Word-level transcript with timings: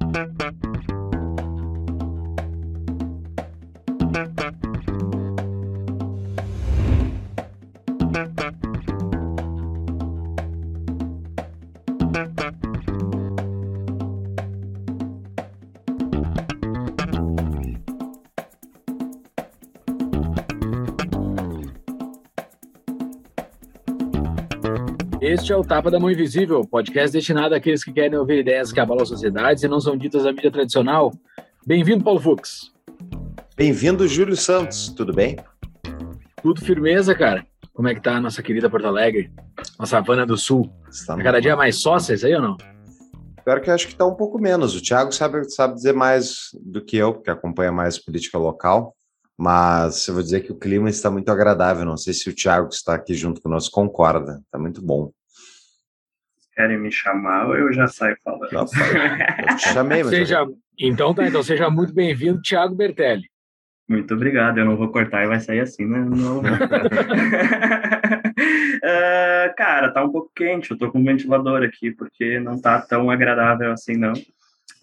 Thank 0.00 0.42
you. 0.42 0.65
Este 25.38 25.52
é 25.52 25.56
o 25.56 25.62
Tapa 25.62 25.90
da 25.90 26.00
Mão 26.00 26.10
Invisível, 26.10 26.66
podcast 26.66 27.12
destinado 27.12 27.54
àqueles 27.54 27.84
que 27.84 27.92
querem 27.92 28.18
ouvir 28.18 28.38
ideias 28.38 28.72
que 28.72 28.80
abalam 28.80 29.04
sociedades 29.04 29.62
e 29.62 29.68
não 29.68 29.78
são 29.78 29.94
ditas 29.94 30.24
à 30.24 30.32
mídia 30.32 30.50
tradicional. 30.50 31.12
Bem-vindo, 31.66 32.02
Paulo 32.02 32.18
Fux. 32.18 32.72
Bem-vindo, 33.54 34.08
Júlio 34.08 34.34
Santos. 34.34 34.88
Tudo 34.88 35.12
bem? 35.12 35.36
Tudo 36.42 36.62
firmeza, 36.62 37.14
cara. 37.14 37.46
Como 37.74 37.86
é 37.86 37.94
que 37.94 38.00
tá 38.00 38.16
a 38.16 38.20
nossa 38.20 38.42
querida 38.42 38.70
Porto 38.70 38.86
Alegre? 38.86 39.30
Nossa 39.78 39.98
Havana 39.98 40.24
do 40.24 40.38
Sul. 40.38 40.72
Está 40.88 41.14
tá 41.14 41.22
cada 41.22 41.38
dia 41.38 41.54
mais 41.54 41.82
sócia, 41.82 42.14
isso 42.14 42.24
aí 42.24 42.34
ou 42.34 42.40
não? 42.40 42.56
Pior 43.44 43.60
que 43.60 43.68
eu 43.68 43.74
acho 43.74 43.88
que 43.88 43.94
tá 43.94 44.06
um 44.06 44.14
pouco 44.14 44.40
menos. 44.40 44.74
O 44.74 44.82
Thiago 44.82 45.12
sabe, 45.12 45.44
sabe 45.50 45.74
dizer 45.74 45.92
mais 45.92 46.48
do 46.58 46.82
que 46.82 46.96
eu, 46.96 47.12
porque 47.12 47.30
acompanha 47.30 47.70
mais 47.70 47.98
política 47.98 48.38
local. 48.38 48.96
Mas 49.38 50.08
eu 50.08 50.14
vou 50.14 50.22
dizer 50.22 50.40
que 50.40 50.50
o 50.50 50.58
clima 50.58 50.88
está 50.88 51.10
muito 51.10 51.30
agradável. 51.30 51.84
Não 51.84 51.98
sei 51.98 52.14
se 52.14 52.30
o 52.30 52.34
Thiago 52.34 52.70
que 52.70 52.74
está 52.74 52.94
aqui 52.94 53.12
junto 53.12 53.42
conosco 53.42 53.74
concorda. 53.74 54.40
Está 54.46 54.58
muito 54.58 54.80
bom. 54.80 55.12
Querem 56.56 56.78
me 56.78 56.90
chamar 56.90 57.48
ou 57.48 57.56
eu 57.56 57.72
já 57.72 57.86
saio 57.86 58.16
falando? 58.24 58.50
Já 58.50 58.64
Eu 59.50 59.56
te 59.56 59.68
chamei, 59.68 60.02
mas. 60.02 60.10
Seja... 60.10 60.38
Eu... 60.38 60.56
Então 60.78 61.14
tá, 61.14 61.26
então 61.26 61.42
seja 61.42 61.68
muito 61.68 61.92
bem-vindo, 61.92 62.40
Thiago 62.40 62.74
Bertelli. 62.74 63.24
Muito 63.88 64.14
obrigado. 64.14 64.58
Eu 64.58 64.64
não 64.64 64.76
vou 64.76 64.88
cortar 64.88 65.24
e 65.24 65.28
vai 65.28 65.38
sair 65.38 65.60
assim, 65.60 65.86
né? 65.86 65.98
Não. 65.98 66.38
uh, 66.38 66.42
cara, 69.56 69.92
tá 69.92 70.02
um 70.02 70.10
pouco 70.10 70.32
quente. 70.34 70.70
Eu 70.70 70.78
tô 70.78 70.90
com 70.90 70.98
um 70.98 71.04
ventilador 71.04 71.62
aqui 71.62 71.92
porque 71.92 72.40
não 72.40 72.60
tá 72.60 72.80
tão 72.80 73.10
agradável 73.10 73.70
assim, 73.70 73.96
não. 73.96 74.14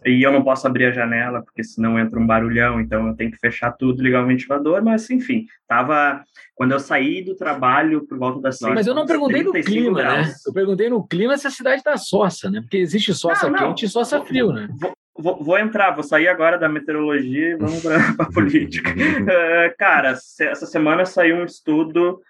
E 0.05 0.21
eu 0.21 0.31
não 0.31 0.43
posso 0.43 0.67
abrir 0.67 0.85
a 0.85 0.91
janela, 0.91 1.41
porque 1.41 1.63
senão 1.63 1.97
entra 1.97 2.19
um 2.19 2.27
barulhão, 2.27 2.79
então 2.79 3.07
eu 3.07 3.15
tenho 3.15 3.31
que 3.31 3.37
fechar 3.37 3.71
tudo, 3.71 4.03
ligar 4.03 4.23
o 4.23 4.27
ventilador, 4.27 4.83
mas 4.83 5.09
enfim, 5.09 5.45
tava. 5.67 6.23
Quando 6.55 6.71
eu 6.71 6.79
saí 6.79 7.23
do 7.23 7.35
trabalho 7.35 8.05
por 8.05 8.17
volta 8.17 8.39
das 8.39 8.59
Mas 8.61 8.85
eu 8.85 8.93
não 8.93 9.05
perguntei 9.05 9.41
no 9.41 9.51
clima, 9.53 9.97
né? 9.97 10.03
graus. 10.03 10.27
né? 10.27 10.33
Eu 10.45 10.53
perguntei 10.53 10.89
no 10.89 11.07
clima 11.07 11.37
se 11.37 11.47
a 11.47 11.51
cidade 11.51 11.81
tá 11.81 11.97
sossa, 11.97 12.49
né? 12.49 12.61
Porque 12.61 12.77
existe 12.77 13.13
sossa 13.13 13.49
não, 13.49 13.59
não. 13.59 13.67
quente 13.69 13.85
e 13.85 13.89
sossa 13.89 14.21
frio, 14.21 14.51
né? 14.51 14.67
Vou, 14.79 14.93
vou, 15.17 15.43
vou, 15.43 15.57
entrar, 15.57 15.91
vou 15.91 16.03
sair 16.03 16.27
agora 16.27 16.57
da 16.57 16.69
meteorologia 16.69 17.49
e 17.49 17.55
vamos 17.55 17.81
para 17.81 17.97
a 18.19 18.31
política. 18.31 18.91
uh, 18.91 19.75
cara, 19.79 20.11
essa 20.11 20.65
semana 20.67 21.05
saiu 21.05 21.37
um 21.37 21.45
estudo 21.45 22.21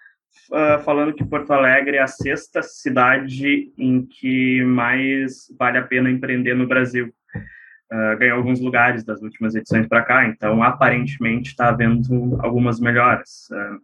uh, 0.50 0.82
falando 0.84 1.12
que 1.12 1.24
Porto 1.24 1.52
Alegre 1.52 1.98
é 1.98 2.02
a 2.02 2.06
sexta 2.06 2.62
cidade 2.62 3.72
em 3.76 4.06
que 4.06 4.62
mais 4.64 5.52
vale 5.58 5.76
a 5.76 5.82
pena 5.82 6.10
empreender 6.10 6.54
no 6.54 6.66
Brasil 6.66 7.12
uh, 7.94 8.18
ganhou 8.18 8.38
alguns 8.38 8.60
lugares 8.60 9.04
das 9.04 9.22
últimas 9.22 9.54
edições 9.54 9.86
para 9.86 10.02
cá, 10.02 10.26
então 10.26 10.62
aparentemente 10.62 11.50
está 11.50 11.68
havendo 11.68 12.38
algumas 12.40 12.80
melhoras. 12.80 13.48
Uh, 13.52 13.80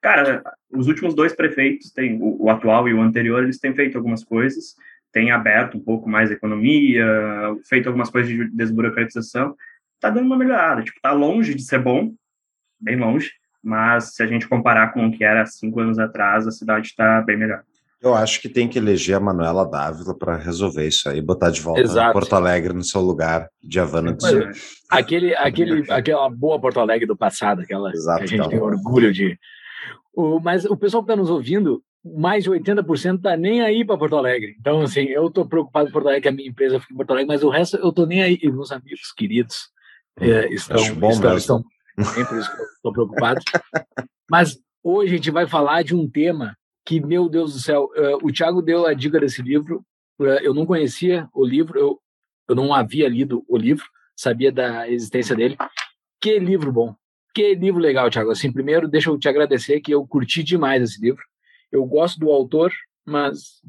cara, 0.00 0.42
os 0.70 0.88
últimos 0.88 1.14
dois 1.14 1.34
prefeitos, 1.34 1.90
tem, 1.90 2.18
o, 2.20 2.44
o, 2.44 2.50
atual 2.50 2.88
e 2.88 2.94
o 2.94 3.02
anterior, 3.02 3.42
eles 3.42 3.58
têm 3.58 3.74
feito 3.74 3.98
algumas 3.98 4.24
coisas, 4.24 4.74
têm 5.12 5.30
aberto 5.30 5.76
um 5.76 5.80
pouco 5.80 6.08
mais 6.08 6.30
a 6.30 6.34
economia, 6.34 7.06
feito 7.68 7.86
algumas 7.86 8.08
coisas 8.08 8.32
de 8.32 8.48
desburocratização, 8.50 9.54
está 9.96 10.08
dando 10.08 10.26
uma 10.26 10.38
melhorada, 10.38 10.82
tipo, 10.82 10.98
tá 11.02 11.12
longe 11.12 11.54
de 11.54 11.62
ser 11.62 11.78
bom, 11.78 12.14
bem 12.80 12.96
longe, 12.96 13.30
mas 13.62 14.14
se 14.14 14.22
a 14.22 14.26
gente 14.26 14.48
comparar 14.48 14.92
com 14.92 15.06
o 15.06 15.12
que 15.12 15.22
era 15.22 15.44
cinco 15.46 15.80
anos 15.80 15.98
atrás, 15.98 16.46
a 16.46 16.50
cidade 16.50 16.88
está 16.88 17.20
bem 17.20 17.36
melhor. 17.36 17.62
Eu 18.02 18.14
acho 18.16 18.40
que 18.40 18.48
tem 18.48 18.68
que 18.68 18.78
eleger 18.78 19.16
a 19.16 19.20
Manuela 19.20 19.64
Dávila 19.64 20.12
para 20.18 20.36
resolver 20.36 20.88
isso 20.88 21.08
aí, 21.08 21.20
botar 21.20 21.50
de 21.50 21.60
volta 21.60 22.12
Porto 22.12 22.34
Alegre 22.34 22.72
no 22.72 22.82
seu 22.82 23.00
lugar 23.00 23.48
de 23.62 23.78
Havana 23.78 24.12
do 24.12 24.20
Sul. 24.20 24.42
Aquele, 24.90 25.36
aquele, 25.36 25.88
aquela 25.88 26.28
boa 26.28 26.60
Porto 26.60 26.80
Alegre 26.80 27.06
do 27.06 27.16
passado, 27.16 27.60
aquela 27.60 27.92
Exato, 27.92 28.18
que 28.18 28.24
a 28.24 28.26
gente 28.26 28.38
então. 28.40 28.48
tem 28.48 28.60
orgulho 28.60 29.12
de. 29.12 29.38
O, 30.12 30.40
mas 30.40 30.64
o 30.64 30.76
pessoal 30.76 31.04
que 31.04 31.12
está 31.12 31.20
nos 31.20 31.30
ouvindo, 31.30 31.80
mais 32.04 32.42
de 32.42 32.50
80% 32.50 33.18
está 33.18 33.36
nem 33.36 33.62
aí 33.62 33.84
para 33.84 33.96
Porto 33.96 34.16
Alegre. 34.16 34.56
Então, 34.58 34.80
assim, 34.82 35.04
eu 35.04 35.28
estou 35.28 35.46
preocupado 35.46 35.86
com 35.86 35.92
Porto 35.92 36.06
Alegre, 36.06 36.22
que 36.22 36.28
a 36.28 36.32
minha 36.32 36.48
empresa 36.48 36.80
fica 36.80 36.92
em 36.92 36.96
Porto 36.96 37.10
Alegre, 37.12 37.28
mas 37.28 37.44
o 37.44 37.50
resto 37.50 37.76
eu 37.76 37.90
estou 37.90 38.04
nem 38.04 38.20
aí. 38.20 38.36
E 38.42 38.50
meus 38.50 38.72
amigos 38.72 39.12
queridos 39.16 39.68
é, 40.18 40.52
estão, 40.52 40.94
bom 40.96 41.10
estão, 41.10 41.36
estão, 41.36 41.64
estão, 41.96 42.26
por 42.26 42.38
isso 42.38 42.52
que 42.52 42.60
eu 42.60 42.66
estou 42.66 42.92
preocupado. 42.92 43.40
mas 44.28 44.58
hoje 44.82 45.12
a 45.12 45.16
gente 45.16 45.30
vai 45.30 45.46
falar 45.46 45.84
de 45.84 45.94
um 45.94 46.10
tema 46.10 46.56
que, 46.84 47.00
meu 47.00 47.28
Deus 47.28 47.52
do 47.54 47.60
céu, 47.60 47.90
uh, 47.96 48.26
o 48.26 48.32
Thiago 48.32 48.62
deu 48.62 48.86
a 48.86 48.94
dica 48.94 49.20
desse 49.20 49.42
livro, 49.42 49.84
uh, 50.18 50.24
eu 50.42 50.52
não 50.52 50.66
conhecia 50.66 51.28
o 51.32 51.44
livro, 51.44 51.78
eu, 51.78 52.00
eu 52.48 52.54
não 52.54 52.74
havia 52.74 53.08
lido 53.08 53.44
o 53.48 53.56
livro, 53.56 53.84
sabia 54.16 54.50
da 54.50 54.88
existência 54.88 55.34
dele. 55.34 55.56
Que 56.20 56.38
livro 56.38 56.72
bom, 56.72 56.94
que 57.34 57.54
livro 57.54 57.80
legal, 57.80 58.10
Thiago. 58.10 58.30
Assim, 58.30 58.52
primeiro, 58.52 58.86
deixa 58.88 59.10
eu 59.10 59.18
te 59.18 59.28
agradecer 59.28 59.80
que 59.80 59.92
eu 59.92 60.06
curti 60.06 60.42
demais 60.42 60.82
esse 60.82 61.00
livro. 61.00 61.22
Eu 61.70 61.84
gosto 61.86 62.18
do 62.20 62.30
autor, 62.30 62.72
mas 63.04 63.62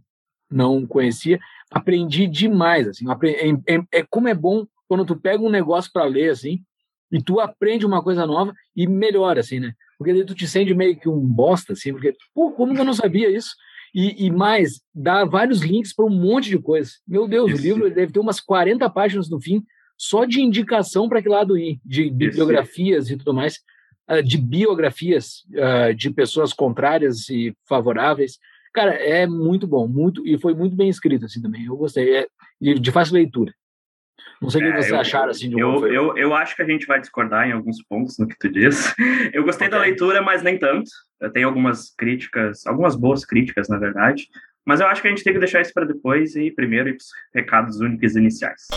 não 0.51 0.85
conhecia. 0.85 1.39
Aprendi 1.71 2.27
demais, 2.27 2.87
assim. 2.87 3.05
É, 3.09 3.75
é, 3.75 3.83
é 3.99 4.03
como 4.03 4.27
é 4.27 4.33
bom 4.33 4.65
quando 4.87 5.05
tu 5.05 5.15
pega 5.15 5.41
um 5.41 5.49
negócio 5.49 5.91
para 5.91 6.03
ler, 6.03 6.29
assim, 6.29 6.61
e 7.11 7.21
tu 7.21 7.39
aprende 7.39 7.85
uma 7.85 8.03
coisa 8.03 8.27
nova 8.27 8.53
e 8.75 8.85
melhora, 8.85 9.39
assim, 9.39 9.59
né? 9.59 9.73
Porque 9.97 10.13
daí 10.13 10.25
tu 10.25 10.35
te 10.35 10.47
sente 10.47 10.73
meio 10.73 10.97
que 10.97 11.09
um 11.09 11.19
bosta, 11.19 11.73
assim, 11.73 11.91
porque, 11.91 12.15
pô, 12.33 12.51
como 12.51 12.77
eu 12.77 12.83
não 12.83 12.93
sabia 12.93 13.29
isso? 13.29 13.55
E, 13.93 14.25
e 14.25 14.31
mais, 14.31 14.81
dá 14.93 15.23
vários 15.23 15.61
links 15.61 15.93
para 15.93 16.05
um 16.05 16.09
monte 16.09 16.49
de 16.49 16.57
coisa. 16.57 16.91
Meu 17.07 17.27
Deus, 17.27 17.51
isso. 17.51 17.61
o 17.61 17.63
livro 17.63 17.93
deve 17.93 18.11
ter 18.11 18.19
umas 18.19 18.39
40 18.39 18.89
páginas 18.89 19.29
no 19.29 19.39
fim, 19.39 19.63
só 19.97 20.25
de 20.25 20.41
indicação 20.41 21.07
para 21.07 21.21
que 21.21 21.29
lado 21.29 21.57
ir, 21.57 21.79
de 21.85 22.09
bibliografias 22.09 23.05
isso. 23.05 23.13
e 23.13 23.17
tudo 23.17 23.33
mais, 23.33 23.59
uh, 24.09 24.23
de 24.23 24.37
biografias 24.37 25.43
uh, 25.51 25.93
de 25.93 26.09
pessoas 26.09 26.53
contrárias 26.53 27.29
e 27.29 27.55
favoráveis. 27.67 28.39
Cara, 28.73 28.93
é 28.95 29.27
muito 29.27 29.67
bom, 29.67 29.87
muito 29.87 30.27
e 30.27 30.39
foi 30.39 30.55
muito 30.55 30.75
bem 30.75 30.89
escrito 30.89 31.25
assim 31.25 31.41
também. 31.41 31.65
Eu 31.65 31.77
gostei, 31.77 32.17
é 32.17 32.27
de 32.59 32.91
fácil 32.91 33.13
leitura. 33.13 33.53
Não 34.43 34.49
sei 34.49 34.61
o 34.61 34.65
que 34.65 34.77
é, 34.77 34.81
você 34.81 34.93
acharam 34.93 35.29
assim 35.29 35.49
de 35.49 35.57
eu, 35.57 35.87
eu, 35.87 36.17
eu 36.17 36.35
acho 36.35 36.53
que 36.53 36.61
a 36.61 36.65
gente 36.65 36.85
vai 36.85 36.99
discordar 36.99 37.47
em 37.47 37.53
alguns 37.53 37.81
pontos 37.81 38.19
no 38.19 38.27
que 38.27 38.37
tu 38.37 38.49
diz. 38.49 38.93
Eu 39.33 39.43
gostei 39.43 39.67
okay. 39.67 39.79
da 39.79 39.85
leitura, 39.85 40.21
mas 40.21 40.43
nem 40.43 40.59
tanto. 40.59 40.91
Eu 41.21 41.31
tenho 41.31 41.47
algumas 41.47 41.95
críticas, 41.95 42.67
algumas 42.67 42.97
boas 42.97 43.23
críticas, 43.25 43.69
na 43.69 43.77
verdade. 43.77 44.27
Mas 44.65 44.81
eu 44.81 44.87
acho 44.87 45.01
que 45.01 45.07
a 45.07 45.11
gente 45.11 45.23
tem 45.23 45.33
que 45.33 45.39
deixar 45.39 45.61
isso 45.61 45.73
para 45.73 45.85
depois 45.85 46.35
e 46.35 46.51
primeiro 46.51 46.89
ir 46.89 46.93
para 46.93 47.03
os 47.03 47.11
recados 47.33 47.79
únicos 47.79 48.15
iniciais. 48.15 48.67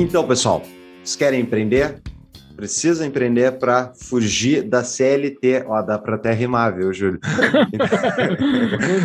Então, 0.00 0.24
pessoal, 0.24 0.62
vocês 1.02 1.16
querem 1.16 1.40
empreender? 1.40 2.00
Precisa 2.54 3.04
empreender 3.04 3.58
para 3.58 3.92
fugir 3.94 4.62
da 4.62 4.84
CLT. 4.84 5.64
Ó, 5.66 5.82
dá 5.82 5.98
para 5.98 6.14
até 6.14 6.32
rimar, 6.32 6.76
viu, 6.76 6.92
Júlio? 6.92 7.18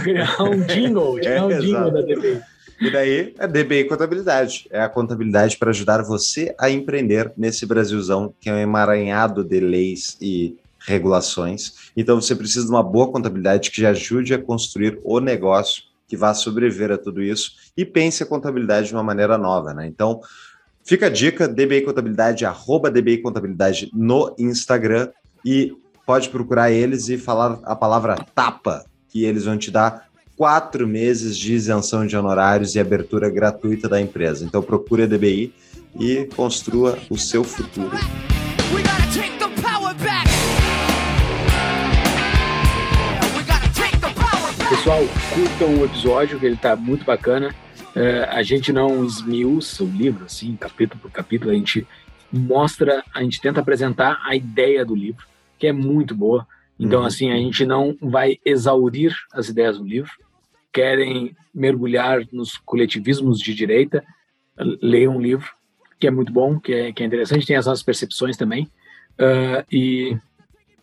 Criar 0.03 0.39
um 0.43 0.61
jingle, 0.61 1.17
é, 1.25 1.41
um 1.41 1.59
jingle 1.59 1.91
da 1.91 2.01
DBI. 2.01 2.41
E 2.79 2.91
daí, 2.91 3.33
é 3.39 3.47
DBI 3.47 3.85
Contabilidade. 3.85 4.67
É 4.69 4.81
a 4.81 4.89
contabilidade 4.89 5.57
para 5.57 5.71
ajudar 5.71 6.03
você 6.03 6.53
a 6.59 6.69
empreender 6.69 7.33
nesse 7.35 7.65
Brasilzão 7.65 8.31
que 8.39 8.47
é 8.47 8.53
um 8.53 8.57
emaranhado 8.57 9.43
de 9.43 9.59
leis 9.59 10.15
e 10.21 10.55
regulações. 10.77 11.91
Então, 11.97 12.21
você 12.21 12.35
precisa 12.35 12.67
de 12.67 12.71
uma 12.71 12.83
boa 12.83 13.11
contabilidade 13.11 13.71
que 13.71 13.83
ajude 13.83 14.35
a 14.35 14.39
construir 14.39 14.99
o 15.03 15.19
negócio 15.19 15.81
que 16.07 16.15
vá 16.15 16.35
sobreviver 16.35 16.91
a 16.91 16.97
tudo 16.99 17.23
isso 17.23 17.53
e 17.75 17.83
pense 17.83 18.21
a 18.21 18.27
contabilidade 18.27 18.89
de 18.89 18.93
uma 18.93 19.01
maneira 19.01 19.35
nova, 19.35 19.73
né? 19.73 19.87
Então, 19.87 20.21
Fica 20.85 21.05
a 21.05 21.09
dica, 21.09 21.47
DBI 21.47 21.81
Contabilidade, 21.81 22.45
arroba 22.45 22.91
DBI 22.91 23.19
Contabilidade 23.19 23.89
no 23.93 24.35
Instagram 24.37 25.09
e 25.45 25.73
pode 26.05 26.27
procurar 26.27 26.71
eles 26.71 27.07
e 27.07 27.17
falar 27.17 27.57
a 27.63 27.73
palavra 27.73 28.17
tapa, 28.35 28.85
que 29.07 29.23
eles 29.23 29.45
vão 29.45 29.57
te 29.57 29.71
dar 29.71 30.09
quatro 30.35 30.85
meses 30.85 31.37
de 31.37 31.53
isenção 31.53 32.05
de 32.05 32.17
honorários 32.17 32.75
e 32.75 32.81
abertura 32.81 33.29
gratuita 33.29 33.87
da 33.87 34.01
empresa. 34.01 34.43
Então 34.43 34.61
procure 34.61 35.03
a 35.03 35.07
DBI 35.07 35.53
e 35.97 36.25
construa 36.35 36.99
o 37.09 37.17
seu 37.17 37.45
futuro. 37.45 37.97
Pessoal, 44.69 45.01
curtam 45.33 45.77
o 45.79 45.85
episódio, 45.85 46.37
que 46.37 46.45
ele 46.45 46.55
está 46.55 46.75
muito 46.75 47.05
bacana. 47.05 47.55
Uh, 47.95 48.29
a 48.29 48.43
gente 48.43 48.71
não 48.71 49.03
esmiuça 49.03 49.83
o 49.83 49.87
livro, 49.87 50.25
assim, 50.25 50.55
capítulo 50.55 51.01
por 51.01 51.11
capítulo, 51.11 51.51
a 51.51 51.55
gente 51.55 51.87
mostra, 52.31 53.03
a 53.13 53.21
gente 53.23 53.39
tenta 53.39 53.59
apresentar 53.59 54.19
a 54.25 54.35
ideia 54.35 54.83
do 54.83 54.95
livro, 54.95 55.25
que 55.59 55.67
é 55.67 55.71
muito 55.71 56.15
boa. 56.15 56.47
Então, 56.79 57.01
uhum. 57.01 57.05
assim, 57.05 57.31
a 57.31 57.37
gente 57.37 57.65
não 57.65 57.95
vai 58.01 58.39
exaurir 58.43 59.15
as 59.31 59.49
ideias 59.49 59.77
do 59.77 59.85
livro. 59.85 60.11
Querem 60.71 61.35
mergulhar 61.53 62.21
nos 62.31 62.57
coletivismos 62.57 63.39
de 63.39 63.53
direita, 63.53 64.03
leiam 64.81 65.15
um 65.15 65.21
livro, 65.21 65.49
que 65.99 66.07
é 66.07 66.11
muito 66.11 66.33
bom, 66.33 66.59
que 66.59 66.73
é, 66.73 66.91
que 66.91 67.03
é 67.03 67.05
interessante, 67.05 67.45
tem 67.45 67.55
as 67.55 67.67
nossas 67.67 67.83
percepções 67.83 68.35
também. 68.35 68.63
Uh, 69.13 69.63
e 69.71 70.17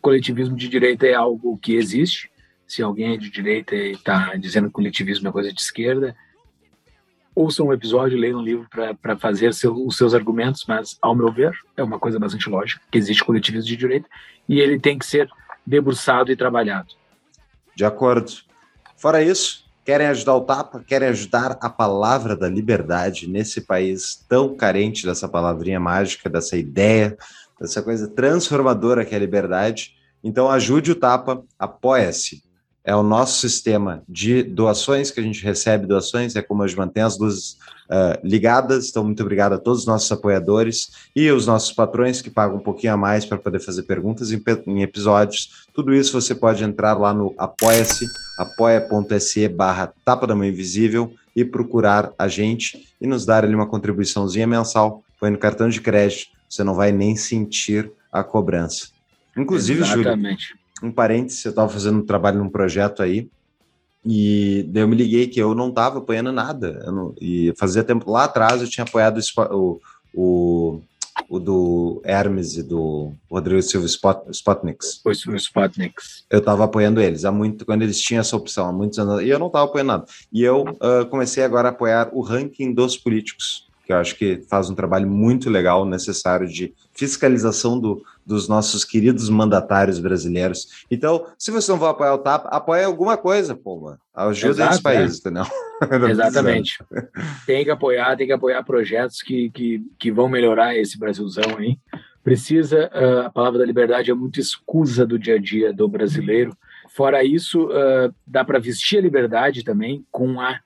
coletivismo 0.01 0.57
de 0.57 0.69
direita 0.69 1.07
é 1.07 1.15
algo 1.15 1.59
que 1.59 1.75
existe. 1.75 2.31
Se 2.67 2.83
alguém 2.83 3.15
é 3.15 3.17
de 3.17 3.29
direita 3.29 3.75
e 3.75 3.93
está 3.93 4.35
dizendo 4.37 4.69
que 4.69 4.75
coletivismo 4.75 5.29
é 5.29 5.33
coisa 5.33 5.53
de 5.53 5.61
esquerda, 5.61 6.15
ouçam 7.35 7.67
um 7.67 7.73
episódio, 7.73 8.19
leiam 8.19 8.41
um 8.41 8.43
livro 8.43 8.67
para 9.01 9.17
fazer 9.17 9.55
seu, 9.55 9.75
os 9.75 9.97
seus 9.97 10.15
argumentos, 10.15 10.65
mas, 10.67 10.99
ao 11.01 11.15
meu 11.15 11.33
ver, 11.33 11.53
é 11.77 11.83
uma 11.83 11.99
coisa 11.99 12.19
bastante 12.19 12.49
lógica, 12.49 12.83
que 12.91 12.99
existe 12.99 13.25
coletivismo 13.25 13.69
de 13.69 13.77
direita 13.77 14.09
e 14.49 14.59
ele 14.61 14.79
tem 14.79 14.99
que 14.99 15.07
ser 15.07 15.29
debruçado 15.67 16.31
e 16.33 16.37
trabalhado. 16.37 16.95
De 17.75 17.85
acordo. 17.85 18.33
Fora 18.97 19.23
isso, 19.23 19.65
querem 19.85 20.09
ajudar 20.09 20.37
o 20.37 20.43
Tapa, 20.43 20.85
querem 20.87 21.09
ajudar 21.09 21.57
a 21.61 21.71
palavra 21.71 22.37
da 22.37 22.49
liberdade 22.49 23.27
nesse 23.29 23.63
país 23.63 24.25
tão 24.29 24.55
carente 24.55 25.07
dessa 25.07 25.29
palavrinha 25.29 25.81
mágica, 25.81 26.29
dessa 26.29 26.57
ideia, 26.57 27.17
dessa 27.59 27.83
coisa 27.83 28.09
transformadora 28.09 29.05
que 29.05 29.15
é 29.15 29.17
a 29.17 29.21
liberdade. 29.21 29.95
Então 30.23 30.51
ajude 30.51 30.93
o 30.93 30.95
Tapa, 30.95 31.43
apoia-se 31.59 32.43
é 32.91 32.97
o 32.97 33.05
nosso 33.05 33.39
sistema 33.39 34.03
de 34.09 34.43
doações, 34.43 35.13
que 35.13 35.21
a 35.21 35.23
gente 35.23 35.45
recebe 35.45 35.87
doações, 35.87 36.35
é 36.35 36.43
como 36.43 36.65
a 36.65 36.67
gente 36.67 36.77
mantém 36.77 37.05
as 37.05 37.17
luzes 37.17 37.53
uh, 37.89 38.19
ligadas. 38.25 38.89
Então, 38.89 39.05
muito 39.05 39.23
obrigado 39.23 39.53
a 39.53 39.59
todos 39.59 39.83
os 39.83 39.87
nossos 39.87 40.11
apoiadores 40.11 40.91
e 41.15 41.31
os 41.31 41.47
nossos 41.47 41.71
patrões 41.71 42.21
que 42.21 42.29
pagam 42.29 42.57
um 42.57 42.61
pouquinho 42.61 42.95
a 42.95 42.97
mais 42.97 43.25
para 43.25 43.39
poder 43.39 43.61
fazer 43.61 43.85
perguntas 43.85 44.33
em, 44.33 44.43
em, 44.67 44.83
episódios. 44.83 45.69
Tudo 45.73 45.95
isso 45.95 46.21
você 46.21 46.35
pode 46.35 46.65
entrar 46.65 46.99
lá 46.99 47.15
no 47.15 47.33
apoia-se, 47.39 48.07
apoia.se 48.37 49.47
barra 49.47 49.93
tapa 50.05 50.27
da 50.27 50.35
mão 50.35 50.45
invisível 50.45 51.15
e 51.37 51.45
procurar 51.45 52.13
a 52.19 52.27
gente 52.27 52.89
e 53.01 53.07
nos 53.07 53.25
dar 53.25 53.45
ali 53.45 53.55
uma 53.55 53.69
contribuiçãozinha 53.69 54.49
mensal. 54.49 55.05
Põe 55.21 55.31
no 55.31 55.39
cartão 55.39 55.69
de 55.69 55.81
crédito, 55.81 56.33
você 56.49 56.65
não 56.65 56.75
vai 56.75 56.91
nem 56.91 57.15
sentir 57.15 57.89
a 58.11 58.25
cobrança. 58.25 58.89
Inclusive, 59.37 59.83
Exatamente. 59.83 60.49
Júlio, 60.49 60.60
um 60.83 60.91
parênteses, 60.91 61.45
eu 61.45 61.51
estava 61.51 61.69
fazendo 61.69 61.99
um 61.99 62.07
trabalho 62.07 62.39
num 62.39 62.49
projeto 62.49 63.03
aí, 63.03 63.29
e 64.05 64.65
daí 64.69 64.83
eu 64.83 64.89
me 64.89 64.97
liguei 64.97 65.27
que 65.27 65.41
eu 65.41 65.55
não 65.55 65.69
estava 65.69 65.99
apoiando 65.99 66.33
nada. 66.33 66.85
Não, 66.87 67.15
e 67.21 67.53
fazia 67.57 67.85
tempo 67.85 68.11
lá 68.11 68.25
atrás 68.25 68.63
eu 68.63 68.69
tinha 68.69 68.85
apoiado 68.85 69.21
o, 69.53 69.81
o, 70.15 70.81
o 71.29 71.39
do 71.39 72.01
Hermes 72.05 72.57
e 72.57 72.63
do 72.63 73.13
Rodrigo 73.31 73.63
Silva 73.63 73.87
Spot, 73.87 74.27
Spotniks. 74.31 75.01
Os, 75.05 75.27
os 75.27 75.43
Spotniks. 75.43 76.25
Eu 76.31 76.39
estava 76.39 76.65
apoiando 76.65 77.01
eles 77.01 77.25
há 77.25 77.31
muito, 77.31 77.67
quando 77.67 77.83
eles 77.83 78.01
tinham 78.01 78.21
essa 78.21 78.37
opção, 78.37 78.69
há 78.69 78.73
muitos 78.73 78.99
anos, 78.99 79.23
e 79.23 79.29
eu 79.29 79.39
não 79.39 79.49
estava 79.49 79.67
apoiando 79.67 79.89
nada. 79.89 80.05
E 80.33 80.43
eu 80.43 80.63
uh, 80.63 81.07
comecei 81.11 81.45
agora 81.45 81.69
a 81.69 81.71
apoiar 81.71 82.09
o 82.13 82.23
ranking 82.23 82.73
dos 82.73 82.97
políticos 82.97 83.69
que 83.91 83.93
eu 83.93 83.99
acho 83.99 84.15
que 84.15 84.45
faz 84.49 84.71
um 84.71 84.75
trabalho 84.77 85.11
muito 85.11 85.51
legal, 85.51 85.85
necessário 85.85 86.47
de 86.47 86.73
fiscalização 87.01 87.81
do, 87.81 88.05
dos 88.27 88.47
nossos 88.47 88.85
queridos 88.85 89.31
mandatários 89.31 89.99
brasileiros. 89.99 90.85
Então, 90.91 91.27
se 91.39 91.51
você 91.51 91.73
não 91.73 91.79
vai 91.79 91.89
apoiar 91.89 92.13
o 92.13 92.19
TAP, 92.19 92.45
apoie 92.51 92.85
alguma 92.85 93.17
coisa, 93.17 93.57
pô, 93.57 93.81
mano. 93.81 93.99
Ajuda 94.15 94.51
Exato, 94.51 94.75
esse 94.75 94.83
país, 94.83 95.15
é. 95.15 95.19
entendeu? 95.19 95.45
Exatamente. 96.11 96.79
tem 97.47 97.65
que 97.65 97.71
apoiar, 97.71 98.17
tem 98.17 98.27
que 98.27 98.35
apoiar 98.35 98.63
projetos 98.65 99.23
que, 99.23 99.49
que, 99.49 99.83
que 99.99 100.13
vão 100.13 100.29
melhorar 100.29 100.77
esse 100.77 100.99
Brasilzão 100.99 101.57
aí. 101.57 101.79
Precisa, 102.23 102.91
uh, 102.95 103.27
a 103.27 103.31
palavra 103.31 103.61
da 103.61 103.65
liberdade 103.65 104.11
é 104.11 104.15
muito 104.15 104.39
escusa 104.39 105.07
do 105.07 105.19
dia 105.19 105.37
a 105.37 105.39
dia 105.39 105.73
do 105.73 105.89
brasileiro. 105.89 106.55
Fora 106.91 107.25
isso, 107.25 107.65
uh, 107.69 108.15
dá 108.27 108.45
para 108.45 108.59
vestir 108.59 108.99
a 108.99 109.03
liberdade 109.03 109.65
também 109.65 110.05
com 110.11 110.39
a 110.39 110.61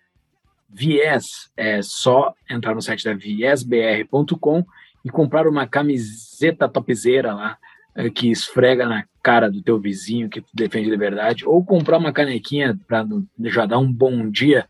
Viés. 0.69 1.49
É 1.57 1.81
só 1.81 2.35
entrar 2.51 2.75
no 2.75 2.83
site 2.83 3.05
da 3.05 3.15
viesbr.com 3.15 4.65
e 5.05 5.11
comprar 5.11 5.47
uma 5.47 5.67
camiseta 5.67 6.69
topzeira 6.69 7.35
lá 7.35 7.59
é, 7.95 8.09
que 8.11 8.31
esfrega 8.31 8.87
na 8.87 9.05
cara 9.23 9.51
do 9.51 9.63
teu 9.63 9.79
vizinho 9.79 10.29
que 10.29 10.45
defende 10.53 10.91
liberdade, 10.91 11.47
ou 11.47 11.65
comprar 11.65 11.99
uma 11.99 12.13
canequinha 12.13 12.79
para 12.87 13.07
já 13.45 13.67
dar 13.67 13.79
um 13.79 13.93
bom 13.93 14.31
dia. 14.31 14.69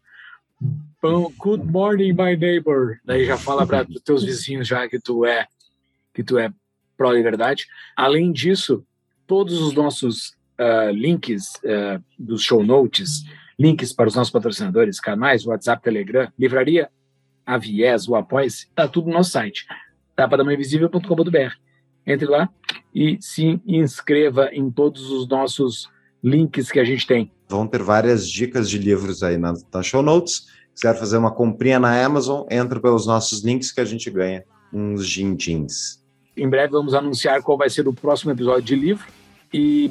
good 1.39 1.65
morning, 1.65 2.13
my 2.13 2.37
neighbor. 2.37 2.99
Daí 3.05 3.25
já 3.25 3.37
fala 3.37 3.67
para 3.67 3.87
os 3.89 4.01
teus 4.03 4.25
vizinhos 4.25 4.67
já 4.67 4.89
que 4.89 4.99
tu 4.99 5.25
é 5.25 5.47
que 6.13 6.23
tu 6.23 6.39
é 6.39 6.53
pró 6.97 7.13
liberdade. 7.13 7.67
Além 7.97 8.31
disso, 8.31 8.87
todos 9.27 9.61
os 9.61 9.75
nossos 9.75 10.29
uh, 10.61 10.91
links 10.93 11.55
uh, 11.65 12.03
dos 12.19 12.43
show 12.43 12.63
notes 12.65 13.25
links 13.59 13.93
para 13.93 14.09
os 14.09 14.15
nossos 14.15 14.33
patrocinadores, 14.33 15.01
canais, 15.01 15.47
WhatsApp, 15.47 15.83
Telegram, 15.83 16.31
livraria, 16.39 16.91
a 17.47 17.59
Viés, 17.59 18.09
o 18.09 18.15
Após, 18.15 18.61
está 18.61 18.89
tudo 18.89 19.09
no 19.09 19.15
nosso 19.15 19.31
site, 19.31 19.67
tapadamainvisível.com.br. 20.17 21.55
Entre 22.07 22.27
lá 22.27 22.49
e 22.95 23.19
se 23.21 23.61
inscreva 23.67 24.51
em 24.53 24.71
todos 24.71 25.11
os 25.11 25.27
nossos 25.27 25.89
links 26.23 26.71
que 26.71 26.79
a 26.79 26.85
gente 26.85 27.07
tem. 27.07 27.31
Vão 27.49 27.67
ter 27.67 27.83
várias 27.83 28.29
dicas 28.29 28.69
de 28.71 28.79
livros 28.79 29.23
aí 29.23 29.37
na, 29.37 29.55
na 29.73 29.83
show 29.83 30.03
notes. 30.03 30.47
Se 30.75 30.83
quiser 30.83 30.99
fazer 30.99 31.17
uma 31.17 31.31
comprinha 31.31 31.79
na 31.79 32.05
Amazon, 32.05 32.47
entra 32.51 32.81
pelos 32.81 33.07
nossos 33.07 33.45
links 33.45 33.73
que 33.73 33.81
a 33.81 33.85
gente 33.85 34.11
ganha 34.11 34.45
uns 34.73 35.09
din-dins. 35.09 36.03
Em 36.37 36.49
breve 36.49 36.73
vamos 36.73 36.95
anunciar 36.95 37.43
qual 37.43 37.57
vai 37.57 37.71
ser 37.71 37.87
o 37.87 37.93
próximo 37.93 38.33
episódio 38.33 38.63
de 38.63 38.75
livro 38.75 39.07
e 39.53 39.91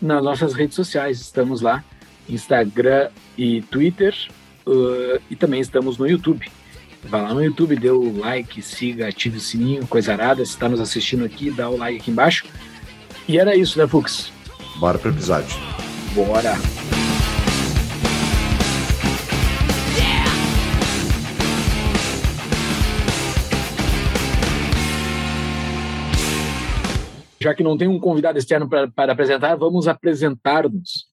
nas 0.00 0.22
nossas 0.24 0.54
redes 0.54 0.74
sociais 0.74 1.20
estamos 1.20 1.60
lá 1.60 1.84
Instagram 2.28 3.10
e 3.36 3.62
Twitter. 3.62 4.14
Uh, 4.66 5.20
e 5.28 5.36
também 5.36 5.60
estamos 5.60 5.98
no 5.98 6.06
YouTube. 6.06 6.48
Vá 7.04 7.20
lá 7.20 7.34
no 7.34 7.44
YouTube, 7.44 7.76
dê 7.76 7.90
o 7.90 8.16
like, 8.16 8.62
siga, 8.62 9.08
ative 9.08 9.36
o 9.36 9.40
sininho, 9.40 9.86
coisa 9.86 10.12
arada. 10.12 10.44
Se 10.44 10.52
está 10.52 10.68
nos 10.68 10.80
assistindo 10.80 11.24
aqui, 11.24 11.50
dá 11.50 11.68
o 11.68 11.76
like 11.76 11.98
aqui 11.98 12.10
embaixo. 12.10 12.46
E 13.28 13.38
era 13.38 13.56
isso, 13.56 13.78
né, 13.78 13.86
Fux? 13.86 14.32
Bora 14.78 14.98
pro 14.98 15.10
episódio. 15.10 15.56
Bora! 16.14 16.54
Já 27.40 27.52
que 27.52 27.64
não 27.64 27.76
tem 27.76 27.88
um 27.88 27.98
convidado 27.98 28.38
externo 28.38 28.68
para 28.68 29.12
apresentar, 29.12 29.56
vamos 29.56 29.88
apresentar-nos. 29.88 31.06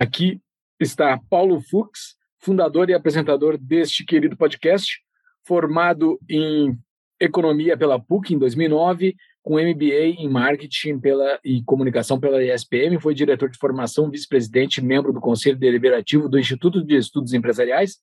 Aqui 0.00 0.40
está 0.80 1.16
Paulo 1.30 1.60
Fux, 1.60 2.16
fundador 2.40 2.90
e 2.90 2.94
apresentador 2.94 3.56
deste 3.56 4.04
querido 4.04 4.36
podcast, 4.36 5.00
formado 5.48 6.20
em 6.28 6.78
economia 7.18 7.76
pela 7.76 7.98
PUC 7.98 8.34
em 8.34 8.38
2009, 8.38 9.16
com 9.42 9.54
MBA 9.54 10.18
em 10.18 10.28
marketing 10.28 11.00
pela, 11.00 11.40
e 11.42 11.64
comunicação 11.64 12.20
pela 12.20 12.44
ESPM, 12.44 13.00
foi 13.00 13.14
diretor 13.14 13.48
de 13.48 13.56
formação, 13.56 14.10
vice-presidente, 14.10 14.82
membro 14.82 15.10
do 15.10 15.20
Conselho 15.20 15.58
Deliberativo 15.58 16.28
do 16.28 16.38
Instituto 16.38 16.84
de 16.84 16.96
Estudos 16.96 17.32
Empresariais, 17.32 17.96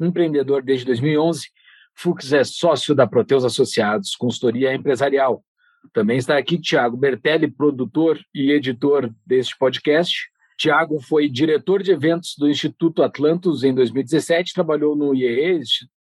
empreendedor 0.00 0.62
desde 0.62 0.86
2011. 0.86 1.48
Fux 1.96 2.32
é 2.32 2.44
sócio 2.44 2.94
da 2.94 3.08
Proteus 3.08 3.44
Associados, 3.44 4.14
consultoria 4.14 4.72
empresarial. 4.72 5.44
Também 5.92 6.16
está 6.16 6.38
aqui 6.38 6.58
Tiago 6.58 6.96
Bertelli, 6.96 7.50
produtor 7.50 8.18
e 8.32 8.52
editor 8.52 9.12
deste 9.26 9.58
podcast, 9.58 10.14
Tiago 10.56 11.00
foi 11.00 11.28
diretor 11.28 11.82
de 11.82 11.90
eventos 11.90 12.34
do 12.38 12.48
Instituto 12.48 13.02
Atlantos 13.02 13.64
em 13.64 13.74
2017, 13.74 14.54
trabalhou 14.54 14.94
no 14.94 15.14
IEE, 15.14 15.60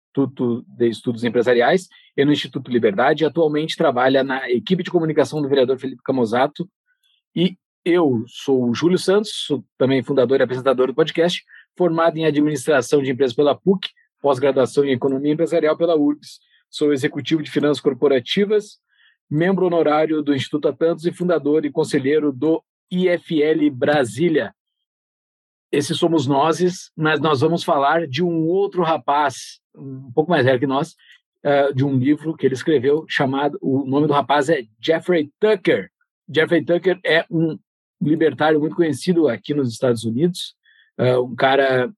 Instituto 0.08 0.64
de 0.66 0.88
Estudos 0.88 1.24
Empresariais, 1.24 1.88
e 2.16 2.24
no 2.24 2.32
Instituto 2.32 2.70
Liberdade, 2.70 3.24
atualmente 3.24 3.76
trabalha 3.76 4.24
na 4.24 4.50
equipe 4.50 4.82
de 4.82 4.90
comunicação 4.90 5.40
do 5.40 5.48
vereador 5.48 5.78
Felipe 5.78 6.02
Camozato. 6.02 6.68
E 7.36 7.56
eu 7.84 8.24
sou 8.26 8.68
o 8.68 8.74
Júlio 8.74 8.98
Santos, 8.98 9.30
sou 9.46 9.64
também 9.76 10.02
fundador 10.02 10.40
e 10.40 10.42
apresentador 10.42 10.88
do 10.88 10.94
podcast, 10.94 11.44
formado 11.76 12.16
em 12.16 12.24
administração 12.24 13.02
de 13.02 13.10
empresas 13.10 13.36
pela 13.36 13.54
PUC, 13.54 13.88
pós-graduação 14.20 14.84
em 14.84 14.92
economia 14.92 15.32
empresarial 15.32 15.76
pela 15.76 15.96
URBS. 15.96 16.40
Sou 16.68 16.92
executivo 16.92 17.42
de 17.42 17.50
finanças 17.50 17.80
corporativas, 17.80 18.78
membro 19.30 19.66
honorário 19.66 20.22
do 20.22 20.34
Instituto 20.34 20.68
Atlantos 20.68 21.06
e 21.06 21.12
fundador 21.12 21.64
e 21.64 21.70
conselheiro 21.70 22.32
do 22.32 22.62
IFL 22.90 23.70
Brasília. 23.72 24.52
Esses 25.70 25.98
somos 25.98 26.26
nós, 26.26 26.90
mas 26.96 27.20
nós 27.20 27.40
vamos 27.40 27.62
falar 27.62 28.06
de 28.06 28.22
um 28.22 28.46
outro 28.46 28.82
rapaz, 28.82 29.60
um 29.76 30.10
pouco 30.12 30.30
mais 30.30 30.44
velho 30.44 30.58
que 30.58 30.66
nós, 30.66 30.94
uh, 31.44 31.74
de 31.74 31.84
um 31.84 31.98
livro 31.98 32.36
que 32.36 32.46
ele 32.46 32.54
escreveu 32.54 33.04
chamado. 33.08 33.58
O 33.60 33.84
nome 33.84 34.06
do 34.06 34.12
rapaz 34.12 34.48
é 34.48 34.62
Jeffrey 34.80 35.30
Tucker. 35.38 35.90
Jeffrey 36.32 36.64
Tucker 36.64 36.98
é 37.04 37.24
um 37.30 37.58
libertário 38.00 38.60
muito 38.60 38.76
conhecido 38.76 39.28
aqui 39.28 39.52
nos 39.52 39.72
Estados 39.72 40.04
Unidos, 40.04 40.54
uh, 40.98 41.22
um 41.22 41.34
cara 41.34 41.92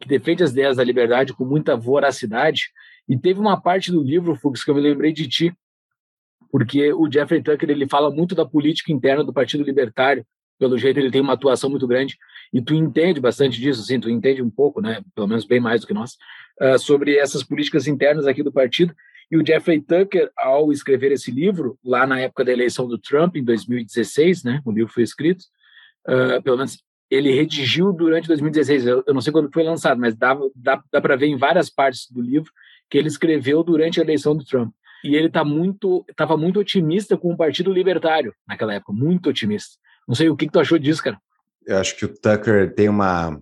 que 0.00 0.08
defende 0.08 0.42
as 0.42 0.52
ideias 0.52 0.76
da 0.76 0.84
liberdade 0.84 1.32
com 1.32 1.44
muita 1.44 1.76
voracidade. 1.76 2.70
E 3.08 3.18
teve 3.18 3.40
uma 3.40 3.60
parte 3.60 3.90
do 3.90 4.02
livro, 4.02 4.36
Fux, 4.36 4.62
que 4.62 4.70
eu 4.70 4.74
me 4.74 4.80
lembrei 4.80 5.12
de 5.12 5.28
ti, 5.28 5.56
porque 6.50 6.92
o 6.92 7.10
Jeffrey 7.10 7.42
Tucker 7.42 7.70
ele 7.70 7.88
fala 7.88 8.10
muito 8.10 8.34
da 8.34 8.44
política 8.44 8.92
interna 8.92 9.24
do 9.24 9.32
Partido 9.32 9.64
Libertário, 9.64 10.24
pelo 10.58 10.78
jeito 10.78 10.98
ele 10.98 11.10
tem 11.10 11.20
uma 11.20 11.34
atuação 11.34 11.68
muito 11.68 11.86
grande, 11.86 12.16
e 12.52 12.60
tu 12.60 12.74
entende 12.74 13.20
bastante 13.20 13.60
disso, 13.60 13.80
assim, 13.82 14.00
tu 14.00 14.10
entende 14.10 14.42
um 14.42 14.50
pouco, 14.50 14.80
né, 14.80 15.02
pelo 15.14 15.26
menos 15.26 15.44
bem 15.44 15.60
mais 15.60 15.80
do 15.80 15.86
que 15.86 15.94
nós, 15.94 16.16
uh, 16.60 16.78
sobre 16.78 17.16
essas 17.16 17.42
políticas 17.42 17.86
internas 17.86 18.26
aqui 18.26 18.42
do 18.42 18.52
partido. 18.52 18.94
E 19.30 19.36
o 19.36 19.44
Jeffrey 19.44 19.80
Tucker, 19.80 20.30
ao 20.36 20.70
escrever 20.70 21.10
esse 21.12 21.30
livro, 21.30 21.78
lá 21.84 22.06
na 22.06 22.20
época 22.20 22.44
da 22.44 22.52
eleição 22.52 22.86
do 22.86 22.98
Trump, 22.98 23.36
em 23.36 23.44
2016, 23.44 24.44
né, 24.44 24.60
o 24.64 24.72
livro 24.72 24.92
foi 24.92 25.02
escrito, 25.02 25.44
uh, 26.08 26.40
pelo 26.42 26.56
menos 26.56 26.78
ele 27.10 27.32
redigiu 27.32 27.92
durante 27.92 28.28
2016, 28.28 28.86
eu, 28.86 29.04
eu 29.06 29.14
não 29.14 29.20
sei 29.20 29.32
quando 29.32 29.52
foi 29.52 29.62
lançado, 29.62 30.00
mas 30.00 30.16
dá, 30.16 30.36
dá, 30.54 30.82
dá 30.92 31.00
para 31.00 31.16
ver 31.16 31.26
em 31.26 31.36
várias 31.36 31.70
partes 31.70 32.10
do 32.10 32.20
livro 32.20 32.50
que 32.90 32.98
ele 32.98 33.08
escreveu 33.08 33.62
durante 33.62 34.00
a 34.00 34.02
eleição 34.02 34.36
do 34.36 34.44
Trump. 34.44 34.72
E 35.04 35.14
ele 35.14 35.28
tá 35.28 35.44
muito, 35.44 36.04
estava 36.08 36.36
muito 36.36 36.58
otimista 36.58 37.16
com 37.16 37.32
o 37.32 37.36
Partido 37.36 37.72
Libertário 37.72 38.34
naquela 38.46 38.74
época, 38.74 38.92
muito 38.92 39.30
otimista. 39.30 39.76
Não 40.06 40.14
sei 40.14 40.28
o 40.28 40.36
que, 40.36 40.46
que 40.46 40.52
tu 40.52 40.60
achou 40.60 40.78
disso, 40.78 41.02
cara. 41.02 41.20
Eu 41.66 41.78
acho 41.78 41.96
que 41.96 42.04
o 42.04 42.08
Tucker 42.08 42.74
tem 42.74 42.88
uma 42.88 43.40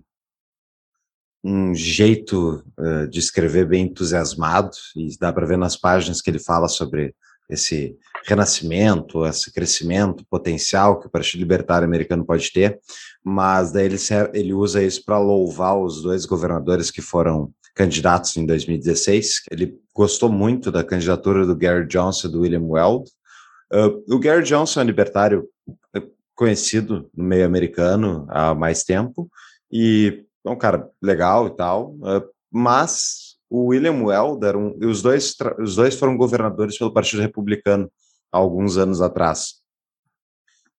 um 1.47 1.75
jeito 1.75 2.63
uh, 2.79 3.07
de 3.07 3.19
escrever 3.19 3.67
bem 3.67 3.85
entusiasmado 3.85 4.71
e 4.95 5.15
dá 5.19 5.31
para 5.31 5.45
ver 5.45 5.59
nas 5.59 5.77
páginas 5.77 6.19
que 6.19 6.31
ele 6.31 6.39
fala 6.39 6.67
sobre 6.67 7.13
esse 7.47 7.95
renascimento, 8.25 9.23
esse 9.27 9.53
crescimento 9.53 10.25
potencial 10.27 10.99
que 10.99 11.05
o 11.05 11.09
Partido 11.09 11.41
Libertário 11.41 11.85
Americano 11.87 12.25
pode 12.25 12.51
ter, 12.51 12.79
mas 13.23 13.71
daí 13.71 13.85
ele, 13.85 13.97
ele 14.33 14.53
usa 14.53 14.81
isso 14.81 15.05
para 15.05 15.19
louvar 15.19 15.77
os 15.77 16.01
dois 16.01 16.25
governadores 16.25 16.89
que 16.89 17.01
foram 17.01 17.53
candidatos 17.75 18.35
em 18.37 18.45
2016. 18.47 19.43
Ele 19.51 19.77
gostou 19.93 20.31
muito 20.31 20.71
da 20.71 20.83
candidatura 20.83 21.45
do 21.45 21.55
Gary 21.55 21.85
Johnson 21.87 22.27
e 22.27 22.31
do 22.31 22.41
William 22.41 22.63
Weld. 22.63 23.07
Uh, 23.71 24.15
o 24.15 24.17
Gary 24.17 24.43
Johnson 24.43 24.81
é 24.81 24.83
libertário 24.83 25.47
conhecido 26.35 27.09
no 27.15 27.23
meio 27.23 27.45
americano 27.45 28.25
há 28.29 28.53
mais 28.53 28.83
tempo 28.83 29.29
e 29.71 30.25
é 30.45 30.49
um 30.49 30.57
cara 30.57 30.89
legal 31.01 31.47
e 31.47 31.55
tal, 31.55 31.91
uh, 31.95 32.23
mas 32.51 33.35
o 33.49 33.67
William 33.67 34.03
Weld 34.03 34.45
era 34.45 34.57
um, 34.57 34.77
os 34.83 35.01
dois 35.01 35.35
os 35.59 35.75
dois 35.75 35.95
foram 35.95 36.17
governadores 36.17 36.77
pelo 36.77 36.93
Partido 36.93 37.21
Republicano 37.21 37.89
há 38.31 38.37
alguns 38.37 38.77
anos 38.77 39.01
atrás. 39.01 39.64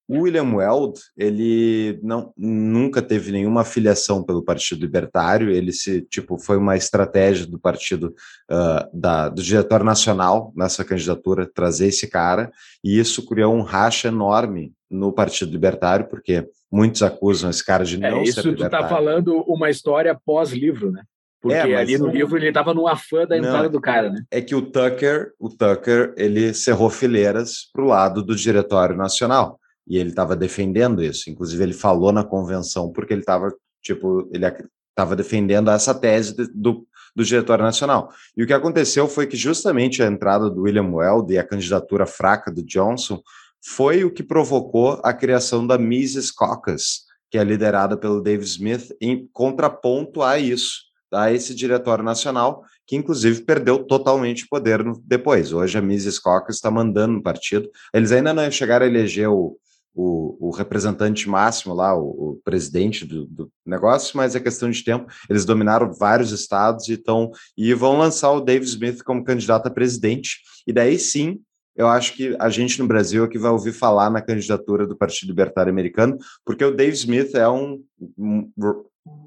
O 0.09 0.21
William 0.21 0.55
Weld, 0.55 1.01
ele 1.17 1.99
não, 2.03 2.33
nunca 2.37 3.03
teve 3.03 3.33
nenhuma 3.33 3.65
filiação 3.65 4.23
pelo 4.23 4.45
Partido 4.45 4.81
Libertário, 4.81 5.51
ele 5.51 5.73
se, 5.73 6.03
tipo, 6.03 6.39
foi 6.39 6.57
uma 6.57 6.77
estratégia 6.77 7.47
do 7.47 7.59
partido, 7.59 8.15
uh, 8.51 8.89
da, 8.93 9.29
do 9.29 9.43
diretório 9.43 9.85
nacional 9.85 10.53
nessa 10.55 10.85
candidatura, 10.85 11.51
trazer 11.53 11.89
esse 11.89 12.09
cara, 12.09 12.51
e 12.85 12.99
isso 12.99 13.27
criou 13.27 13.55
um 13.55 13.63
racha 13.63 14.09
enorme 14.09 14.73
no 14.89 15.13
Partido 15.13 15.51
Libertário, 15.51 16.07
porque 16.09 16.47
muitos 16.71 17.03
acusam 17.03 17.51
esse 17.51 17.65
cara 17.65 17.85
de 17.85 17.97
é, 17.97 18.11
não 18.11 18.19
é, 18.19 18.23
isso 18.23 18.43
ser 18.43 18.49
Isso 18.49 18.57
tu 18.57 18.71
tá 18.71 18.89
falando 18.89 19.43
uma 19.49 19.71
história 19.71 20.17
pós-livro, 20.25 20.93
né? 20.93 21.03
Porque 21.41 21.57
é, 21.57 21.77
ali 21.77 21.99
no 21.99 22.09
livro 22.09 22.37
ele 22.37 22.49
estava 22.49 22.73
no 22.73 22.89
afã 22.89 23.27
da 23.27 23.37
entrada 23.37 23.65
não, 23.65 23.71
do 23.71 23.81
cara, 23.81 24.11
né? 24.11 24.23
É 24.31 24.41
que 24.41 24.55
o 24.55 24.63
Tucker, 24.63 25.33
o 25.39 25.49
Tucker, 25.49 26.15
ele 26.17 26.55
cerrou 26.55 26.91
fileiras 26.91 27.69
para 27.73 27.85
o 27.85 27.87
lado 27.87 28.23
do 28.23 28.35
Diretório 28.35 28.97
Nacional 28.97 29.59
e 29.87 29.99
ele 29.99 30.11
estava 30.11 30.35
defendendo 30.35 31.03
isso. 31.03 31.31
Inclusive, 31.31 31.63
ele 31.63 31.73
falou 31.73 32.13
na 32.13 32.25
convenção 32.25 32.91
porque 32.91 33.13
ele 33.13 33.21
estava, 33.21 33.55
tipo, 33.83 34.29
ele 34.33 34.45
estava 34.91 35.15
defendendo 35.15 35.71
essa 35.71 35.95
tese 35.95 36.35
do, 36.55 36.87
do 37.15 37.25
diretório 37.25 37.65
nacional. 37.65 38.11
E 38.37 38.43
o 38.43 38.47
que 38.47 38.53
aconteceu 38.53 39.07
foi 39.07 39.27
que 39.27 39.37
justamente 39.37 40.03
a 40.03 40.07
entrada 40.07 40.51
do 40.51 40.63
William 40.63 40.91
Weld 40.91 41.33
e 41.33 41.39
a 41.39 41.47
candidatura 41.47 42.07
fraca 42.07 42.51
do 42.51 42.63
Johnson 42.63 43.23
foi 43.65 44.05
o 44.05 44.11
que 44.11 44.23
provocou 44.23 45.01
a 45.03 45.13
criação 45.13 45.67
da 45.67 45.79
Mises 45.79 46.31
Caucus, 46.31 47.05
que 47.31 47.39
é 47.39 47.45
liderada 47.45 47.97
pelo 47.97 48.23
Dave 48.23 48.45
Smith, 48.45 48.95
em 49.01 49.29
contraponto 49.33 50.23
a 50.23 50.39
isso, 50.39 50.87
a 51.13 51.33
esse 51.33 51.55
diretório 51.55 52.05
nacional, 52.05 52.63
que 52.87 52.97
inclusive 52.97 53.43
perdeu 53.43 53.85
totalmente 53.85 54.47
poder 54.49 54.85
depois. 55.05 55.53
Hoje 55.53 55.79
a 55.79 55.83
Mises 55.83 56.19
Caucus 56.19 56.57
está 56.57 56.71
mandando 56.71 57.15
no 57.15 57.23
partido. 57.23 57.69
Eles 57.93 58.13
ainda 58.13 58.33
não 58.33 58.51
chegaram 58.51 58.87
a 58.87 58.89
eleger 58.89 59.29
o, 59.29 59.59
o, 59.97 60.49
o 60.49 60.51
representante 60.51 61.27
máximo 61.27 61.73
lá, 61.73 61.97
o, 61.97 62.33
o 62.33 62.41
presidente 62.45 63.07
do, 63.07 63.25
do, 63.27 63.51
negócio, 63.65 64.15
mas 64.15 64.37
é 64.37 64.41
questão 64.41 64.71
de 64.71 64.85
tempo. 64.85 65.07
Eles 65.29 65.47
dominaram 65.47 65.91
vários 65.91 66.33
estados 66.33 66.87
e, 66.89 66.99
tão, 66.99 67.33
e 67.57 67.73
vão 67.73 67.99
lançar 67.99 68.31
o 68.33 68.43
Dave 68.43 68.67
Smith 68.67 69.03
como 69.03 69.25
candidato 69.25 69.69
a 69.69 69.71
presidente. 69.71 70.41
E 70.67 70.73
daí 70.73 70.99
sim, 70.99 71.41
eu 71.75 71.89
acho 71.89 72.13
que 72.13 72.37
a 72.39 72.51
gente 72.51 72.79
no 72.79 72.87
Brasil 72.87 73.25
é 73.25 73.29
que 73.29 73.39
vai 73.39 73.51
ouvir 73.51 73.73
falar 73.73 74.11
na 74.11 74.21
candidatura 74.21 74.87
do 74.87 74.95
Partido 74.95 75.31
Libertário 75.31 75.73
Americano, 75.73 76.19
porque 76.45 76.65
o 76.65 76.75
Dave 76.75 76.95
Smith 76.95 77.35
é 77.35 77.49
um, 77.49 77.83
um 78.19 78.53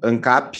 ANCAP, 0.04 0.56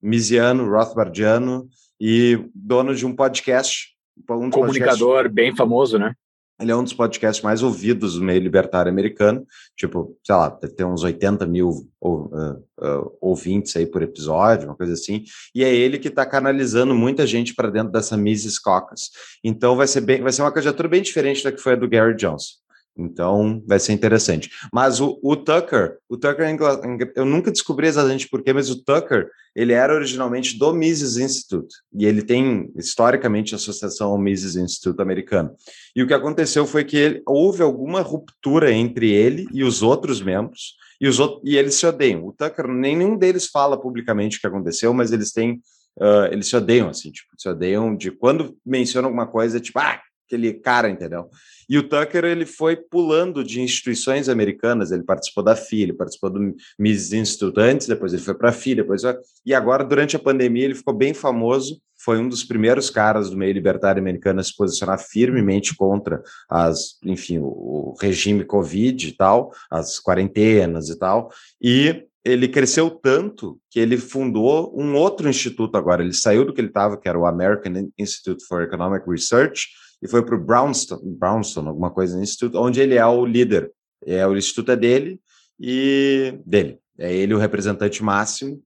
misiano, 0.00 0.70
Rothbardiano 0.70 1.68
e 2.00 2.48
dono 2.54 2.94
de 2.94 3.04
um 3.04 3.14
podcast. 3.14 3.88
Um 4.30 4.50
Comunicador 4.50 5.14
podcast, 5.14 5.34
bem 5.34 5.54
famoso, 5.54 5.98
né? 5.98 6.14
Ele 6.60 6.72
é 6.72 6.76
um 6.76 6.82
dos 6.82 6.92
podcasts 6.92 7.42
mais 7.42 7.62
ouvidos 7.62 8.14
do 8.14 8.24
meio 8.24 8.40
libertário 8.40 8.90
americano. 8.90 9.46
Tipo, 9.76 10.16
sei 10.24 10.34
lá, 10.34 10.48
deve 10.48 10.74
ter 10.74 10.84
uns 10.84 11.04
80 11.04 11.46
mil 11.46 11.88
ou, 12.00 12.26
uh, 12.26 12.64
uh, 12.84 13.16
ouvintes 13.20 13.76
aí 13.76 13.86
por 13.86 14.02
episódio, 14.02 14.66
uma 14.66 14.76
coisa 14.76 14.92
assim. 14.92 15.22
E 15.54 15.62
é 15.62 15.72
ele 15.72 15.98
que 15.98 16.08
está 16.08 16.26
canalizando 16.26 16.94
muita 16.94 17.26
gente 17.26 17.54
para 17.54 17.70
dentro 17.70 17.92
dessa 17.92 18.16
Mises 18.16 18.58
Caucus. 18.58 19.10
Então 19.44 19.76
vai 19.76 19.86
ser, 19.86 20.00
bem, 20.00 20.20
vai 20.20 20.32
ser 20.32 20.42
uma 20.42 20.52
candidatura 20.52 20.88
bem 20.88 21.02
diferente 21.02 21.44
da 21.44 21.52
que 21.52 21.60
foi 21.60 21.74
a 21.74 21.76
do 21.76 21.88
Gary 21.88 22.16
Johnson. 22.16 22.54
Então, 22.98 23.62
vai 23.64 23.78
ser 23.78 23.92
interessante. 23.92 24.50
Mas 24.72 25.00
o, 25.00 25.20
o 25.22 25.36
Tucker, 25.36 25.98
o 26.08 26.16
Tucker, 26.16 26.44
é 26.44 27.12
eu 27.14 27.24
nunca 27.24 27.52
descobri 27.52 27.86
exatamente 27.86 28.28
porquê, 28.28 28.52
mas 28.52 28.68
o 28.68 28.82
Tucker, 28.82 29.30
ele 29.54 29.72
era 29.72 29.94
originalmente 29.94 30.58
do 30.58 30.72
Mises 30.74 31.16
Institute, 31.16 31.76
e 31.94 32.04
ele 32.04 32.22
tem, 32.22 32.70
historicamente, 32.76 33.54
associação 33.54 34.10
ao 34.10 34.18
Mises 34.18 34.56
Institute 34.56 35.00
americano. 35.00 35.52
E 35.94 36.02
o 36.02 36.08
que 36.08 36.14
aconteceu 36.14 36.66
foi 36.66 36.84
que 36.84 36.96
ele, 36.96 37.22
houve 37.24 37.62
alguma 37.62 38.00
ruptura 38.00 38.72
entre 38.72 39.12
ele 39.12 39.46
e 39.52 39.62
os 39.62 39.80
outros 39.80 40.20
membros, 40.20 40.74
e, 41.00 41.06
os 41.06 41.18
e 41.44 41.56
eles 41.56 41.76
se 41.76 41.86
odeiam. 41.86 42.26
O 42.26 42.32
Tucker, 42.32 42.66
nenhum 42.66 43.16
deles 43.16 43.46
fala 43.46 43.80
publicamente 43.80 44.38
o 44.38 44.40
que 44.40 44.46
aconteceu, 44.48 44.92
mas 44.92 45.12
eles 45.12 45.30
têm, 45.30 45.60
uh, 46.00 46.26
eles 46.32 46.48
se 46.48 46.56
odeiam, 46.56 46.88
assim, 46.88 47.12
tipo, 47.12 47.28
se 47.38 47.48
odeiam 47.48 47.96
de 47.96 48.10
quando 48.10 48.56
mencionam 48.66 49.08
alguma 49.08 49.28
coisa, 49.28 49.60
tipo, 49.60 49.78
ah, 49.78 50.00
aquele 50.28 50.52
cara, 50.52 50.90
entendeu? 50.90 51.30
E 51.68 51.78
o 51.78 51.82
Tucker 51.82 52.24
ele 52.24 52.44
foi 52.44 52.76
pulando 52.76 53.42
de 53.42 53.60
instituições 53.60 54.28
americanas, 54.28 54.92
ele 54.92 55.02
participou 55.02 55.42
da 55.42 55.56
FI, 55.56 55.82
ele 55.82 55.92
participou 55.94 56.30
do 56.30 56.54
Mises 56.78 57.12
Institute 57.12 57.58
antes, 57.58 57.86
depois 57.86 58.12
ele 58.12 58.22
foi 58.22 58.34
para 58.34 58.50
a 58.50 58.52
FI, 58.52 58.76
depois 58.76 59.02
e 59.44 59.54
agora 59.54 59.82
durante 59.84 60.14
a 60.16 60.18
pandemia 60.18 60.66
ele 60.66 60.74
ficou 60.74 60.94
bem 60.94 61.14
famoso, 61.14 61.80
foi 61.96 62.18
um 62.18 62.28
dos 62.28 62.44
primeiros 62.44 62.90
caras 62.90 63.30
do 63.30 63.36
meio 63.36 63.52
libertário 63.52 64.00
americano 64.00 64.40
a 64.40 64.44
se 64.44 64.54
posicionar 64.54 64.98
firmemente 64.98 65.74
contra 65.74 66.22
as, 66.48 66.98
enfim, 67.04 67.38
o 67.40 67.94
regime 68.00 68.44
Covid 68.44 69.08
e 69.08 69.12
tal, 69.12 69.52
as 69.70 69.98
quarentenas 69.98 70.88
e 70.90 70.98
tal, 70.98 71.30
e 71.60 72.04
ele 72.24 72.48
cresceu 72.48 72.90
tanto 72.90 73.58
que 73.70 73.80
ele 73.80 73.96
fundou 73.96 74.72
um 74.78 74.94
outro 74.94 75.28
instituto 75.28 75.76
agora. 75.76 76.02
Ele 76.02 76.12
saiu 76.12 76.44
do 76.44 76.52
que 76.52 76.60
ele 76.60 76.68
estava, 76.68 76.98
que 76.98 77.08
era 77.08 77.18
o 77.18 77.24
American 77.24 77.90
Institute 77.96 78.44
for 78.46 78.62
Economic 78.62 79.08
Research, 79.08 79.68
e 80.02 80.08
foi 80.08 80.24
para 80.24 80.34
o 80.34 80.44
Brownstone, 80.44 81.02
Brownstone, 81.16 81.68
alguma 81.68 81.90
coisa 81.90 82.16
no 82.16 82.22
instituto, 82.22 82.58
onde 82.58 82.80
ele 82.80 82.94
é 82.94 83.06
o 83.06 83.24
líder. 83.24 83.72
É, 84.06 84.26
o 84.26 84.36
instituto 84.36 84.72
é 84.72 84.76
dele 84.76 85.20
e 85.58 86.38
dele. 86.46 86.78
É 86.98 87.12
ele 87.12 87.34
o 87.34 87.38
representante 87.38 88.02
máximo. 88.02 88.62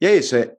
E 0.00 0.06
é 0.06 0.16
isso. 0.16 0.34
É, 0.34 0.54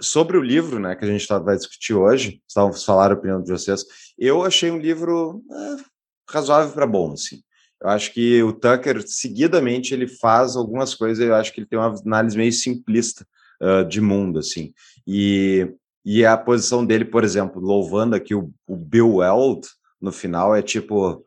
sobre 0.00 0.36
o 0.36 0.42
livro 0.42 0.78
né, 0.78 0.94
que 0.94 1.04
a 1.04 1.08
gente 1.08 1.26
tá, 1.26 1.38
vai 1.38 1.56
discutir 1.56 1.94
hoje, 1.94 2.40
estávamos 2.46 2.84
falar 2.84 3.10
a 3.10 3.14
opinião 3.14 3.42
de 3.42 3.50
vocês, 3.50 3.84
eu 4.18 4.42
achei 4.42 4.70
um 4.70 4.78
livro 4.78 5.42
é, 5.50 5.76
razoável 6.28 6.72
para 6.72 6.86
bom, 6.86 7.12
assim. 7.12 7.42
Eu 7.80 7.90
acho 7.90 8.12
que 8.12 8.42
o 8.42 8.52
Tucker, 8.52 9.02
seguidamente, 9.06 9.92
ele 9.92 10.08
faz 10.08 10.56
algumas 10.56 10.94
coisas, 10.94 11.24
eu 11.24 11.34
acho 11.34 11.52
que 11.52 11.60
ele 11.60 11.68
tem 11.68 11.78
uma 11.78 11.94
análise 12.04 12.36
meio 12.36 12.52
simplista 12.52 13.26
uh, 13.62 13.86
de 13.86 14.00
mundo, 14.00 14.38
assim. 14.38 14.72
E 15.06 15.68
e 16.06 16.24
a 16.24 16.36
posição 16.36 16.86
dele, 16.86 17.04
por 17.04 17.24
exemplo, 17.24 17.60
louvando 17.60 18.14
aqui 18.14 18.32
o, 18.32 18.52
o 18.64 18.76
Bill 18.76 19.16
Weld 19.16 19.66
no 20.00 20.12
final 20.12 20.54
é 20.54 20.62
tipo, 20.62 21.24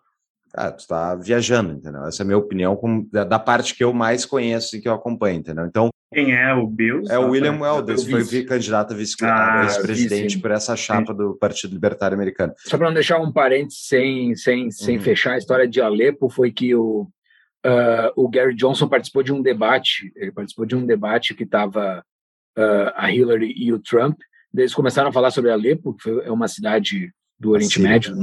ah, 0.53 0.71
tu 0.71 0.87
tá 0.87 1.15
viajando, 1.15 1.73
entendeu? 1.73 2.05
Essa 2.05 2.21
é 2.21 2.23
a 2.23 2.27
minha 2.27 2.37
opinião 2.37 2.77
como, 2.77 3.05
da, 3.11 3.25
da, 3.25 3.37
parte 3.37 3.75
que 3.75 3.83
eu 3.83 3.91
mais 3.91 4.25
conheço 4.25 4.77
e 4.77 4.81
que 4.81 4.87
eu 4.87 4.93
acompanho, 4.93 5.39
entendeu? 5.39 5.65
Então. 5.65 5.89
Quem 6.13 6.33
é 6.33 6.53
o 6.53 6.65
Bill? 6.65 7.03
É 7.09 7.19
o 7.19 7.29
William 7.29 7.59
Weld, 7.59 7.91
ele 7.91 8.25
foi 8.25 8.43
candidato 8.45 8.93
a 8.93 8.95
ah, 8.95 9.63
vice-presidente 9.65 10.37
ah, 10.37 10.41
por 10.41 10.51
essa 10.51 10.77
chapa 10.77 11.13
do 11.13 11.35
Partido 11.35 11.73
Libertário 11.73 12.15
Americano. 12.15 12.53
Só 12.59 12.77
para 12.77 12.87
não 12.87 12.93
deixar 12.93 13.19
um 13.19 13.33
parênteses 13.33 13.85
sem, 13.85 14.33
sem, 14.35 14.71
sem 14.71 14.95
uhum. 14.95 15.03
fechar 15.03 15.33
a 15.33 15.37
história 15.37 15.67
de 15.67 15.81
Alepo, 15.81 16.29
foi 16.29 16.53
que 16.53 16.73
o, 16.73 17.01
uh, 17.65 18.11
o 18.15 18.29
Gary 18.29 18.55
Johnson 18.55 18.87
participou 18.87 19.23
de 19.23 19.33
um 19.33 19.41
debate, 19.41 20.11
ele 20.15 20.31
participou 20.31 20.65
de 20.65 20.75
um 20.75 20.85
debate 20.85 21.35
que 21.35 21.43
estava 21.43 22.01
uh, 22.57 22.91
a 22.95 23.11
Hillary 23.11 23.53
e 23.55 23.73
o 23.73 23.79
Trump. 23.79 24.17
Eles 24.55 24.73
começaram 24.73 25.09
a 25.09 25.13
falar 25.13 25.31
sobre 25.31 25.51
Alepo, 25.51 25.93
que 25.93 26.03
foi, 26.03 26.25
é 26.25 26.31
uma 26.31 26.47
cidade 26.47 27.11
do 27.39 27.51
Oriente 27.51 27.75
Síria. 27.75 27.89
Médio, 27.89 28.15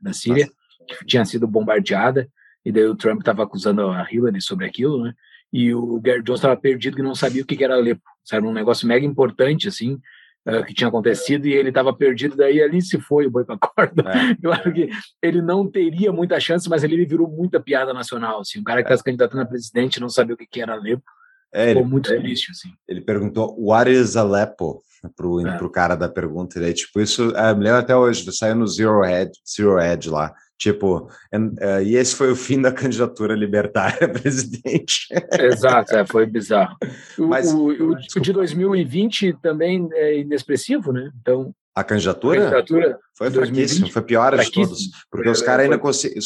da 0.00 0.12
Síria, 0.12 0.48
que 0.86 1.04
tinha 1.06 1.24
sido 1.24 1.46
bombardeada, 1.46 2.28
e 2.64 2.72
daí 2.72 2.84
o 2.84 2.96
Trump 2.96 3.20
estava 3.20 3.42
acusando 3.42 3.88
a 3.88 4.06
Hillary 4.10 4.40
sobre 4.40 4.66
aquilo, 4.66 5.04
né? 5.04 5.12
E 5.52 5.72
o 5.72 6.00
Gary 6.00 6.22
Jones 6.22 6.40
estava 6.40 6.56
perdido, 6.56 6.96
que 6.96 7.02
não 7.02 7.14
sabia 7.14 7.42
o 7.42 7.46
que 7.46 7.62
era 7.62 7.74
Alepo, 7.74 8.02
sabe? 8.24 8.46
Um 8.46 8.52
negócio 8.52 8.88
mega 8.88 9.06
importante, 9.06 9.68
assim, 9.68 10.00
uh, 10.48 10.64
que 10.66 10.74
tinha 10.74 10.88
acontecido, 10.88 11.46
e 11.46 11.52
ele 11.52 11.68
estava 11.68 11.94
perdido, 11.94 12.34
daí 12.34 12.60
ali 12.60 12.82
se 12.82 12.98
foi 12.98 13.26
o 13.26 13.30
boi 13.30 13.44
para 13.44 13.58
corda. 13.60 14.02
É. 14.10 14.36
Eu 14.42 14.52
acho 14.52 14.72
que 14.72 14.88
ele 15.22 15.40
não 15.40 15.70
teria 15.70 16.10
muita 16.10 16.40
chance, 16.40 16.68
mas 16.68 16.82
ele 16.82 17.04
virou 17.04 17.28
muita 17.28 17.60
piada 17.60 17.92
nacional, 17.92 18.40
assim. 18.40 18.58
Um 18.58 18.64
cara 18.64 18.82
que 18.82 18.86
está 18.86 18.94
é. 18.94 18.96
se 18.96 19.04
candidatando 19.04 19.42
a 19.42 19.46
presidente 19.46 20.00
não 20.00 20.08
sabia 20.08 20.34
o 20.34 20.38
que 20.38 20.60
era 20.60 20.72
Alepo, 20.72 21.04
é, 21.54 21.68
Ficou 21.68 21.82
ele, 21.82 21.90
muito 21.90 22.16
triste, 22.16 22.50
assim. 22.50 22.70
Ele 22.88 23.00
perguntou, 23.00 23.54
what 23.58 23.90
is 23.90 24.16
Aleppo? 24.16 24.82
Pro, 25.14 25.46
é. 25.46 25.58
pro 25.58 25.70
cara 25.70 25.94
da 25.94 26.08
pergunta. 26.08 26.58
E 26.58 26.64
aí, 26.64 26.72
tipo, 26.72 26.98
isso, 26.98 27.24
eu 27.24 27.56
me 27.56 27.64
lembro 27.64 27.78
até 27.78 27.94
hoje, 27.94 28.30
saiu 28.32 28.54
no 28.54 28.66
Zero 28.66 29.04
Edge, 29.04 29.38
Zero 29.46 29.78
Edge 29.78 30.08
lá. 30.08 30.34
Tipo, 30.56 31.10
and, 31.32 31.52
uh, 31.60 31.82
e 31.82 31.96
esse 31.96 32.14
foi 32.14 32.30
o 32.30 32.36
fim 32.36 32.62
da 32.62 32.72
candidatura 32.72 33.34
libertária 33.34 34.08
presidente. 34.08 35.08
Exato, 35.38 35.94
é, 35.94 36.06
foi 36.06 36.26
bizarro. 36.26 36.76
O, 37.18 37.28
Mas, 37.28 37.52
o, 37.52 37.68
o, 37.68 37.92
o 37.92 38.20
de 38.20 38.32
2020 38.32 39.34
também 39.42 39.88
é 39.92 40.18
inexpressivo, 40.18 40.92
né? 40.92 41.10
Então, 41.20 41.54
a 41.74 41.82
candidatura? 41.82 42.38
A 42.38 42.42
candidatura 42.50 42.98
foi 43.16 43.30
fraquíssima, 43.30 43.90
foi 43.90 44.02
pior 44.02 44.36
de 44.36 44.50
todos. 44.50 44.90
Porque 45.10 45.28
os 45.28 45.42
caras 45.42 45.64
ainda, 45.64 45.80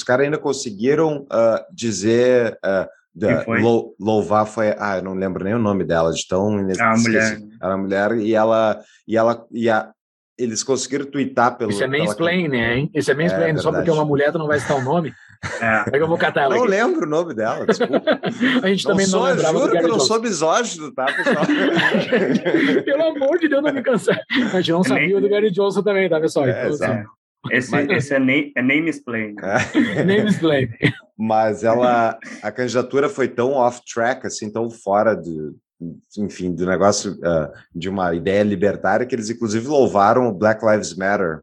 cara 0.07 0.23
ainda 0.23 0.39
conseguiram 0.39 1.23
uh, 1.23 1.75
dizer. 1.75 2.59
Uh, 2.65 2.98
Lou, 3.61 3.95
louvar 3.99 4.47
foi. 4.47 4.75
Ah, 4.79 4.99
eu 4.99 5.03
não 5.03 5.15
lembro 5.15 5.45
nem 5.45 5.55
o 5.55 5.59
nome 5.59 5.85
dela, 5.85 6.13
de 6.13 6.27
tão. 6.27 6.59
A 6.81 6.97
mulher. 6.97 7.41
Era 7.61 7.75
uma 7.75 7.83
mulher 7.83 8.17
e 8.17 8.35
ela. 8.35 8.81
E 9.07 9.17
ela 9.17 9.47
e 9.53 9.69
a, 9.69 9.91
eles 10.39 10.63
conseguiram 10.63 11.05
twittar 11.05 11.59
pelo. 11.59 11.71
Isso 11.71 11.83
é 11.83 11.89
mansplaining, 11.89 12.51
pela... 12.51 12.63
hein? 12.63 12.91
Isso 12.95 13.11
é 13.11 13.15
mansplaining. 13.15 13.59
É, 13.59 13.63
só 13.63 13.73
porque 13.73 13.91
é 13.91 13.93
uma 13.93 14.05
mulher, 14.05 14.31
tu 14.31 14.39
não 14.39 14.47
vai 14.47 14.61
citar 14.61 14.77
o 14.77 14.83
nome. 14.83 15.13
É. 15.61 15.85
Como 15.85 15.95
é 15.95 15.99
que 15.99 16.03
eu 16.03 16.09
vou 16.09 16.19
catar 16.19 16.43
ela? 16.43 16.57
Não 16.57 16.65
aqui? 16.65 16.71
lembro 16.73 17.07
o 17.07 17.09
nome 17.09 17.33
dela, 17.33 17.65
desculpa. 17.65 18.03
a 18.61 18.67
gente 18.67 18.85
não 18.85 18.91
também 18.91 19.07
sou, 19.07 19.21
não 19.21 19.29
lembrava 19.29 19.57
juro 19.57 19.71
que 19.71 19.85
eu 19.85 19.89
não 19.89 20.01
sou 20.01 20.21
misógino, 20.21 20.93
tá, 20.93 21.05
pessoal? 21.05 21.47
Pelo 22.85 23.03
amor 23.05 23.39
de 23.39 23.49
Deus, 23.49 23.63
não 23.63 23.73
me 23.73 23.81
cancele. 23.81 24.19
A 24.53 24.57
gente 24.57 24.73
não 24.73 24.83
sabia 24.83 25.17
é 25.17 25.21
do 25.21 25.29
Gary 25.29 25.53
Johnson 25.53 25.81
também, 25.85 26.09
tá, 26.09 26.21
pessoal? 26.21 26.45
É, 26.45 26.69
então, 26.69 26.91
assim, 26.91 27.05
esse, 27.53 27.71
Mas... 27.71 27.89
esse 27.89 28.15
é, 28.15 28.19
name, 28.19 28.53
é 28.57 28.63
name 28.63 28.91
explain. 28.91 29.37
É. 29.41 30.03
name 30.03 30.29
explain. 30.29 30.71
Mas 31.19 31.65
ela, 31.65 32.17
a 32.43 32.53
candidatura 32.53 33.09
foi 33.09 33.27
tão 33.27 33.55
off-track, 33.55 34.25
assim, 34.27 34.53
tão 34.53 34.71
fora 34.71 35.17
de, 35.17 35.53
enfim, 36.17 36.55
do 36.55 36.65
negócio 36.65 37.15
uh, 37.15 37.53
de 37.75 37.89
uma 37.89 38.15
ideia 38.15 38.45
libertária 38.45 39.05
que 39.05 39.17
eles 39.17 39.29
inclusive 39.29 39.67
louvaram 39.67 40.29
o 40.29 40.33
Black 40.33 40.65
Lives 40.65 40.95
Matter 40.95 41.41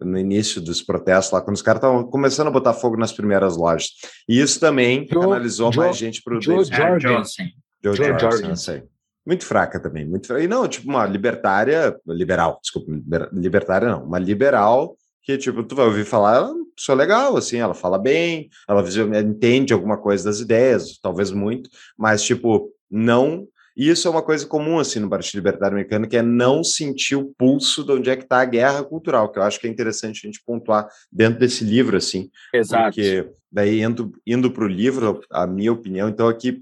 no 0.00 0.16
início 0.16 0.60
dos 0.60 0.80
protestos 0.80 1.32
lá, 1.32 1.40
quando 1.40 1.56
os 1.56 1.62
caras 1.62 1.80
estavam 1.80 2.04
começando 2.04 2.46
a 2.46 2.52
botar 2.52 2.72
fogo 2.72 2.96
nas 2.96 3.12
primeiras 3.12 3.56
lojas. 3.56 3.90
E 4.28 4.40
isso 4.40 4.60
também 4.60 5.06
Joe, 5.10 5.22
canalizou 5.22 5.72
Joe, 5.72 5.84
mais 5.84 5.96
gente 5.96 6.22
para 6.22 6.38
o 6.38 6.40
Joe 6.40 6.64
Jorgensen. 6.64 7.52
Joe, 7.84 7.96
Joe 7.96 8.18
Jorgensen. 8.18 8.82
Muito 9.26 9.44
fraca 9.44 9.78
também, 9.78 10.06
muito 10.06 10.26
fraca. 10.26 10.42
E 10.42 10.48
não, 10.48 10.66
tipo, 10.66 10.88
uma 10.88 11.04
libertária, 11.04 11.94
liberal, 12.06 12.58
desculpa, 12.62 12.90
libertária 13.32 13.88
não, 13.88 14.04
uma 14.04 14.18
liberal 14.18 14.96
que, 15.28 15.36
tipo, 15.36 15.62
tu 15.62 15.74
vai 15.74 15.84
ouvir 15.84 16.06
falar, 16.06 16.36
ela 16.38 16.54
é 16.88 16.94
legal, 16.94 17.36
assim, 17.36 17.58
ela 17.58 17.74
fala 17.74 17.98
bem, 17.98 18.48
ela 18.66 18.82
entende 19.20 19.74
alguma 19.74 19.98
coisa 19.98 20.24
das 20.24 20.40
ideias, 20.40 20.98
talvez 21.02 21.30
muito, 21.30 21.68
mas, 21.98 22.22
tipo, 22.22 22.72
não 22.90 23.46
e 23.76 23.90
isso 23.90 24.08
é 24.08 24.10
uma 24.10 24.22
coisa 24.22 24.44
comum 24.44 24.80
assim 24.80 24.98
no 24.98 25.08
Partido 25.08 25.36
Libertário 25.36 25.76
Americano, 25.76 26.08
que 26.08 26.16
é 26.16 26.22
não 26.22 26.64
sentir 26.64 27.14
o 27.14 27.32
pulso 27.38 27.84
de 27.84 27.92
onde 27.92 28.10
é 28.10 28.16
que 28.16 28.24
está 28.24 28.40
a 28.40 28.44
guerra 28.44 28.82
cultural, 28.82 29.30
que 29.30 29.38
eu 29.38 29.42
acho 29.44 29.60
que 29.60 29.68
é 29.68 29.70
interessante 29.70 30.20
a 30.24 30.26
gente 30.26 30.42
pontuar 30.44 30.88
dentro 31.12 31.38
desse 31.38 31.62
livro, 31.62 31.96
assim. 31.96 32.28
Exato. 32.52 32.86
Porque 32.86 33.30
daí 33.52 33.80
indo, 33.80 34.10
indo 34.26 34.50
para 34.50 34.64
o 34.64 34.68
livro, 34.68 35.20
a 35.30 35.46
minha 35.46 35.72
opinião, 35.72 36.08
então 36.08 36.26
aqui 36.26 36.60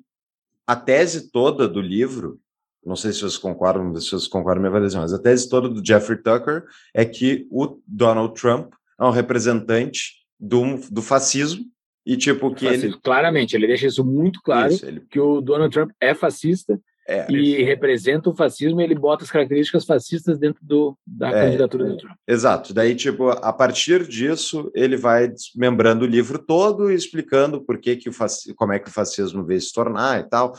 a 0.66 0.76
tese 0.76 1.30
toda 1.30 1.66
do 1.66 1.80
livro, 1.80 2.38
não 2.86 2.96
sei 2.96 3.12
se 3.12 3.20
vocês 3.20 3.36
concordam, 3.36 3.94
se 3.96 4.10
vocês 4.10 4.28
concordam 4.28 4.62
minha 4.62 4.70
avaliação, 4.70 5.00
mas 5.00 5.12
a 5.12 5.18
tese 5.18 5.48
toda 5.48 5.68
do 5.68 5.84
Jeffrey 5.84 6.22
Tucker 6.22 6.64
é 6.94 7.04
que 7.04 7.46
o 7.50 7.80
Donald 7.86 8.40
Trump 8.40 8.72
é 8.98 9.04
um 9.04 9.10
representante 9.10 10.24
do, 10.38 10.76
do 10.90 11.02
fascismo 11.02 11.64
e 12.06 12.16
tipo 12.16 12.54
que 12.54 12.66
fascismo. 12.66 12.90
ele 12.90 13.00
claramente 13.02 13.56
ele 13.56 13.66
deixa 13.66 13.86
isso 13.88 14.04
muito 14.04 14.40
claro 14.40 14.72
isso, 14.72 14.86
ele... 14.86 15.00
que 15.10 15.18
o 15.18 15.40
Donald 15.40 15.72
Trump 15.72 15.90
é 16.00 16.14
fascista 16.14 16.80
é, 17.08 17.30
e 17.30 17.62
representa 17.62 18.28
o 18.28 18.34
fascismo, 18.34 18.80
ele 18.80 18.94
bota 18.94 19.22
as 19.22 19.30
características 19.30 19.84
fascistas 19.84 20.38
dentro 20.38 20.60
do, 20.64 20.96
da 21.06 21.28
é, 21.28 21.44
candidatura 21.44 21.84
do 21.84 21.96
Trump. 21.96 22.16
Exato. 22.26 22.74
Daí, 22.74 22.96
tipo, 22.96 23.28
a 23.28 23.52
partir 23.52 24.08
disso, 24.08 24.72
ele 24.74 24.96
vai 24.96 25.28
desmembrando 25.28 26.04
o 26.04 26.08
livro 26.08 26.36
todo 26.36 26.90
e 26.90 26.96
explicando 26.96 27.64
por 27.64 27.78
que, 27.78 27.94
que 27.94 28.08
o 28.08 28.12
como 28.56 28.72
é 28.72 28.80
que 28.80 28.88
o 28.88 28.92
fascismo 28.92 29.44
veio 29.44 29.60
se 29.60 29.72
tornar 29.72 30.18
e 30.18 30.28
tal. 30.28 30.52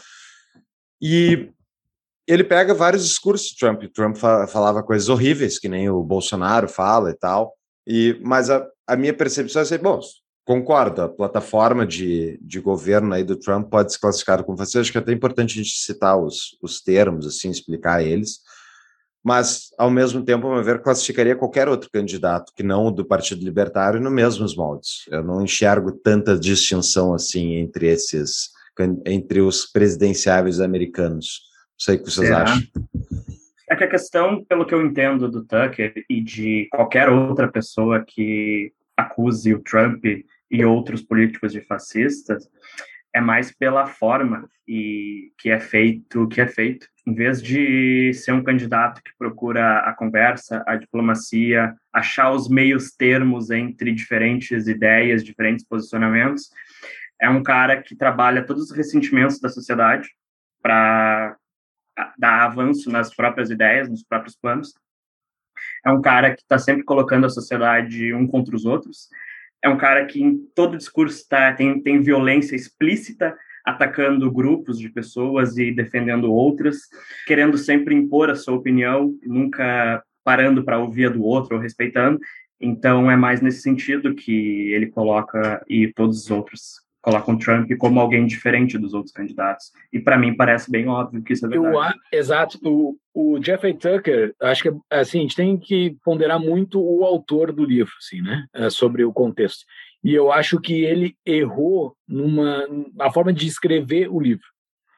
E 1.01 1.49
ele 2.27 2.43
pega 2.43 2.73
vários 2.73 3.07
discursos 3.07 3.55
Trump. 3.55 3.83
Trump 3.93 4.17
falava 4.17 4.83
coisas 4.83 5.09
horríveis, 5.09 5.57
que 5.57 5.69
nem 5.69 5.89
o 5.89 6.03
Bolsonaro 6.03 6.67
fala 6.67 7.11
e 7.11 7.15
tal. 7.15 7.53
E, 7.87 8.19
mas 8.21 8.49
a, 8.49 8.67
a 8.85 8.95
minha 8.95 9.13
percepção 9.13 9.61
é 9.61 9.63
assim, 9.63 9.77
bom, 9.77 10.01
Concordo, 10.47 11.01
a 11.01 11.09
plataforma 11.09 11.85
de, 11.85 12.39
de 12.41 12.61
governo 12.61 13.13
aí 13.13 13.21
do 13.21 13.35
Trump 13.35 13.69
pode 13.69 13.91
ser 13.91 13.99
classificada 13.99 14.45
como 14.45 14.57
fascista. 14.57 14.79
Acho 14.79 14.93
que 14.93 14.97
é 14.97 15.01
até 15.01 15.11
importante 15.11 15.59
a 15.59 15.61
gente 15.61 15.77
citar 15.77 16.17
os, 16.17 16.57
os 16.63 16.79
termos, 16.79 17.27
assim, 17.27 17.49
explicar 17.49 18.01
eles. 18.01 18.39
Mas, 19.21 19.73
ao 19.77 19.91
mesmo 19.91 20.23
tempo, 20.23 20.47
a 20.47 20.55
meu 20.55 20.63
ver, 20.63 20.81
classificaria 20.81 21.35
qualquer 21.35 21.67
outro 21.67 21.89
candidato 21.91 22.53
que 22.55 22.63
não 22.63 22.87
o 22.87 22.91
do 22.91 23.05
Partido 23.05 23.43
Libertário 23.43 23.99
no 23.99 24.09
mesmos 24.09 24.55
moldes. 24.55 25.03
Eu 25.11 25.21
não 25.21 25.41
enxergo 25.41 25.91
tanta 25.91 26.39
distinção 26.39 27.13
assim 27.13 27.55
entre 27.55 27.87
esses, 27.87 28.51
entre 29.05 29.41
os 29.41 29.65
presidenciáveis 29.65 30.61
americanos. 30.61 31.41
Sei 31.77 31.95
o 31.95 32.03
que 32.03 32.11
vocês 32.11 32.31
acham. 32.31 32.61
É 33.69 33.75
que 33.75 33.83
a 33.83 33.89
questão, 33.89 34.43
pelo 34.45 34.65
que 34.65 34.73
eu 34.73 34.85
entendo 34.85 35.29
do 35.29 35.43
Tucker 35.43 35.93
e 36.09 36.21
de 36.21 36.67
qualquer 36.71 37.09
outra 37.09 37.47
pessoa 37.47 38.03
que 38.05 38.71
acuse 38.95 39.53
o 39.53 39.61
Trump 39.61 40.03
e 40.49 40.65
outros 40.65 41.01
políticos 41.01 41.51
de 41.51 41.61
fascistas 41.61 42.49
é 43.13 43.21
mais 43.21 43.51
pela 43.51 43.85
forma 43.85 44.49
e 44.67 45.31
que 45.37 45.49
é 45.49 45.59
feito 45.59 46.27
que 46.27 46.41
é 46.41 46.47
feito 46.47 46.87
em 47.05 47.13
vez 47.13 47.41
de 47.41 48.13
ser 48.13 48.33
um 48.33 48.43
candidato 48.43 49.01
que 49.01 49.11
procura 49.17 49.79
a 49.79 49.93
conversa 49.93 50.63
a 50.67 50.75
diplomacia 50.75 51.73
achar 51.93 52.31
os 52.31 52.49
meios 52.49 52.91
termos 52.91 53.49
entre 53.49 53.91
diferentes 53.91 54.67
ideias 54.67 55.23
diferentes 55.23 55.65
posicionamentos 55.65 56.49
é 57.21 57.29
um 57.29 57.41
cara 57.41 57.81
que 57.81 57.95
trabalha 57.95 58.45
todos 58.45 58.63
os 58.63 58.71
ressentimentos 58.71 59.39
da 59.39 59.49
sociedade 59.49 60.09
para 60.61 61.35
dar 62.17 62.43
avanço 62.43 62.89
nas 62.91 63.13
próprias 63.13 63.49
ideias 63.49 63.89
nos 63.89 64.03
próprios 64.03 64.35
planos 64.35 64.73
é 65.85 65.91
um 65.91 66.01
cara 66.01 66.33
que 66.33 66.41
está 66.41 66.57
sempre 66.57 66.83
colocando 66.83 67.25
a 67.25 67.29
sociedade 67.29 68.13
um 68.13 68.27
contra 68.27 68.55
os 68.55 68.65
outros, 68.65 69.09
é 69.63 69.69
um 69.69 69.77
cara 69.77 70.05
que 70.05 70.21
em 70.21 70.37
todo 70.55 70.77
discurso 70.77 71.27
tá, 71.27 71.53
tem, 71.53 71.81
tem 71.81 72.01
violência 72.01 72.55
explícita, 72.55 73.35
atacando 73.65 74.31
grupos 74.31 74.79
de 74.79 74.89
pessoas 74.89 75.57
e 75.57 75.71
defendendo 75.71 76.31
outras, 76.31 76.77
querendo 77.25 77.57
sempre 77.57 77.93
impor 77.93 78.29
a 78.29 78.35
sua 78.35 78.55
opinião, 78.55 79.13
nunca 79.23 80.01
parando 80.23 80.63
para 80.63 80.79
ouvir 80.79 81.07
a 81.07 81.09
do 81.09 81.23
outro 81.23 81.55
ou 81.55 81.61
respeitando. 81.61 82.19
Então 82.59 83.11
é 83.11 83.15
mais 83.15 83.41
nesse 83.41 83.61
sentido 83.61 84.15
que 84.15 84.71
ele 84.71 84.87
coloca 84.87 85.63
e 85.67 85.91
todos 85.93 86.23
os 86.23 86.31
outros 86.31 86.86
colocam 87.07 87.37
Trump 87.37 87.71
como 87.77 88.01
alguém 88.01 88.25
diferente 88.25 88.77
dos 88.77 88.93
outros 88.93 89.13
candidatos. 89.13 89.71
E 89.93 89.99
para 89.99 90.17
mim 90.17 90.35
parece 90.35 90.69
bem 90.69 90.89
óbvio 90.89 91.23
que 91.23 91.31
isso 91.31 91.45
é 91.45 91.49
verdade. 91.49 91.95
Eu, 92.11 92.19
exato. 92.19 92.59
O, 92.61 92.97
o 93.13 93.41
Jeffrey 93.41 93.73
Tucker, 93.73 94.35
acho 94.41 94.63
que 94.63 94.69
assim, 94.91 95.19
a 95.19 95.21
gente 95.21 95.35
tem 95.35 95.57
que 95.57 95.95
ponderar 96.03 96.37
muito 96.37 96.81
o 96.81 97.05
autor 97.05 97.53
do 97.53 97.63
livro, 97.63 97.93
assim, 97.97 98.21
né? 98.21 98.45
É, 98.53 98.69
sobre 98.69 99.05
o 99.05 99.13
contexto. 99.13 99.63
E 100.03 100.13
eu 100.13 100.33
acho 100.33 100.59
que 100.59 100.83
ele 100.83 101.15
errou 101.25 101.95
numa 102.05 102.67
a 102.99 103.09
forma 103.09 103.31
de 103.31 103.47
escrever 103.47 104.09
o 104.09 104.19
livro. 104.19 104.45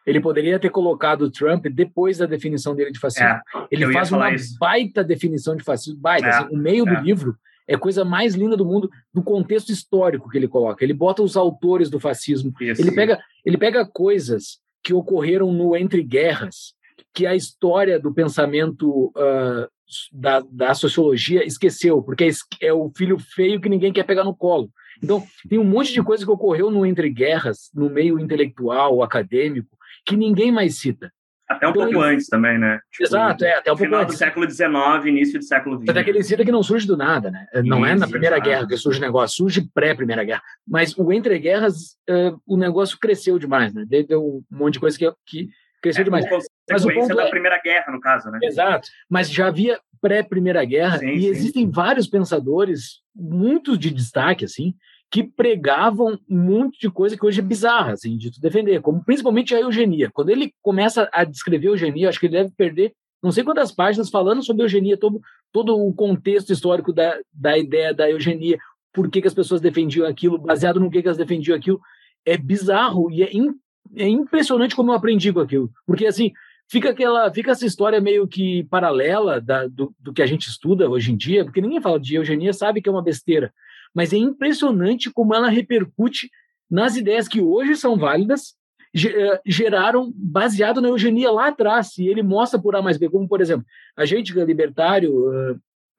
Ele 0.03 0.19
poderia 0.19 0.57
ter 0.57 0.71
colocado 0.71 1.29
Trump 1.29 1.67
depois 1.67 2.17
da 2.17 2.25
definição 2.25 2.75
dele 2.75 2.91
de 2.91 2.99
fascismo. 2.99 3.27
É, 3.29 3.41
ele 3.69 3.93
faz 3.93 4.11
uma 4.11 4.33
isso. 4.33 4.57
baita 4.59 5.03
definição 5.03 5.55
de 5.55 5.63
fascismo, 5.63 6.01
baita. 6.01 6.25
É, 6.25 6.29
assim, 6.31 6.55
o 6.55 6.57
meio 6.57 6.89
é. 6.89 6.95
do 6.95 7.03
livro 7.03 7.37
é 7.69 7.75
a 7.75 7.79
coisa 7.79 8.03
mais 8.03 8.33
linda 8.33 8.57
do 8.57 8.65
mundo 8.65 8.89
do 9.13 9.21
contexto 9.21 9.71
histórico 9.71 10.27
que 10.27 10.37
ele 10.39 10.47
coloca. 10.47 10.83
Ele 10.83 10.91
bota 10.91 11.21
os 11.21 11.37
autores 11.37 11.87
do 11.87 11.99
fascismo. 11.99 12.51
Isso. 12.59 12.81
Ele 12.81 12.91
pega, 12.91 13.19
ele 13.45 13.59
pega 13.59 13.85
coisas 13.85 14.59
que 14.83 14.91
ocorreram 14.91 15.53
no 15.53 15.77
entre 15.77 16.01
guerras, 16.01 16.73
que 17.13 17.27
a 17.27 17.35
história 17.35 17.99
do 17.99 18.11
pensamento 18.11 19.13
uh, 19.15 19.69
da, 20.11 20.43
da 20.51 20.73
sociologia 20.73 21.45
esqueceu, 21.45 22.01
porque 22.01 22.23
é, 22.23 22.67
é 22.67 22.73
o 22.73 22.91
filho 22.97 23.19
feio 23.19 23.61
que 23.61 23.69
ninguém 23.69 23.93
quer 23.93 24.03
pegar 24.03 24.23
no 24.23 24.35
colo. 24.35 24.71
Então, 25.01 25.23
tem 25.47 25.59
um 25.59 25.63
monte 25.63 25.93
de 25.93 26.01
coisa 26.01 26.25
que 26.25 26.31
ocorreu 26.31 26.71
no 26.71 26.83
entre 26.87 27.07
guerras, 27.09 27.69
no 27.71 27.87
meio 27.87 28.19
intelectual, 28.19 29.03
acadêmico, 29.03 29.77
que 30.07 30.17
ninguém 30.17 30.51
mais 30.51 30.79
cita. 30.79 31.11
Até 31.49 31.65
um 31.65 31.71
então, 31.71 31.83
pouco 31.83 32.01
antes 32.01 32.27
também, 32.27 32.59
né? 32.59 32.79
Tipo, 32.91 33.05
Exato, 33.05 33.43
é, 33.43 33.53
até 33.53 33.71
um 33.71 33.75
pouco 33.75 33.85
final 33.85 34.01
antes. 34.01 34.13
do 34.13 34.17
século 34.19 34.49
XIX, 34.49 34.69
início 35.05 35.39
do 35.39 35.45
século 35.45 35.79
XX. 35.79 35.89
Até 35.89 36.03
que 36.03 36.09
ele 36.11 36.23
cita 36.23 36.45
que 36.45 36.51
não 36.51 36.61
surge 36.61 36.85
do 36.85 36.95
nada, 36.95 37.31
né? 37.31 37.47
Não 37.65 37.79
Isso, 37.79 37.87
é 37.87 37.95
na 37.95 38.07
Primeira 38.07 38.35
exato. 38.35 38.49
Guerra 38.49 38.67
que 38.67 38.77
surge 38.77 38.99
o 38.99 39.01
negócio, 39.01 39.37
surge 39.37 39.67
pré-Primeira 39.73 40.23
Guerra. 40.23 40.43
Mas 40.67 40.95
o 40.95 41.11
Entre 41.11 41.39
Guerras, 41.39 41.97
uh, 42.07 42.39
o 42.45 42.55
negócio 42.55 42.99
cresceu 42.99 43.39
demais, 43.39 43.73
né? 43.73 43.83
Deu 43.87 44.23
um 44.23 44.43
monte 44.51 44.73
de 44.73 44.79
coisa 44.79 44.95
que, 44.95 45.11
que 45.25 45.49
cresceu 45.81 46.01
é, 46.01 46.05
demais. 46.05 46.25
Mas 46.69 46.85
o 46.85 46.93
ponto 46.93 47.15
da 47.15 47.23
é... 47.23 47.29
Primeira 47.31 47.59
Guerra, 47.59 47.91
no 47.91 47.99
caso, 47.99 48.29
né? 48.29 48.37
Exato. 48.43 48.87
Mas 49.09 49.31
já 49.31 49.47
havia 49.47 49.79
pré-Primeira 49.99 50.63
Guerra 50.63 50.99
sim, 50.99 51.09
e 51.09 51.21
sim. 51.21 51.27
existem 51.29 51.69
vários 51.69 52.07
pensadores, 52.07 52.99
muitos 53.15 53.79
de 53.79 53.89
destaque, 53.89 54.45
assim, 54.45 54.75
que 55.11 55.23
pregavam 55.23 56.19
um 56.29 56.37
monte 56.37 56.79
de 56.79 56.89
coisa 56.89 57.17
que 57.17 57.25
hoje 57.25 57.39
é 57.39 57.43
bizarra, 57.43 57.93
assim, 57.93 58.15
de 58.15 58.31
tu 58.31 58.39
defender, 58.39 58.79
como 58.81 59.03
principalmente 59.03 59.55
a 59.55 59.59
eugenia. 59.59 60.09
Quando 60.13 60.29
ele 60.29 60.53
começa 60.61 61.09
a 61.11 61.23
descrever 61.23 61.67
eugenia, 61.67 62.09
acho 62.09 62.19
que 62.19 62.27
ele 62.27 62.37
deve 62.37 62.51
perder 62.51 62.93
não 63.21 63.31
sei 63.31 63.43
quantas 63.43 63.71
páginas 63.71 64.09
falando 64.09 64.43
sobre 64.43 64.63
eugenia, 64.63 64.97
todo, 64.97 65.21
todo 65.51 65.77
o 65.77 65.93
contexto 65.93 66.53
histórico 66.53 66.93
da, 66.93 67.19
da 67.33 67.57
ideia 67.57 67.93
da 67.93 68.09
eugenia, 68.09 68.57
por 68.93 69.09
que, 69.09 69.21
que 69.21 69.27
as 69.27 69.33
pessoas 69.33 69.61
defendiam 69.61 70.07
aquilo, 70.07 70.37
baseado 70.37 70.79
no 70.79 70.89
que, 70.89 71.01
que 71.01 71.07
elas 71.07 71.17
defendiam 71.17 71.55
aquilo. 71.55 71.81
É 72.25 72.37
bizarro 72.37 73.11
e 73.11 73.23
é, 73.23 73.29
in, 73.33 73.53
é 73.95 74.07
impressionante 74.07 74.75
como 74.75 74.91
eu 74.91 74.95
aprendi 74.95 75.33
com 75.33 75.41
aquilo. 75.41 75.69
Porque, 75.85 76.05
assim, 76.05 76.31
fica 76.69 76.91
aquela 76.91 77.31
fica 77.31 77.51
essa 77.51 77.65
história 77.65 77.99
meio 77.99 78.27
que 78.27 78.63
paralela 78.65 79.41
da, 79.41 79.67
do, 79.67 79.93
do 79.99 80.13
que 80.13 80.21
a 80.21 80.25
gente 80.25 80.47
estuda 80.47 80.89
hoje 80.89 81.11
em 81.11 81.17
dia, 81.17 81.43
porque 81.43 81.61
ninguém 81.61 81.81
fala 81.81 81.99
de 81.99 82.15
eugenia, 82.15 82.53
sabe 82.53 82.81
que 82.81 82.87
é 82.87 82.91
uma 82.91 83.03
besteira 83.03 83.53
mas 83.93 84.13
é 84.13 84.17
impressionante 84.17 85.11
como 85.11 85.33
ela 85.33 85.49
repercute 85.49 86.29
nas 86.69 86.95
ideias 86.95 87.27
que 87.27 87.41
hoje 87.41 87.75
são 87.75 87.97
válidas, 87.97 88.53
eh, 88.95 89.41
geraram 89.45 90.11
baseado 90.15 90.81
na 90.81 90.87
eugenia 90.89 91.31
lá 91.31 91.47
atrás, 91.47 91.97
e 91.97 92.07
ele 92.07 92.23
mostra 92.23 92.59
por 92.59 92.75
A 92.75 92.81
mais 92.81 92.97
B, 92.97 93.09
como, 93.09 93.27
por 93.27 93.41
exemplo, 93.41 93.65
a 93.95 94.05
gente 94.05 94.33
que 94.33 94.39
é 94.39 94.45
libertário, 94.45 95.31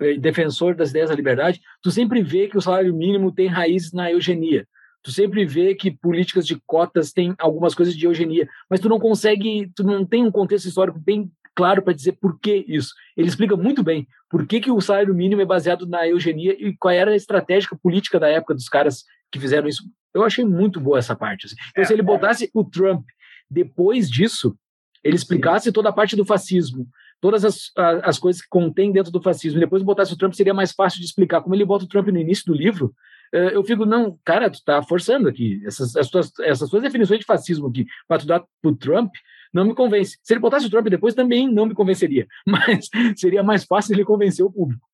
eh, 0.00 0.14
defensor 0.18 0.74
das 0.74 0.90
ideias 0.90 1.10
da 1.10 1.14
liberdade, 1.14 1.60
tu 1.82 1.90
sempre 1.90 2.22
vê 2.22 2.48
que 2.48 2.56
o 2.56 2.60
salário 2.60 2.94
mínimo 2.94 3.32
tem 3.32 3.46
raízes 3.46 3.92
na 3.92 4.10
eugenia, 4.10 4.66
tu 5.02 5.12
sempre 5.12 5.44
vê 5.44 5.74
que 5.74 5.90
políticas 5.90 6.46
de 6.46 6.60
cotas 6.66 7.12
têm 7.12 7.34
algumas 7.38 7.74
coisas 7.74 7.94
de 7.94 8.06
eugenia, 8.06 8.48
mas 8.68 8.80
tu 8.80 8.88
não 8.88 8.98
consegue, 8.98 9.70
tu 9.74 9.84
não 9.84 10.04
tem 10.04 10.24
um 10.24 10.30
contexto 10.30 10.66
histórico 10.66 10.98
bem 10.98 11.30
claro 11.60 11.82
para 11.82 11.92
dizer 11.92 12.12
por 12.12 12.40
que 12.40 12.64
isso. 12.66 12.94
Ele 13.14 13.28
explica 13.28 13.54
muito 13.54 13.82
bem 13.82 14.08
por 14.30 14.46
que, 14.46 14.60
que 14.60 14.70
o 14.70 14.80
salário 14.80 15.14
mínimo 15.14 15.42
é 15.42 15.44
baseado 15.44 15.86
na 15.86 16.08
eugenia 16.08 16.56
e 16.58 16.74
qual 16.74 16.94
era 16.94 17.10
a 17.10 17.16
estratégia 17.16 17.68
política 17.82 18.18
da 18.18 18.28
época 18.28 18.54
dos 18.54 18.66
caras 18.66 19.04
que 19.30 19.38
fizeram 19.38 19.68
isso. 19.68 19.82
Eu 20.14 20.24
achei 20.24 20.42
muito 20.42 20.80
boa 20.80 20.98
essa 20.98 21.14
parte. 21.14 21.44
Assim. 21.44 21.56
Então, 21.70 21.82
é, 21.82 21.86
se 21.86 21.92
ele 21.92 22.00
é. 22.00 22.04
botasse 22.04 22.50
o 22.54 22.64
Trump 22.64 23.04
depois 23.50 24.10
disso, 24.10 24.56
ele 25.04 25.16
explicasse 25.16 25.66
Sim. 25.66 25.72
toda 25.72 25.90
a 25.90 25.92
parte 25.92 26.16
do 26.16 26.24
fascismo, 26.24 26.88
todas 27.20 27.44
as, 27.44 27.70
as 27.76 28.18
coisas 28.18 28.40
que 28.40 28.48
contém 28.48 28.90
dentro 28.90 29.12
do 29.12 29.20
fascismo, 29.20 29.58
e 29.58 29.60
depois 29.60 29.82
botasse 29.82 30.14
o 30.14 30.16
Trump, 30.16 30.32
seria 30.32 30.54
mais 30.54 30.72
fácil 30.72 30.98
de 30.98 31.04
explicar. 31.04 31.42
Como 31.42 31.54
ele 31.54 31.64
bota 31.66 31.84
o 31.84 31.88
Trump 31.88 32.08
no 32.08 32.18
início 32.18 32.46
do 32.46 32.54
livro, 32.54 32.94
eh, 33.34 33.54
eu 33.54 33.62
fico, 33.62 33.84
não, 33.84 34.18
cara, 34.24 34.48
tu 34.48 34.64
tá 34.64 34.82
forçando 34.82 35.28
aqui. 35.28 35.60
Essas, 35.66 35.94
essas, 35.94 36.32
essas 36.40 36.70
suas 36.70 36.82
definições 36.82 37.20
de 37.20 37.26
fascismo 37.26 37.66
aqui, 37.66 37.84
para 38.08 38.18
tu 38.18 38.26
dar 38.26 38.42
pro 38.62 38.74
Trump, 38.74 39.12
não 39.52 39.64
me 39.64 39.74
convence. 39.74 40.18
Se 40.22 40.32
ele 40.32 40.40
botasse 40.40 40.66
o 40.66 40.70
Trump 40.70 40.88
depois, 40.88 41.14
também 41.14 41.52
não 41.52 41.66
me 41.66 41.74
convenceria, 41.74 42.26
mas 42.46 42.88
seria 43.16 43.42
mais 43.42 43.64
fácil 43.64 43.94
ele 43.94 44.04
convencer 44.04 44.44
o 44.44 44.52
público. 44.52 44.86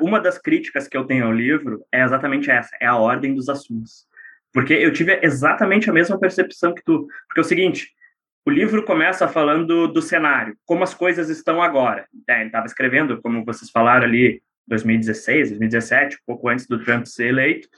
Uma 0.00 0.18
das 0.18 0.38
críticas 0.38 0.88
que 0.88 0.96
eu 0.96 1.04
tenho 1.04 1.26
ao 1.26 1.32
livro 1.32 1.84
é 1.92 2.02
exatamente 2.02 2.50
essa, 2.50 2.74
é 2.80 2.86
a 2.86 2.96
ordem 2.96 3.34
dos 3.34 3.48
assuntos. 3.48 4.06
Porque 4.52 4.74
eu 4.74 4.92
tive 4.92 5.18
exatamente 5.22 5.88
a 5.88 5.92
mesma 5.92 6.18
percepção 6.18 6.74
que 6.74 6.82
tu. 6.82 7.06
Porque 7.26 7.40
é 7.40 7.42
o 7.42 7.44
seguinte, 7.44 7.90
o 8.44 8.50
livro 8.50 8.84
começa 8.84 9.28
falando 9.28 9.88
do 9.88 10.02
cenário, 10.02 10.56
como 10.66 10.82
as 10.82 10.92
coisas 10.92 11.28
estão 11.28 11.62
agora. 11.62 12.06
É, 12.28 12.40
ele 12.40 12.46
estava 12.46 12.66
escrevendo, 12.66 13.20
como 13.22 13.44
vocês 13.44 13.70
falaram 13.70 14.04
ali, 14.04 14.42
2016, 14.68 15.50
2017, 15.50 16.16
um 16.16 16.18
pouco 16.26 16.48
antes 16.48 16.66
do 16.66 16.82
Trump 16.82 17.06
ser 17.06 17.28
eleito, 17.28 17.68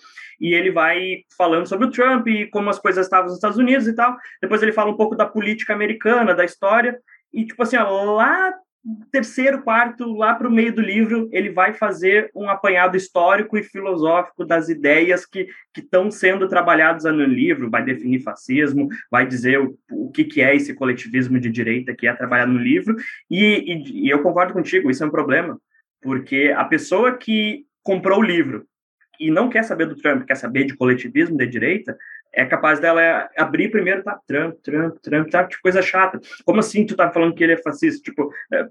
e 0.41 0.53
ele 0.53 0.71
vai 0.71 1.23
falando 1.37 1.67
sobre 1.67 1.87
o 1.87 1.91
Trump 1.91 2.27
e 2.27 2.47
como 2.47 2.69
as 2.71 2.79
coisas 2.79 3.07
estavam 3.07 3.27
nos 3.27 3.35
Estados 3.35 3.59
Unidos 3.59 3.87
e 3.87 3.95
tal. 3.95 4.17
Depois 4.43 4.63
ele 4.63 4.73
fala 4.73 4.91
um 4.91 4.97
pouco 4.97 5.15
da 5.15 5.27
política 5.27 5.73
americana, 5.73 6.35
da 6.35 6.45
história, 6.45 6.99
e 7.33 7.45
tipo 7.45 7.63
assim, 7.63 7.77
ó, 7.77 8.15
lá 8.15 8.53
terceiro, 9.11 9.63
quarto, 9.63 10.13
lá 10.15 10.35
para 10.35 10.47
o 10.47 10.53
meio 10.53 10.75
do 10.75 10.83
livro, 10.83 11.29
ele 11.33 11.51
vai 11.51 11.73
fazer 11.73 12.31
um 12.35 12.49
apanhado 12.51 12.97
histórico 12.97 13.57
e 13.57 13.63
filosófico 13.63 14.45
das 14.45 14.69
ideias 14.69 15.25
que 15.25 15.49
estão 15.77 16.11
sendo 16.11 16.47
trabalhadas 16.49 17.05
no 17.05 17.25
livro, 17.25 17.71
vai 17.71 17.83
definir 17.83 18.21
fascismo, 18.21 18.89
vai 19.11 19.27
dizer 19.27 19.59
o, 19.59 19.79
o 19.91 20.11
que, 20.11 20.25
que 20.25 20.43
é 20.43 20.55
esse 20.55 20.75
coletivismo 20.75 21.41
de 21.41 21.49
direita 21.49 21.95
que 21.95 22.07
é 22.07 22.13
trabalhado 22.13 22.53
no 22.53 22.59
livro, 22.59 22.95
e, 23.31 23.73
e, 23.73 24.07
e 24.07 24.11
eu 24.11 24.23
concordo 24.23 24.53
contigo, 24.53 24.91
isso 24.91 25.03
é 25.03 25.07
um 25.07 25.11
problema, 25.11 25.59
porque 26.05 26.55
a 26.55 26.65
pessoa 26.67 27.17
que 27.17 27.65
comprou 27.83 28.19
o 28.19 28.23
livro 28.23 28.67
e 29.19 29.31
não 29.31 29.49
quer 29.49 29.65
saber 29.65 29.87
do 29.87 29.97
Trump, 29.97 30.27
quer 30.27 30.35
saber 30.35 30.65
de 30.65 30.77
coletivismo 30.77 31.39
de 31.39 31.47
direita, 31.47 31.97
é 32.31 32.45
capaz 32.45 32.79
dela 32.79 33.31
abrir 33.39 33.71
primeiro, 33.71 34.03
tá, 34.03 34.21
Trump, 34.27 34.57
Trump, 34.63 34.97
Trump, 35.03 35.31
tá, 35.31 35.45
que 35.45 35.59
coisa 35.63 35.81
chata. 35.81 36.21
Como 36.45 36.61
assim 36.61 36.85
tu 36.85 36.95
tá 36.95 37.11
falando 37.11 37.35
que 37.35 37.43
ele 37.43 37.55
é 37.55 37.63
fascista? 37.63 38.03
Tipo, 38.03 38.31
é, 38.53 38.67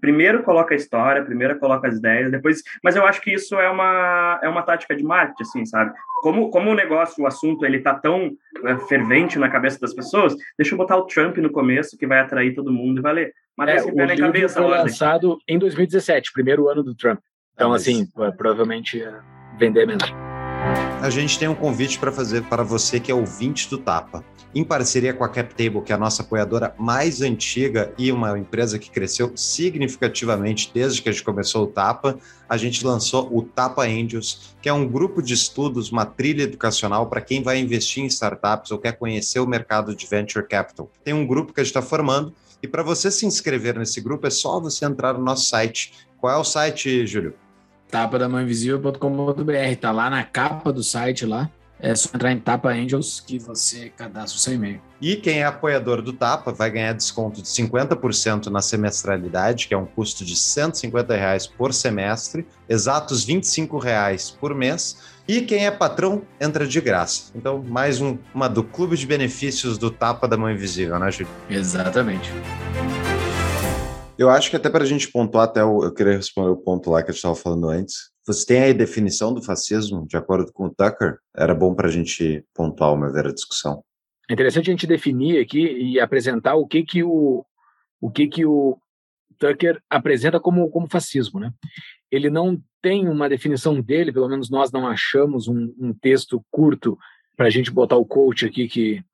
primeiro 0.00 0.42
coloca 0.42 0.72
a 0.72 0.76
história, 0.76 1.22
primeiro 1.22 1.58
coloca 1.58 1.86
as 1.86 1.98
ideias, 1.98 2.30
depois... 2.30 2.62
Mas 2.82 2.96
eu 2.96 3.04
acho 3.04 3.20
que 3.20 3.34
isso 3.34 3.56
é 3.56 3.68
uma, 3.68 4.40
é 4.42 4.48
uma 4.48 4.62
tática 4.62 4.96
de 4.96 5.02
marketing, 5.02 5.42
assim, 5.42 5.66
sabe? 5.66 5.92
Como, 6.22 6.50
como 6.50 6.70
o 6.70 6.74
negócio, 6.74 7.22
o 7.22 7.26
assunto, 7.26 7.66
ele 7.66 7.80
tá 7.80 7.94
tão 7.94 8.30
é, 8.64 8.78
fervente 8.86 9.38
na 9.38 9.50
cabeça 9.50 9.78
das 9.80 9.92
pessoas, 9.92 10.34
deixa 10.56 10.72
eu 10.72 10.78
botar 10.78 10.96
o 10.96 11.06
Trump 11.06 11.36
no 11.38 11.50
começo, 11.50 11.98
que 11.98 12.06
vai 12.06 12.20
atrair 12.20 12.54
todo 12.54 12.72
mundo 12.72 13.00
e 13.00 13.02
valer. 13.02 13.34
Mas 13.60 13.84
é, 13.84 13.92
o 13.92 14.06
livro 14.06 14.16
cabeça, 14.16 14.54
foi 14.54 14.70
lançado 14.70 15.38
em 15.46 15.58
2017, 15.58 16.32
primeiro 16.32 16.70
ano 16.70 16.82
do 16.82 16.94
Trump. 16.94 17.18
Então, 17.52 17.74
assim, 17.74 18.08
provavelmente 18.38 19.02
é, 19.02 19.12
vender 19.58 19.86
menos. 19.86 20.10
A 21.02 21.10
gente 21.10 21.38
tem 21.38 21.46
um 21.46 21.54
convite 21.54 21.98
para 21.98 22.10
fazer 22.10 22.42
para 22.44 22.62
você 22.62 22.98
que 22.98 23.12
é 23.12 23.14
ouvinte 23.14 23.68
do 23.68 23.76
Tapa. 23.76 24.24
Em 24.54 24.64
parceria 24.64 25.12
com 25.12 25.24
a 25.24 25.28
CapTable, 25.28 25.82
que 25.82 25.92
é 25.92 25.94
a 25.94 25.98
nossa 25.98 26.22
apoiadora 26.22 26.74
mais 26.78 27.20
antiga 27.20 27.92
e 27.98 28.10
uma 28.10 28.38
empresa 28.38 28.78
que 28.78 28.90
cresceu 28.90 29.30
significativamente 29.36 30.70
desde 30.72 31.02
que 31.02 31.10
a 31.10 31.12
gente 31.12 31.22
começou 31.22 31.64
o 31.64 31.66
Tapa, 31.66 32.18
a 32.48 32.56
gente 32.56 32.84
lançou 32.84 33.28
o 33.30 33.42
Tapa 33.42 33.82
Angels, 33.82 34.56
que 34.62 34.70
é 34.70 34.72
um 34.72 34.88
grupo 34.88 35.20
de 35.20 35.34
estudos, 35.34 35.92
uma 35.92 36.06
trilha 36.06 36.44
educacional 36.44 37.10
para 37.10 37.20
quem 37.20 37.42
vai 37.42 37.58
investir 37.58 38.02
em 38.02 38.06
startups 38.06 38.70
ou 38.70 38.78
quer 38.78 38.92
conhecer 38.92 39.38
o 39.38 39.46
mercado 39.46 39.94
de 39.94 40.06
venture 40.06 40.48
capital. 40.48 40.90
Tem 41.04 41.12
um 41.12 41.26
grupo 41.26 41.52
que 41.52 41.60
a 41.60 41.62
gente 41.62 41.70
está 41.70 41.82
formando 41.82 42.34
e 42.62 42.68
para 42.68 42.82
você 42.82 43.10
se 43.10 43.26
inscrever 43.26 43.78
nesse 43.78 44.00
grupo 44.00 44.26
é 44.26 44.30
só 44.30 44.60
você 44.60 44.84
entrar 44.84 45.14
no 45.14 45.24
nosso 45.24 45.46
site. 45.46 45.92
Qual 46.18 46.32
é 46.32 46.36
o 46.36 46.44
site, 46.44 47.06
Júlio? 47.06 47.34
tapadamãoinvisível.com.br, 47.90 49.76
tá 49.80 49.90
lá 49.90 50.08
na 50.08 50.22
capa 50.22 50.72
do 50.72 50.82
site 50.82 51.26
lá. 51.26 51.50
É 51.82 51.94
só 51.94 52.10
entrar 52.14 52.30
em 52.30 52.38
Tapa 52.38 52.68
Angels 52.68 53.20
que 53.20 53.38
você 53.38 53.88
cadastra 53.88 54.36
o 54.36 54.40
seu 54.40 54.52
e-mail. 54.52 54.82
E 55.00 55.16
quem 55.16 55.38
é 55.38 55.46
apoiador 55.46 56.02
do 56.02 56.12
Tapa 56.12 56.52
vai 56.52 56.70
ganhar 56.70 56.92
desconto 56.92 57.40
de 57.40 57.48
50% 57.48 58.48
na 58.48 58.60
semestralidade, 58.60 59.66
que 59.66 59.72
é 59.72 59.78
um 59.78 59.86
custo 59.86 60.22
de 60.22 60.36
150 60.36 61.16
reais 61.16 61.46
por 61.46 61.72
semestre, 61.72 62.46
exatos 62.68 63.24
25 63.24 63.78
reais 63.78 64.30
por 64.30 64.54
mês. 64.54 64.98
E 65.30 65.42
quem 65.42 65.64
é 65.64 65.70
patrão 65.70 66.26
entra 66.40 66.66
de 66.66 66.80
graça. 66.80 67.30
Então, 67.36 67.62
mais 67.62 68.00
um, 68.00 68.18
uma 68.34 68.48
do 68.48 68.64
Clube 68.64 68.96
de 68.96 69.06
Benefícios 69.06 69.78
do 69.78 69.88
Tapa 69.88 70.26
da 70.26 70.36
Mão 70.36 70.50
Invisível, 70.50 70.98
né, 70.98 71.08
Júlio? 71.08 71.28
Exatamente. 71.48 72.28
Eu 74.18 74.28
acho 74.28 74.50
que 74.50 74.56
até 74.56 74.68
para 74.68 74.82
a 74.82 74.86
gente 74.86 75.06
pontuar, 75.06 75.44
até 75.44 75.62
o, 75.62 75.84
eu 75.84 75.94
queria 75.94 76.16
responder 76.16 76.50
o 76.50 76.56
ponto 76.56 76.90
lá 76.90 77.00
que 77.00 77.10
a 77.10 77.12
gente 77.12 77.18
estava 77.18 77.36
falando 77.36 77.68
antes. 77.68 78.10
Você 78.26 78.44
tem 78.44 78.60
aí 78.60 78.70
a 78.70 78.74
definição 78.74 79.32
do 79.32 79.40
fascismo, 79.40 80.04
de 80.04 80.16
acordo 80.16 80.52
com 80.52 80.64
o 80.64 80.74
Tucker? 80.74 81.18
Era 81.36 81.54
bom 81.54 81.76
para 81.76 81.86
a 81.86 81.92
gente 81.92 82.44
pontuar 82.52 82.92
uma 82.92 83.12
vera 83.12 83.32
discussão. 83.32 83.84
É 84.28 84.32
interessante 84.32 84.68
a 84.68 84.72
gente 84.72 84.84
definir 84.84 85.40
aqui 85.40 85.60
e 85.60 86.00
apresentar 86.00 86.56
o 86.56 86.66
que 86.66 86.82
que 86.82 87.04
o, 87.04 87.46
o, 88.00 88.10
que 88.10 88.26
que 88.26 88.44
o 88.44 88.76
Tucker 89.38 89.80
apresenta 89.88 90.40
como, 90.40 90.68
como 90.70 90.90
fascismo. 90.90 91.38
Né? 91.38 91.52
Ele 92.10 92.30
não 92.30 92.60
tem 92.82 93.08
uma 93.08 93.28
definição 93.28 93.80
dele, 93.80 94.12
pelo 94.12 94.28
menos 94.28 94.50
nós 94.50 94.72
não 94.72 94.86
achamos 94.86 95.48
um, 95.48 95.74
um 95.78 95.92
texto 95.92 96.44
curto 96.50 96.98
para 97.36 97.46
a 97.46 97.50
gente 97.50 97.70
botar 97.70 97.96
o 97.96 98.04
coach 98.04 98.46
aqui 98.46 98.68
que, 98.68 99.04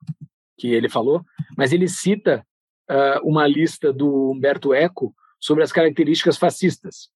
que 0.57 0.73
ele 0.73 0.89
falou, 0.89 1.25
mas 1.55 1.71
ele 1.71 1.87
cita 1.87 2.45
uh, 2.89 3.27
uma 3.27 3.47
lista 3.47 3.93
do 3.93 4.31
Humberto 4.31 4.73
Eco 4.73 5.15
sobre 5.39 5.63
as 5.63 5.71
características 5.71 6.37
fascistas. 6.37 7.09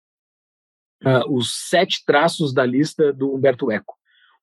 Uh, 1.02 1.34
os 1.34 1.68
sete 1.68 2.04
traços 2.04 2.52
da 2.52 2.66
lista 2.66 3.12
do 3.12 3.34
Humberto 3.34 3.70
Eco: 3.70 3.96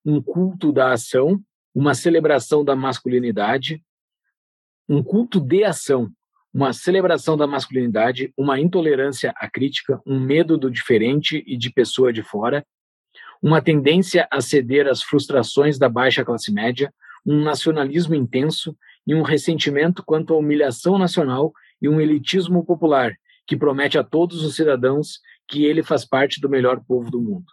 um 0.04 0.20
culto 0.20 0.72
da 0.72 0.92
ação, 0.92 1.40
uma 1.74 1.94
celebração 1.94 2.64
da 2.64 2.74
masculinidade, 2.74 3.82
um 4.88 5.02
culto 5.02 5.40
de 5.40 5.64
ação, 5.64 6.10
uma 6.58 6.72
celebração 6.72 7.36
da 7.36 7.46
masculinidade, 7.46 8.32
uma 8.36 8.58
intolerância 8.58 9.32
à 9.36 9.48
crítica, 9.48 10.02
um 10.04 10.18
medo 10.18 10.58
do 10.58 10.68
diferente 10.68 11.44
e 11.46 11.56
de 11.56 11.70
pessoa 11.70 12.12
de 12.12 12.20
fora, 12.20 12.66
uma 13.40 13.62
tendência 13.62 14.26
a 14.28 14.40
ceder 14.40 14.88
às 14.88 15.00
frustrações 15.00 15.78
da 15.78 15.88
baixa 15.88 16.24
classe 16.24 16.52
média, 16.52 16.92
um 17.24 17.44
nacionalismo 17.44 18.16
intenso 18.16 18.76
e 19.06 19.14
um 19.14 19.22
ressentimento 19.22 20.02
quanto 20.04 20.34
à 20.34 20.36
humilhação 20.36 20.98
nacional 20.98 21.52
e 21.80 21.88
um 21.88 22.00
elitismo 22.00 22.66
popular 22.66 23.14
que 23.46 23.56
promete 23.56 23.96
a 23.96 24.02
todos 24.02 24.42
os 24.42 24.56
cidadãos 24.56 25.20
que 25.46 25.64
ele 25.64 25.84
faz 25.84 26.04
parte 26.04 26.40
do 26.40 26.48
melhor 26.48 26.82
povo 26.84 27.08
do 27.08 27.20
mundo. 27.20 27.46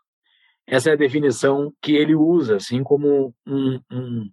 Essa 0.65 0.89
é 0.89 0.93
a 0.93 0.97
definição 0.97 1.71
que 1.79 1.91
ele 1.91 2.15
usa, 2.15 2.55
assim 2.55 2.81
como 2.81 3.35
um, 3.45 3.79
um, 3.91 4.29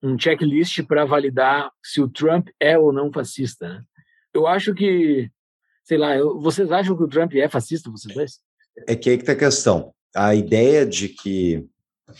um 0.00 0.16
checklist 0.16 0.80
para 0.84 1.04
validar 1.04 1.72
se 1.82 2.00
o 2.00 2.08
Trump 2.08 2.50
é 2.60 2.78
ou 2.78 2.92
não 2.92 3.12
fascista. 3.12 3.68
Né? 3.68 3.82
Eu 4.34 4.46
acho 4.46 4.74
que, 4.74 5.30
sei 5.84 5.98
lá, 5.98 6.16
eu, 6.16 6.40
vocês 6.40 6.70
acham 6.72 6.96
que 6.96 7.02
o 7.02 7.08
Trump 7.08 7.34
é 7.34 7.48
fascista, 7.48 7.90
vocês 7.90 8.14
dois? 8.14 8.40
É 8.86 8.96
que 8.96 9.10
aí 9.10 9.18
que 9.18 9.24
tá 9.24 9.32
a 9.32 9.36
questão. 9.36 9.92
A 10.14 10.34
ideia 10.34 10.86
de 10.86 11.08
que 11.08 11.66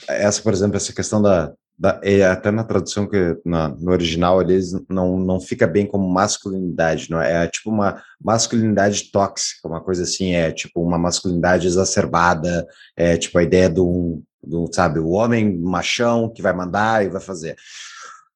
essa, 0.08 0.42
por 0.42 0.52
exemplo, 0.52 0.76
essa 0.76 0.92
questão 0.92 1.20
da, 1.20 1.52
da 1.78 2.00
é, 2.02 2.24
até 2.24 2.50
na 2.50 2.64
tradução 2.64 3.08
que 3.08 3.38
na, 3.44 3.68
no 3.68 3.90
original 3.90 4.40
eles 4.40 4.72
não, 4.88 5.18
não 5.18 5.40
fica 5.40 5.66
bem 5.66 5.86
como 5.86 6.08
masculinidade, 6.08 7.10
não 7.10 7.20
é? 7.20 7.44
é 7.44 7.48
tipo 7.48 7.70
uma 7.70 8.02
masculinidade 8.20 9.10
tóxica, 9.10 9.68
uma 9.68 9.82
coisa 9.82 10.02
assim, 10.02 10.34
é 10.34 10.50
tipo 10.52 10.82
uma 10.82 10.98
masculinidade 10.98 11.66
exacerbada, 11.66 12.66
é 12.96 13.16
tipo 13.16 13.38
a 13.38 13.42
ideia 13.42 13.68
do, 13.68 14.22
do 14.42 14.68
sabe, 14.72 14.98
o 14.98 15.10
homem 15.10 15.58
machão 15.58 16.28
que 16.28 16.42
vai 16.42 16.52
mandar 16.52 17.04
e 17.04 17.08
vai 17.08 17.20
fazer. 17.20 17.56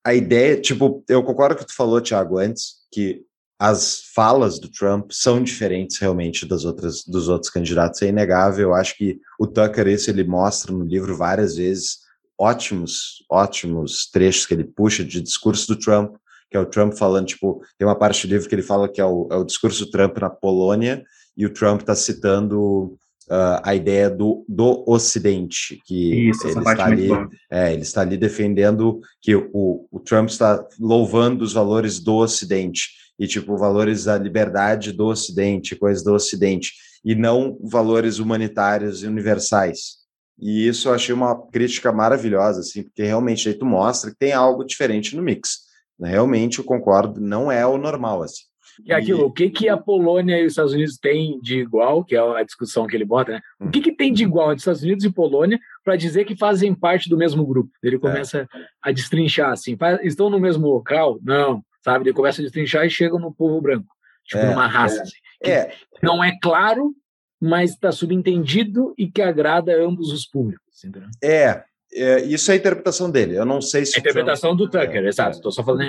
A 0.04 0.14
ideia, 0.14 0.60
tipo, 0.60 1.02
eu 1.08 1.22
concordo 1.24 1.56
com 1.56 1.62
o 1.62 1.66
que 1.66 1.72
tu 1.72 1.76
falou, 1.76 2.00
Thiago, 2.00 2.38
antes, 2.38 2.76
que 2.92 3.22
as 3.58 4.02
falas 4.14 4.58
do 4.58 4.68
Trump 4.68 5.10
são 5.12 5.42
diferentes 5.42 5.98
realmente 5.98 6.46
das 6.46 6.64
outras 6.64 7.04
dos 7.04 7.28
outros 7.28 7.50
candidatos, 7.50 8.02
é 8.02 8.08
inegável. 8.08 8.68
Eu 8.68 8.74
acho 8.74 8.96
que 8.96 9.18
o 9.38 9.46
Tucker 9.46 9.86
esse 9.88 10.10
ele 10.10 10.24
mostra 10.24 10.72
no 10.72 10.84
livro 10.84 11.16
várias 11.16 11.56
vezes 11.56 12.06
ótimos, 12.38 13.24
ótimos 13.30 14.10
trechos 14.10 14.46
que 14.46 14.54
ele 14.54 14.64
puxa 14.64 15.02
de 15.04 15.22
discurso 15.22 15.66
do 15.68 15.78
Trump, 15.78 16.16
que 16.50 16.56
é 16.56 16.60
o 16.60 16.66
Trump 16.66 16.92
falando, 16.92 17.26
tipo, 17.26 17.62
tem 17.78 17.88
uma 17.88 17.98
parte 17.98 18.26
do 18.26 18.30
livro 18.30 18.48
que 18.48 18.54
ele 18.54 18.62
fala 18.62 18.88
que 18.88 19.00
é 19.00 19.04
o, 19.04 19.28
é 19.30 19.36
o 19.36 19.44
discurso 19.44 19.84
do 19.84 19.90
Trump 19.90 20.18
na 20.18 20.28
Polônia, 20.28 21.02
e 21.36 21.46
o 21.46 21.52
Trump 21.52 21.80
está 21.80 21.94
citando 21.94 22.96
Uh, 23.28 23.58
a 23.64 23.74
ideia 23.74 24.08
do, 24.08 24.44
do 24.48 24.84
Ocidente, 24.86 25.82
que 25.84 26.28
Isso, 26.28 26.46
ele, 26.46 26.60
está 26.60 26.84
ali, 26.84 27.08
é, 27.50 27.72
ele 27.72 27.82
está 27.82 28.00
ali 28.02 28.16
defendendo 28.16 29.00
que 29.20 29.34
o, 29.34 29.84
o 29.90 29.98
Trump 29.98 30.28
está 30.28 30.64
louvando 30.78 31.42
os 31.42 31.52
valores 31.52 31.98
do 31.98 32.14
Ocidente 32.14 32.90
e 33.18 33.26
tipo 33.26 33.56
valores 33.56 34.04
da 34.04 34.18
liberdade 34.18 34.92
do 34.92 35.06
Ocidente, 35.06 35.76
coisas 35.76 36.04
do 36.04 36.14
Ocidente, 36.14 36.72
e 37.04 37.14
não 37.14 37.58
valores 37.62 38.18
humanitários 38.18 39.02
e 39.02 39.06
universais. 39.06 40.06
E 40.38 40.66
isso 40.66 40.88
eu 40.88 40.94
achei 40.94 41.14
uma 41.14 41.46
crítica 41.48 41.90
maravilhosa, 41.92 42.60
assim, 42.60 42.82
porque 42.82 43.02
realmente 43.02 43.48
aí 43.48 43.54
tu 43.54 43.64
mostra 43.64 44.10
que 44.10 44.18
tem 44.18 44.32
algo 44.32 44.64
diferente 44.64 45.16
no 45.16 45.22
mix. 45.22 45.60
Realmente 45.98 46.58
eu 46.58 46.64
concordo, 46.64 47.20
não 47.20 47.50
é 47.50 47.66
o 47.66 47.78
normal, 47.78 48.22
assim. 48.22 48.42
E 48.84 48.92
aquilo, 48.92 49.20
e... 49.20 49.22
o 49.22 49.30
que, 49.30 49.48
que 49.48 49.68
a 49.70 49.78
Polônia 49.78 50.38
e 50.38 50.44
os 50.44 50.52
Estados 50.52 50.74
Unidos 50.74 50.98
têm 50.98 51.40
de 51.40 51.60
igual, 51.60 52.04
que 52.04 52.14
é 52.14 52.18
a 52.18 52.42
discussão 52.42 52.86
que 52.86 52.94
ele 52.94 53.06
bota, 53.06 53.32
né? 53.32 53.40
O 53.58 53.70
que, 53.70 53.80
que 53.80 53.92
tem 53.92 54.12
de 54.12 54.24
igual 54.24 54.48
entre 54.48 54.58
Estados 54.58 54.82
Unidos 54.82 55.04
e 55.04 55.10
Polônia 55.10 55.58
para 55.82 55.96
dizer 55.96 56.26
que 56.26 56.36
fazem 56.36 56.74
parte 56.74 57.08
do 57.08 57.16
mesmo 57.16 57.46
grupo? 57.46 57.70
Ele 57.82 57.98
começa 57.98 58.40
é. 58.40 58.46
a 58.82 58.92
destrinchar 58.92 59.52
assim, 59.52 59.78
estão 60.02 60.28
no 60.28 60.38
mesmo 60.38 60.66
local? 60.66 61.18
Não 61.22 61.62
sabe? 61.86 62.08
Ele 62.08 62.16
começa 62.16 62.40
a 62.40 62.44
destrinchar 62.44 62.84
e 62.84 62.90
chega 62.90 63.16
no 63.16 63.32
povo 63.32 63.60
branco, 63.60 63.94
tipo 64.24 64.42
é, 64.42 64.50
numa 64.50 64.66
raça. 64.66 64.98
É, 64.98 65.02
assim, 65.02 65.16
que 65.42 65.50
é. 65.50 65.72
não 66.02 66.22
é 66.22 66.36
claro, 66.42 66.92
mas 67.40 67.70
está 67.70 67.92
subentendido 67.92 68.92
e 68.98 69.08
que 69.08 69.22
agrada 69.22 69.72
a 69.72 69.84
ambos 69.84 70.12
os 70.12 70.26
públicos. 70.26 70.84
Entendeu? 70.84 71.08
É, 71.22 71.62
é, 71.94 72.22
isso 72.24 72.50
é 72.50 72.54
a 72.54 72.56
interpretação 72.56 73.08
dele. 73.08 73.38
Eu 73.38 73.44
não 73.44 73.62
sei 73.62 73.86
se. 73.86 73.96
A 73.96 74.00
interpretação 74.00 74.56
do 74.56 74.68
Tucker, 74.68 75.04
é, 75.04 75.08
exato. 75.08 75.36
Estou 75.36 75.52
só 75.52 75.62
falando. 75.62 75.88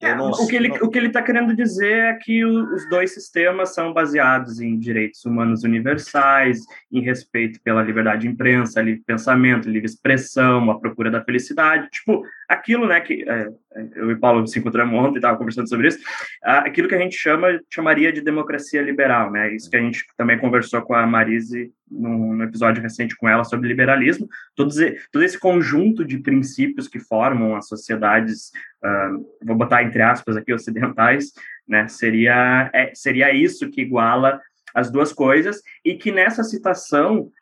É, 0.00 0.14
não, 0.14 0.30
o, 0.30 0.46
que 0.46 0.54
ele, 0.54 0.68
não... 0.68 0.76
o 0.76 0.90
que 0.90 0.98
ele 0.98 1.08
está 1.08 1.22
querendo 1.22 1.56
dizer 1.56 1.92
é 1.92 2.14
que 2.14 2.44
o, 2.44 2.72
os 2.74 2.88
dois 2.88 3.12
sistemas 3.12 3.74
são 3.74 3.92
baseados 3.92 4.60
em 4.60 4.78
direitos 4.78 5.24
humanos 5.24 5.64
universais, 5.64 6.60
em 6.92 7.00
respeito 7.00 7.60
pela 7.62 7.82
liberdade 7.82 8.22
de 8.22 8.28
imprensa, 8.28 8.80
livre 8.80 9.02
pensamento, 9.04 9.68
livre 9.68 9.88
expressão, 9.88 10.70
a 10.70 10.78
procura 10.78 11.10
da 11.10 11.24
felicidade. 11.24 11.88
Tipo, 11.90 12.22
aquilo 12.48 12.86
né, 12.86 13.00
que 13.00 13.28
é, 13.28 13.48
eu 13.94 14.10
e 14.10 14.16
Paulo 14.16 14.46
se 14.46 14.58
encontramos 14.58 14.98
ontem 14.98 15.18
estava 15.18 15.36
conversando 15.36 15.68
sobre 15.68 15.88
isso, 15.88 15.98
aquilo 16.42 16.88
que 16.88 16.94
a 16.94 16.98
gente 16.98 17.16
chama, 17.16 17.60
chamaria 17.72 18.10
de 18.10 18.22
democracia 18.22 18.80
liberal. 18.80 19.30
Né? 19.30 19.54
Isso 19.54 19.70
que 19.70 19.76
a 19.76 19.80
gente 19.80 20.04
também 20.16 20.38
conversou 20.38 20.80
com 20.82 20.94
a 20.94 21.06
Marise 21.06 21.70
no, 21.90 22.34
no 22.34 22.44
episódio 22.44 22.82
recente 22.82 23.16
com 23.16 23.28
ela 23.28 23.44
sobre 23.44 23.68
liberalismo. 23.68 24.26
Todo, 24.56 24.74
todo 25.12 25.22
esse 25.22 25.38
conjunto 25.38 26.04
de 26.04 26.18
princípios 26.18 26.88
que 26.88 26.98
formam 26.98 27.54
as 27.54 27.68
sociedades. 27.68 28.50
Uh, 28.82 29.26
vou 29.44 29.56
botar 29.56 29.82
entre 29.82 30.00
aspas 30.00 30.36
aqui, 30.36 30.52
ocidentais, 30.52 31.32
né, 31.66 31.88
seria, 31.88 32.70
é, 32.72 32.92
seria 32.94 33.32
isso 33.34 33.68
que 33.70 33.82
iguala 33.82 34.40
as 34.74 34.90
duas 34.90 35.12
coisas, 35.12 35.60
e 35.84 35.94
que 35.94 36.12
nessa 36.12 36.44
citação 36.44 37.32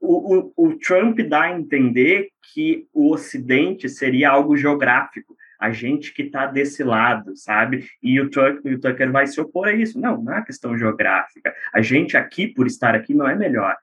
o, 0.00 0.52
o, 0.56 0.68
o 0.68 0.78
Trump 0.78 1.18
dá 1.20 1.42
a 1.42 1.58
entender 1.58 2.28
que 2.52 2.86
o 2.92 3.12
Ocidente 3.12 3.88
seria 3.88 4.30
algo 4.30 4.56
geográfico, 4.56 5.36
a 5.58 5.70
gente 5.70 6.12
que 6.12 6.22
está 6.22 6.46
desse 6.46 6.84
lado, 6.84 7.34
sabe? 7.34 7.88
E 8.02 8.20
o, 8.20 8.28
Tucker, 8.28 8.74
o 8.74 8.78
Tucker 8.78 9.10
vai 9.10 9.26
se 9.26 9.40
opor 9.40 9.68
a 9.68 9.72
isso. 9.72 9.98
Não, 9.98 10.22
não 10.22 10.34
é 10.34 10.44
questão 10.44 10.76
geográfica. 10.76 11.54
A 11.72 11.80
gente 11.80 12.16
aqui, 12.16 12.46
por 12.46 12.66
estar 12.66 12.94
aqui, 12.94 13.14
não 13.14 13.26
é 13.26 13.34
melhor 13.34 13.74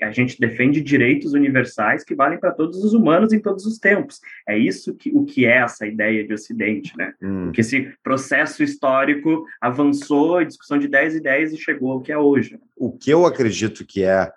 a 0.00 0.10
gente 0.10 0.38
defende 0.38 0.80
direitos 0.80 1.32
universais 1.32 2.04
que 2.04 2.14
valem 2.14 2.38
para 2.38 2.52
todos 2.52 2.82
os 2.84 2.94
humanos 2.94 3.32
em 3.32 3.40
todos 3.40 3.66
os 3.66 3.78
tempos. 3.78 4.20
É 4.48 4.56
isso 4.56 4.94
que 4.94 5.10
o 5.10 5.24
que 5.24 5.44
é 5.44 5.58
essa 5.58 5.86
ideia 5.86 6.26
de 6.26 6.32
Ocidente, 6.32 6.96
né? 6.96 7.12
Hum. 7.22 7.50
Que 7.52 7.60
esse 7.60 7.92
processo 8.02 8.62
histórico 8.62 9.44
avançou, 9.60 10.44
discussão 10.44 10.78
de 10.78 10.88
10 10.88 11.16
e 11.16 11.20
10 11.20 11.52
e 11.52 11.58
chegou 11.58 11.92
ao 11.92 12.00
que 12.00 12.12
é 12.12 12.18
hoje. 12.18 12.58
O 12.76 12.92
que 12.92 13.10
eu 13.10 13.26
acredito 13.26 13.84
que 13.84 14.04
é 14.04 14.30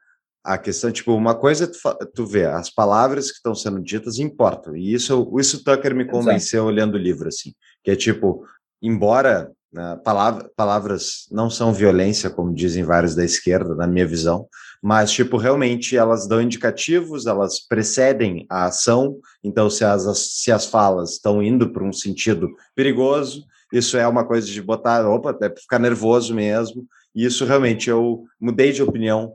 a 0.46 0.60
questão, 0.60 0.92
tipo, 0.92 1.12
uma 1.14 1.34
coisa 1.34 1.64
é 1.64 1.68
tu, 1.68 2.08
tu 2.14 2.26
vê, 2.26 2.46
as 2.46 2.70
palavras 2.70 3.32
que 3.32 3.38
estão 3.38 3.56
sendo 3.56 3.82
ditas 3.82 4.20
importam. 4.20 4.78
E 4.78 4.94
isso, 4.94 5.34
isso 5.40 5.64
Tucker 5.64 5.96
me 5.96 6.06
convenceu 6.06 6.60
Exato. 6.60 6.68
olhando 6.68 6.96
o 6.96 7.00
livro, 7.00 7.28
assim, 7.28 7.52
que 7.84 7.90
é 7.90 7.96
tipo, 7.96 8.46
embora 8.82 9.52
né, 9.74 10.00
palavra, 10.04 10.50
palavras 10.56 11.28
não 11.32 11.50
são 11.50 11.74
violência, 11.74 12.30
como 12.30 12.54
dizem 12.54 12.84
vários 12.84 13.16
da 13.16 13.26
esquerda, 13.26 13.76
na 13.76 13.88
minha 13.88 14.06
visão, 14.06 14.48
mas, 14.82 15.12
tipo, 15.12 15.36
realmente 15.36 15.98
elas 15.98 16.28
dão 16.28 16.42
indicativos, 16.42 17.26
elas 17.26 17.60
precedem 17.60 18.46
a 18.50 18.68
ação, 18.68 19.18
então 19.44 19.70
se 19.70 19.84
as, 19.84 20.04
se 20.18 20.52
as 20.52 20.66
falas 20.66 21.14
estão 21.14 21.42
indo 21.42 21.74
para 21.74 21.84
um 21.84 21.92
sentido 21.92 22.50
perigoso, 22.76 23.44
isso 23.74 23.98
é 23.98 24.08
uma 24.08 24.24
coisa 24.24 24.48
de 24.48 24.62
botar, 24.62 25.10
opa, 25.10 25.32
até 25.32 25.50
ficar 25.50 25.80
nervoso 25.80 26.34
mesmo, 26.34 26.86
e 27.14 27.26
isso 27.26 27.44
realmente 27.46 27.90
eu 27.90 28.24
mudei 28.40 28.72
de 28.72 28.84
opinião 28.84 29.34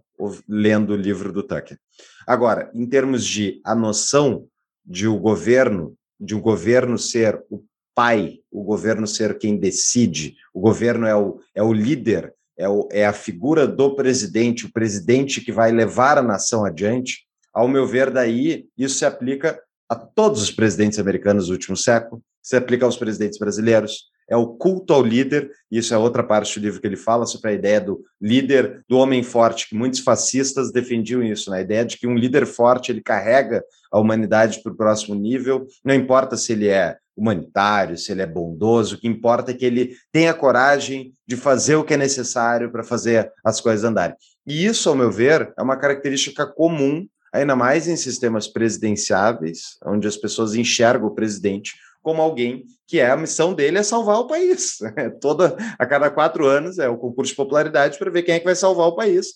lendo 0.49 0.93
o 0.93 0.97
livro 0.97 1.33
do 1.33 1.43
Tucker. 1.43 1.79
Agora, 2.27 2.71
em 2.75 2.87
termos 2.87 3.25
de 3.25 3.61
a 3.65 3.75
noção 3.75 4.47
de 4.85 5.07
o 5.07 5.19
governo, 5.19 5.95
de 6.19 6.35
o 6.35 6.41
governo 6.41 6.99
ser 6.99 7.43
o 7.51 7.63
pai, 7.95 8.39
o 8.51 8.63
governo 8.63 9.07
ser 9.07 9.39
quem 9.39 9.57
decide, 9.57 10.37
o 10.55 10.61
governo 10.61 11.07
é 11.07 11.17
o, 11.17 11.41
é 11.55 11.63
o 11.63 11.73
líder 11.73 12.35
é, 12.61 12.69
o, 12.69 12.87
é 12.93 13.07
a 13.07 13.13
figura 13.13 13.67
do 13.67 13.97
presidente, 13.97 14.67
o 14.67 14.73
presidente 14.73 15.41
que 15.41 15.51
vai 15.51 15.73
levar 15.73 16.19
a 16.19 16.23
nação 16.23 16.63
adiante, 16.63 17.27
ao 17.55 17.67
meu 17.67 17.87
ver, 17.87 18.11
daí 18.11 18.67
isso 18.77 18.99
se 18.99 19.07
aplica 19.07 19.59
a 19.89 19.97
todos 19.97 20.43
os 20.43 20.51
presidentes 20.51 20.99
americanos 20.99 21.47
do 21.47 21.53
último 21.53 21.77
século, 21.77 22.23
se 22.43 22.57
aplica 22.57 22.85
aos 22.85 22.99
presidentes 22.99 23.39
brasileiros, 23.39 24.11
é 24.31 24.37
o 24.37 24.47
culto 24.47 24.93
ao 24.95 25.03
líder, 25.03 25.51
isso 25.71 25.93
é 25.93 25.99
outra 25.99 26.23
parte 26.23 26.59
do 26.59 26.63
livro 26.63 26.81
que 26.81 26.87
ele 26.87 26.97
fala 26.97 27.27
sobre 27.27 27.51
a 27.51 27.53
ideia 27.53 27.81
do 27.81 28.01
líder, 28.21 28.85
do 28.89 28.97
homem 28.97 29.25
forte, 29.25 29.69
que 29.69 29.75
muitos 29.75 30.01
fascistas 30.01 30.71
defendiam 30.71 31.23
isso, 31.23 31.51
né? 31.51 31.61
ideia 31.61 31.85
de 31.85 31.99
que 31.99 32.07
um 32.07 32.15
líder 32.15 32.47
forte 32.47 32.93
ele 32.93 33.03
carrega 33.03 33.63
a 33.91 33.99
humanidade 33.99 34.63
para 34.63 34.73
o 34.73 34.77
próximo 34.77 35.17
nível, 35.17 35.67
não 35.85 35.93
importa 35.93 36.37
se 36.37 36.53
ele 36.53 36.69
é 36.69 36.97
humanitário, 37.17 37.99
se 37.99 38.13
ele 38.13 38.23
é 38.23 38.27
bondoso, 38.27 38.95
o 38.95 38.99
que 38.99 39.09
importa 39.09 39.51
é 39.51 39.55
que 39.55 39.65
ele 39.65 39.97
tenha 40.13 40.33
coragem 40.33 41.13
de 41.27 41.37
fazer 41.37 41.75
o 41.75 41.85
que 41.85 41.95
é 41.95 41.97
necessário 41.97 42.71
para 42.71 42.85
fazer 42.85 43.31
as 43.45 43.61
coisas 43.61 43.85
andarem. 43.85 44.17
E 44.47 44.65
isso, 44.65 44.89
ao 44.89 44.95
meu 44.95 45.11
ver, 45.11 45.53
é 45.59 45.63
uma 45.63 45.77
característica 45.77 46.47
comum, 46.47 47.07
ainda 47.33 47.55
mais 47.55 47.89
em 47.89 47.97
sistemas 47.97 48.49
presidenciáveis, 48.49 49.77
onde 49.85 50.09
as 50.09 50.17
pessoas 50.17 50.55
enxergam 50.55 51.09
o 51.09 51.15
presidente 51.15 51.75
como 52.03 52.23
alguém 52.23 52.65
que 52.87 52.99
é 52.99 53.11
a 53.11 53.17
missão 53.17 53.55
dele 53.55 53.79
é 53.79 53.83
salvar 53.83 54.19
o 54.19 54.27
país. 54.27 54.79
Toda 55.21 55.57
a 55.79 55.87
cada 55.87 56.11
quatro 56.11 56.47
anos 56.47 56.79
é 56.79 56.89
o 56.89 56.97
concurso 56.97 57.33
de 57.33 57.37
popularidade 57.37 57.99
para 57.99 58.11
ver 58.11 58.23
quem 58.23 58.35
é 58.35 58.39
que 58.39 58.45
vai 58.45 58.55
salvar 58.55 58.89
o 58.89 58.97
país 58.97 59.29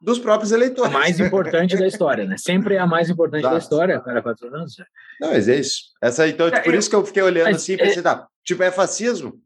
dos 0.00 0.18
próprios 0.18 0.50
eleitores. 0.52 0.94
A 0.94 0.98
mais 0.98 1.20
importante 1.20 1.76
da 1.76 1.86
história, 1.86 2.24
né? 2.24 2.36
Sempre 2.38 2.76
é 2.76 2.78
a 2.78 2.86
mais 2.86 3.10
importante 3.10 3.40
Exato. 3.40 3.54
da 3.54 3.58
história, 3.58 4.00
cara, 4.00 4.22
quatro 4.22 4.48
anos. 4.54 4.76
Não, 5.20 5.30
mas 5.30 5.48
é 5.48 5.56
isso. 5.56 5.90
Essa, 6.02 6.26
então, 6.26 6.46
é, 6.48 6.60
por 6.60 6.74
isso 6.74 6.88
que 6.88 6.96
eu 6.96 7.04
fiquei 7.04 7.22
olhando 7.22 7.46
mas, 7.46 7.56
assim 7.56 7.74
e 7.74 7.76
pensei, 7.76 7.98
é... 7.98 8.02
tá, 8.02 8.26
tipo, 8.44 8.62
é 8.62 8.70
fascismo? 8.70 9.38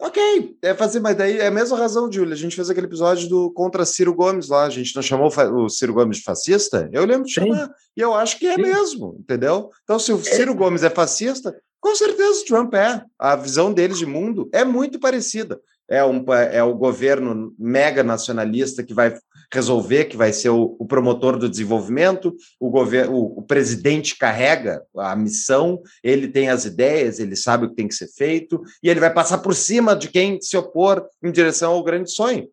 Ok, 0.00 0.56
é 0.62 0.74
fazer, 0.74 1.00
mas 1.00 1.16
daí 1.16 1.38
é 1.38 1.48
a 1.48 1.50
mesma 1.50 1.76
razão, 1.76 2.10
Júlia. 2.10 2.34
A 2.34 2.36
gente 2.36 2.54
fez 2.54 2.70
aquele 2.70 2.86
episódio 2.86 3.28
do 3.28 3.50
contra 3.50 3.84
Ciro 3.84 4.14
Gomes 4.14 4.48
lá. 4.48 4.64
A 4.64 4.70
gente 4.70 4.94
não 4.94 5.02
chamou 5.02 5.26
o 5.26 5.68
Ciro 5.68 5.92
Gomes 5.92 6.18
de 6.18 6.22
fascista? 6.22 6.88
Eu 6.92 7.04
lembro 7.04 7.24
de 7.24 7.32
chamar. 7.32 7.66
Sim. 7.66 7.72
E 7.96 8.00
eu 8.00 8.14
acho 8.14 8.38
que 8.38 8.46
é 8.46 8.54
Sim. 8.54 8.62
mesmo, 8.62 9.16
entendeu? 9.18 9.70
Então, 9.82 9.98
se 9.98 10.12
o 10.12 10.18
Ciro 10.18 10.52
é. 10.52 10.54
Gomes 10.54 10.84
é 10.84 10.90
fascista, 10.90 11.52
com 11.88 11.94
certeza 11.94 12.42
o 12.42 12.44
Trump 12.44 12.74
é. 12.74 13.02
A 13.18 13.34
visão 13.34 13.72
deles 13.72 13.98
de 13.98 14.04
mundo 14.04 14.50
é 14.52 14.62
muito 14.62 15.00
parecida. 15.00 15.58
é, 15.90 16.04
um, 16.04 16.22
é 16.34 16.62
o 16.62 16.74
governo 16.74 17.54
mega 17.58 18.04
nacionalista 18.04 18.82
que 18.82 18.92
vai 18.92 19.16
resolver, 19.50 20.04
que 20.04 20.18
vai 20.18 20.30
ser 20.34 20.50
o, 20.50 20.76
o 20.78 20.86
promotor 20.86 21.38
do 21.38 21.48
desenvolvimento, 21.48 22.36
o, 22.60 22.68
governo, 22.68 23.14
o, 23.14 23.38
o, 23.38 23.42
presidente 23.42 24.18
carrega 24.18 24.82
a 24.98 25.16
missão, 25.16 25.80
ele 26.04 26.28
tem 26.28 26.50
as 26.50 26.66
ideias, 26.66 27.18
ele 27.18 27.34
sabe 27.34 27.64
o 27.64 27.70
que 27.70 27.76
tem 27.76 27.88
que 27.88 27.94
ser 27.94 28.08
feito, 28.08 28.60
e 28.82 28.90
ele 28.90 29.00
vai 29.00 29.10
passar 29.10 29.38
por 29.38 29.54
cima 29.54 29.96
de 29.96 30.10
quem 30.10 30.38
se 30.42 30.58
opor 30.58 31.08
em 31.22 31.32
direção 31.32 31.72
ao 31.72 31.82
grande 31.82 32.10
sonho. 32.10 32.50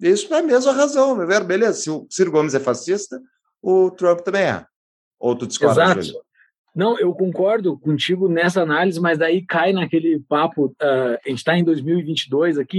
Isso 0.00 0.32
é 0.32 0.38
a 0.38 0.42
mesma 0.42 0.72
razão, 0.72 1.14
meu 1.14 1.26
ver? 1.26 1.44
Beleza, 1.44 1.78
se 1.78 1.90
o 1.90 2.06
Ciro 2.08 2.30
Gomes 2.30 2.54
é 2.54 2.60
fascista, 2.60 3.20
o 3.60 3.90
Trump 3.90 4.20
também 4.20 4.44
é. 4.44 4.64
Ou 5.20 5.36
tu 5.36 5.46
discorda, 5.46 5.82
Exato. 5.82 6.00
Júlio? 6.00 6.27
Não, 6.78 6.96
eu 6.96 7.12
concordo 7.12 7.76
contigo 7.76 8.28
nessa 8.28 8.62
análise, 8.62 9.00
mas 9.00 9.18
daí 9.18 9.44
cai 9.44 9.72
naquele 9.72 10.20
papo. 10.20 10.66
Uh, 10.80 11.18
a 11.26 11.28
gente 11.28 11.38
está 11.38 11.58
em 11.58 11.64
2022, 11.64 12.56
aqui, 12.56 12.78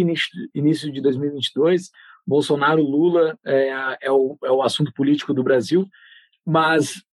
início, 0.55 0.89
de 0.89 1.01
2022. 1.01 1.91
Bolsonaro, 2.25 2.81
Lula 2.81 3.37
é, 3.45 3.97
é, 4.03 4.09
o, 4.09 4.37
é 4.41 4.49
o 4.49 4.61
assunto 4.61 4.93
político 4.93 5.33
do 5.33 5.43
Brasil, 5.43 5.85
mas, 6.45 7.03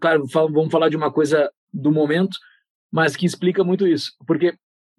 claro, 0.00 0.26
vamos 0.26 0.72
falar 0.72 0.88
de 0.88 0.96
uma 0.96 1.12
coisa 1.12 1.48
do 1.72 1.92
momento, 1.92 2.36
mas 2.90 3.14
que 3.14 3.24
explica 3.24 3.62
muito 3.62 3.86
isso. 3.86 4.10
Porque 4.26 4.52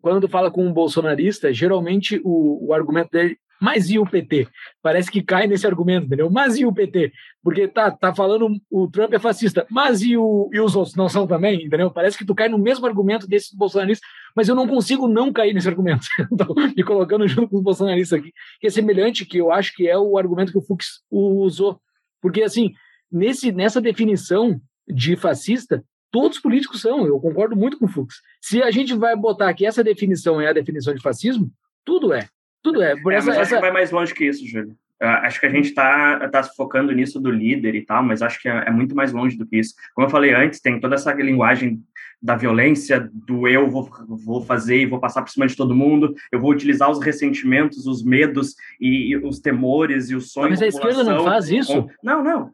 quando 0.03 0.27
fala 0.27 0.51
com 0.51 0.67
um 0.67 0.73
bolsonarista, 0.73 1.53
geralmente 1.53 2.19
o, 2.25 2.67
o 2.67 2.73
argumento 2.73 3.09
dele 3.09 3.37
mas 3.61 3.89
e 3.89 3.97
o 3.97 4.05
PT? 4.05 4.49
Parece 4.81 5.09
que 5.09 5.23
cai 5.23 5.47
nesse 5.47 5.65
argumento, 5.65 6.07
entendeu? 6.07 6.29
Mas 6.29 6.57
e 6.57 6.65
o 6.65 6.73
PT? 6.73 7.13
Porque 7.41 7.65
tá, 7.65 7.89
tá 7.89 8.13
falando 8.13 8.59
o 8.69 8.89
Trump 8.89 9.13
é 9.13 9.19
fascista, 9.19 9.65
mas 9.71 10.01
e, 10.01 10.17
o, 10.17 10.49
e 10.51 10.59
os 10.59 10.75
outros 10.75 10.97
não 10.97 11.07
são 11.07 11.25
também, 11.25 11.63
entendeu? 11.63 11.89
Parece 11.89 12.17
que 12.17 12.25
tu 12.25 12.35
cai 12.35 12.49
no 12.49 12.57
mesmo 12.57 12.85
argumento 12.85 13.25
desses 13.25 13.53
bolsonaristas, 13.53 14.05
mas 14.35 14.49
eu 14.49 14.55
não 14.55 14.67
consigo 14.67 15.07
não 15.07 15.31
cair 15.31 15.53
nesse 15.53 15.69
argumento. 15.69 16.05
então, 16.29 16.53
me 16.75 16.83
colocando 16.83 17.25
junto 17.25 17.47
com 17.47 17.55
os 17.55 17.63
bolsonaristas 17.63 18.19
aqui, 18.19 18.33
que 18.59 18.67
é 18.67 18.69
semelhante, 18.69 19.25
que 19.25 19.37
eu 19.37 19.49
acho 19.49 19.73
que 19.73 19.87
é 19.87 19.97
o 19.97 20.17
argumento 20.17 20.51
que 20.51 20.57
o 20.57 20.65
Fux 20.65 21.01
usou. 21.09 21.79
Porque, 22.21 22.43
assim, 22.43 22.73
nesse, 23.09 23.53
nessa 23.53 23.79
definição 23.79 24.59
de 24.85 25.15
fascista, 25.15 25.81
todos 26.13 26.37
os 26.37 26.43
políticos 26.43 26.79
são, 26.79 27.07
eu 27.07 27.19
concordo 27.19 27.55
muito 27.55 27.79
com 27.79 27.85
o 27.85 27.89
Fux. 27.89 28.21
Se 28.39 28.61
a 28.61 28.69
gente 28.69 28.93
vai 28.93 29.15
botar 29.15 29.51
que 29.55 29.65
essa 29.65 29.83
definição 29.83 30.39
é 30.39 30.47
a 30.47 30.53
definição 30.53 30.93
de 30.93 31.01
fascismo, 31.01 31.51
tudo 31.83 32.13
é. 32.13 32.27
Tudo 32.61 32.83
é. 32.83 32.95
Por 33.01 33.11
é, 33.11 33.15
essa, 33.15 33.25
mas 33.25 33.37
essa... 33.37 33.41
acho 33.41 33.55
que 33.55 33.61
vai 33.61 33.71
mais 33.71 33.89
longe 33.89 34.13
que 34.13 34.23
isso, 34.23 34.47
Júlio. 34.47 34.77
Acho 35.01 35.39
que 35.39 35.47
a 35.47 35.49
gente 35.49 35.69
está 35.69 36.29
tá 36.29 36.43
se 36.43 36.55
focando 36.55 36.93
nisso 36.93 37.19
do 37.19 37.31
líder 37.31 37.73
e 37.73 37.83
tal, 37.83 38.03
mas 38.03 38.21
acho 38.21 38.39
que 38.39 38.47
é, 38.47 38.63
é, 38.67 38.71
muito 38.71 38.95
mais 38.95 39.11
longe 39.11 39.35
do 39.35 39.45
que 39.45 39.57
isso. 39.57 39.73
Como 39.95 40.05
eu 40.05 40.11
falei 40.11 40.33
antes, 40.33 40.61
tem 40.61 40.79
toda 40.79 40.95
essa 40.95 41.11
linguagem 41.13 41.81
da 42.21 42.35
violência, 42.35 43.09
do 43.11 43.47
eu 43.47 43.69
vou, 43.69 43.89
vou 44.07 44.41
fazer 44.45 44.77
e 44.77 44.85
vou 44.85 44.99
passar 44.99 45.23
por 45.23 45.31
cima 45.31 45.47
de 45.47 45.57
todo 45.57 45.75
mundo, 45.75 46.13
eu 46.31 46.39
vou 46.39 46.51
utilizar 46.51 46.89
os 46.89 47.03
ressentimentos, 47.03 47.85
os 47.87 48.01
medos 48.01 48.55
e, 48.79 49.09
e 49.09 49.17
os 49.17 49.39
temores 49.39 50.09
e 50.09 50.15
os 50.15 50.31
sonhos. 50.31 50.51
Mas 50.51 50.61
a 50.61 50.67
esquerda 50.67 51.03
não 51.03 51.23
faz 51.25 51.49
isso? 51.49 51.89
Não, 52.01 52.23
não. 52.23 52.53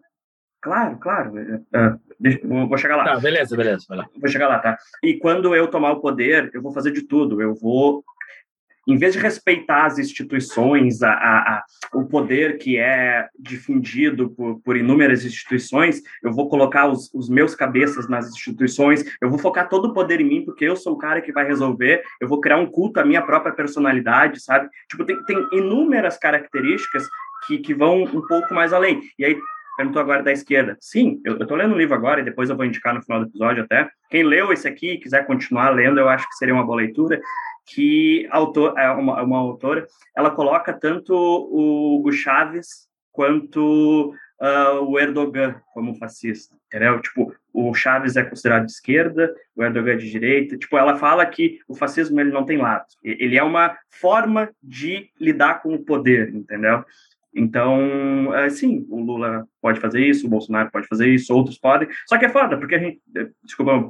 Claro, 0.61 0.97
claro. 0.97 1.33
Uh, 1.35 1.99
deixa, 2.19 2.39
vou 2.45 2.77
chegar 2.77 2.97
lá. 2.97 3.03
Tá, 3.05 3.19
beleza, 3.19 3.55
beleza. 3.55 3.85
Vou 3.89 4.29
chegar 4.29 4.47
lá, 4.47 4.59
tá? 4.59 4.77
E 5.01 5.17
quando 5.17 5.55
eu 5.55 5.67
tomar 5.67 5.91
o 5.91 6.01
poder, 6.01 6.51
eu 6.53 6.61
vou 6.61 6.73
fazer 6.73 6.91
de 6.91 7.03
tudo. 7.03 7.41
Eu 7.41 7.55
vou 7.55 8.03
em 8.89 8.97
vez 8.97 9.13
de 9.13 9.19
respeitar 9.19 9.85
as 9.85 9.99
instituições, 9.99 11.03
a, 11.03 11.11
a, 11.11 11.37
a, 11.37 11.63
o 11.93 12.05
poder 12.05 12.57
que 12.57 12.75
é 12.77 13.27
difundido 13.37 14.31
por, 14.31 14.59
por 14.61 14.75
inúmeras 14.75 15.23
instituições, 15.23 16.01
eu 16.23 16.33
vou 16.33 16.49
colocar 16.49 16.87
os, 16.87 17.13
os, 17.13 17.29
meus 17.29 17.53
cabeças 17.53 18.09
nas 18.09 18.27
instituições, 18.29 19.05
eu 19.21 19.29
vou 19.29 19.37
focar 19.37 19.69
todo 19.69 19.89
o 19.89 19.93
poder 19.93 20.21
em 20.21 20.23
mim, 20.27 20.43
porque 20.43 20.65
eu 20.65 20.75
sou 20.75 20.93
o 20.93 20.97
cara 20.97 21.21
que 21.21 21.31
vai 21.31 21.45
resolver, 21.45 22.01
eu 22.19 22.27
vou 22.27 22.41
criar 22.41 22.57
um 22.57 22.65
culto 22.65 22.99
à 22.99 23.05
minha 23.05 23.21
própria 23.21 23.53
personalidade, 23.53 24.41
sabe? 24.41 24.67
Tipo, 24.89 25.05
tem, 25.05 25.23
tem 25.25 25.37
inúmeras 25.53 26.17
características 26.17 27.07
que, 27.45 27.59
que 27.59 27.75
vão 27.75 28.03
um 28.03 28.25
pouco 28.25 28.55
mais 28.55 28.73
além. 28.73 29.01
E 29.19 29.25
aí, 29.25 29.37
perguntou 29.79 30.01
agora 30.01 30.21
da 30.21 30.33
esquerda. 30.33 30.77
Sim, 30.81 31.21
eu, 31.23 31.37
estou 31.37 31.55
lendo 31.55 31.73
o 31.73 31.77
livro 31.77 31.95
agora 31.95 32.19
e 32.19 32.25
depois 32.25 32.49
eu 32.49 32.57
vou 32.57 32.65
indicar 32.65 32.93
no 32.93 33.01
final 33.01 33.21
do 33.21 33.29
episódio 33.29 33.63
até. 33.63 33.89
Quem 34.09 34.23
leu 34.23 34.51
esse 34.51 34.67
aqui 34.67 34.91
e 34.91 34.97
quiser 34.97 35.25
continuar 35.25 35.69
lendo, 35.69 36.01
eu 36.01 36.09
acho 36.09 36.27
que 36.27 36.35
seria 36.35 36.53
uma 36.53 36.65
boa 36.65 36.79
leitura 36.79 37.21
que 37.65 38.27
autor, 38.29 38.77
é 38.77 38.89
uma, 38.91 39.21
uma 39.23 39.37
autora, 39.37 39.87
ela 40.17 40.31
coloca 40.31 40.73
tanto 40.73 41.13
o, 41.15 42.05
o 42.05 42.11
Chaves 42.11 42.89
quanto 43.13 44.13
uh, 44.41 44.83
o 44.85 44.99
Erdogan 44.99 45.55
como 45.73 45.95
fascista, 45.95 46.55
entendeu? 46.67 46.99
Tipo, 46.99 47.33
o 47.53 47.73
Chaves 47.73 48.17
é 48.17 48.23
considerado 48.23 48.65
de 48.65 48.71
esquerda, 48.73 49.33
o 49.55 49.63
Erdogan 49.63 49.93
é 49.93 49.97
de 49.97 50.11
direita. 50.11 50.57
Tipo, 50.57 50.77
ela 50.77 50.97
fala 50.97 51.25
que 51.25 51.59
o 51.69 51.75
fascismo 51.75 52.19
ele 52.19 52.31
não 52.31 52.43
tem 52.43 52.57
lado. 52.57 52.85
Ele 53.01 53.37
é 53.37 53.43
uma 53.43 53.77
forma 53.89 54.49
de 54.61 55.09
lidar 55.19 55.61
com 55.61 55.73
o 55.73 55.85
poder, 55.85 56.35
entendeu? 56.35 56.83
Então, 57.33 58.33
é, 58.33 58.49
sim, 58.49 58.85
o 58.89 58.99
Lula 59.01 59.45
pode 59.61 59.79
fazer 59.79 60.01
isso, 60.05 60.25
o 60.25 60.29
Bolsonaro 60.29 60.71
pode 60.71 60.87
fazer 60.87 61.07
isso, 61.13 61.33
outros 61.33 61.59
podem. 61.59 61.87
Só 62.07 62.17
que 62.17 62.25
é 62.25 62.29
foda, 62.29 62.57
porque 62.57 62.75
a 62.75 62.79
gente. 62.79 62.99
É, 63.15 63.27
desculpa, 63.43 63.89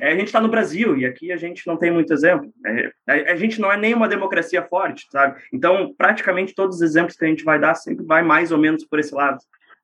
é, 0.00 0.12
a 0.12 0.16
gente 0.16 0.26
está 0.26 0.40
no 0.40 0.48
Brasil 0.48 0.96
e 0.96 1.06
aqui 1.06 1.30
a 1.30 1.36
gente 1.36 1.66
não 1.66 1.76
tem 1.76 1.90
muito 1.90 2.12
exemplo. 2.12 2.52
A, 3.06 3.36
gente 3.36 3.60
não 3.60 3.70
é 3.70 3.76
nem 3.76 3.94
uma 3.94 4.08
democracia 4.08 4.62
forte, 4.62 5.06
sabe? 5.10 5.40
Então, 5.52 5.94
praticamente 5.96 6.54
todos 6.54 6.76
os 6.76 6.82
exemplos 6.82 7.16
que 7.16 7.24
a 7.24 7.28
gente 7.28 7.44
vai 7.44 7.60
dar 7.60 7.74
sempre 7.74 8.04
vai 8.04 8.22
mais 8.22 8.50
ou 8.50 8.58
menos 8.58 8.84
por 8.84 8.98
esse 8.98 9.14
lado. 9.14 9.38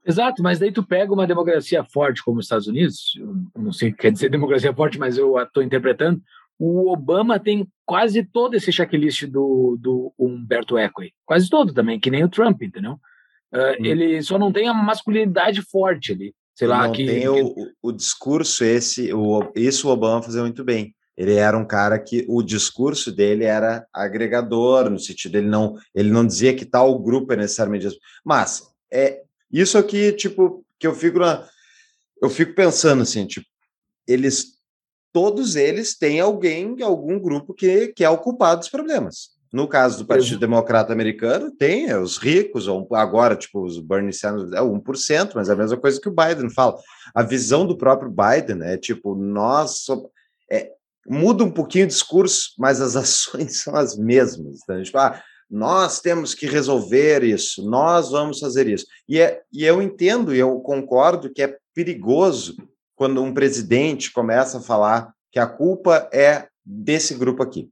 Exato, 0.05 0.41
mas 0.43 0.59
daí 0.59 0.71
tu 0.71 0.87
pega 0.87 1.13
uma 1.13 1.27
democracia 1.27 1.85
forte 1.85 2.23
como 2.25 2.39
os 2.39 2.45
Estados 2.45 2.69
Unidos, 2.69 3.21
não 3.57 3.73
sei 3.73 3.89
o 3.89 3.93
que 3.93 4.03
quer 4.03 4.13
dizer 4.13 4.29
democracia 4.29 4.73
forte, 4.73 5.01
mas 5.01 5.19
eu 5.19 5.37
estou 5.37 5.65
interpretando, 5.65 6.23
o 6.59 6.91
Obama 6.91 7.39
tem 7.39 7.69
quase 7.85 8.25
todo 8.25 8.55
esse 8.55 8.73
checklist 8.73 9.25
do, 9.27 9.77
do 9.81 10.13
Humberto 10.19 10.77
Eco. 10.77 11.03
Quase 11.25 11.49
todo 11.49 11.73
também, 11.73 12.01
que 12.01 12.11
nem 12.11 12.25
o 12.25 12.29
Trump, 12.29 12.63
entendeu? 12.63 12.99
Uh, 13.53 13.81
hum. 13.81 13.85
Ele 13.85 14.23
só 14.23 14.39
não 14.39 14.53
tem 14.53 14.69
a 14.69 14.75
masculinidade 14.75 15.63
forte 15.63 16.13
ali. 16.13 16.35
Sei 16.55 16.67
lá, 16.67 16.87
não 16.87 16.93
que, 16.93 17.05
tem 17.05 17.21
que... 17.21 17.29
O, 17.29 17.55
o 17.83 17.93
discurso 17.93 18.65
esse, 18.65 19.13
o, 19.13 19.53
isso 19.55 19.89
o 19.89 19.93
Obama 19.93 20.23
fazia 20.23 20.41
muito 20.41 20.65
bem. 20.65 20.95
Ele 21.17 21.35
era 21.35 21.57
um 21.57 21.67
cara 21.67 21.99
que 21.99 22.25
o 22.29 22.43
discurso 22.43 23.11
dele 23.11 23.45
era 23.45 23.87
agregador, 23.93 24.91
no 24.91 24.99
sentido 24.99 25.37
ele 25.37 25.49
não 25.49 25.75
ele 25.95 26.11
não 26.11 26.27
dizia 26.27 26.55
que 26.55 26.67
tal 26.67 26.99
grupo 26.99 27.33
é 27.33 27.37
necessariamente 27.37 27.87
isso. 27.87 27.99
Mas 28.23 28.63
é 28.93 29.23
isso 29.51 29.79
aqui, 29.79 30.13
tipo, 30.13 30.65
que 30.79 30.87
eu 30.87 30.95
fico 30.95 31.19
na, 31.19 31.47
eu 32.21 32.29
fico 32.29 32.55
pensando 32.55 33.03
assim, 33.03 33.27
tipo, 33.27 33.47
eles 34.07 34.56
todos 35.17 35.57
eles 35.57 35.97
têm 35.97 36.21
alguém, 36.21 36.77
algum 36.83 37.19
grupo 37.19 37.55
que, 37.55 37.89
que 37.89 38.05
é 38.05 38.11
o 38.11 38.19
culpado 38.19 38.61
dos 38.61 38.69
problemas. 38.69 39.31
No 39.51 39.67
caso 39.67 39.97
do 39.97 40.05
Partido 40.05 40.39
Democrata 40.39 40.93
Americano, 40.93 41.51
tem 41.51 41.89
é, 41.89 41.99
os 41.99 42.19
ricos, 42.19 42.69
ou 42.69 42.87
agora, 42.93 43.35
tipo, 43.35 43.65
os 43.65 43.79
Bernie 43.79 44.13
Sanders 44.13 44.53
é 44.53 44.61
1%, 44.61 45.31
mas 45.35 45.49
é 45.49 45.55
a 45.55 45.57
mesma 45.57 45.79
coisa 45.79 45.99
que 45.99 46.09
o 46.11 46.15
Biden 46.15 46.51
fala. 46.51 46.77
A 47.15 47.23
visão 47.23 47.67
do 47.67 47.79
próprio 47.79 48.11
Biden 48.11 48.63
é 48.63 48.77
tipo, 48.77 49.15
nós. 49.15 49.87
É, 50.53 50.71
muda 51.09 51.43
um 51.43 51.51
pouquinho 51.51 51.87
o 51.87 51.89
discurso, 51.89 52.51
mas 52.59 52.83
as 52.83 52.95
ações 52.95 53.63
são 53.63 53.75
as 53.75 53.97
mesmas. 53.97 54.59
Então, 54.65 54.83
tipo, 54.83 54.99
ah, 54.99 55.19
nós 55.51 55.99
temos 55.99 56.35
que 56.35 56.45
resolver 56.45 57.25
isso, 57.25 57.67
nós 57.67 58.11
vamos 58.11 58.39
fazer 58.39 58.69
isso. 58.69 58.85
E, 59.09 59.19
é, 59.19 59.41
e 59.51 59.65
eu 59.65 59.81
entendo 59.81 60.35
e 60.35 60.39
eu 60.39 60.61
concordo 60.61 61.33
que 61.33 61.41
é 61.41 61.57
perigoso 61.73 62.55
quando 62.97 63.23
um 63.23 63.33
presidente 63.33 64.11
começa 64.11 64.59
a 64.59 64.63
falar 64.63 65.13
que 65.31 65.39
a 65.39 65.47
culpa 65.47 66.09
é 66.13 66.49
desse 66.65 67.15
grupo 67.15 67.43
aqui. 67.43 67.69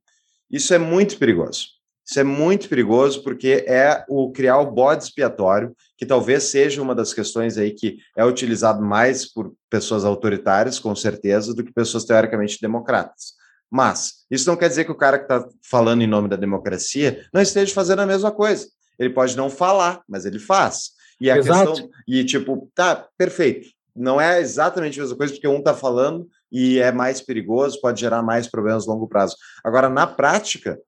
Isso 0.51 0.73
é 0.75 0.79
muito 0.79 1.19
perigoso. 1.19 1.69
Isso 2.07 2.21
é 2.21 2.23
muito 2.23 2.69
perigoso 2.69 3.23
porque 3.23 3.65
é 3.67 4.05
o 4.09 4.31
criar 4.31 4.59
o 4.59 4.71
bode 4.71 5.05
expiatório, 5.05 5.75
que 5.97 6.05
talvez 6.05 6.45
seja 6.45 6.83
uma 6.83 6.95
das 6.95 7.15
questões 7.15 7.57
aí 7.57 7.71
que 7.71 7.97
é 8.15 8.23
utilizado 8.25 8.83
mais 8.85 9.25
por 9.25 9.55
pessoas 9.71 10.05
autoritárias, 10.05 10.79
com 10.79 10.95
certeza, 10.95 11.55
do 11.55 11.65
que 11.65 11.73
pessoas 11.73 12.05
teoricamente 12.05 12.59
democratas. 12.61 13.33
Mas 13.71 14.27
isso 14.31 14.49
não 14.49 14.57
quer 14.57 14.69
dizer 14.69 14.85
que 14.85 14.93
o 14.93 14.97
cara 14.97 15.19
que 15.19 15.25
está 15.25 15.49
falando 15.63 16.03
em 16.03 16.07
nome 16.07 16.29
da 16.29 16.37
democracia 16.37 17.27
não 17.33 17.41
esteja 17.41 17.73
fazendo 17.73 18.03
a 18.03 18.07
mesma 18.07 18.31
coisa. 18.31 18.69
Ele 18.99 19.11
pode 19.11 19.35
não 19.35 19.49
falar, 19.49 20.03
mas 20.07 20.27
ele 20.27 20.39
faz. 20.39 20.91
E 21.19 21.31
a 21.31 21.39
Exato. 21.39 21.71
questão. 21.71 21.91
E 22.07 22.23
tipo, 22.23 22.71
tá, 22.75 23.09
perfeito 23.17 23.69
não 23.95 24.21
é 24.21 24.41
exatamente 24.41 24.99
a 24.99 25.03
mesma 25.03 25.17
coisa, 25.17 25.33
porque 25.33 25.49
um 25.49 25.59
está 25.59 25.75
falando 25.75 26.29
e 26.51 26.79
é 26.79 26.91
mais 26.91 27.21
perigoso, 27.21 27.81
pode 27.81 28.01
gerar 28.01 28.23
mais 28.23 28.49
problemas 28.49 28.87
a 28.87 28.93
longo 28.93 29.09
prazo. 29.09 29.37
Agora, 29.65 29.89
na 29.89 30.07
prática, 30.07 30.79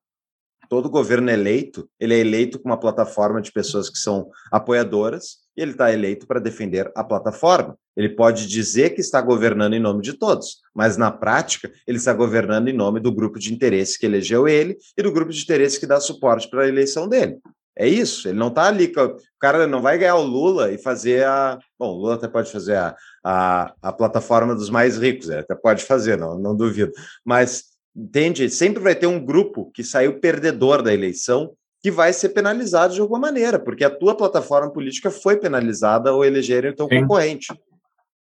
todo 0.68 0.90
governo 0.90 1.30
eleito, 1.30 1.88
ele 1.98 2.14
é 2.14 2.18
eleito 2.18 2.58
com 2.58 2.68
uma 2.68 2.78
plataforma 2.78 3.40
de 3.40 3.52
pessoas 3.52 3.88
que 3.88 3.98
são 3.98 4.28
apoiadoras 4.50 5.38
e 5.56 5.62
ele 5.62 5.72
está 5.72 5.92
eleito 5.92 6.26
para 6.26 6.40
defender 6.40 6.90
a 6.94 7.02
plataforma. 7.02 7.78
Ele 7.96 8.10
pode 8.10 8.46
dizer 8.46 8.90
que 8.90 9.00
está 9.00 9.20
governando 9.20 9.74
em 9.74 9.80
nome 9.80 10.02
de 10.02 10.12
todos, 10.12 10.60
mas 10.74 10.96
na 10.96 11.10
prática 11.10 11.70
ele 11.86 11.98
está 11.98 12.12
governando 12.12 12.68
em 12.68 12.72
nome 12.72 13.00
do 13.00 13.12
grupo 13.12 13.38
de 13.38 13.52
interesse 13.52 13.98
que 13.98 14.06
elegeu 14.06 14.46
ele 14.46 14.76
e 14.96 15.02
do 15.02 15.12
grupo 15.12 15.32
de 15.32 15.42
interesse 15.42 15.80
que 15.80 15.86
dá 15.86 15.98
suporte 16.00 16.48
para 16.50 16.64
a 16.64 16.68
eleição 16.68 17.08
dele. 17.08 17.38
É 17.78 17.86
isso, 17.86 18.28
ele 18.28 18.38
não 18.38 18.48
está 18.48 18.68
ali. 18.68 18.90
O 18.96 19.38
cara 19.38 19.66
não 19.66 19.82
vai 19.82 19.98
ganhar 19.98 20.16
o 20.16 20.24
Lula 20.24 20.72
e 20.72 20.78
fazer 20.78 21.26
a. 21.26 21.58
Bom, 21.78 21.90
o 21.90 21.98
Lula 21.98 22.14
até 22.14 22.26
pode 22.26 22.50
fazer 22.50 22.76
a, 22.76 22.96
a, 23.22 23.74
a 23.82 23.92
plataforma 23.92 24.54
dos 24.54 24.70
mais 24.70 24.96
ricos, 24.96 25.28
é, 25.28 25.40
até 25.40 25.54
pode 25.54 25.84
fazer, 25.84 26.16
não, 26.16 26.38
não 26.38 26.56
duvido. 26.56 26.92
Mas, 27.22 27.64
entende? 27.94 28.48
Sempre 28.48 28.82
vai 28.82 28.94
ter 28.94 29.06
um 29.06 29.22
grupo 29.22 29.70
que 29.72 29.84
saiu 29.84 30.18
perdedor 30.18 30.82
da 30.82 30.94
eleição 30.94 31.54
que 31.82 31.90
vai 31.90 32.12
ser 32.12 32.30
penalizado 32.30 32.94
de 32.94 33.00
alguma 33.00 33.20
maneira, 33.20 33.58
porque 33.58 33.84
a 33.84 33.90
tua 33.90 34.16
plataforma 34.16 34.72
política 34.72 35.10
foi 35.10 35.36
penalizada 35.36 36.10
ao 36.10 36.24
eleger 36.24 36.64
o 36.64 36.74
teu 36.74 36.88
sim. 36.88 37.02
concorrente. 37.02 37.52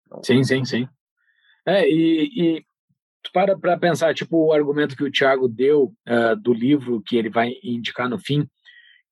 Então... 0.06 0.22
Sim, 0.22 0.44
sim, 0.44 0.64
sim. 0.64 0.88
É, 1.66 1.88
e, 1.88 2.30
e 2.36 2.64
para 3.32 3.56
para 3.58 3.78
pensar, 3.78 4.14
tipo 4.14 4.46
o 4.46 4.52
argumento 4.52 4.96
que 4.96 5.04
o 5.04 5.10
Thiago 5.10 5.48
deu 5.48 5.92
uh, 6.08 6.36
do 6.36 6.52
livro 6.52 7.02
que 7.04 7.16
ele 7.16 7.30
vai 7.30 7.52
indicar 7.62 8.08
no 8.08 8.18
fim, 8.18 8.46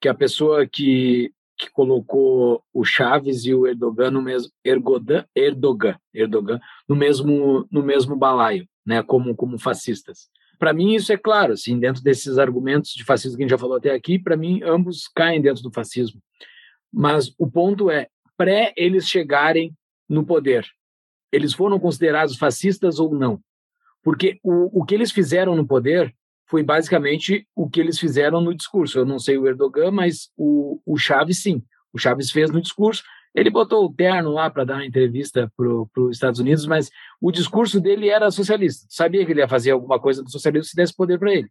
que 0.00 0.08
a 0.08 0.14
pessoa 0.14 0.66
que, 0.66 1.32
que 1.56 1.70
colocou 1.70 2.62
o 2.72 2.84
Chaves 2.84 3.44
e 3.44 3.54
o 3.54 3.66
Erdogan 3.66 4.10
no 4.10 4.22
mesmo 4.22 4.50
Erdogan, 4.64 5.24
Erdogan, 5.34 5.96
Erdogan 6.14 6.60
no 6.88 6.94
mesmo 6.94 7.66
no 7.70 7.82
mesmo 7.82 8.16
balaio, 8.16 8.68
né, 8.86 9.02
como 9.02 9.34
como 9.34 9.58
fascistas. 9.58 10.28
Para 10.58 10.72
mim 10.72 10.94
isso 10.94 11.12
é 11.12 11.16
claro, 11.16 11.52
assim, 11.52 11.78
dentro 11.78 12.02
desses 12.02 12.36
argumentos 12.38 12.92
de 12.92 13.04
fascismo 13.04 13.36
que 13.36 13.42
a 13.42 13.44
gente 13.44 13.50
já 13.50 13.58
falou 13.58 13.76
até 13.76 13.92
aqui, 13.92 14.18
para 14.18 14.36
mim 14.36 14.60
ambos 14.62 15.08
caem 15.14 15.40
dentro 15.40 15.62
do 15.62 15.72
fascismo. 15.72 16.20
Mas 16.92 17.32
o 17.38 17.48
ponto 17.48 17.90
é, 17.90 18.08
pré 18.36 18.72
eles 18.76 19.06
chegarem 19.06 19.72
no 20.08 20.24
poder, 20.24 20.66
eles 21.30 21.52
foram 21.52 21.78
considerados 21.78 22.36
fascistas 22.36 22.98
ou 22.98 23.14
não? 23.14 23.40
Porque 24.02 24.38
o, 24.42 24.80
o 24.80 24.84
que 24.84 24.94
eles 24.94 25.12
fizeram 25.12 25.54
no 25.54 25.66
poder 25.66 26.14
foi 26.48 26.62
basicamente 26.62 27.46
o 27.54 27.68
que 27.68 27.78
eles 27.78 27.98
fizeram 27.98 28.40
no 28.40 28.54
discurso. 28.54 28.98
Eu 28.98 29.04
não 29.04 29.18
sei 29.18 29.36
o 29.36 29.46
Erdogan, 29.46 29.90
mas 29.90 30.30
o, 30.36 30.80
o 30.84 30.96
Chaves 30.96 31.42
sim. 31.42 31.62
O 31.92 31.98
Chaves 31.98 32.30
fez 32.30 32.50
no 32.50 32.60
discurso. 32.60 33.02
Ele 33.34 33.50
botou 33.50 33.84
o 33.84 33.92
terno 33.92 34.30
lá 34.30 34.48
para 34.48 34.64
dar 34.64 34.74
uma 34.74 34.86
entrevista 34.86 35.52
para 35.56 35.68
os 36.02 36.16
Estados 36.16 36.40
Unidos, 36.40 36.66
mas 36.66 36.90
o 37.20 37.30
discurso 37.30 37.80
dele 37.80 38.08
era 38.08 38.30
socialista. 38.30 38.86
Sabia 38.88 39.24
que 39.24 39.32
ele 39.32 39.40
ia 39.40 39.48
fazer 39.48 39.70
alguma 39.70 40.00
coisa 40.00 40.22
do 40.22 40.30
socialismo 40.30 40.64
se 40.64 40.74
desse 40.74 40.96
poder 40.96 41.18
para 41.18 41.32
ele. 41.32 41.48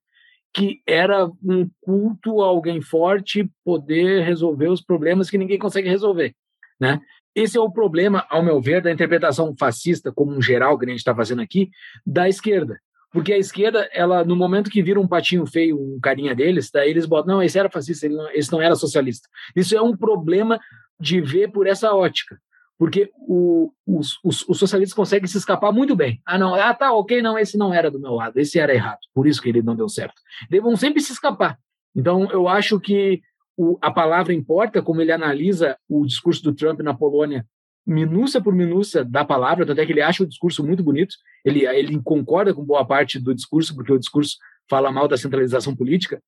Que 0.54 0.82
era 0.88 1.28
um 1.44 1.70
culto 1.82 2.42
a 2.42 2.48
alguém 2.48 2.82
forte 2.82 3.50
poder 3.64 4.24
resolver 4.24 4.70
os 4.70 4.82
problemas 4.82 5.30
que 5.30 5.38
ninguém 5.38 5.60
consegue 5.60 5.88
resolver. 5.88 6.36
Né? 6.80 7.00
Esse 7.36 7.56
é 7.56 7.62
o 7.62 7.72
problema, 7.72 8.26
ao 8.30 8.42
meu 8.42 8.60
ver, 8.60 8.82
da 8.82 8.92
interpretação 8.92 9.56
fascista, 9.58 10.12
como 10.12 10.36
um 10.36 10.42
geral 10.42 10.78
que 10.78 10.86
a 10.86 10.90
gente 10.90 10.98
está 10.98 11.14
fazendo 11.16 11.42
aqui, 11.42 11.70
da 12.04 12.28
esquerda. 12.28 12.80
Porque 13.12 13.34
a 13.34 13.38
esquerda, 13.38 13.90
ela 13.94 14.24
no 14.24 14.36
momento 14.36 14.70
que 14.70 14.84
vira 14.84 15.00
um 15.00 15.08
patinho 15.08 15.46
feio, 15.46 15.80
um 15.80 16.00
carinha 16.02 16.36
deles, 16.36 16.70
daí 16.72 16.90
eles 16.90 17.06
botam, 17.06 17.36
não, 17.36 17.44
esse 17.44 17.58
era 17.58 17.70
fascista, 17.70 18.08
não, 18.10 18.30
esse 18.32 18.52
não 18.52 18.62
era 18.62 18.76
socialista. 18.76 19.28
Isso 19.56 19.76
é 19.76 19.82
um 19.82 19.96
problema 19.96 20.60
de 21.00 21.22
ver 21.22 21.52
por 21.52 21.68
essa 21.68 21.94
ótica. 21.94 22.38
Porque 22.78 23.10
o, 23.16 23.72
os, 23.88 24.20
os, 24.24 24.48
os, 24.48 24.60
socialistas 24.60 24.96
conseguem 24.96 25.28
se 25.28 25.38
escapar 25.38 25.72
muito 25.72 25.96
bem. 25.96 26.22
Ah, 26.24 26.38
não, 26.38 26.54
ah, 26.54 26.74
tá, 26.74 26.94
ok, 26.94 27.22
não, 27.22 27.38
esse 27.38 27.58
não 27.58 27.74
era 27.74 27.90
do 27.90 28.00
meu 28.00 28.14
lado, 28.14 28.38
esse 28.38 28.60
era 28.60 28.74
errado, 28.74 29.00
por 29.16 29.26
isso 29.26 29.42
que 29.42 29.50
ele 29.50 29.64
não 29.64 29.76
deu 29.76 29.90
certo. 29.90 30.22
Eles 30.50 30.64
vão 30.64 30.76
sempre 30.76 31.02
se 31.02 31.12
escapar. 31.12 31.58
Então, 31.96 32.30
eu 32.30 32.48
acho 32.48 32.80
que 32.80 33.22
o, 33.58 33.80
a 33.82 33.90
palavra 33.90 34.32
importa, 34.32 34.82
como 34.84 35.02
ele 35.02 35.12
analisa 35.12 35.76
o 35.90 36.06
discurso 36.06 36.44
do 36.44 36.54
Trump 36.54 36.82
na 36.82 36.94
Polônia, 36.94 37.44
minúcia 37.88 38.42
por 38.42 38.54
minúcia 38.54 39.06
da 39.06 39.24
palavra, 39.24 39.66
tanto 39.66 39.80
é 39.80 39.86
que 39.86 39.94
ele 39.94 40.02
acha 40.02 40.24
o 40.24 40.28
discurso 40.28 40.64
muito 40.64 40.84
bonito, 40.84 41.16
ele, 41.46 41.66
ele 41.66 42.00
concorda 42.04 42.54
com 42.54 42.64
boa 42.64 42.86
parte 42.86 43.18
do 43.18 43.34
discurso, 43.34 43.74
porque 43.74 43.94
o 43.94 44.00
discurso 44.00 44.36
fala 44.70 44.92
mal 44.92 45.08
da 45.08 45.16
centralização 45.16 45.74
política, 45.74 46.22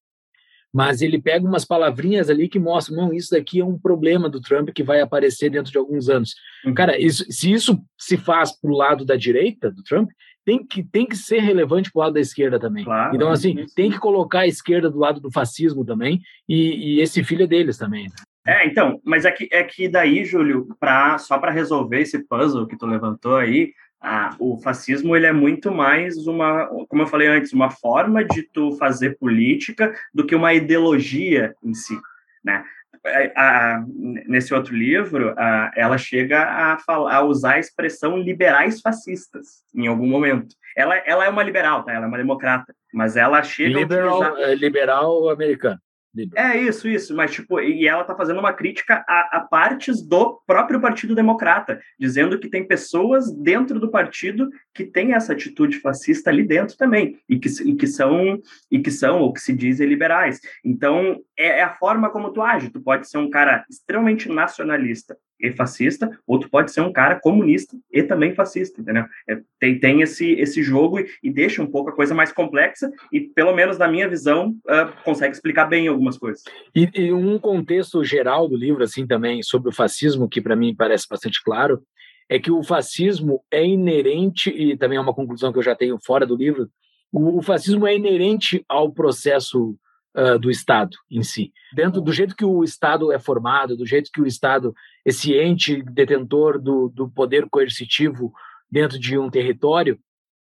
mas 0.73 1.01
ele 1.01 1.19
pega 1.19 1.45
umas 1.45 1.65
palavrinhas 1.65 2.29
ali 2.29 2.47
que 2.47 2.59
mostram, 2.59 2.95
não, 2.95 3.13
isso 3.13 3.31
daqui 3.31 3.59
é 3.59 3.65
um 3.65 3.77
problema 3.77 4.29
do 4.29 4.39
Trump 4.39 4.69
que 4.69 4.83
vai 4.83 5.01
aparecer 5.01 5.49
dentro 5.49 5.71
de 5.71 5.77
alguns 5.77 6.07
anos. 6.07 6.33
Uhum. 6.63 6.73
Cara, 6.73 6.97
isso, 6.97 7.25
se 7.29 7.51
isso 7.51 7.81
se 7.97 8.15
faz 8.15 8.57
para 8.57 8.71
o 8.71 8.77
lado 8.77 9.03
da 9.03 9.15
direita 9.15 9.69
do 9.69 9.83
Trump, 9.83 10.09
tem 10.45 10.65
que, 10.65 10.83
tem 10.83 11.05
que 11.05 11.17
ser 11.17 11.39
relevante 11.39 11.91
para 11.91 11.99
o 11.99 12.03
lado 12.03 12.13
da 12.13 12.19
esquerda 12.19 12.59
também. 12.59 12.85
Claro, 12.85 13.15
então, 13.15 13.29
assim, 13.29 13.65
tem 13.75 13.91
que 13.91 13.99
colocar 13.99 14.41
a 14.41 14.47
esquerda 14.47 14.89
do 14.89 14.97
lado 14.97 15.19
do 15.19 15.31
fascismo 15.31 15.83
também, 15.83 16.21
e, 16.47 16.95
e 16.95 17.01
esse 17.01 17.23
filho 17.23 17.43
é 17.43 17.47
deles 17.47 17.77
também. 17.77 18.05
Né? 18.05 18.15
É, 18.49 18.65
então, 18.65 18.99
mas 19.05 19.25
é 19.25 19.31
que, 19.31 19.47
é 19.51 19.63
que 19.63 19.87
daí, 19.87 20.25
Júlio, 20.25 20.75
pra, 20.79 21.19
só 21.19 21.37
para 21.37 21.51
resolver 21.51 21.99
esse 21.99 22.17
puzzle 22.27 22.65
que 22.65 22.75
tu 22.75 22.87
levantou 22.87 23.35
aí, 23.35 23.73
ah, 24.01 24.35
o 24.39 24.57
fascismo 24.57 25.15
ele 25.15 25.27
é 25.27 25.31
muito 25.31 25.71
mais 25.71 26.25
uma, 26.25 26.65
como 26.87 27.03
eu 27.03 27.07
falei 27.07 27.27
antes, 27.27 27.53
uma 27.53 27.69
forma 27.69 28.23
de 28.23 28.41
tu 28.41 28.71
fazer 28.77 29.19
política 29.19 29.93
do 30.11 30.25
que 30.25 30.33
uma 30.33 30.51
ideologia 30.51 31.53
em 31.63 31.75
si, 31.75 31.95
né? 32.43 32.63
É, 33.05 33.31
a, 33.35 33.85
nesse 34.27 34.51
outro 34.51 34.75
livro, 34.75 35.35
a, 35.37 35.71
ela 35.75 35.99
chega 35.99 36.43
a, 36.43 36.79
falar, 36.79 37.13
a 37.13 37.21
usar 37.21 37.53
a 37.53 37.59
expressão 37.59 38.17
liberais 38.17 38.81
fascistas 38.81 39.63
em 39.75 39.85
algum 39.85 40.07
momento. 40.07 40.55
Ela, 40.75 40.97
ela 41.05 41.23
é 41.23 41.29
uma 41.29 41.43
liberal, 41.43 41.83
tá? 41.83 41.93
Ela 41.93 42.05
é 42.05 42.07
uma 42.07 42.17
democrata, 42.17 42.73
mas 42.91 43.15
ela 43.15 43.43
chega 43.43 43.79
liberal, 43.79 44.23
a 44.23 44.29
utilizar... 44.31 44.49
É, 44.49 44.55
liberal 44.55 45.29
americano. 45.29 45.79
É 46.35 46.57
isso, 46.57 46.87
isso, 46.87 47.15
mas 47.15 47.31
tipo, 47.31 47.59
e 47.59 47.87
ela 47.87 48.03
tá 48.03 48.15
fazendo 48.15 48.39
uma 48.39 48.51
crítica 48.51 49.05
a, 49.07 49.37
a, 49.37 49.39
partes 49.41 50.01
do 50.01 50.41
próprio 50.45 50.81
Partido 50.81 51.13
Democrata, 51.13 51.79
dizendo 51.99 52.39
que 52.39 52.49
tem 52.49 52.67
pessoas 52.67 53.31
dentro 53.31 53.79
do 53.79 53.91
partido 53.91 54.49
que 54.73 54.85
têm 54.85 55.13
essa 55.13 55.33
atitude 55.33 55.79
fascista 55.79 56.31
ali 56.31 56.43
dentro 56.43 56.75
também, 56.75 57.19
e 57.29 57.37
que, 57.37 57.49
e 57.63 57.75
que 57.75 57.85
são, 57.85 58.41
e 58.71 58.79
que 58.79 58.89
são, 58.89 59.19
ou 59.19 59.31
que 59.31 59.39
se 59.39 59.53
dizem 59.53 59.87
liberais. 59.87 60.39
Então, 60.65 61.21
é, 61.37 61.59
é 61.59 61.63
a 61.63 61.75
forma 61.75 62.09
como 62.09 62.33
tu 62.33 62.41
age. 62.41 62.71
Tu 62.71 62.81
pode 62.81 63.07
ser 63.07 63.19
um 63.19 63.29
cara 63.29 63.63
extremamente 63.69 64.27
nacionalista, 64.29 65.15
e 65.39 65.51
fascista, 65.51 66.09
outro 66.27 66.49
pode 66.49 66.71
ser 66.71 66.81
um 66.81 66.91
cara 66.91 67.19
comunista 67.19 67.77
e 67.91 68.03
também 68.03 68.35
fascista, 68.35 68.81
entendeu? 68.81 69.05
É, 69.27 69.39
tem, 69.59 69.79
tem 69.79 70.01
esse, 70.01 70.31
esse 70.33 70.61
jogo 70.61 70.99
e, 70.99 71.07
e, 71.23 71.31
deixa 71.31 71.61
um 71.61 71.67
pouco 71.67 71.89
a 71.89 71.95
coisa 71.95 72.13
mais 72.13 72.31
complexa 72.31 72.91
e, 73.11 73.21
pelo 73.21 73.55
menos 73.55 73.77
na 73.77 73.87
minha 73.87 74.07
visão, 74.09 74.49
uh, 74.65 75.03
consegue 75.03 75.33
explicar 75.33 75.65
bem 75.65 75.87
algumas 75.87 76.17
coisas. 76.17 76.43
E, 76.75 76.89
e, 76.93 77.13
um 77.13 77.39
contexto 77.39 78.03
geral 78.03 78.47
do 78.47 78.57
livro, 78.57 78.83
assim, 78.83 79.07
também, 79.07 79.41
sobre 79.41 79.69
o 79.69 79.73
fascismo, 79.73 80.27
que 80.27 80.41
para 80.41 80.55
mim 80.55 80.75
parece 80.75 81.07
bastante 81.09 81.41
claro, 81.43 81.81
é 82.27 82.37
que 82.37 82.51
o 82.51 82.63
fascismo 82.63 83.41
é 83.49 83.65
inerente, 83.65 84.49
e 84.49 84.77
também 84.77 84.97
é 84.97 85.01
uma 85.01 85.15
conclusão 85.15 85.51
que 85.51 85.57
eu 85.57 85.63
já 85.63 85.75
tenho 85.75 85.97
fora 86.05 86.25
do 86.25 86.35
livro, 86.35 86.69
o, 87.11 87.39
o 87.39 87.41
fascismo 87.41 87.87
é 87.87 87.95
inerente 87.95 88.63
ao 88.67 88.91
processo 88.91 89.75
Uh, 90.15 90.39
do 90.39 90.49
Estado 90.49 90.97
em 91.09 91.21
si. 91.21 91.53
Dentro 91.71 92.01
do 92.01 92.11
jeito 92.11 92.35
que 92.35 92.43
o 92.43 92.63
Estado 92.63 93.11
é 93.11 93.19
formado, 93.19 93.77
do 93.77 93.85
jeito 93.85 94.09
que 94.11 94.19
o 94.19 94.25
Estado 94.25 94.73
esse 95.05 95.35
ente 95.35 95.83
detentor 95.83 96.59
do, 96.59 96.89
do 96.89 97.07
poder 97.07 97.47
coercitivo 97.47 98.33
dentro 98.71 98.97
de 98.99 99.19
um 99.19 99.29
território, 99.29 99.99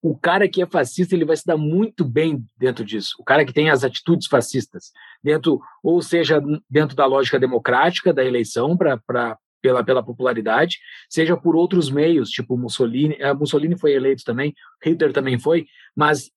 o 0.01 0.17
cara 0.17 0.47
que 0.47 0.61
é 0.61 0.65
fascista 0.65 1.13
ele 1.13 1.25
vai 1.25 1.35
se 1.35 1.45
dar 1.45 1.57
muito 1.57 2.03
bem 2.03 2.43
dentro 2.57 2.83
disso. 2.83 3.15
O 3.19 3.23
cara 3.23 3.45
que 3.45 3.53
tem 3.53 3.69
as 3.69 3.83
atitudes 3.83 4.27
fascistas 4.27 4.91
dentro, 5.23 5.61
ou 5.83 6.01
seja, 6.01 6.41
dentro 6.69 6.95
da 6.95 7.05
lógica 7.05 7.39
democrática 7.39 8.13
da 8.13 8.23
eleição 8.23 8.75
para 8.75 9.37
pela, 9.61 9.83
pela 9.83 10.03
popularidade, 10.03 10.79
seja 11.07 11.37
por 11.37 11.55
outros 11.55 11.89
meios, 11.91 12.29
tipo 12.29 12.57
Mussolini. 12.57 13.21
A 13.21 13.33
Mussolini 13.33 13.77
foi 13.77 13.93
eleito 13.93 14.23
também, 14.23 14.55
Hitler 14.83 15.13
também 15.13 15.37
foi, 15.37 15.67
mas 15.95 16.31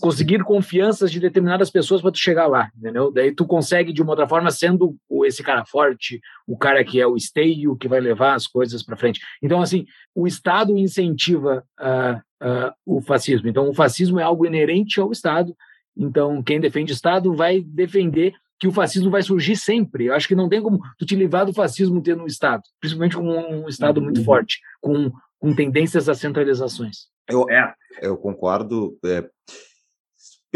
conseguir 0.00 0.42
confianças 0.42 1.10
de 1.12 1.20
determinadas 1.20 1.70
pessoas 1.70 2.02
para 2.02 2.10
tu 2.10 2.18
chegar 2.18 2.46
lá, 2.46 2.70
entendeu? 2.76 3.12
Daí 3.12 3.32
tu 3.32 3.46
consegue 3.46 3.92
de 3.92 4.02
uma 4.02 4.12
outra 4.12 4.28
forma 4.28 4.50
sendo 4.50 4.96
esse 5.24 5.42
cara 5.42 5.64
forte, 5.64 6.20
o 6.46 6.56
cara 6.56 6.84
que 6.84 7.00
é 7.00 7.06
o 7.06 7.16
esteio 7.16 7.76
que 7.76 7.88
vai 7.88 8.00
levar 8.00 8.34
as 8.34 8.46
coisas 8.46 8.82
para 8.82 8.96
frente. 8.96 9.20
Então 9.42 9.60
assim, 9.60 9.86
o 10.14 10.26
Estado 10.26 10.76
incentiva 10.76 11.64
uh, 11.80 12.46
uh, 12.46 12.72
o 12.84 13.00
fascismo. 13.00 13.48
Então 13.48 13.68
o 13.68 13.74
fascismo 13.74 14.18
é 14.18 14.24
algo 14.24 14.44
inerente 14.44 15.00
ao 15.00 15.12
Estado. 15.12 15.56
Então 15.96 16.42
quem 16.42 16.60
defende 16.60 16.92
o 16.92 16.94
Estado 16.94 17.32
vai 17.34 17.60
defender 17.60 18.34
que 18.58 18.66
o 18.66 18.72
fascismo 18.72 19.10
vai 19.10 19.22
surgir 19.22 19.56
sempre. 19.56 20.06
Eu 20.06 20.14
acho 20.14 20.26
que 20.26 20.34
não 20.34 20.48
tem 20.48 20.62
como 20.62 20.80
tu 20.98 21.06
te 21.06 21.14
livrar 21.14 21.46
do 21.46 21.52
fascismo 21.52 22.02
tendo 22.02 22.22
um 22.22 22.26
Estado, 22.26 22.62
principalmente 22.80 23.16
com 23.16 23.22
um 23.22 23.68
Estado 23.68 24.00
muito 24.00 24.18
uhum. 24.18 24.24
forte, 24.24 24.60
com, 24.80 25.12
com 25.38 25.54
tendências 25.54 26.08
a 26.08 26.14
centralizações. 26.14 27.08
Eu, 27.28 27.48
é. 27.50 27.74
eu 28.00 28.16
concordo. 28.16 28.96
É, 29.04 29.28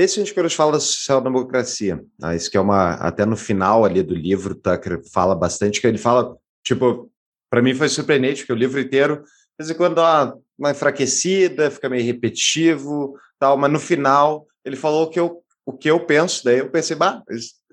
A 0.04 0.24
gente 0.24 0.56
fala 0.56 0.72
da 0.72 0.80
social-democracia. 0.80 2.02
Né? 2.18 2.36
Isso 2.36 2.50
que 2.50 2.56
é 2.56 2.60
uma. 2.60 2.94
Até 2.94 3.24
no 3.26 3.36
final 3.36 3.84
ali 3.84 4.02
do 4.02 4.14
livro, 4.14 4.54
Tucker 4.54 5.02
fala 5.12 5.34
bastante, 5.34 5.80
que 5.80 5.86
ele 5.86 5.98
fala, 5.98 6.36
tipo, 6.64 7.10
para 7.50 7.60
mim 7.60 7.74
foi 7.74 7.88
surpreendente, 7.88 8.42
porque 8.42 8.52
o 8.52 8.56
livro 8.56 8.80
inteiro, 8.80 9.16
de 9.16 9.66
vez 9.66 9.70
em 9.70 9.74
quando 9.74 9.96
dá 9.96 10.34
uma, 10.58 10.70
enfraquecida, 10.70 11.70
fica 11.70 11.88
meio 11.88 12.04
repetitivo, 12.04 13.14
tal, 13.38 13.56
mas 13.56 13.72
no 13.72 13.80
final 13.80 14.46
ele 14.64 14.76
falou 14.76 15.10
que 15.10 15.18
eu, 15.18 15.42
o 15.66 15.72
que 15.72 15.90
eu 15.90 16.04
penso, 16.06 16.44
daí 16.44 16.58
eu 16.58 16.70
pensei, 16.70 16.96
bah, 16.96 17.22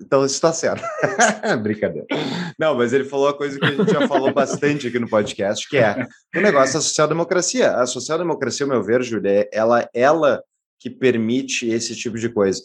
então 0.00 0.24
isso 0.24 0.34
está 0.34 0.52
certo. 0.52 0.82
Brincadeira. 1.62 2.06
Não, 2.58 2.74
mas 2.74 2.92
ele 2.92 3.04
falou 3.04 3.28
a 3.28 3.36
coisa 3.36 3.58
que 3.58 3.64
a 3.64 3.70
gente 3.70 3.92
já 3.92 4.08
falou 4.08 4.32
bastante 4.32 4.88
aqui 4.88 4.98
no 4.98 5.08
podcast, 5.08 5.68
que 5.68 5.76
é 5.76 6.06
o 6.34 6.40
negócio 6.40 6.74
da 6.74 6.80
social-democracia. 6.80 7.76
A 7.76 7.86
social-democracia, 7.86 8.66
ao 8.66 8.70
meu 8.70 8.82
ver, 8.82 9.02
Júlia, 9.02 9.48
ela, 9.52 9.88
ela 9.94 10.42
que 10.78 10.90
permite 10.90 11.66
esse 11.68 11.94
tipo 11.94 12.18
de 12.18 12.28
coisa. 12.28 12.62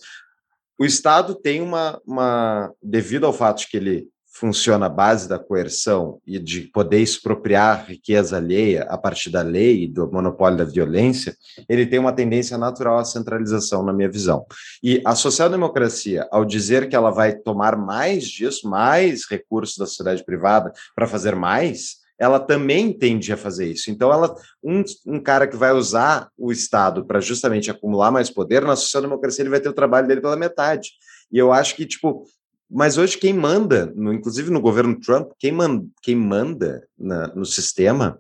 O 0.80 0.86
Estado 0.86 1.36
tem 1.36 1.61
uma, 1.61 2.01
uma 2.05 2.72
devido 2.82 3.26
ao 3.26 3.34
fato 3.34 3.59
de 3.59 3.68
que 3.68 3.78
ele 3.78 4.07
funciona 4.36 4.88
a 4.88 4.89
base 4.89 5.30
da 5.30 5.38
coerção 5.38 6.20
e 6.26 6.39
de 6.39 6.61
poder 6.61 6.99
expropriar 6.99 7.86
riqueza 7.88 8.38
alheia 8.38 8.84
a 8.89 8.97
partir 8.97 9.30
da 9.30 9.43
lei 9.43 9.84
e 9.84 9.88
do 9.88 10.11
monopólio 10.11 10.57
da 10.57 10.64
violência, 10.66 11.36
ele 11.70 11.86
tem 11.86 11.99
uma 11.99 12.11
tendência 12.11 12.57
natural 12.57 12.97
à 12.97 13.05
centralização, 13.05 13.84
na 13.84 13.93
minha 13.93 14.09
visão. 14.09 14.43
E 14.82 15.01
a 15.05 15.14
social-democracia, 15.14 16.28
ao 16.32 16.43
dizer 16.43 16.89
que 16.89 16.95
ela 16.95 17.11
vai 17.11 17.36
tomar 17.36 17.78
mais 17.78 18.26
disso, 18.26 18.68
mais 18.68 19.26
recursos 19.30 19.78
da 19.78 19.86
sociedade 19.86 20.26
privada 20.26 20.74
para 20.95 21.07
fazer 21.07 21.36
mais, 21.36 22.03
ela 22.20 22.39
também 22.39 22.93
tende 22.93 23.34
a 23.34 23.38
fazer 23.38 23.68
isso. 23.68 23.89
Então, 23.89 24.11
ela, 24.11 24.36
um, 24.64 24.84
um 25.05 25.20
cara 25.20 25.47
que 25.47 25.57
vai 25.57 25.72
usar 25.72 26.30
o 26.38 26.51
Estado 26.51 27.05
para 27.05 27.20
justamente 27.20 27.72
acumular 27.72 28.11
mais 28.11 28.30
poder, 28.30 28.61
na 28.61 28.76
social-democracia 28.76 29.43
ele 29.43 29.49
vai 29.49 29.59
ter 29.59 29.70
o 29.70 29.74
trabalho 29.74 30.07
dele 30.07 30.22
pela 30.22 30.36
metade. 30.36 30.91
E 31.32 31.38
eu 31.38 31.51
acho 31.51 31.76
que, 31.76 31.86
tipo, 31.86 32.26
mas 32.70 32.97
hoje 32.97 33.18
quem 33.18 33.34
manda, 33.34 33.91
no, 33.95 34.14
inclusive 34.14 34.49
no 34.49 34.61
governo 34.61 34.99
Trump, 34.99 35.32
quem, 35.38 35.51
man, 35.51 35.86
quem 36.01 36.16
manda 36.16 36.88
na, 36.97 37.28
no 37.36 37.45
sistema 37.45 38.20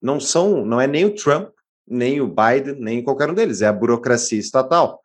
não 0.00 0.18
são, 0.18 0.64
não 0.64 0.80
é 0.80 0.86
nem 0.86 1.04
o 1.04 1.14
Trump, 1.14 1.50
nem 1.86 2.20
o 2.20 2.26
Biden, 2.26 2.76
nem 2.80 3.02
qualquer 3.02 3.30
um 3.30 3.34
deles, 3.34 3.62
é 3.62 3.66
a 3.66 3.72
burocracia 3.72 4.38
estatal. 4.38 5.00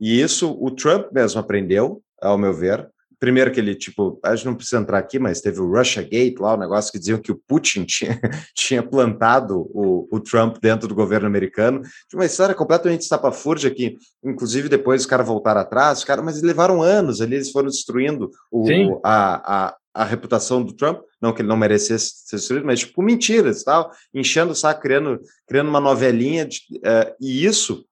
E 0.00 0.20
isso 0.20 0.56
o 0.60 0.70
Trump 0.70 1.12
mesmo 1.12 1.40
aprendeu, 1.40 2.02
ao 2.20 2.36
meu 2.38 2.52
ver, 2.52 2.90
primeiro 3.22 3.52
que 3.52 3.60
ele, 3.60 3.76
tipo, 3.76 4.18
a 4.20 4.34
gente 4.34 4.46
não 4.46 4.56
precisa 4.56 4.80
entrar 4.80 4.98
aqui, 4.98 5.16
mas 5.16 5.40
teve 5.40 5.60
o 5.60 5.70
Russia 5.70 6.02
Gate 6.02 6.40
lá, 6.40 6.54
o 6.54 6.58
negócio 6.58 6.90
que 6.90 6.98
diziam 6.98 7.20
que 7.20 7.30
o 7.30 7.40
Putin 7.46 7.84
tinha, 7.86 8.20
tinha 8.52 8.82
plantado 8.82 9.60
o, 9.72 10.08
o 10.10 10.18
Trump 10.18 10.56
dentro 10.60 10.88
do 10.88 10.94
governo 10.96 11.28
americano. 11.28 11.82
Tinha 12.08 12.18
uma 12.18 12.26
história 12.26 12.52
completamente 12.52 13.02
estapafúrdia 13.02 13.70
que, 13.70 13.96
inclusive, 14.24 14.68
depois 14.68 15.02
os 15.02 15.06
caras 15.06 15.24
voltaram 15.24 15.60
atrás, 15.60 15.98
os 15.98 16.04
caras, 16.04 16.24
mas 16.24 16.42
levaram 16.42 16.82
anos 16.82 17.20
ali, 17.20 17.36
eles 17.36 17.52
foram 17.52 17.68
destruindo 17.68 18.28
o, 18.50 19.00
a, 19.04 19.68
a, 19.68 19.76
a 19.94 20.04
reputação 20.04 20.60
do 20.60 20.72
Trump, 20.72 21.02
não 21.20 21.32
que 21.32 21.42
ele 21.42 21.48
não 21.48 21.56
merecesse 21.56 22.24
ser 22.24 22.34
destruído, 22.34 22.66
mas 22.66 22.80
tipo 22.80 23.00
mentiras 23.02 23.62
tal, 23.62 23.92
enchendo 24.12 24.50
o 24.50 24.56
saco, 24.56 24.82
criando, 24.82 25.20
criando 25.46 25.68
uma 25.68 25.78
novelinha, 25.78 26.44
de, 26.44 26.58
uh, 26.78 27.14
e 27.20 27.44
isso 27.44 27.84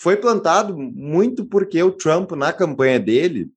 foi 0.00 0.16
plantado 0.16 0.78
muito 0.78 1.44
porque 1.44 1.82
o 1.82 1.92
Trump, 1.92 2.30
na 2.32 2.54
campanha 2.54 2.98
dele, 2.98 3.50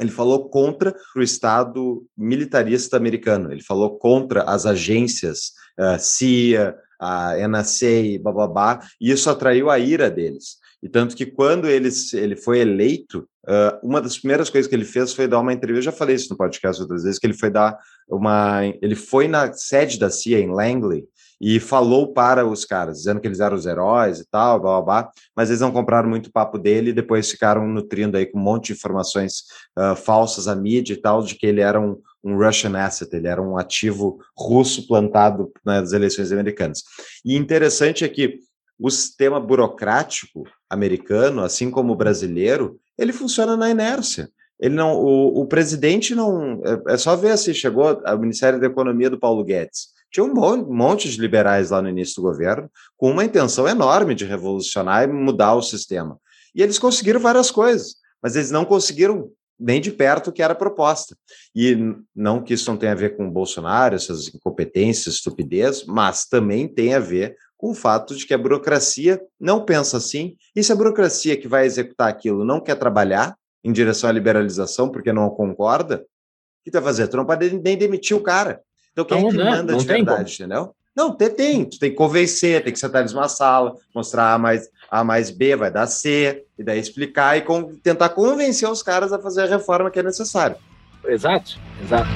ele 0.00 0.10
falou 0.10 0.48
contra 0.48 0.94
o 1.14 1.22
Estado 1.22 2.06
militarista 2.16 2.96
americano, 2.96 3.52
ele 3.52 3.62
falou 3.62 3.98
contra 3.98 4.42
as 4.42 4.66
agências 4.66 5.52
uh, 5.78 5.98
CIA, 5.98 6.76
a 6.98 7.34
NSA, 7.48 8.18
bababá, 8.20 8.80
e 9.00 9.10
isso 9.10 9.28
atraiu 9.28 9.70
a 9.70 9.78
ira 9.78 10.10
deles. 10.10 10.58
E 10.82 10.88
tanto 10.88 11.16
que 11.16 11.26
quando 11.26 11.66
ele, 11.66 11.88
ele 12.14 12.36
foi 12.36 12.60
eleito, 12.60 13.28
uh, 13.46 13.78
uma 13.82 14.00
das 14.00 14.18
primeiras 14.18 14.50
coisas 14.50 14.68
que 14.68 14.74
ele 14.74 14.84
fez 14.84 15.12
foi 15.12 15.26
dar 15.26 15.40
uma 15.40 15.52
entrevista, 15.52 15.88
eu 15.88 15.92
já 15.92 15.98
falei 15.98 16.14
isso 16.14 16.30
no 16.30 16.36
podcast 16.36 16.80
outras 16.80 17.02
vezes, 17.02 17.18
que 17.18 17.26
ele 17.26 17.34
foi 17.34 17.50
dar 17.50 17.76
uma... 18.08 18.64
Ele 18.82 18.94
foi 18.94 19.26
na 19.26 19.52
sede 19.52 19.98
da 19.98 20.10
CIA, 20.10 20.40
em 20.40 20.50
Langley, 20.50 21.04
e 21.40 21.60
falou 21.60 22.12
para 22.12 22.46
os 22.46 22.64
caras, 22.64 22.98
dizendo 22.98 23.20
que 23.20 23.28
eles 23.28 23.40
eram 23.40 23.56
os 23.56 23.66
heróis 23.66 24.20
e 24.20 24.26
tal, 24.28 24.60
blá, 24.60 24.80
blá, 24.80 25.02
blá, 25.02 25.10
mas 25.34 25.50
eles 25.50 25.60
não 25.60 25.70
compraram 25.70 26.08
muito 26.08 26.32
papo 26.32 26.58
dele 26.58 26.90
e 26.90 26.94
depois 26.94 27.30
ficaram 27.30 27.66
nutrindo 27.66 28.16
aí 28.16 28.26
com 28.26 28.38
um 28.38 28.42
monte 28.42 28.68
de 28.68 28.72
informações 28.72 29.42
uh, 29.78 29.94
falsas 29.94 30.48
à 30.48 30.54
mídia 30.54 30.94
e 30.94 31.00
tal, 31.00 31.22
de 31.22 31.34
que 31.34 31.46
ele 31.46 31.60
era 31.60 31.78
um, 31.80 32.00
um 32.24 32.36
Russian 32.36 32.76
asset, 32.78 33.14
ele 33.14 33.28
era 33.28 33.40
um 33.40 33.58
ativo 33.58 34.18
russo 34.36 34.86
plantado 34.86 35.52
nas 35.64 35.92
eleições 35.92 36.32
americanas. 36.32 36.82
E 37.24 37.36
interessante 37.36 38.04
é 38.04 38.08
que 38.08 38.40
o 38.78 38.90
sistema 38.90 39.40
burocrático 39.40 40.44
americano, 40.68 41.42
assim 41.42 41.70
como 41.70 41.92
o 41.92 41.96
brasileiro, 41.96 42.78
ele 42.98 43.12
funciona 43.12 43.56
na 43.56 43.70
inércia. 43.70 44.28
Ele 44.58 44.74
não, 44.74 44.94
o, 44.94 45.42
o 45.42 45.46
presidente 45.46 46.14
não. 46.14 46.62
É, 46.64 46.94
é 46.94 46.96
só 46.96 47.14
ver 47.14 47.32
assim, 47.32 47.52
chegou 47.52 48.00
ao 48.04 48.18
Ministério 48.18 48.58
da 48.58 48.66
Economia 48.66 49.10
do 49.10 49.18
Paulo 49.18 49.44
Guedes 49.44 49.95
tinha 50.10 50.24
um 50.24 50.34
monte 50.34 51.08
de 51.08 51.20
liberais 51.20 51.70
lá 51.70 51.82
no 51.82 51.88
início 51.88 52.16
do 52.16 52.22
governo, 52.22 52.70
com 52.96 53.10
uma 53.10 53.24
intenção 53.24 53.68
enorme 53.68 54.14
de 54.14 54.24
revolucionar 54.24 55.04
e 55.04 55.12
mudar 55.12 55.54
o 55.54 55.62
sistema. 55.62 56.18
E 56.54 56.62
eles 56.62 56.78
conseguiram 56.78 57.20
várias 57.20 57.50
coisas, 57.50 57.96
mas 58.22 58.34
eles 58.36 58.50
não 58.50 58.64
conseguiram 58.64 59.30
nem 59.58 59.80
de 59.80 59.90
perto 59.90 60.28
o 60.28 60.32
que 60.32 60.42
era 60.42 60.54
proposta. 60.54 61.16
E 61.54 61.76
não 62.14 62.42
que 62.42 62.54
isso 62.54 62.70
não 62.70 62.78
tenha 62.78 62.92
a 62.92 62.96
ver 62.96 63.16
com 63.16 63.26
o 63.26 63.30
Bolsonaro, 63.30 63.94
essas 63.94 64.28
incompetências, 64.28 65.16
estupidez, 65.16 65.84
mas 65.86 66.26
também 66.26 66.68
tem 66.68 66.94
a 66.94 67.00
ver 67.00 67.36
com 67.56 67.70
o 67.70 67.74
fato 67.74 68.14
de 68.14 68.26
que 68.26 68.34
a 68.34 68.38
burocracia 68.38 69.20
não 69.40 69.64
pensa 69.64 69.96
assim, 69.96 70.36
e 70.54 70.62
se 70.62 70.72
a 70.72 70.76
burocracia 70.76 71.36
que 71.36 71.48
vai 71.48 71.64
executar 71.64 72.08
aquilo 72.08 72.44
não 72.44 72.60
quer 72.60 72.74
trabalhar 72.74 73.34
em 73.64 73.72
direção 73.72 74.10
à 74.10 74.12
liberalização 74.12 74.90
porque 74.90 75.12
não 75.12 75.30
concorda, 75.30 75.96
o 75.96 76.64
que 76.64 76.70
tu 76.70 76.74
vai 76.74 76.82
fazer? 76.82 77.08
Tu 77.08 77.16
não 77.16 77.24
pode 77.24 77.58
nem 77.60 77.76
demitir 77.76 78.16
o 78.16 78.22
cara. 78.22 78.60
Então, 78.96 79.04
quem 79.04 79.18
então, 79.18 79.28
é 79.28 79.32
que 79.32 79.38
né? 79.38 79.50
manda 79.50 79.72
não 79.72 79.78
de 79.78 79.86
verdade, 79.86 80.36
como. 80.36 80.48
entendeu? 80.48 80.74
Não, 80.96 81.12
tem, 81.12 81.28
tem. 81.28 81.64
Tu 81.66 81.78
tem 81.78 81.90
que 81.90 81.96
convencer, 81.96 82.64
tem 82.64 82.72
que 82.72 82.78
sentar 82.78 83.02
eles 83.02 83.12
numa 83.12 83.28
sala, 83.28 83.74
mostrar 83.94 84.32
A 84.32 84.38
mais, 84.38 84.70
a 84.90 85.04
mais 85.04 85.30
B 85.30 85.54
vai 85.54 85.70
dar 85.70 85.86
C, 85.86 86.44
e 86.58 86.64
daí 86.64 86.80
explicar 86.80 87.36
e 87.36 87.42
com, 87.42 87.74
tentar 87.76 88.08
convencer 88.08 88.68
os 88.70 88.82
caras 88.82 89.12
a 89.12 89.18
fazer 89.18 89.42
a 89.42 89.46
reforma 89.46 89.90
que 89.90 89.98
é 89.98 90.02
necessária. 90.02 90.56
Exato, 91.04 91.60
exato. 91.82 92.08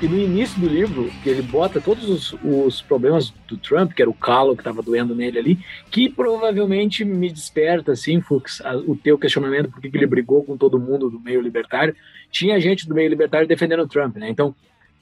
E 0.00 0.06
no 0.06 0.16
início 0.16 0.60
do 0.60 0.68
livro, 0.68 1.10
que 1.24 1.28
ele 1.28 1.42
bota 1.42 1.80
todos 1.80 2.08
os, 2.08 2.36
os 2.44 2.80
problemas 2.80 3.30
do 3.48 3.56
Trump, 3.56 3.92
que 3.92 4.00
era 4.00 4.10
o 4.10 4.14
calo 4.14 4.54
que 4.54 4.60
estava 4.60 4.80
doendo 4.80 5.12
nele 5.12 5.38
ali, 5.38 5.58
que 5.90 6.08
provavelmente 6.08 7.04
me 7.04 7.28
desperta, 7.28 7.92
assim, 7.92 8.20
Fux, 8.20 8.60
a, 8.60 8.76
o 8.76 8.94
teu 8.94 9.18
questionamento, 9.18 9.70
por 9.70 9.80
que 9.80 9.90
ele 9.92 10.06
brigou 10.06 10.44
com 10.44 10.56
todo 10.56 10.78
mundo 10.78 11.10
do 11.10 11.18
meio 11.18 11.40
libertário. 11.40 11.96
Tinha 12.30 12.60
gente 12.60 12.86
do 12.86 12.94
meio 12.94 13.08
libertário 13.08 13.48
defendendo 13.48 13.80
o 13.80 13.88
Trump, 13.88 14.16
né? 14.16 14.30
Então, 14.30 14.54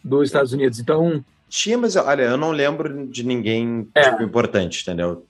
dos 0.03 0.29
Estados 0.29 0.55
Unidos. 0.55 0.81
Então. 0.81 1.23
Tinha, 1.47 1.77
mas 1.77 1.95
olha, 1.95 2.23
eu 2.23 2.39
não 2.39 2.51
lembro 2.51 3.07
de 3.07 3.23
ninguém 3.23 3.87
é. 3.95 4.11
tipo, 4.11 4.23
importante, 4.23 4.81
entendeu? 4.81 5.27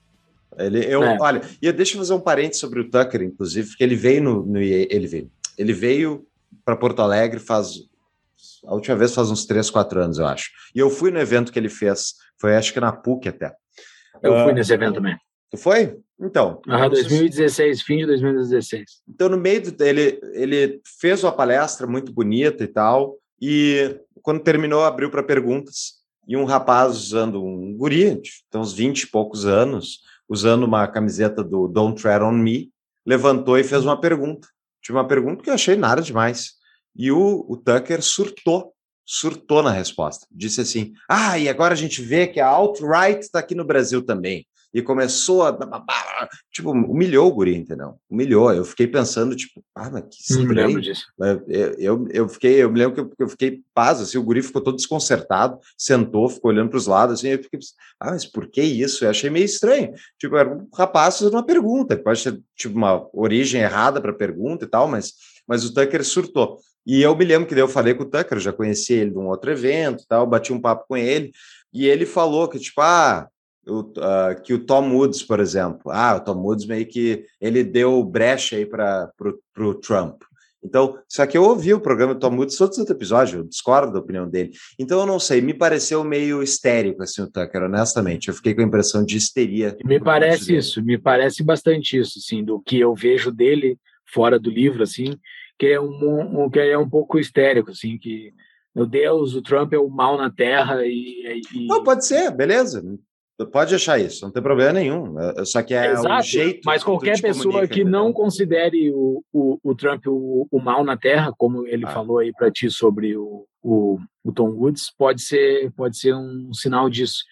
Ele, 0.57 0.85
eu, 0.87 1.03
é. 1.03 1.19
Olha, 1.21 1.43
e 1.61 1.73
deixa 1.73 1.95
eu 1.95 1.99
fazer 1.99 2.15
um 2.15 2.21
parênteses 2.21 2.61
sobre 2.61 2.81
o 2.81 2.89
Tucker, 2.89 3.23
inclusive, 3.23 3.69
porque 3.69 3.83
ele 3.83 3.97
veio 3.97 4.23
no, 4.23 4.47
no 4.47 4.59
ele 4.59 5.07
veio, 5.07 5.31
ele 5.59 5.73
veio 5.73 6.25
para 6.65 6.77
Porto 6.77 7.03
Alegre 7.03 7.41
faz 7.41 7.85
a 8.65 8.75
última 8.75 8.97
vez 8.97 9.15
faz 9.15 9.31
uns 9.31 9.47
3, 9.47 9.71
4 9.71 10.03
anos, 10.03 10.19
eu 10.19 10.27
acho. 10.27 10.51
E 10.75 10.79
eu 10.79 10.91
fui 10.91 11.11
no 11.11 11.19
evento 11.19 11.53
que 11.53 11.59
ele 11.59 11.69
fez, 11.69 12.15
foi 12.41 12.57
acho 12.57 12.73
que 12.73 12.81
na 12.81 12.93
PUC 12.93 13.29
até. 13.29 13.53
Eu 14.23 14.35
uh, 14.35 14.45
fui 14.45 14.53
nesse 14.53 14.73
evento 14.73 14.95
também. 14.95 15.17
Tu 15.51 15.57
foi? 15.57 15.99
Então. 16.21 16.61
Ah, 16.69 16.89
2016, 16.89 17.83
fim 17.83 17.99
de 17.99 18.07
2016. 18.07 18.85
Então, 19.09 19.29
no 19.29 19.37
meio 19.37 19.71
do, 19.71 19.85
ele, 19.85 20.21
ele 20.33 20.81
fez 21.01 21.23
uma 21.23 21.33
palestra 21.33 21.87
muito 21.87 22.13
bonita 22.13 22.65
e 22.65 22.67
tal, 22.67 23.17
e 23.41 24.01
quando 24.23 24.41
terminou, 24.41 24.85
abriu 24.85 25.11
para 25.11 25.23
perguntas. 25.23 25.97
E 26.27 26.37
um 26.37 26.45
rapaz 26.45 26.97
usando 26.97 27.45
um 27.45 27.77
guri, 27.77 28.21
então 28.49 28.61
uns 28.61 28.73
20 28.73 29.03
e 29.03 29.07
poucos 29.07 29.47
anos, 29.47 30.01
usando 30.29 30.65
uma 30.65 30.89
camiseta 30.89 31.45
do 31.45 31.69
Don't 31.69 32.03
Tread 32.03 32.25
on 32.25 32.33
Me, 32.33 32.73
levantou 33.07 33.57
e 33.57 33.63
fez 33.63 33.85
uma 33.85 34.01
pergunta. 34.01 34.49
Tive 34.83 34.99
uma 34.99 35.07
pergunta 35.07 35.45
que 35.45 35.51
eu 35.51 35.55
achei 35.55 35.77
nada 35.77 36.03
demais. 36.03 36.56
E 36.97 37.11
o, 37.11 37.45
o 37.49 37.57
Tucker 37.57 38.03
surtou, 38.03 38.73
surtou 39.05 39.63
na 39.63 39.71
resposta. 39.71 40.27
Disse 40.31 40.61
assim: 40.61 40.93
Ah, 41.09 41.39
e 41.39 41.49
agora 41.49 41.75
a 41.75 41.77
gente 41.77 42.03
vê 42.03 42.27
que 42.27 42.41
a 42.41 42.49
alt-right 42.49 43.21
está 43.21 43.39
aqui 43.39 43.55
no 43.55 43.65
Brasil 43.65 44.03
também. 44.05 44.47
E 44.77 44.83
começou 44.83 45.43
a. 45.43 45.57
Tipo, 46.53 46.73
humilhou 46.73 47.29
o 47.29 47.33
guri, 47.33 47.57
entendeu? 47.57 47.95
Humilhou. 48.11 48.53
Eu 48.53 48.63
fiquei 48.63 48.87
pensando, 48.87 49.35
tipo, 49.35 49.65
ah, 49.75 49.89
mas 49.89 50.03
que 50.11 50.35
Não 50.35 50.45
me 50.45 50.55
lembro 50.55 50.83
disso. 50.83 51.07
Eu, 51.19 51.75
eu, 51.79 52.09
eu, 52.11 52.29
fiquei, 52.29 52.63
eu 52.63 52.71
me 52.71 52.79
lembro 52.79 52.95
que 52.95 53.01
eu, 53.01 53.11
eu 53.21 53.29
fiquei 53.29 53.63
paz, 53.73 54.03
assim, 54.03 54.19
o 54.19 54.23
guri 54.23 54.43
ficou 54.43 54.61
todo 54.61 54.77
desconcertado, 54.77 55.59
sentou, 55.79 56.29
ficou 56.29 56.51
olhando 56.51 56.69
para 56.69 56.77
os 56.77 56.87
lados, 56.87 57.15
assim, 57.19 57.29
eu 57.29 57.43
fiquei, 57.43 57.59
ah, 57.99 58.11
mas 58.11 58.27
por 58.27 58.51
que 58.51 58.61
isso? 58.61 59.05
Eu 59.05 59.11
achei 59.11 59.31
meio 59.31 59.47
estranho. 59.47 59.95
Tipo, 60.19 60.37
era 60.37 60.55
um 60.55 60.69
rapaz 60.75 61.19
fazendo 61.19 61.35
uma 61.35 61.47
pergunta, 61.47 61.97
pode 61.97 62.23
ter, 62.23 62.39
tipo, 62.55 62.77
uma 62.77 63.09
origem 63.15 63.63
errada 63.63 63.99
para 63.99 64.11
a 64.11 64.15
pergunta 64.15 64.67
e 64.67 64.69
tal, 64.69 64.87
mas, 64.89 65.15
mas 65.47 65.65
o 65.65 65.73
Tucker 65.73 66.05
surtou. 66.05 66.59
E 66.87 67.03
eu 67.03 67.17
me 67.17 67.25
lembro 67.25 67.49
que 67.49 67.55
eu 67.55 67.67
falei 67.69 67.95
com 67.95 68.05
o 68.05 68.11
Tucker, 68.11 68.39
já 68.39 68.53
conheci 68.53 68.93
ele 68.95 69.11
de 69.11 69.19
um 69.19 69.27
outro 69.27 69.51
evento 69.51 70.05
tal, 70.09 70.27
bati 70.27 70.53
um 70.53 70.61
papo 70.61 70.87
com 70.89 70.97
ele, 70.97 71.33
e 71.73 71.87
ele 71.87 72.07
falou 72.07 72.49
que, 72.49 72.59
tipo, 72.59 72.81
ah, 72.81 73.29
o, 73.67 73.81
uh, 73.81 74.41
que 74.43 74.55
o 74.55 74.65
Tom 74.65 74.93
Woods, 74.95 75.23
por 75.23 75.41
exemplo, 75.41 75.91
ah, 75.91 76.17
o 76.17 76.21
Tom 76.21 76.37
Woods 76.37 76.67
meio 76.67 76.87
que 76.87 77.25
ele 77.41 77.65
deu 77.65 78.03
brecha 78.05 78.57
aí 78.57 78.65
para 78.65 79.11
o 79.59 79.75
Trump. 79.75 80.23
Então, 80.65 80.99
só 81.09 81.25
que 81.27 81.39
eu 81.39 81.45
ouvi 81.45 81.73
o 81.73 81.81
programa 81.81 82.15
do 82.15 82.21
Tom 82.21 82.35
Woods 82.37 82.57
todos 82.57 82.79
os 82.79 82.91
episódios, 82.91 83.37
eu 83.37 83.45
discordo 83.45 83.93
da 83.93 84.01
opinião 84.01 84.29
dele. 84.29 84.51
Então, 84.79 84.99
eu 84.99 85.07
não 85.07 85.21
sei, 85.21 85.41
me 85.41 85.55
pareceu 85.55 86.03
meio 86.03 86.43
histérico, 86.43 87.03
assim, 87.03 87.23
o 87.23 87.31
Tucker, 87.31 87.63
honestamente. 87.63 88.29
Eu 88.29 88.35
fiquei 88.35 88.55
com 88.55 88.63
a 88.63 88.65
impressão 88.65 89.05
de 89.05 89.17
histeria. 89.17 89.77
Me 89.85 90.01
parece 90.01 90.57
isso, 90.57 90.83
me 90.83 90.99
parece 90.99 91.43
bastante 91.45 91.99
isso, 91.99 92.19
assim, 92.19 92.45
do 92.45 92.61
que 92.61 92.81
eu 92.81 92.95
vejo 92.95 93.31
dele 93.31 93.79
fora 94.17 94.39
do 94.39 94.49
livro, 94.49 94.83
assim, 94.83 95.19
que 95.59 95.67
é 95.67 95.79
um, 95.79 96.45
um, 96.45 96.51
que 96.51 96.59
é 96.59 96.79
um 96.79 96.89
pouco 96.89 97.19
histérico, 97.19 97.71
assim, 97.71 97.99
que, 97.99 98.33
meu 98.75 98.87
Deus, 98.87 99.35
o 99.35 99.43
Trump 99.43 99.75
é 99.75 99.79
o 99.79 99.91
mal 99.91 100.17
na 100.17 100.31
Terra 100.31 100.87
e... 100.87 101.43
e... 101.53 101.67
Não, 101.67 101.85
pode 101.85 102.07
ser, 102.07 102.31
beleza. 102.31 102.83
Pode 103.53 103.75
achar 103.75 104.01
isso, 104.01 104.25
não 104.25 104.33
tem 104.33 104.43
problema 104.43 104.73
nenhum. 104.73 105.15
Só 105.45 105.63
que 105.63 105.75
é 105.75 105.93
Exato, 105.93 106.21
o 106.21 106.23
jeito. 106.23 106.61
Mas 106.65 106.83
qualquer 106.83 107.21
pessoa 107.21 107.69
que 107.69 107.85
não 107.85 108.11
considere 108.11 108.91
o, 108.91 109.23
o, 109.31 109.59
o 109.63 109.75
Trump 109.75 110.07
o, 110.07 110.49
o, 110.51 110.59
mal 110.59 110.83
na 110.83 110.97
Terra, 110.97 111.35
como 111.37 111.67
ele 111.67 111.85
ah. 111.85 111.91
falou 111.91 112.19
aí 112.19 112.33
para 112.33 112.51
ti 112.51 112.71
sobre 112.71 113.15
o, 113.15 113.47
o, 113.63 113.99
o, 114.25 114.33
Tom 114.33 114.49
Woods, 114.53 114.91
pode 114.97 115.21
ser, 115.21 115.71
pode 115.73 115.99
ser 115.99 116.15
um 116.15 116.55
sinal 116.55 116.89
disso. 116.89 117.23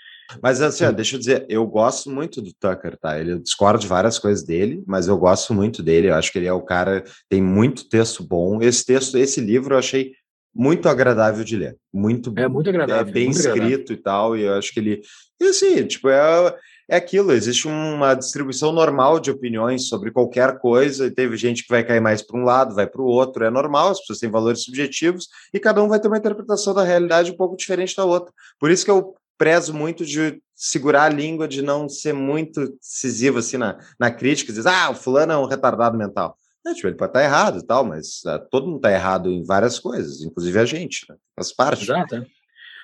Mas 0.42 0.60
assim, 0.60 0.84
ó, 0.84 0.92
deixa 0.92 1.16
eu 1.16 1.18
dizer, 1.18 1.46
eu 1.48 1.66
gosto 1.66 2.10
muito 2.10 2.40
do 2.40 2.52
Tucker, 2.52 2.96
tá? 2.98 3.18
Ele 3.18 3.38
discordo 3.38 3.80
de 3.80 3.86
várias 3.86 4.18
coisas 4.18 4.44
dele, 4.44 4.82
mas 4.86 5.08
eu 5.08 5.16
gosto 5.16 5.52
muito 5.52 5.82
dele. 5.82 6.08
Eu 6.08 6.14
acho 6.14 6.32
que 6.32 6.38
ele 6.38 6.46
é 6.46 6.52
o 6.52 6.62
cara, 6.62 7.04
tem 7.28 7.42
muito 7.42 7.88
texto 7.88 8.26
bom. 8.26 8.60
Esse 8.62 8.84
texto, 8.84 9.18
esse 9.18 9.40
livro 9.40 9.74
eu 9.74 9.78
achei 9.78 10.12
muito 10.54 10.88
agradável 10.88 11.44
de 11.44 11.56
ler. 11.56 11.76
Muito, 11.92 12.32
é 12.36 12.48
muito 12.48 12.68
agradável. 12.68 13.08
É 13.08 13.12
bem 13.12 13.30
escrito 13.30 13.52
agradável. 13.52 13.96
e 13.96 13.96
tal, 13.96 14.36
e 14.36 14.42
eu 14.42 14.54
acho 14.54 14.72
que 14.72 14.80
ele. 14.80 15.02
E 15.40 15.44
assim, 15.46 15.84
tipo, 15.84 16.08
é, 16.08 16.56
é 16.88 16.96
aquilo, 16.96 17.32
existe 17.32 17.66
uma 17.66 18.14
distribuição 18.14 18.70
normal 18.70 19.18
de 19.18 19.30
opiniões 19.30 19.88
sobre 19.88 20.12
qualquer 20.12 20.58
coisa, 20.58 21.06
e 21.06 21.10
teve 21.10 21.36
gente 21.36 21.62
que 21.62 21.68
vai 21.68 21.82
cair 21.82 22.00
mais 22.00 22.22
para 22.22 22.38
um 22.38 22.44
lado, 22.44 22.74
vai 22.74 22.86
para 22.86 23.02
o 23.02 23.06
outro, 23.06 23.44
é 23.44 23.50
normal, 23.50 23.90
as 23.90 24.00
pessoas 24.00 24.20
têm 24.20 24.30
valores 24.30 24.62
subjetivos, 24.62 25.28
e 25.52 25.58
cada 25.58 25.82
um 25.82 25.88
vai 25.88 25.98
ter 25.98 26.08
uma 26.08 26.18
interpretação 26.18 26.72
da 26.72 26.84
realidade 26.84 27.32
um 27.32 27.36
pouco 27.36 27.56
diferente 27.56 27.96
da 27.96 28.04
outra. 28.04 28.32
Por 28.60 28.70
isso 28.70 28.84
que 28.84 28.90
eu 28.90 29.14
prezo 29.36 29.74
muito 29.74 30.04
de 30.04 30.40
segurar 30.54 31.04
a 31.04 31.08
língua, 31.08 31.48
de 31.48 31.62
não 31.62 31.88
ser 31.88 32.12
muito 32.12 32.68
decisivo 32.78 33.38
assim 33.38 33.56
na, 33.56 33.78
na 33.98 34.10
crítica, 34.10 34.52
dizer, 34.52 34.68
ah, 34.68 34.90
o 34.90 34.94
fulano 34.94 35.32
é 35.32 35.38
um 35.38 35.46
retardado 35.46 35.96
mental. 35.98 36.38
É, 36.66 36.72
tipo, 36.72 36.88
ele 36.88 36.96
pode 36.96 37.10
estar 37.10 37.22
errado 37.22 37.58
e 37.58 37.66
tal, 37.66 37.84
mas 37.84 38.22
uh, 38.24 38.38
todo 38.50 38.66
mundo 38.66 38.76
está 38.76 38.90
errado 38.90 39.30
em 39.30 39.44
várias 39.44 39.78
coisas, 39.78 40.22
inclusive 40.22 40.58
a 40.58 40.64
gente, 40.64 41.04
né? 41.08 41.16
faz 41.36 41.52
parte. 41.52 41.82
Exato. 41.82 42.14
É. 42.16 42.26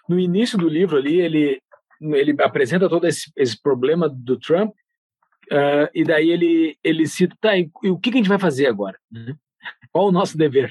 No 0.06 0.18
início 0.18 0.58
do 0.58 0.68
livro 0.68 0.98
ali, 0.98 1.18
ele, 1.18 1.62
ele 2.00 2.36
apresenta 2.42 2.90
todo 2.90 3.06
esse, 3.06 3.32
esse 3.34 3.60
problema 3.60 4.06
do 4.06 4.38
Trump, 4.38 4.70
uh, 4.70 5.88
e 5.94 6.04
daí 6.04 6.28
ele, 6.28 6.76
ele 6.84 7.06
cita, 7.06 7.34
tá, 7.40 7.56
e, 7.56 7.70
e, 7.82 7.88
o 7.88 7.98
que, 7.98 8.10
que, 8.10 8.18
a 8.18 8.20
gente 8.20 8.28
vai 8.28 8.38
fazer 8.38 8.66
agora? 8.66 8.98
Uhum. 9.10 9.34
Qual 9.90 10.08
o 10.08 10.12
nosso 10.12 10.36
dever? 10.36 10.70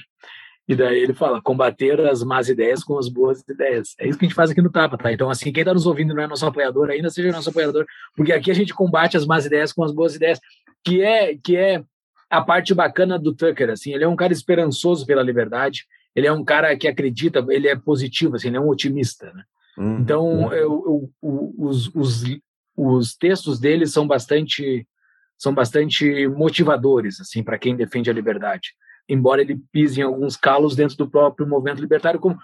E 0.70 0.76
daí 0.76 1.00
ele 1.00 1.16
fala, 1.16 1.42
combater 1.42 2.00
as 2.02 2.24
más 2.24 2.48
ideias 2.48 2.84
com 2.84 2.96
as 3.00 3.10
boas 3.10 3.42
ideias. 3.50 3.96
É 3.98 4.08
isso 4.08 4.20
que 4.20 4.26
a 4.26 4.28
gente 4.28 4.36
faz 4.36 4.52
aqui 4.52 4.62
no 4.62 4.72
Tapa, 4.72 5.00
tá? 5.00 5.12
Então, 5.12 5.28
assim, 5.28 5.52
quem 5.52 5.62
está 5.62 5.74
nos 5.74 5.88
ouvindo 5.88 6.14
não 6.14 6.22
é 6.22 6.28
nosso 6.28 6.46
apoiador 6.46 6.92
ainda, 6.92 7.10
seja 7.10 7.32
nosso 7.32 7.50
apoiador, 7.50 7.88
porque 8.16 8.32
aqui 8.32 8.52
a 8.52 8.54
gente 8.54 8.72
combate 8.72 9.18
as 9.18 9.26
más 9.26 9.48
ideias 9.48 9.74
com 9.74 9.84
as 9.84 9.92
boas 9.92 10.14
ideias, 10.14 10.40
que 10.86 11.02
é, 11.02 11.36
que 11.36 11.58
é 11.58 11.84
a 12.30 12.40
parte 12.40 12.76
bacana 12.76 13.18
do 13.18 13.34
Tucker, 13.34 13.72
assim, 13.72 13.96
ele 13.96 14.04
é 14.04 14.08
um 14.08 14.16
cara 14.16 14.32
esperançoso 14.32 15.08
pela 15.08 15.24
liberdade, 15.24 15.86
ele 16.16 16.28
é 16.28 16.32
um 16.32 16.46
cara 16.46 16.78
que 16.78 16.88
acredita, 16.88 17.44
ele 17.50 17.68
é 17.68 17.76
positivo, 17.76 18.36
assim, 18.36 18.50
ele 18.50 18.58
é 18.58 18.62
um 18.62 18.70
otimista, 18.70 19.34
né? 19.34 19.44
Uhum. 19.76 20.00
Então, 20.02 20.54
eu, 20.54 21.10
eu, 21.24 21.54
os, 21.58 21.90
os, 21.96 22.24
os 22.78 23.16
textos 23.16 23.60
dele 23.60 23.88
são 23.88 24.06
bastante 24.06 24.88
são 25.36 25.54
bastante 25.54 26.28
motivadores, 26.28 27.22
assim, 27.22 27.42
para 27.42 27.58
quem 27.58 27.76
defende 27.76 28.10
a 28.10 28.14
liberdade. 28.14 28.74
Embora 29.10 29.42
ele 29.42 29.60
pise 29.72 30.00
em 30.00 30.04
alguns 30.04 30.38
calos 30.38 30.76
dentro 30.76 30.96
do 30.96 31.10
próprio 31.10 31.48
movimento 31.48 31.82
libertário, 31.82 32.20
como, 32.20 32.38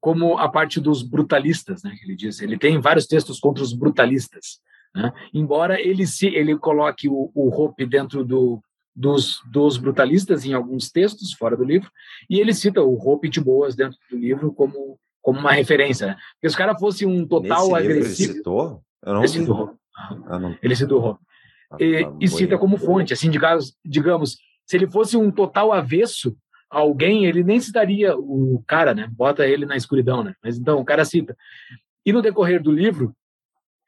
como 0.00 0.38
a 0.38 0.48
parte 0.48 0.78
dos 0.80 1.02
brutalistas, 1.02 1.82
né, 1.82 1.96
que 1.98 2.04
ele 2.04 2.14
diz. 2.14 2.40
Ele 2.40 2.58
tem 2.58 2.80
vários 2.80 3.06
textos 3.06 3.40
contra 3.40 3.62
os 3.62 3.72
brutalistas, 3.72 4.60
né? 4.94 5.12
Embora 5.32 5.80
ele 5.80 6.06
se 6.06 6.26
ele 6.26 6.56
coloque 6.58 7.08
o, 7.08 7.30
o 7.34 7.48
Hope 7.48 7.86
dentro 7.86 8.24
do, 8.24 8.62
dos, 8.94 9.40
dos 9.50 9.78
brutalistas 9.78 10.44
em 10.44 10.52
alguns 10.52 10.90
textos 10.90 11.32
fora 11.32 11.56
do 11.56 11.64
livro, 11.64 11.90
e 12.28 12.38
ele 12.38 12.52
cita 12.52 12.82
o 12.82 12.94
Hope 12.94 13.28
de 13.28 13.40
Boas 13.40 13.74
dentro 13.74 13.98
do 14.10 14.18
livro 14.18 14.52
como, 14.52 14.98
como 15.20 15.38
uma 15.38 15.52
referência. 15.52 16.08
Né? 16.08 16.16
Porque 16.34 16.50
se 16.50 16.54
o 16.54 16.58
cara 16.58 16.78
fosse 16.78 17.06
um 17.06 17.26
total 17.26 17.72
Nesse 17.72 17.74
agressivo. 17.74 18.30
Ele 18.30 18.38
citou? 18.38 18.82
Eu 19.04 19.14
não 19.14 19.20
ele 19.20 19.28
citou. 19.28 19.74
não... 20.28 20.58
Ele 20.62 20.76
citou 20.76 21.04
Hope. 21.04 21.20
Ah, 21.70 21.76
e, 21.80 22.04
tá, 22.04 22.16
e 22.20 22.28
cita 22.28 22.58
como 22.58 22.76
fonte, 22.76 23.14
assim, 23.14 23.30
digamos, 23.30 23.74
digamos, 23.82 24.36
se 24.72 24.76
ele 24.78 24.90
fosse 24.90 25.18
um 25.18 25.30
total 25.30 25.70
avesso 25.70 26.34
a 26.70 26.78
alguém, 26.78 27.26
ele 27.26 27.44
nem 27.44 27.60
citaria 27.60 28.16
o 28.16 28.64
cara, 28.66 28.94
né? 28.94 29.06
Bota 29.12 29.46
ele 29.46 29.66
na 29.66 29.76
escuridão, 29.76 30.24
né? 30.24 30.34
Mas 30.42 30.56
então 30.56 30.80
o 30.80 30.84
cara 30.84 31.04
cita. 31.04 31.36
E 32.06 32.10
no 32.10 32.22
decorrer 32.22 32.62
do 32.62 32.72
livro, 32.72 33.14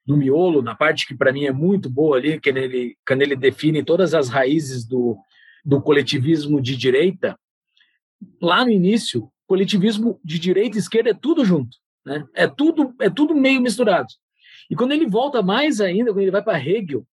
no 0.07 0.15
miolo, 0.15 0.61
na 0.61 0.75
parte 0.75 1.07
que 1.07 1.17
para 1.17 1.33
mim 1.33 1.47
é 1.47 1.53
muito 1.53 1.89
boa 1.89 2.19
ali, 2.19 2.39
que 2.39 2.51
ele, 2.51 2.99
quando 3.09 3.23
ele 3.23 3.35
define 3.35 3.83
todas 3.83 4.13
as 4.13 4.29
raízes 4.29 4.85
do, 4.85 5.17
do 5.65 5.81
coletivismo 5.81 6.61
de 6.61 6.77
direita, 6.77 7.35
lá 8.39 8.63
no 8.63 8.71
início, 8.71 9.33
coletivismo 9.47 10.21
de 10.23 10.39
direita 10.39 10.77
e 10.77 10.81
esquerda 10.81 11.13
é 11.13 11.15
tudo 11.15 11.47
junto, 11.47 11.79
né? 12.05 12.27
É 12.35 12.47
tudo 12.47 12.95
é 13.01 13.09
tudo 13.09 13.35
meio 13.35 13.63
misturado. 13.63 14.09
E 14.69 14.77
quando 14.77 14.93
ele 14.93 15.07
volta 15.07 15.41
mais 15.41 15.81
ainda, 15.81 16.11
quando 16.13 16.21
ele 16.21 16.31
vai 16.31 16.45
para 16.45 16.63
Hegel, 16.63 17.07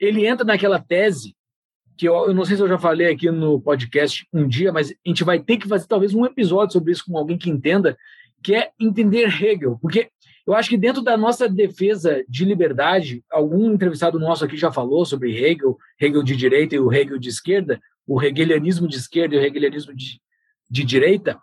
ele 0.00 0.26
entra 0.26 0.42
naquela 0.42 0.80
tese 0.80 1.36
que 1.96 2.08
eu, 2.08 2.14
eu, 2.26 2.34
não 2.34 2.44
sei 2.44 2.56
se 2.56 2.62
eu 2.62 2.68
já 2.68 2.78
falei 2.78 3.12
aqui 3.12 3.30
no 3.30 3.60
podcast 3.60 4.26
um 4.32 4.46
dia, 4.48 4.72
mas 4.72 4.90
a 4.90 5.08
gente 5.08 5.24
vai 5.24 5.38
ter 5.40 5.56
que 5.56 5.68
fazer 5.68 5.86
talvez 5.86 6.14
um 6.14 6.24
episódio 6.24 6.72
sobre 6.72 6.92
isso 6.92 7.04
com 7.06 7.16
alguém 7.16 7.38
que 7.38 7.50
entenda, 7.50 7.96
que 8.42 8.54
é 8.54 8.70
entender 8.78 9.28
Hegel, 9.28 9.78
porque 9.80 10.10
eu 10.46 10.54
acho 10.54 10.68
que 10.68 10.76
dentro 10.76 11.02
da 11.02 11.16
nossa 11.16 11.48
defesa 11.48 12.22
de 12.28 12.44
liberdade, 12.44 13.24
algum 13.30 13.72
entrevistado 13.72 14.18
nosso 14.18 14.44
aqui 14.44 14.56
já 14.56 14.70
falou 14.70 15.04
sobre 15.06 15.32
Hegel, 15.32 15.78
Hegel 15.98 16.22
de 16.22 16.36
direita 16.36 16.74
e 16.74 16.78
o 16.78 16.92
Hegel 16.92 17.18
de 17.18 17.30
esquerda, 17.30 17.80
o 18.06 18.22
hegelianismo 18.22 18.86
de 18.86 18.96
esquerda 18.96 19.34
e 19.34 19.38
o 19.38 19.42
hegelianismo 19.42 19.94
de, 19.94 20.20
de 20.70 20.84
direita, 20.84 21.38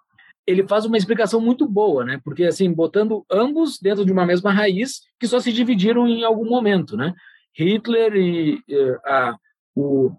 ele 0.45 0.67
faz 0.67 0.85
uma 0.85 0.97
explicação 0.97 1.41
muito 1.41 1.67
boa, 1.67 2.05
né? 2.05 2.19
Porque 2.23 2.43
assim, 2.43 2.71
botando 2.71 3.25
ambos 3.31 3.79
dentro 3.79 4.05
de 4.05 4.11
uma 4.11 4.25
mesma 4.25 4.51
raiz 4.51 5.01
que 5.19 5.27
só 5.27 5.39
se 5.39 5.51
dividiram 5.51 6.07
em 6.07 6.23
algum 6.23 6.47
momento, 6.47 6.95
né? 6.95 7.13
Hitler 7.53 8.15
e 8.15 8.55
uh, 8.69 8.99
a, 9.05 9.37
o, 9.75 10.11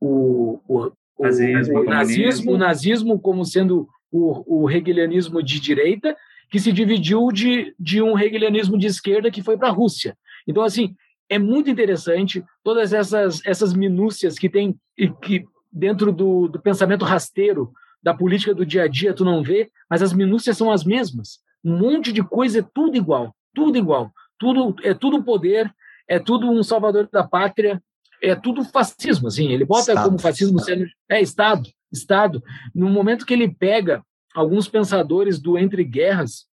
o, 0.00 0.60
o, 0.66 0.92
o, 1.18 1.22
nazismo, 1.22 1.80
o, 1.80 1.84
nazismo, 1.84 2.52
o 2.52 2.58
nazismo 2.58 3.20
como 3.20 3.44
sendo 3.44 3.88
o, 4.10 4.62
o 4.62 4.70
hegelianismo 4.70 5.42
de 5.42 5.60
direita 5.60 6.16
que 6.50 6.58
se 6.58 6.72
dividiu 6.72 7.28
de, 7.28 7.74
de 7.78 8.02
um 8.02 8.18
hegelianismo 8.18 8.76
de 8.76 8.86
esquerda 8.86 9.30
que 9.30 9.42
foi 9.42 9.56
para 9.56 9.68
a 9.68 9.72
Rússia. 9.72 10.16
Então, 10.48 10.62
assim, 10.62 10.96
é 11.28 11.38
muito 11.38 11.70
interessante 11.70 12.44
todas 12.64 12.92
essas, 12.92 13.40
essas 13.46 13.72
minúcias 13.72 14.36
que 14.36 14.48
tem 14.48 14.74
e 14.98 15.08
que 15.08 15.44
dentro 15.72 16.10
do, 16.12 16.48
do 16.48 16.60
pensamento 16.60 17.04
rasteiro 17.04 17.70
da 18.02 18.12
política 18.12 18.52
do 18.52 18.66
dia 18.66 18.84
a 18.84 18.88
dia 18.88 19.14
tu 19.14 19.24
não 19.24 19.42
vê, 19.42 19.70
mas 19.88 20.02
as 20.02 20.12
minúcias 20.12 20.56
são 20.56 20.72
as 20.72 20.84
mesmas. 20.84 21.38
Um 21.64 21.78
monte 21.78 22.12
de 22.12 22.22
coisa 22.22 22.58
é 22.58 22.64
tudo 22.74 22.96
igual, 22.96 23.34
tudo 23.54 23.78
igual. 23.78 24.10
Tudo 24.38 24.74
é 24.82 24.94
tudo 24.94 25.22
poder, 25.22 25.70
é 26.08 26.18
tudo 26.18 26.50
um 26.50 26.62
salvador 26.62 27.08
da 27.12 27.22
pátria, 27.22 27.80
é 28.22 28.34
tudo 28.34 28.64
fascismo, 28.64 29.28
assim. 29.28 29.50
Ele 29.52 29.64
bota 29.64 29.92
estado, 29.92 30.04
como 30.06 30.18
fascismo 30.18 30.58
sendo 30.60 30.86
é 31.08 31.20
estado, 31.20 31.68
estado. 31.92 32.42
No 32.74 32.88
momento 32.88 33.26
que 33.26 33.34
ele 33.34 33.48
pega 33.48 34.02
alguns 34.34 34.68
pensadores 34.68 35.40
do 35.40 35.58
entre 35.58 35.82
guerras, 35.84 36.46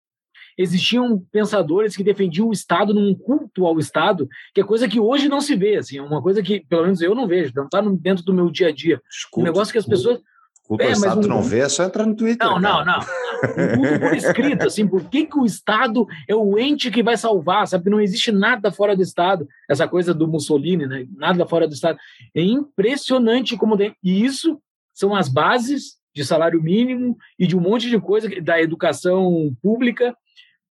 existiam 0.57 1.23
pensadores 1.31 1.95
que 1.95 2.03
defendiam 2.03 2.49
o 2.49 2.53
Estado 2.53 2.95
num 2.95 3.15
culto 3.15 3.67
ao 3.67 3.79
Estado, 3.79 4.29
que 4.55 4.61
é 4.61 4.65
coisa 4.65 4.89
que 4.89 4.99
hoje 4.99 5.29
não 5.29 5.41
se 5.41 5.55
vê, 5.55 5.77
assim, 5.77 5.99
é 5.99 6.03
uma 6.03 6.23
coisa 6.23 6.43
que, 6.43 6.61
pelo 6.61 6.85
menos, 6.85 7.03
eu 7.03 7.15
não 7.15 7.27
vejo, 7.27 7.53
não 7.55 7.65
está 7.65 7.81
dentro 7.81 8.25
do 8.25 8.33
meu 8.33 8.51
dia 8.51 8.69
a 8.69 8.73
dia. 8.73 9.01
um 9.37 9.43
negócio 9.43 9.73
que 9.73 9.79
as 9.79 9.87
pessoas... 9.87 10.21
Culto 10.67 10.83
é, 10.83 10.91
Estado 10.91 11.25
um... 11.25 11.29
não 11.29 11.43
vê, 11.43 11.61
é 11.61 11.69
só 11.69 11.85
entrar 11.85 12.05
no 12.05 12.17
Twitter. 12.17 12.47
Não, 12.47 12.59
não, 12.59 12.85
não. 12.85 12.99
Um 12.99 13.77
culto 13.77 14.01
por 14.01 14.15
escrito, 14.17 14.67
assim, 14.67 14.87
por 14.87 15.09
que, 15.09 15.27
que 15.27 15.39
o 15.39 15.47
Estado 15.47 16.07
é 16.29 16.35
o 16.35 16.59
ente 16.59 16.91
que 16.91 17.03
vai 17.03 17.17
salvar, 17.17 17.69
sabe? 17.69 17.85
Que 17.85 17.91
não 17.91 18.01
existe 18.01 18.33
nada 18.33 18.73
fora 18.73 18.97
do 18.97 19.03
Estado. 19.03 19.47
Essa 19.71 19.87
coisa 19.87 20.13
do 20.13 20.27
Mussolini, 20.27 20.87
né? 20.87 21.07
Nada 21.15 21.47
fora 21.47 21.69
do 21.69 21.75
Estado. 21.75 21.99
É 22.35 22.43
impressionante 22.43 23.57
como 23.57 23.77
tem. 23.77 23.95
E 24.03 24.25
isso 24.25 24.61
são 24.93 25.15
as 25.15 25.29
bases 25.29 25.97
de 26.13 26.25
salário 26.25 26.61
mínimo 26.61 27.17
e 27.39 27.47
de 27.47 27.57
um 27.57 27.61
monte 27.61 27.89
de 27.89 28.01
coisa 28.01 28.29
da 28.41 28.61
educação 28.61 29.55
pública. 29.63 30.17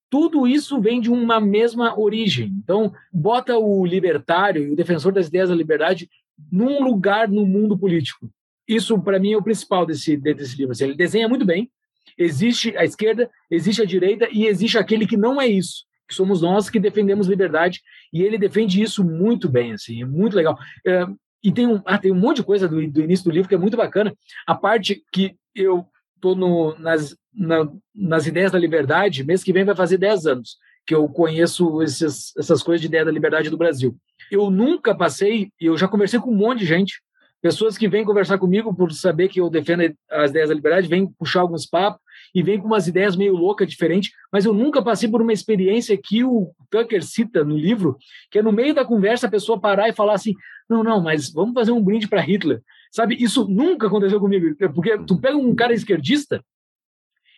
Tudo 0.09 0.45
isso 0.45 0.81
vem 0.81 0.99
de 0.99 1.09
uma 1.09 1.39
mesma 1.39 1.97
origem. 1.97 2.51
Então, 2.61 2.91
bota 3.13 3.57
o 3.57 3.85
libertário 3.85 4.67
e 4.67 4.71
o 4.73 4.75
defensor 4.75 5.13
das 5.13 5.27
ideias 5.27 5.49
da 5.49 5.55
liberdade 5.55 6.09
num 6.51 6.83
lugar 6.83 7.29
no 7.29 7.45
mundo 7.45 7.77
político. 7.77 8.29
Isso, 8.67 8.99
para 8.99 9.19
mim, 9.19 9.33
é 9.33 9.37
o 9.37 9.43
principal 9.43 9.85
desse, 9.85 10.17
desse 10.17 10.57
livro. 10.57 10.73
Ele 10.79 10.95
desenha 10.95 11.29
muito 11.29 11.45
bem. 11.45 11.69
Existe 12.17 12.75
a 12.77 12.85
esquerda, 12.85 13.29
existe 13.49 13.81
a 13.81 13.85
direita 13.85 14.27
e 14.31 14.45
existe 14.45 14.77
aquele 14.77 15.05
que 15.05 15.17
não 15.17 15.41
é 15.41 15.47
isso, 15.47 15.83
que 16.07 16.15
somos 16.15 16.41
nós 16.41 16.69
que 16.69 16.79
defendemos 16.79 17.27
liberdade. 17.27 17.81
E 18.13 18.21
ele 18.21 18.37
defende 18.37 18.81
isso 18.81 19.03
muito 19.03 19.49
bem, 19.49 19.73
assim, 19.73 20.01
é 20.01 20.05
muito 20.05 20.35
legal. 20.35 20.57
É, 20.85 21.05
e 21.43 21.51
tem 21.51 21.67
um, 21.67 21.81
ah, 21.85 21.97
tem 21.97 22.11
um 22.11 22.19
monte 22.19 22.37
de 22.37 22.43
coisa 22.43 22.67
do, 22.67 22.75
do 22.89 23.01
início 23.01 23.25
do 23.25 23.31
livro 23.31 23.49
que 23.49 23.55
é 23.55 23.57
muito 23.57 23.75
bacana. 23.75 24.15
A 24.47 24.55
parte 24.55 25.03
que 25.11 25.35
eu 25.53 25.85
estou 26.15 26.77
nas, 26.79 27.15
na, 27.33 27.69
nas 27.93 28.25
ideias 28.25 28.51
da 28.51 28.57
liberdade, 28.57 29.23
mês 29.23 29.43
que 29.43 29.53
vem 29.53 29.65
vai 29.65 29.75
fazer 29.75 29.97
10 29.97 30.25
anos 30.25 30.57
que 30.85 30.93
eu 30.93 31.07
conheço 31.09 31.81
esses, 31.81 32.31
essas 32.37 32.61
coisas 32.61 32.79
de 32.79 32.87
ideia 32.87 33.03
da 33.03 33.11
liberdade 33.11 33.49
do 33.49 33.57
Brasil. 33.57 33.97
Eu 34.29 34.49
nunca 34.51 34.93
passei, 34.95 35.51
eu 35.59 35.77
já 35.77 35.87
conversei 35.87 36.19
com 36.19 36.31
um 36.31 36.35
monte 36.35 36.59
de 36.59 36.65
gente, 36.65 37.01
pessoas 37.45 37.77
que 37.77 37.87
vêm 37.87 38.03
conversar 38.03 38.39
comigo 38.39 38.73
por 38.73 38.91
saber 38.91 39.27
que 39.29 39.39
eu 39.39 39.51
defendo 39.51 39.95
as 40.09 40.31
ideias 40.31 40.49
da 40.49 40.55
liberdade, 40.55 40.87
vêm 40.87 41.05
puxar 41.05 41.41
alguns 41.41 41.67
papos, 41.67 42.01
e 42.33 42.41
vem 42.41 42.59
com 42.59 42.65
umas 42.65 42.87
ideias 42.87 43.15
meio 43.15 43.35
loucas, 43.35 43.69
diferentes, 43.69 44.11
mas 44.33 44.45
eu 44.45 44.51
nunca 44.51 44.81
passei 44.81 45.07
por 45.07 45.21
uma 45.21 45.31
experiência 45.31 45.95
que 45.95 46.23
o 46.23 46.51
Tucker 46.71 47.03
cita 47.03 47.43
no 47.43 47.55
livro, 47.55 47.99
que 48.31 48.39
é 48.39 48.41
no 48.41 48.51
meio 48.51 48.73
da 48.73 48.83
conversa 48.83 49.27
a 49.27 49.29
pessoa 49.29 49.59
parar 49.59 49.87
e 49.87 49.93
falar 49.93 50.15
assim: 50.15 50.33
não, 50.67 50.83
não, 50.83 50.99
mas 51.03 51.31
vamos 51.31 51.53
fazer 51.53 51.71
um 51.71 51.83
brinde 51.83 52.07
para 52.07 52.19
Hitler. 52.19 52.63
Sabe, 52.91 53.15
isso 53.15 53.47
nunca 53.47 53.85
aconteceu 53.85 54.19
comigo, 54.19 54.55
porque 54.73 54.97
tu 55.05 55.21
pega 55.21 55.37
um 55.37 55.53
cara 55.53 55.71
esquerdista, 55.71 56.43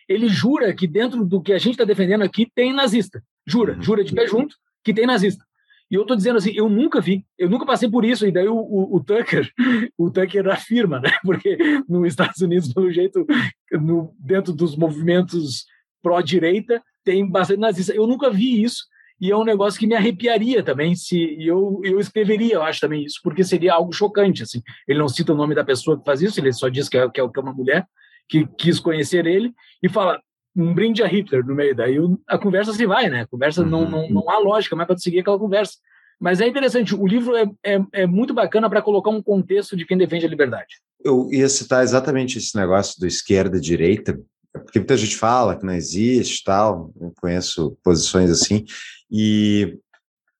ele 0.08 0.26
jura 0.26 0.74
que 0.74 0.86
dentro 0.86 1.22
do 1.22 1.42
que 1.42 1.52
a 1.52 1.58
gente 1.58 1.72
está 1.72 1.84
defendendo 1.84 2.22
aqui 2.22 2.50
tem 2.54 2.72
nazista. 2.72 3.22
Jura, 3.46 3.74
uhum. 3.74 3.82
jura 3.82 4.02
de 4.02 4.14
pé 4.14 4.26
junto 4.26 4.56
que 4.82 4.94
tem 4.94 5.04
nazista. 5.04 5.44
E 5.90 5.94
eu 5.94 6.02
estou 6.02 6.16
dizendo 6.16 6.36
assim, 6.36 6.52
eu 6.54 6.68
nunca 6.68 7.00
vi, 7.00 7.24
eu 7.38 7.48
nunca 7.48 7.64
passei 7.64 7.88
por 7.88 8.04
isso. 8.04 8.26
E 8.26 8.32
daí 8.32 8.48
o, 8.48 8.56
o, 8.56 8.96
o 8.96 9.04
Tucker, 9.04 9.50
o 9.96 10.10
Tucker 10.10 10.48
afirma, 10.48 11.00
né? 11.00 11.10
Porque 11.24 11.56
nos 11.88 12.06
Estados 12.08 12.40
Unidos, 12.40 12.72
pelo 12.72 12.90
jeito, 12.90 13.26
no, 13.72 14.14
dentro 14.18 14.52
dos 14.52 14.76
movimentos 14.76 15.64
pró-direita, 16.02 16.82
tem 17.04 17.28
bastante 17.28 17.60
nazista. 17.60 17.94
Eu 17.94 18.06
nunca 18.06 18.30
vi 18.30 18.62
isso. 18.62 18.84
E 19.20 19.32
é 19.32 19.36
um 19.36 19.44
negócio 19.44 19.80
que 19.80 19.86
me 19.86 19.96
arrepiaria 19.96 20.62
também, 20.62 20.94
se 20.94 21.36
eu, 21.44 21.80
eu 21.82 21.98
escreveria, 21.98 22.54
eu 22.54 22.62
acho 22.62 22.78
também 22.80 23.04
isso, 23.04 23.18
porque 23.24 23.42
seria 23.42 23.74
algo 23.74 23.92
chocante. 23.92 24.44
Assim. 24.44 24.62
Ele 24.86 25.00
não 25.00 25.08
cita 25.08 25.32
o 25.32 25.36
nome 25.36 25.56
da 25.56 25.64
pessoa 25.64 25.98
que 25.98 26.04
faz 26.04 26.22
isso, 26.22 26.38
ele 26.38 26.52
só 26.52 26.68
diz 26.68 26.88
que 26.88 26.96
é, 26.96 27.10
que 27.10 27.20
é, 27.20 27.24
é 27.24 27.40
uma 27.40 27.52
mulher 27.52 27.84
que 28.28 28.46
quis 28.58 28.78
conhecer 28.78 29.26
ele 29.26 29.52
e 29.82 29.88
fala 29.88 30.20
um 30.58 30.74
brinde 30.74 31.02
a 31.02 31.06
Hitler 31.06 31.44
no 31.46 31.54
meio. 31.54 31.74
Daí 31.74 31.96
a 32.26 32.36
conversa 32.36 32.72
se 32.72 32.84
vai, 32.84 33.08
né? 33.08 33.22
A 33.22 33.26
conversa 33.26 33.62
uhum. 33.62 33.68
não, 33.68 33.90
não, 33.90 34.10
não 34.10 34.30
há 34.30 34.38
lógica 34.38 34.74
mais 34.74 34.86
para 34.86 34.98
seguir 34.98 35.20
aquela 35.20 35.38
conversa. 35.38 35.74
Mas 36.20 36.40
é 36.40 36.48
interessante, 36.48 36.96
o 36.96 37.06
livro 37.06 37.36
é, 37.36 37.46
é, 37.64 37.80
é 37.92 38.06
muito 38.06 38.34
bacana 38.34 38.68
para 38.68 38.82
colocar 38.82 39.10
um 39.10 39.22
contexto 39.22 39.76
de 39.76 39.86
quem 39.86 39.96
defende 39.96 40.26
a 40.26 40.28
liberdade. 40.28 40.80
Eu 41.04 41.28
ia 41.30 41.48
citar 41.48 41.84
exatamente 41.84 42.38
esse 42.38 42.56
negócio 42.56 42.98
do 42.98 43.06
esquerda 43.06 43.56
e 43.56 43.60
direita, 43.60 44.18
porque 44.52 44.80
muita 44.80 44.96
gente 44.96 45.16
fala 45.16 45.56
que 45.56 45.64
não 45.64 45.74
existe 45.74 46.42
tal, 46.42 46.90
eu 47.00 47.12
conheço 47.20 47.78
posições 47.84 48.30
assim, 48.30 48.64
e 49.08 49.78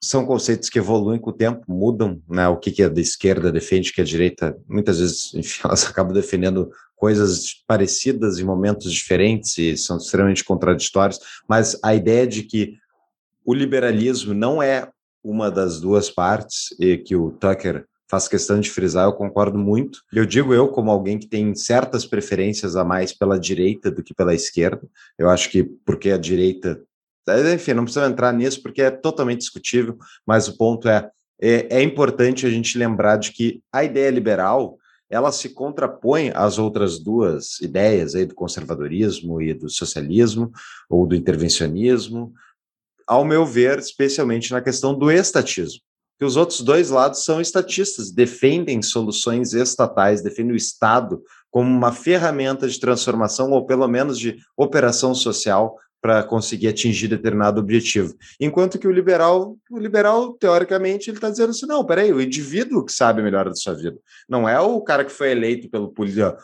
são 0.03 0.25
conceitos 0.25 0.69
que 0.71 0.79
evoluem 0.79 1.19
com 1.19 1.31
o 1.31 1.37
tempo, 1.37 1.65
mudam, 1.69 2.23
né? 2.29 2.49
O 2.49 2.57
que, 2.57 2.71
que 2.71 2.83
a 2.83 2.89
da 2.89 3.01
esquerda 3.01 3.51
defende, 3.51 3.93
que 3.93 4.01
a 4.01 4.05
direita, 4.05 4.57
muitas 4.69 4.99
vezes, 4.99 5.33
enfim, 5.35 5.61
elas 5.65 5.85
acabam 5.85 6.13
defendendo 6.13 6.71
coisas 6.97 7.55
parecidas 7.67 8.39
em 8.39 8.45
momentos 8.45 8.93
diferentes 8.93 9.57
e 9.59 9.77
são 9.77 9.99
extremamente 9.99 10.45
contraditórios, 10.45 11.21
mas 11.49 11.79
a 11.83 11.95
ideia 11.95 12.27
de 12.27 12.43
que 12.43 12.75
o 13.45 13.55
liberalismo 13.55 14.35
não 14.35 14.63
é 14.63 14.91
uma 15.23 15.51
das 15.51 15.81
duas 15.81 16.11
partes 16.11 16.75
e 16.79 16.99
que 16.99 17.15
o 17.15 17.31
Tucker 17.31 17.87
faz 18.11 18.27
questão 18.27 18.59
de 18.59 18.71
frisar, 18.71 19.05
eu 19.05 19.13
concordo 19.13 19.59
muito. 19.59 20.01
Eu 20.13 20.25
digo 20.25 20.55
eu 20.55 20.69
como 20.69 20.91
alguém 20.91 21.19
que 21.19 21.27
tem 21.27 21.55
certas 21.55 22.07
preferências 22.07 22.75
a 22.75 22.83
mais 22.83 23.13
pela 23.13 23.39
direita 23.39 23.91
do 23.91 24.03
que 24.03 24.15
pela 24.15 24.35
esquerda. 24.35 24.89
Eu 25.19 25.29
acho 25.29 25.51
que 25.51 25.63
porque 25.63 26.11
a 26.11 26.17
direita, 26.17 26.81
enfim, 27.55 27.75
não 27.75 27.85
precisa 27.85 28.07
entrar 28.07 28.33
nisso 28.33 28.63
porque 28.63 28.83
é 28.83 28.91
totalmente 28.91 29.41
discutível, 29.41 29.97
mas 30.27 30.49
o 30.49 30.57
ponto 30.57 30.89
é 30.89 31.11
é, 31.41 31.79
é 31.79 31.83
importante 31.83 32.47
a 32.47 32.51
gente 32.51 32.77
lembrar 32.77 33.17
de 33.17 33.33
que 33.33 33.63
a 33.73 33.85
ideia 33.85 34.11
liberal 34.11 34.77
ela 35.11 35.33
se 35.33 35.51
contrapõe 35.51 36.31
às 36.35 36.59
outras 36.59 36.99
duas 36.99 37.61
ideias 37.61 38.15
aí 38.15 38.27
do 38.27 38.35
conservadorismo 38.35 39.41
e 39.41 39.55
do 39.55 39.71
socialismo 39.71 40.51
ou 40.91 41.07
do 41.07 41.15
intervencionismo, 41.15 42.33
ao 43.07 43.25
meu 43.25 43.47
ver, 43.47 43.79
especialmente 43.79 44.53
na 44.53 44.61
questão 44.61 44.93
do 44.93 45.11
estatismo. 45.11 45.81
Que 46.19 46.27
os 46.27 46.37
outros 46.37 46.61
dois 46.61 46.91
lados 46.91 47.25
são 47.25 47.41
estatistas, 47.41 48.11
defendem 48.11 48.83
soluções 48.83 49.55
estatais, 49.55 50.21
defendem 50.21 50.53
o 50.53 50.57
Estado 50.57 51.23
como 51.51 51.71
uma 51.71 51.93
ferramenta 51.93 52.69
de 52.69 52.79
transformação 52.79 53.51
ou 53.53 53.65
pelo 53.65 53.89
menos 53.89 54.19
de 54.19 54.37
operação 54.57 55.15
social 55.15 55.79
para 56.01 56.23
conseguir 56.23 56.69
atingir 56.69 57.09
determinado 57.09 57.61
objetivo. 57.61 58.15
Enquanto 58.41 58.79
que 58.79 58.87
o 58.87 58.93
liberal, 58.93 59.57
o 59.71 59.79
liberal, 59.79 60.33
teoricamente, 60.35 61.11
ele 61.11 61.17
está 61.17 61.29
dizendo 61.29 61.51
assim: 61.51 61.67
não, 61.67 61.85
peraí, 61.85 62.13
o 62.13 62.21
indivíduo 62.21 62.85
que 62.85 62.93
sabe 62.93 63.23
melhor 63.23 63.49
da 63.49 63.55
sua 63.55 63.75
vida. 63.75 63.99
Não 64.29 64.49
é 64.49 64.59
o 64.61 64.81
cara 64.81 65.05
que 65.05 65.13
foi 65.13 65.31
eleito 65.31 65.69
pelo 65.69 65.93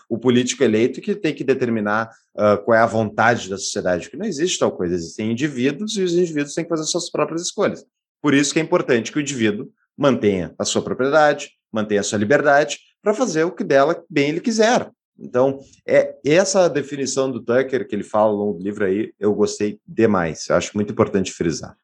o 0.09 0.19
político 0.19 0.65
eleito 0.65 1.01
que 1.01 1.15
tem 1.15 1.35
que 1.35 1.45
determinar 1.45 2.11
uh, 2.35 2.63
qual 2.65 2.77
é 2.77 2.81
a 2.81 2.87
vontade 2.87 3.49
da 3.49 3.57
sociedade, 3.57 4.05
porque 4.05 4.17
não 4.17 4.27
existe 4.27 4.59
tal 4.59 4.73
coisa. 4.73 4.95
Existem 4.95 5.31
indivíduos 5.31 5.97
e 5.97 6.03
os 6.03 6.15
indivíduos 6.15 6.55
têm 6.55 6.65
que 6.65 6.71
fazer 6.71 6.85
suas 6.85 7.11
próprias 7.11 7.43
escolhas. 7.43 7.85
Por 8.21 8.35
isso 8.35 8.53
que 8.53 8.59
é 8.59 8.63
importante 8.63 9.13
que 9.13 9.19
o 9.19 9.21
indivíduo 9.21 9.71
mantenha 9.97 10.55
a 10.59 10.65
sua 10.65 10.83
propriedade, 10.83 11.51
mantenha 11.73 12.01
a 12.01 12.05
sua 12.05 12.19
liberdade, 12.19 12.79
para 13.03 13.15
fazer 13.15 13.45
o 13.45 13.53
que 13.53 13.63
dela 13.63 14.03
bem 14.09 14.31
ele 14.31 14.41
quiser. 14.41 14.91
Então, 15.19 15.61
é 15.87 16.17
essa 16.25 16.69
definição 16.69 17.31
do 17.31 17.41
Tucker 17.41 17.87
que 17.87 17.95
ele 17.95 18.03
fala 18.03 18.33
no 18.33 18.59
livro 18.59 18.85
aí, 18.85 19.13
eu 19.19 19.33
gostei 19.35 19.79
demais. 19.87 20.49
Eu 20.49 20.57
acho 20.57 20.73
muito 20.75 20.93
importante 20.93 21.33
frisar. 21.33 21.77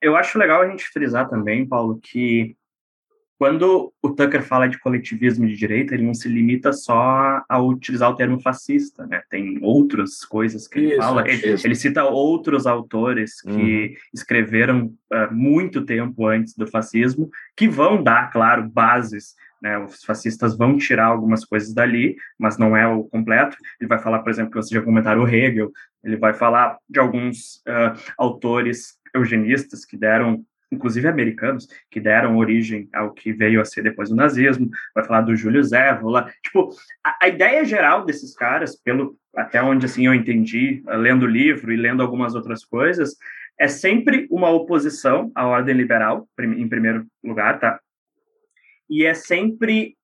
Eu 0.00 0.14
acho 0.14 0.38
legal 0.38 0.62
a 0.62 0.68
gente 0.68 0.84
frisar 0.88 1.28
também, 1.28 1.66
Paulo, 1.66 1.98
que 2.02 2.56
quando 3.38 3.92
o 4.02 4.10
Tucker 4.10 4.42
fala 4.42 4.66
de 4.66 4.78
coletivismo 4.78 5.46
de 5.46 5.56
direita, 5.56 5.94
ele 5.94 6.04
não 6.04 6.14
se 6.14 6.28
limita 6.28 6.72
só 6.72 7.42
a 7.46 7.60
utilizar 7.60 8.10
o 8.10 8.16
termo 8.16 8.40
fascista, 8.40 9.06
né? 9.06 9.22
Tem 9.28 9.58
outras 9.60 10.24
coisas 10.24 10.66
que 10.66 10.78
ele 10.78 10.88
isso, 10.92 10.96
fala. 10.98 11.28
Ele, 11.28 11.56
ele, 11.62 11.74
cita 11.74 12.04
outros 12.04 12.66
autores 12.66 13.42
que 13.42 13.50
uhum. 13.50 13.94
escreveram 14.14 14.86
uh, 15.12 15.34
muito 15.34 15.84
tempo 15.84 16.26
antes 16.26 16.54
do 16.54 16.66
fascismo, 16.66 17.30
que 17.54 17.68
vão 17.68 18.02
dar, 18.02 18.30
claro, 18.30 18.68
bases 18.70 19.34
né, 19.62 19.78
os 19.78 20.04
fascistas 20.04 20.56
vão 20.56 20.76
tirar 20.76 21.06
algumas 21.06 21.44
coisas 21.44 21.72
dali, 21.72 22.16
mas 22.38 22.58
não 22.58 22.76
é 22.76 22.86
o 22.86 23.04
completo. 23.04 23.56
Ele 23.80 23.88
vai 23.88 23.98
falar, 23.98 24.20
por 24.20 24.30
exemplo, 24.30 24.50
que 24.50 24.56
você 24.56 24.74
já 24.74 24.82
comentaram 24.82 25.22
o 25.22 25.28
Hegel, 25.28 25.70
ele 26.04 26.16
vai 26.16 26.32
falar 26.32 26.78
de 26.88 27.00
alguns 27.00 27.56
uh, 27.66 27.98
autores 28.18 28.98
eugenistas 29.14 29.84
que 29.84 29.96
deram, 29.96 30.44
inclusive 30.70 31.08
americanos, 31.08 31.66
que 31.90 32.00
deram 32.00 32.36
origem 32.36 32.88
ao 32.94 33.12
que 33.12 33.32
veio 33.32 33.60
a 33.60 33.64
ser 33.64 33.82
depois 33.82 34.10
do 34.10 34.16
nazismo, 34.16 34.68
vai 34.94 35.04
falar 35.04 35.22
do 35.22 35.34
Júlio 35.34 35.62
Zévola. 35.64 36.30
Tipo, 36.42 36.70
a, 37.04 37.24
a 37.24 37.28
ideia 37.28 37.64
geral 37.64 38.04
desses 38.04 38.34
caras, 38.34 38.76
pelo 38.76 39.16
até 39.34 39.62
onde 39.62 39.86
assim 39.86 40.06
eu 40.06 40.14
entendi, 40.14 40.82
uh, 40.86 40.96
lendo 40.96 41.24
o 41.24 41.28
livro 41.28 41.72
e 41.72 41.76
lendo 41.76 42.02
algumas 42.02 42.34
outras 42.34 42.64
coisas, 42.64 43.16
é 43.58 43.68
sempre 43.68 44.26
uma 44.30 44.50
oposição 44.50 45.32
à 45.34 45.46
ordem 45.46 45.74
liberal, 45.74 46.28
em 46.38 46.68
primeiro 46.68 47.06
lugar, 47.24 47.58
tá? 47.58 47.80
E 48.88 49.04
é 49.04 49.14
sempre 49.14 49.96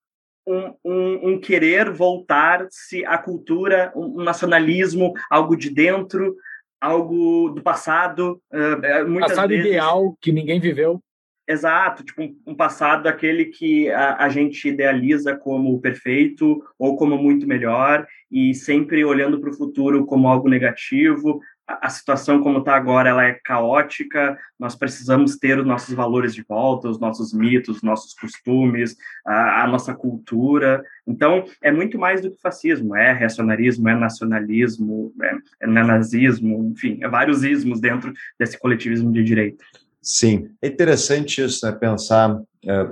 um, 0.46 0.74
um, 0.84 1.28
um 1.28 1.40
querer 1.40 1.90
voltar-se 1.90 3.04
à 3.04 3.16
cultura, 3.18 3.92
um 3.94 4.22
nacionalismo, 4.22 5.12
algo 5.30 5.56
de 5.56 5.70
dentro, 5.70 6.36
algo 6.80 7.50
do 7.50 7.62
passado. 7.62 8.40
Uh, 8.52 9.20
passado 9.20 9.48
vezes... 9.48 9.66
ideal 9.66 10.16
que 10.20 10.32
ninguém 10.32 10.60
viveu. 10.60 11.00
Exato, 11.48 12.04
tipo 12.04 12.22
um, 12.22 12.36
um 12.46 12.54
passado 12.54 13.08
aquele 13.08 13.46
que 13.46 13.90
a, 13.90 14.16
a, 14.24 14.28
gente 14.28 14.68
idealiza 14.68 15.36
como 15.36 15.80
perfeito 15.80 16.62
ou 16.78 16.96
como 16.96 17.18
muito 17.18 17.48
melhor 17.48 18.06
e 18.30 18.54
sempre 18.54 19.04
olhando 19.04 19.40
para 19.40 19.50
o 19.50 19.54
futuro 19.54 20.06
como 20.06 20.28
algo 20.28 20.48
negativo, 20.48 21.40
a 21.66 21.88
situação 21.88 22.42
como 22.42 22.58
está 22.58 22.74
agora 22.74 23.08
ela 23.08 23.24
é 23.24 23.38
caótica, 23.44 24.38
nós 24.58 24.74
precisamos 24.74 25.36
ter 25.36 25.58
os 25.58 25.66
nossos 25.66 25.94
valores 25.94 26.34
de 26.34 26.42
volta, 26.42 26.88
os 26.88 26.98
nossos 26.98 27.32
mitos, 27.32 27.76
os 27.76 27.82
nossos 27.82 28.14
costumes, 28.14 28.96
a, 29.24 29.62
a, 29.62 29.66
nossa 29.66 29.94
cultura. 29.94 30.82
Então, 31.06 31.44
é 31.62 31.70
muito 31.70 31.98
mais 31.98 32.20
do 32.20 32.30
que 32.30 32.40
fascismo, 32.40 32.96
é 32.96 33.12
reacionarismo, 33.12 33.88
é 33.88 33.94
nacionalismo, 33.94 35.12
é, 35.22 35.34
é 35.62 35.66
nazismo, 35.66 36.72
enfim, 36.72 36.98
é 37.00 37.08
vários 37.08 37.44
ismos 37.44 37.80
dentro 37.80 38.12
desse 38.38 38.58
coletivismo 38.58 39.12
de 39.12 39.22
direita. 39.22 39.64
Sim, 40.00 40.50
é 40.60 40.68
interessante 40.68 41.42
isso, 41.42 41.64
né, 41.64 41.72
pensar... 41.72 42.40
É, 42.64 42.84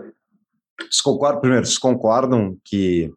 primeiro, 1.40 1.66
vocês 1.66 1.78
concordam 1.78 2.56
que 2.64 3.12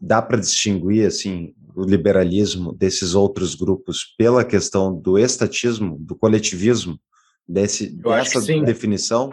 dá 0.00 0.20
para 0.20 0.38
distinguir, 0.38 1.06
assim, 1.06 1.54
o 1.74 1.84
liberalismo 1.84 2.72
desses 2.72 3.14
outros 3.14 3.54
grupos 3.54 4.14
pela 4.16 4.44
questão 4.44 4.94
do 4.94 5.18
estatismo, 5.18 5.96
do 6.00 6.14
coletivismo, 6.14 6.98
desse, 7.48 7.96
dessa 7.96 8.40
definição? 8.62 9.32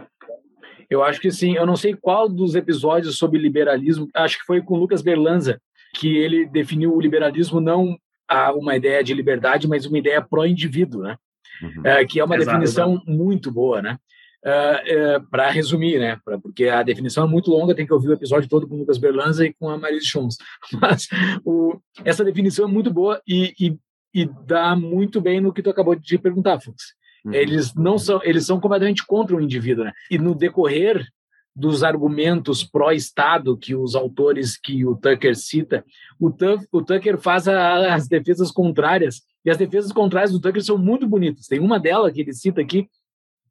Eu 0.90 1.04
acho 1.04 1.20
que 1.20 1.32
sim. 1.32 1.56
Eu 1.56 1.66
não 1.66 1.76
sei 1.76 1.96
qual 1.96 2.30
dos 2.30 2.56
episódios 2.56 3.18
sobre 3.18 3.40
liberalismo, 3.40 4.08
acho 4.14 4.40
que 4.40 4.46
foi 4.46 4.62
com 4.62 4.76
o 4.76 4.80
Lucas 4.80 5.02
Berlanza, 5.02 5.62
que 5.96 6.18
ele 6.18 6.46
definiu 6.46 6.96
o 6.96 7.02
liberalismo 7.02 7.60
não 7.60 7.98
a 8.28 8.54
uma 8.54 8.76
ideia 8.76 9.04
de 9.04 9.14
liberdade, 9.14 9.68
mas 9.68 9.86
uma 9.86 9.98
ideia 9.98 10.22
pró-indivíduo, 10.22 11.02
né? 11.02 11.18
Uhum. 11.62 11.82
É, 11.86 12.06
que 12.06 12.20
é 12.20 12.24
uma 12.24 12.36
Exato. 12.36 12.52
definição 12.52 13.02
muito 13.06 13.52
boa, 13.52 13.82
né? 13.82 13.98
Uh, 14.46 14.50
ah, 14.50 14.82
uh, 14.84 14.88
é, 14.88 15.20
para 15.32 15.50
resumir, 15.50 16.00
né? 16.00 16.20
Pra, 16.24 16.38
porque 16.40 16.66
a 16.66 16.84
definição 16.84 17.26
é 17.26 17.28
muito 17.28 17.50
longa, 17.50 17.76
tem 17.76 17.86
que 17.86 17.94
ouvir 17.94 18.10
o 18.10 18.14
episódio 18.14 18.50
todo 18.50 18.68
com 18.68 18.76
o 18.76 18.80
Lucas 18.80 18.98
Berlanza 18.98 19.46
e 19.46 19.54
com 19.54 19.70
a 19.70 19.78
Marise 19.78 20.06
Schums. 20.06 20.38
Mas 20.82 21.08
o, 21.46 21.80
essa 22.04 22.24
definição 22.24 22.68
é 22.68 22.72
muito 22.72 22.92
boa 22.92 23.22
e, 23.28 23.54
e, 23.60 23.78
e, 24.14 24.30
dá 24.46 24.76
muito 24.76 25.20
bem 25.22 25.42
no 25.42 25.54
que 25.54 25.62
tu 25.62 25.70
acabou 25.70 25.96
de 25.96 26.18
perguntar, 26.18 26.60
Fux. 26.60 26.96
Uhum. 27.26 27.34
Eles 27.34 27.74
não 27.76 27.98
são, 27.98 28.22
eles 28.24 28.46
são 28.46 28.60
completamente 28.60 29.06
contra 29.06 29.36
o 29.36 29.42
indivíduo, 29.42 29.86
né? 29.86 29.94
E 30.10 30.18
no 30.18 30.36
decorrer 30.36 31.06
dos 31.58 31.84
argumentos 31.84 32.64
pró-Estado 32.64 33.58
que 33.58 33.76
os 33.76 33.96
autores 33.96 34.56
que 34.56 34.86
o 34.86 34.96
Tucker 34.96 35.36
cita, 35.36 35.84
o, 36.20 36.30
Tuff, 36.30 36.68
o 36.72 36.84
Tucker 36.84 37.18
faz 37.18 37.48
a, 37.48 37.96
as 37.96 38.08
defesas 38.08 38.52
contrárias 38.52 39.24
E 39.44 39.50
as 39.50 39.58
defesas 39.58 39.92
contrárias 39.92 40.32
do 40.32 40.40
Tucker 40.40 40.64
são 40.64 40.78
muito 40.78 41.08
bonitas. 41.08 41.48
Tem 41.48 41.60
uma 41.60 41.80
dela 41.80 42.12
que 42.12 42.22
ele 42.22 42.32
cita 42.32 42.62
aqui, 42.62 42.88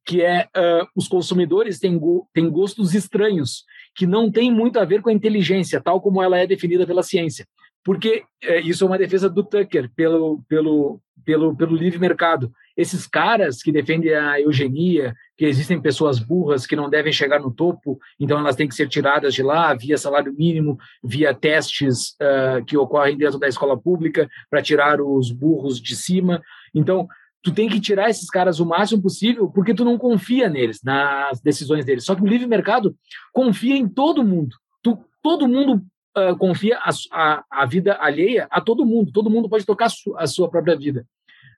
que 0.07 0.23
é 0.23 0.49
uh, 0.57 0.87
os 0.95 1.09
consumidores 1.09 1.81
têm, 1.81 1.99
go 1.99 2.29
têm 2.33 2.49
gostos 2.49 2.95
estranhos, 2.95 3.65
que 3.95 4.07
não 4.07 4.31
tem 4.31 4.53
muito 4.53 4.79
a 4.79 4.85
ver 4.85 5.03
com 5.03 5.11
a 5.11 5.13
inteligência, 5.13 5.81
tal 5.81 6.01
como 6.01 6.23
ela 6.23 6.39
é 6.39 6.47
definida 6.47 6.87
pela 6.87 7.03
ciência. 7.03 7.45
Porque 7.85 8.23
é, 8.43 8.61
isso 8.61 8.85
é 8.85 8.87
uma 8.87 8.99
defesa 8.99 9.29
do 9.29 9.45
Tucker 9.45 9.91
pelo, 9.97 10.43
pelo, 10.49 11.01
pelo, 11.25 11.57
pelo 11.57 11.77
livre 11.77 11.99
mercado. 11.99 12.53
Esses 12.77 13.07
caras 13.07 13.63
que 13.63 13.73
defendem 13.73 14.15
a 14.15 14.41
eugenia, 14.41 15.15
que 15.37 15.45
existem 15.45 15.81
pessoas 15.81 16.19
burras 16.19 16.67
que 16.67 16.77
não 16.77 16.91
devem 16.91 17.13
chegar 17.13 17.41
no 17.41 17.51
topo, 17.51 17.99
então 18.19 18.39
elas 18.39 18.55
têm 18.55 18.69
que 18.69 18.75
ser 18.75 18.89
tiradas 18.89 19.35
de 19.35 19.43
lá 19.43 19.75
via 19.75 19.99
salário 19.99 20.35
mínimo, 20.37 20.79
via 21.03 21.35
testes 21.35 22.11
uh, 22.21 22.65
que 22.65 22.77
ocorrem 22.77 23.17
dentro 23.17 23.39
da 23.39 23.49
escola 23.49 23.77
pública 23.77 24.29
para 24.51 24.63
tirar 24.63 25.01
os 25.01 25.33
burros 25.33 25.81
de 25.81 25.97
cima. 25.97 26.41
Então, 26.75 27.09
tu 27.47 27.55
tem 27.55 27.69
que 27.69 27.79
tirar 27.79 28.11
esses 28.11 28.29
caras 28.29 28.59
o 28.59 28.67
máximo 28.67 29.01
possível 29.01 29.49
porque 29.49 29.73
tu 29.73 29.85
não 29.85 29.97
confia 29.97 30.49
neles, 30.49 30.83
nas 30.83 31.41
decisões 31.41 31.85
deles. 31.85 32.05
Só 32.05 32.17
que 32.17 32.23
o 32.23 32.27
livre 32.27 32.45
mercado 32.45 32.97
confia 33.33 33.77
em 33.77 33.89
todo 33.89 34.25
mundo. 34.25 34.57
Tu, 34.83 34.99
todo 35.23 35.47
mundo 35.47 35.81
uh, 36.19 36.37
confia 36.37 36.77
a, 36.79 36.91
a, 37.13 37.45
a, 37.49 37.65
vida 37.65 37.97
alheia 38.01 38.49
a 38.51 38.61
todo 38.61 38.85
mundo. 38.85 39.13
Todo 39.13 39.31
mundo 39.31 39.49
pode 39.49 39.65
tocar 39.65 39.85
a, 39.85 39.89
su, 39.89 40.17
a 40.17 40.27
sua 40.27 40.51
própria 40.51 40.75
vida. 40.75 41.07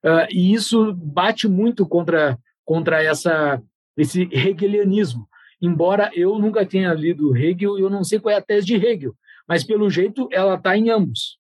Uh, 0.05 0.29
e 0.31 0.53
isso 0.53 0.93
bate 0.93 1.49
muito 1.49 1.87
contra, 1.87 2.39
contra 2.67 3.03
essa, 3.03 3.59
esse 3.97 4.29
hegelianismo. 4.31 5.27
Embora 5.59 6.11
eu 6.13 6.39
nunca 6.39 6.67
tenha 6.67 6.93
lido 6.93 7.35
Hegel, 7.35 7.79
eu 7.79 7.89
não 7.89 8.05
sei 8.05 8.21
qual 8.21 8.35
é 8.35 8.37
a 8.37 8.43
tese 8.43 8.67
de 8.67 8.75
Hegel, 8.75 9.15
mas 9.49 9.65
pelo 9.65 9.89
jeito 9.89 10.29
ela 10.31 10.57
está 10.57 10.77
em 10.77 10.91
ambos. 10.91 11.39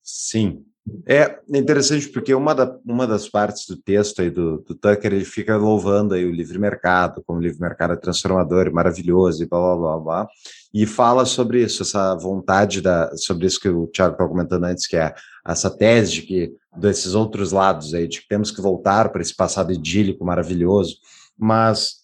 Sim, 0.00 0.64
é 1.06 1.40
interessante 1.48 2.08
porque 2.08 2.34
uma, 2.34 2.54
da, 2.54 2.76
uma 2.84 3.06
das 3.06 3.28
partes 3.28 3.66
do 3.66 3.76
texto 3.76 4.20
aí 4.20 4.30
do, 4.30 4.58
do 4.58 4.74
Tucker, 4.74 5.14
ele 5.14 5.24
fica 5.24 5.56
louvando 5.56 6.14
aí 6.14 6.26
o 6.26 6.30
livre 6.30 6.58
mercado, 6.58 7.22
como 7.26 7.38
o 7.38 7.42
livre 7.42 7.60
mercado 7.60 7.94
é 7.94 7.96
transformador 7.96 8.66
e 8.66 8.70
maravilhoso 8.70 9.42
e 9.42 9.46
blá, 9.46 9.58
blá, 9.60 9.76
blá, 9.76 9.98
blá, 9.98 10.28
e 10.74 10.86
fala 10.86 11.24
sobre 11.24 11.62
isso, 11.62 11.82
essa 11.82 12.14
vontade, 12.16 12.82
da, 12.82 13.16
sobre 13.16 13.46
isso 13.46 13.60
que 13.60 13.68
o 13.68 13.86
Thiago 13.86 14.12
estava 14.12 14.28
comentando 14.28 14.64
antes, 14.64 14.86
que 14.86 14.96
é 14.96 15.14
essa 15.46 15.70
tese 15.70 16.12
de 16.12 16.22
que, 16.22 16.52
desses 16.76 17.14
outros 17.14 17.50
lados 17.50 17.94
aí, 17.94 18.06
de 18.06 18.20
que 18.20 18.28
temos 18.28 18.50
que 18.50 18.60
voltar 18.60 19.10
para 19.10 19.22
esse 19.22 19.34
passado 19.34 19.72
idílico, 19.72 20.24
maravilhoso, 20.24 20.96
mas 21.36 22.03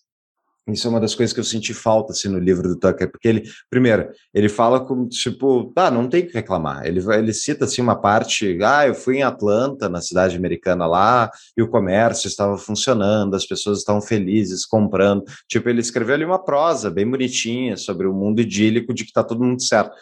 isso 0.69 0.87
é 0.87 0.91
uma 0.91 1.01
das 1.01 1.15
coisas 1.15 1.33
que 1.33 1.41
eu 1.41 1.45
senti 1.45 1.73
falta 1.73 2.13
assim, 2.13 2.29
no 2.29 2.39
livro 2.39 2.69
do 2.69 2.79
Tucker, 2.79 3.11
porque 3.11 3.27
ele, 3.27 3.43
primeiro, 3.69 4.11
ele 4.33 4.49
fala 4.49 4.85
como 4.85 5.09
tipo, 5.09 5.73
tá, 5.75 5.91
não 5.91 6.09
tem 6.09 6.27
que 6.27 6.33
reclamar. 6.33 6.87
Ele, 6.87 7.01
ele 7.15 7.33
cita 7.33 7.65
assim 7.65 7.83
uma 7.83 8.01
parte, 8.01 8.59
ah, 8.63 8.87
eu 8.87 8.95
fui 8.95 9.19
em 9.19 9.23
Atlanta, 9.23 9.89
na 9.89 10.01
cidade 10.01 10.37
americana 10.37 10.87
lá, 10.87 11.31
e 11.57 11.63
o 11.63 11.69
comércio 11.69 12.29
estava 12.29 12.57
funcionando, 12.57 13.35
as 13.35 13.47
pessoas 13.47 13.79
estavam 13.79 14.01
felizes 14.01 14.65
comprando. 14.65 15.25
Tipo, 15.49 15.69
ele 15.69 15.81
escreveu 15.81 16.15
ali 16.15 16.25
uma 16.25 16.43
prosa 16.43 16.91
bem 16.91 17.09
bonitinha 17.09 17.77
sobre 17.77 18.07
o 18.07 18.15
mundo 18.15 18.41
idílico 18.41 18.95
de 18.95 19.05
que 19.05 19.13
tá 19.13 19.25
todo 19.25 19.45
mundo 19.45 19.63
certo. 19.63 19.97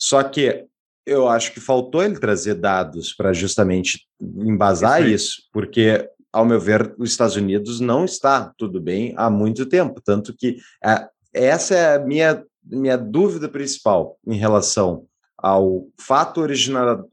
Só 0.00 0.22
que 0.22 0.64
eu 1.06 1.26
acho 1.26 1.52
que 1.52 1.60
faltou 1.60 2.02
ele 2.02 2.18
trazer 2.18 2.54
dados 2.54 3.14
para 3.14 3.32
justamente 3.32 4.06
embasar 4.20 5.02
isso, 5.02 5.10
isso, 5.14 5.42
porque 5.52 6.06
ao 6.32 6.44
meu 6.44 6.60
ver, 6.60 6.94
os 6.98 7.10
Estados 7.10 7.36
Unidos 7.36 7.80
não 7.80 8.04
está 8.04 8.52
tudo 8.56 8.80
bem 8.80 9.14
há 9.16 9.30
muito 9.30 9.66
tempo. 9.66 10.00
Tanto 10.00 10.34
que 10.34 10.58
é, 10.84 11.08
essa 11.32 11.74
é 11.74 11.96
a 11.96 11.98
minha, 11.98 12.44
minha 12.64 12.96
dúvida 12.96 13.48
principal 13.48 14.18
em 14.26 14.36
relação 14.36 15.06
ao 15.36 15.86
fato 15.98 16.40
originador, 16.40 17.08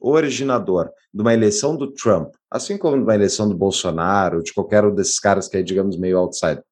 originador 0.00 0.90
de 1.12 1.20
uma 1.20 1.34
eleição 1.34 1.76
do 1.76 1.92
Trump, 1.92 2.34
assim 2.50 2.76
como 2.76 2.96
de 2.96 3.02
uma 3.02 3.14
eleição 3.14 3.48
do 3.48 3.56
Bolsonaro, 3.56 4.42
de 4.42 4.52
qualquer 4.52 4.84
um 4.84 4.94
desses 4.94 5.18
caras 5.18 5.48
que 5.48 5.56
é, 5.56 5.62
digamos, 5.62 5.96
meio 5.96 6.18
outside, 6.18 6.62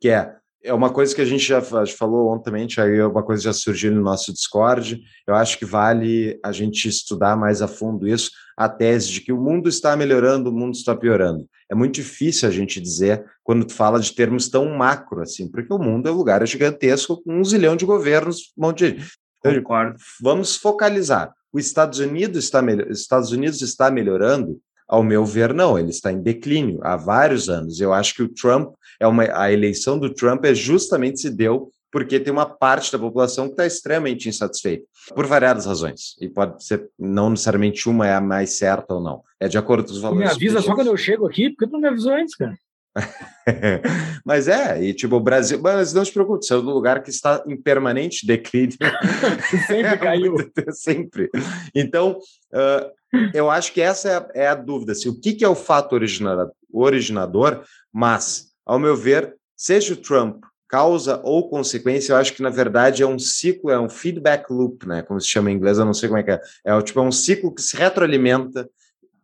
que 0.00 0.08
é 0.08 0.34
é 0.62 0.72
uma 0.72 0.90
coisa 0.90 1.14
que 1.14 1.20
a 1.20 1.24
gente 1.24 1.46
já 1.46 1.60
falou 1.60 2.28
ontem, 2.32 2.66
aí 2.78 2.98
é 2.98 3.06
uma 3.06 3.22
coisa 3.22 3.40
que 3.40 3.44
já 3.46 3.52
surgiu 3.52 3.92
no 3.92 4.02
nosso 4.02 4.32
Discord. 4.32 5.00
Eu 5.26 5.34
acho 5.34 5.58
que 5.58 5.64
vale 5.64 6.38
a 6.44 6.52
gente 6.52 6.88
estudar 6.88 7.36
mais 7.36 7.62
a 7.62 7.68
fundo 7.68 8.08
isso, 8.08 8.30
a 8.56 8.68
tese 8.68 9.10
de 9.10 9.20
que 9.20 9.32
o 9.32 9.40
mundo 9.40 9.68
está 9.68 9.96
melhorando, 9.96 10.50
o 10.50 10.52
mundo 10.52 10.74
está 10.74 10.96
piorando. 10.96 11.48
É 11.70 11.74
muito 11.74 11.94
difícil 11.94 12.48
a 12.48 12.52
gente 12.52 12.80
dizer 12.80 13.24
quando 13.44 13.64
tu 13.64 13.74
fala 13.74 14.00
de 14.00 14.12
termos 14.12 14.48
tão 14.48 14.76
macro 14.76 15.20
assim, 15.20 15.48
porque 15.50 15.72
o 15.72 15.78
mundo 15.78 16.08
é 16.08 16.12
um 16.12 16.16
lugar 16.16 16.46
gigantesco 16.46 17.22
com 17.22 17.40
um 17.40 17.44
zilhão 17.44 17.76
de 17.76 17.84
governos, 17.84 18.52
um 18.56 18.66
monte 18.66 18.92
de 18.92 19.04
então, 19.38 19.54
Concordo. 19.54 19.96
Vamos 20.20 20.56
focalizar. 20.56 21.32
Os 21.52 21.64
Estados 21.64 21.98
Unidos 21.98 22.44
está 22.44 22.60
Estados 22.90 23.30
Unidos 23.30 23.62
está 23.62 23.90
melhorando? 23.90 24.60
Ao 24.88 25.02
meu 25.02 25.24
ver, 25.24 25.54
não. 25.54 25.78
Ele 25.78 25.90
está 25.90 26.12
em 26.12 26.20
declínio 26.20 26.80
há 26.82 26.96
vários 26.96 27.48
anos. 27.48 27.80
Eu 27.80 27.92
acho 27.92 28.14
que 28.14 28.22
o 28.22 28.28
Trump 28.28 28.74
é 29.00 29.06
uma 29.06 29.24
a 29.32 29.52
eleição 29.52 29.98
do 29.98 30.12
Trump 30.12 30.44
é 30.44 30.54
justamente 30.54 31.20
se 31.20 31.30
deu 31.30 31.70
porque 31.90 32.20
tem 32.20 32.32
uma 32.32 32.46
parte 32.46 32.92
da 32.92 32.98
população 32.98 33.46
que 33.46 33.52
está 33.52 33.66
extremamente 33.66 34.28
insatisfeita, 34.28 34.84
por 35.14 35.26
variadas 35.26 35.64
razões. 35.64 36.16
E 36.20 36.28
pode 36.28 36.62
ser, 36.62 36.88
não 36.98 37.30
necessariamente 37.30 37.88
uma 37.88 38.06
é 38.06 38.14
a 38.14 38.20
mais 38.20 38.58
certa 38.58 38.94
ou 38.94 39.00
não. 39.00 39.22
É 39.40 39.48
de 39.48 39.56
acordo 39.56 39.86
com 39.86 39.92
os 39.92 40.00
valores. 40.00 40.24
Me 40.24 40.30
avisa 40.30 40.60
só 40.60 40.74
quando 40.74 40.88
eu 40.88 40.96
chego 40.96 41.26
aqui, 41.26 41.50
porque 41.50 41.66
tu 41.66 41.72
não 41.72 41.80
me 41.80 41.88
avisou 41.88 42.12
antes, 42.12 42.36
cara. 42.36 42.54
mas 44.24 44.48
é, 44.48 44.82
e 44.82 44.92
tipo, 44.92 45.16
o 45.16 45.20
Brasil, 45.20 45.60
mas 45.62 45.92
não 45.92 46.04
se 46.04 46.12
preocupe, 46.12 46.44
você 46.44 46.54
é 46.54 46.56
um 46.56 46.60
lugar 46.60 47.02
que 47.02 47.10
está 47.10 47.42
em 47.46 47.56
permanente 47.56 48.26
declínio. 48.26 48.76
sempre 49.66 49.96
caiu. 49.98 50.34
sempre. 50.72 51.30
Então, 51.74 52.18
uh, 52.52 53.30
eu 53.32 53.50
acho 53.50 53.72
que 53.72 53.80
essa 53.80 54.08
é 54.08 54.16
a, 54.16 54.28
é 54.34 54.48
a 54.48 54.54
dúvida, 54.54 54.92
assim, 54.92 55.08
o 55.08 55.18
que, 55.18 55.32
que 55.32 55.44
é 55.44 55.48
o 55.48 55.54
fato 55.54 55.94
originador, 55.94 56.52
originador, 56.72 57.62
mas, 57.92 58.47
ao 58.68 58.78
meu 58.78 58.94
ver, 58.94 59.34
seja 59.56 59.94
o 59.94 59.96
Trump 59.96 60.44
causa 60.68 61.18
ou 61.24 61.48
consequência, 61.48 62.12
eu 62.12 62.16
acho 62.18 62.34
que 62.34 62.42
na 62.42 62.50
verdade 62.50 63.02
é 63.02 63.06
um 63.06 63.18
ciclo, 63.18 63.70
é 63.70 63.80
um 63.80 63.88
feedback 63.88 64.50
loop, 64.50 64.86
né? 64.86 65.00
Como 65.00 65.18
se 65.18 65.26
chama 65.26 65.50
em 65.50 65.54
inglês, 65.54 65.78
eu 65.78 65.86
não 65.86 65.94
sei 65.94 66.10
como 66.10 66.20
é 66.20 66.22
que 66.22 66.30
é. 66.30 66.40
É 66.62 66.82
tipo 66.82 67.00
é 67.00 67.02
um 67.02 67.10
ciclo 67.10 67.54
que 67.54 67.62
se 67.62 67.74
retroalimenta 67.74 68.68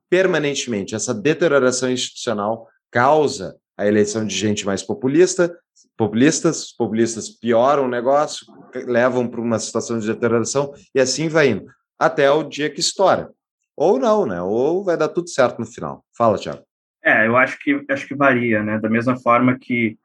permanentemente. 0.09 0.95
Essa 0.95 1.12
deterioração 1.12 1.90
institucional 1.90 2.66
causa 2.90 3.57
a 3.76 3.86
eleição 3.86 4.26
de 4.26 4.34
gente 4.34 4.64
mais 4.64 4.82
populista, 4.82 5.55
populistas, 5.99 6.72
populistas 6.72 7.28
pioram 7.28 7.84
o 7.84 7.88
negócio, 7.88 8.47
levam 8.74 9.28
para 9.28 9.40
uma 9.40 9.59
situação 9.59 9.99
de 9.99 10.07
deterioração 10.07 10.72
e 10.95 11.01
assim 11.01 11.28
vai 11.28 11.49
indo 11.49 11.66
até 11.99 12.30
o 12.30 12.42
dia 12.42 12.70
que 12.70 12.80
estoura. 12.80 13.30
Ou 13.76 13.99
não, 13.99 14.24
né? 14.24 14.40
Ou 14.40 14.82
vai 14.82 14.97
dar 14.97 15.09
tudo 15.09 15.28
certo 15.28 15.59
no 15.59 15.66
final. 15.66 16.03
Fala, 16.16 16.38
Thiago. 16.38 16.64
É, 17.05 17.26
eu 17.26 17.36
acho 17.36 17.59
que 17.59 17.84
acho 17.90 18.09
que 18.09 18.14
varia, 18.14 18.62
né? 18.62 18.78
Da 18.78 18.88
mesma 18.88 19.14
forma 19.16 19.59
que 19.59 19.98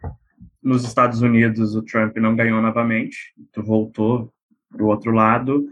nos 0.62 0.84
Estados 0.84 1.22
Unidos 1.22 1.74
o 1.74 1.82
Trump 1.82 2.18
não 2.18 2.36
ganhou 2.36 2.62
novamente, 2.62 3.34
tu 3.54 3.64
voltou 3.64 4.34
para 4.70 4.84
o 4.84 4.88
outro 4.88 5.12
lado, 5.12 5.66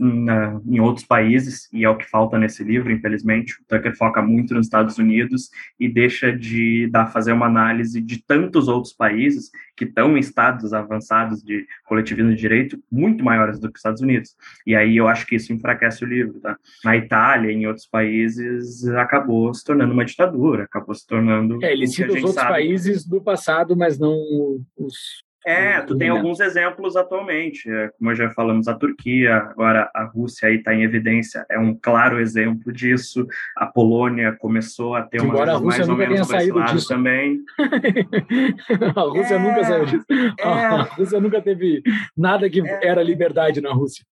na, 0.00 0.58
em 0.66 0.80
outros 0.80 1.04
países, 1.04 1.68
e 1.72 1.84
é 1.84 1.90
o 1.90 1.96
que 1.96 2.08
falta 2.08 2.38
nesse 2.38 2.64
livro, 2.64 2.90
infelizmente. 2.90 3.60
O 3.60 3.64
Tucker 3.68 3.94
foca 3.94 4.22
muito 4.22 4.54
nos 4.54 4.66
Estados 4.66 4.96
Unidos 4.96 5.50
e 5.78 5.88
deixa 5.88 6.32
de 6.32 6.88
dar, 6.90 7.06
fazer 7.08 7.32
uma 7.32 7.44
análise 7.44 8.00
de 8.00 8.22
tantos 8.24 8.66
outros 8.66 8.94
países 8.94 9.50
que 9.76 9.84
estão 9.84 10.16
em 10.16 10.20
estados 10.20 10.72
avançados 10.72 11.42
de 11.42 11.66
coletivismo 11.84 12.30
de 12.30 12.40
direito 12.40 12.82
muito 12.90 13.22
maiores 13.22 13.60
do 13.60 13.68
que 13.68 13.76
os 13.76 13.80
Estados 13.80 14.00
Unidos. 14.00 14.34
E 14.66 14.74
aí 14.74 14.96
eu 14.96 15.06
acho 15.06 15.26
que 15.26 15.36
isso 15.36 15.52
enfraquece 15.52 16.02
o 16.02 16.08
livro. 16.08 16.40
Tá? 16.40 16.56
Na 16.82 16.96
Itália, 16.96 17.52
em 17.52 17.66
outros 17.66 17.86
países, 17.86 18.88
acabou 18.88 19.52
se 19.52 19.62
tornando 19.62 19.92
uma 19.92 20.04
ditadura, 20.04 20.64
acabou 20.64 20.94
se 20.94 21.06
tornando. 21.06 21.62
É, 21.62 21.72
ele 21.72 21.86
cita 21.86 22.08
os 22.08 22.16
outros 22.16 22.34
sabe. 22.34 22.48
países 22.48 23.06
do 23.06 23.20
passado, 23.20 23.76
mas 23.76 23.98
não 23.98 24.16
os 24.78 25.22
é, 25.46 25.80
tu 25.80 25.96
tem 25.96 26.08
alguns 26.10 26.38
exemplos 26.38 26.96
atualmente, 26.96 27.70
é, 27.70 27.88
como 27.98 28.14
já 28.14 28.28
falamos, 28.30 28.68
a 28.68 28.74
Turquia, 28.74 29.36
agora 29.36 29.90
a 29.94 30.04
Rússia 30.04 30.48
aí 30.48 30.56
está 30.56 30.74
em 30.74 30.82
evidência, 30.82 31.46
é 31.48 31.58
um 31.58 31.74
claro 31.74 32.20
exemplo 32.20 32.72
disso. 32.72 33.26
A 33.56 33.66
Polônia 33.66 34.32
começou 34.32 34.94
a 34.94 35.02
ter 35.02 35.22
uma 35.22 35.60
mais 35.60 35.88
ou 35.88 35.96
menos 35.96 36.26
saído 36.26 36.62
disso. 36.64 36.88
também. 36.88 37.40
a 38.94 39.00
Rússia 39.00 39.34
é, 39.34 39.38
nunca 39.38 39.64
saiu 39.64 39.86
disso. 39.86 40.06
É, 40.38 40.44
a 40.44 40.82
Rússia 40.82 41.20
nunca 41.20 41.40
teve 41.40 41.82
nada 42.16 42.50
que 42.50 42.60
é, 42.60 42.86
era 42.86 43.02
liberdade 43.02 43.60
na 43.60 43.72
Rússia. 43.72 44.04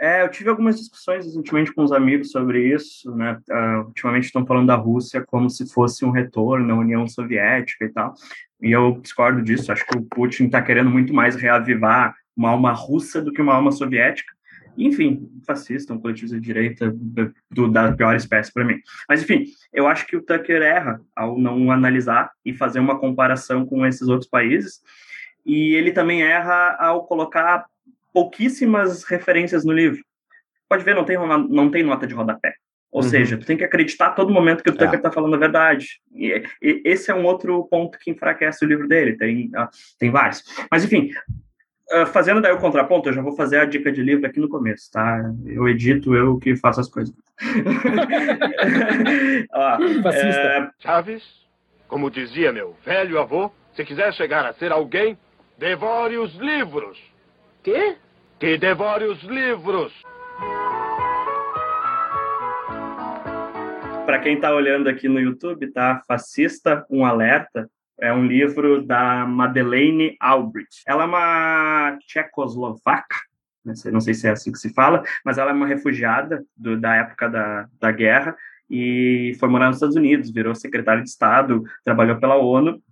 É, 0.00 0.22
eu 0.22 0.30
tive 0.30 0.48
algumas 0.48 0.78
discussões 0.78 1.26
recentemente 1.26 1.74
com 1.74 1.82
os 1.82 1.92
amigos 1.92 2.30
sobre 2.30 2.72
isso, 2.74 3.14
né? 3.14 3.38
Uh, 3.50 3.86
ultimamente 3.88 4.24
estão 4.24 4.46
falando 4.46 4.68
da 4.68 4.74
Rússia 4.74 5.22
como 5.26 5.50
se 5.50 5.70
fosse 5.70 6.06
um 6.06 6.10
retorno 6.10 6.72
à 6.72 6.78
União 6.78 7.06
Soviética 7.06 7.84
e 7.84 7.90
tal. 7.90 8.14
E 8.62 8.72
eu 8.72 8.98
discordo 9.00 9.42
disso. 9.42 9.72
Acho 9.72 9.86
que 9.86 9.96
o 9.96 10.02
Putin 10.02 10.46
está 10.46 10.60
querendo 10.62 10.90
muito 10.90 11.12
mais 11.14 11.36
reavivar 11.36 12.14
uma 12.36 12.50
alma 12.50 12.72
russa 12.72 13.20
do 13.20 13.32
que 13.32 13.40
uma 13.40 13.54
alma 13.54 13.72
soviética. 13.72 14.32
Enfim, 14.76 15.28
fascista, 15.46 15.92
um 15.92 16.00
coletivo 16.00 16.32
de 16.32 16.40
direita 16.40 16.94
do, 17.50 17.68
da 17.70 17.92
pior 17.92 18.14
espécie 18.14 18.52
para 18.52 18.64
mim. 18.64 18.78
Mas, 19.08 19.22
enfim, 19.22 19.44
eu 19.72 19.86
acho 19.86 20.06
que 20.06 20.16
o 20.16 20.22
Tucker 20.22 20.62
erra 20.62 21.00
ao 21.14 21.38
não 21.38 21.70
analisar 21.70 22.30
e 22.44 22.54
fazer 22.54 22.80
uma 22.80 22.98
comparação 22.98 23.66
com 23.66 23.84
esses 23.84 24.08
outros 24.08 24.28
países. 24.28 24.80
E 25.44 25.74
ele 25.74 25.92
também 25.92 26.22
erra 26.22 26.76
ao 26.78 27.04
colocar 27.06 27.66
pouquíssimas 28.12 29.04
referências 29.04 29.64
no 29.64 29.72
livro. 29.72 30.02
Pode 30.68 30.84
ver, 30.84 30.94
não 30.94 31.04
tem, 31.04 31.16
não 31.48 31.70
tem 31.70 31.82
nota 31.82 32.06
de 32.06 32.14
rodapé. 32.14 32.54
Ou 32.92 33.02
uhum. 33.02 33.08
seja, 33.08 33.38
tu 33.38 33.46
tem 33.46 33.56
que 33.56 33.64
acreditar 33.64 34.06
a 34.06 34.10
todo 34.10 34.32
momento 34.32 34.64
que 34.64 34.70
o 34.70 34.76
Tucker 34.76 34.96
está 34.96 35.08
é. 35.08 35.12
falando 35.12 35.34
a 35.34 35.38
verdade. 35.38 36.00
E, 36.12 36.42
e, 36.60 36.82
esse 36.84 37.10
é 37.10 37.14
um 37.14 37.24
outro 37.24 37.64
ponto 37.70 37.98
que 37.98 38.10
enfraquece 38.10 38.62
o 38.64 38.68
livro 38.68 38.88
dele. 38.88 39.16
Tem, 39.16 39.46
uh, 39.46 39.68
tem 39.98 40.10
vários. 40.10 40.42
Mas, 40.70 40.84
enfim, 40.84 41.10
uh, 41.92 42.06
fazendo 42.06 42.40
daí 42.40 42.52
o 42.52 42.58
contraponto, 42.58 43.08
eu 43.08 43.12
já 43.12 43.22
vou 43.22 43.36
fazer 43.36 43.60
a 43.60 43.64
dica 43.64 43.92
de 43.92 44.02
livro 44.02 44.26
aqui 44.26 44.40
no 44.40 44.48
começo, 44.48 44.90
tá? 44.90 45.22
Eu 45.46 45.68
edito, 45.68 46.16
eu 46.16 46.36
que 46.38 46.56
faço 46.56 46.80
as 46.80 46.88
coisas. 46.88 47.14
Ó, 49.52 49.78
é... 50.10 50.70
Chaves, 50.80 51.22
como 51.86 52.10
dizia 52.10 52.52
meu 52.52 52.74
velho 52.84 53.20
avô, 53.20 53.52
se 53.74 53.84
quiser 53.84 54.12
chegar 54.14 54.44
a 54.44 54.52
ser 54.52 54.72
alguém, 54.72 55.16
devore 55.56 56.18
os 56.18 56.34
livros. 56.36 56.98
Quê? 57.62 57.96
Que 58.40 58.58
devore 58.58 59.04
os 59.04 59.22
livros. 59.22 59.92
Para 64.10 64.18
quem 64.18 64.34
está 64.34 64.52
olhando 64.52 64.88
aqui 64.88 65.08
no 65.08 65.20
YouTube, 65.20 65.68
tá? 65.68 66.02
Fascista, 66.04 66.84
um 66.90 67.04
alerta. 67.04 67.70
É 67.96 68.12
um 68.12 68.26
livro 68.26 68.84
da 68.84 69.24
Madeleine 69.24 70.16
Albrecht. 70.18 70.82
Ela 70.84 71.04
é 71.04 71.06
uma 71.06 71.96
tchecoslovaca, 72.00 73.14
não 73.64 74.00
sei 74.00 74.12
se 74.12 74.26
é 74.26 74.30
assim 74.32 74.50
que 74.50 74.58
se 74.58 74.74
fala, 74.74 75.04
mas 75.24 75.38
ela 75.38 75.52
é 75.52 75.54
uma 75.54 75.68
refugiada 75.68 76.44
do, 76.56 76.76
da 76.76 76.96
época 76.96 77.28
da, 77.28 77.68
da 77.78 77.92
guerra 77.92 78.36
e 78.68 79.36
foi 79.38 79.48
morar 79.48 79.68
nos 79.68 79.76
Estados 79.76 79.94
Unidos, 79.94 80.32
virou 80.32 80.56
secretário 80.56 81.04
de 81.04 81.08
Estado, 81.08 81.62
trabalhou 81.84 82.18
pela 82.18 82.34
ONU 82.34 82.82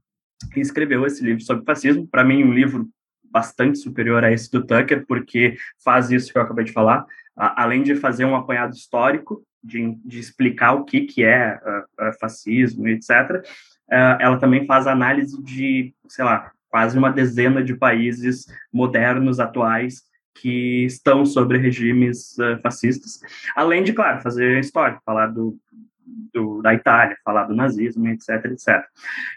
e 0.54 0.60
escreveu 0.60 1.04
esse 1.04 1.24
livro 1.24 1.42
sobre 1.42 1.64
fascismo. 1.64 2.06
Para 2.06 2.22
mim, 2.22 2.44
um 2.44 2.54
livro 2.54 2.88
bastante 3.24 3.76
superior 3.78 4.22
a 4.22 4.30
esse 4.30 4.48
do 4.52 4.64
Tucker, 4.64 5.04
porque 5.04 5.56
faz 5.82 6.12
isso 6.12 6.30
que 6.30 6.38
eu 6.38 6.42
acabei 6.42 6.64
de 6.64 6.72
falar, 6.72 7.04
além 7.36 7.82
de 7.82 7.96
fazer 7.96 8.24
um 8.24 8.36
apanhado 8.36 8.72
histórico, 8.72 9.44
de, 9.62 9.94
de 10.04 10.18
explicar 10.18 10.72
o 10.74 10.84
que, 10.84 11.02
que 11.02 11.24
é 11.24 11.56
uh, 11.56 12.09
uh, 12.09 12.12
fascismo, 12.20 12.86
etc., 12.88 13.42
uh, 13.90 14.16
ela 14.20 14.38
também 14.38 14.66
faz 14.66 14.86
análise 14.86 15.42
de, 15.42 15.94
sei 16.09 16.24
lá, 16.24 16.52
quase 16.68 16.98
uma 16.98 17.11
dezena 17.11 17.62
de 17.62 17.74
países 17.74 18.46
modernos, 18.72 19.40
atuais, 19.40 20.02
que 20.40 20.84
estão 20.84 21.26
sobre 21.26 21.59
regimes 21.59 22.36
fascistas, 22.62 23.18
além 23.56 23.82
de, 23.82 23.92
claro, 23.92 24.20
fazer 24.20 24.61
história, 24.61 25.00
falar 25.04 25.26
do, 25.28 25.59
do, 26.32 26.62
da 26.62 26.74
Itália, 26.74 27.16
falar 27.24 27.44
do 27.44 27.56
nazismo, 27.56 28.06
etc, 28.09 28.44
etc. 28.44 28.84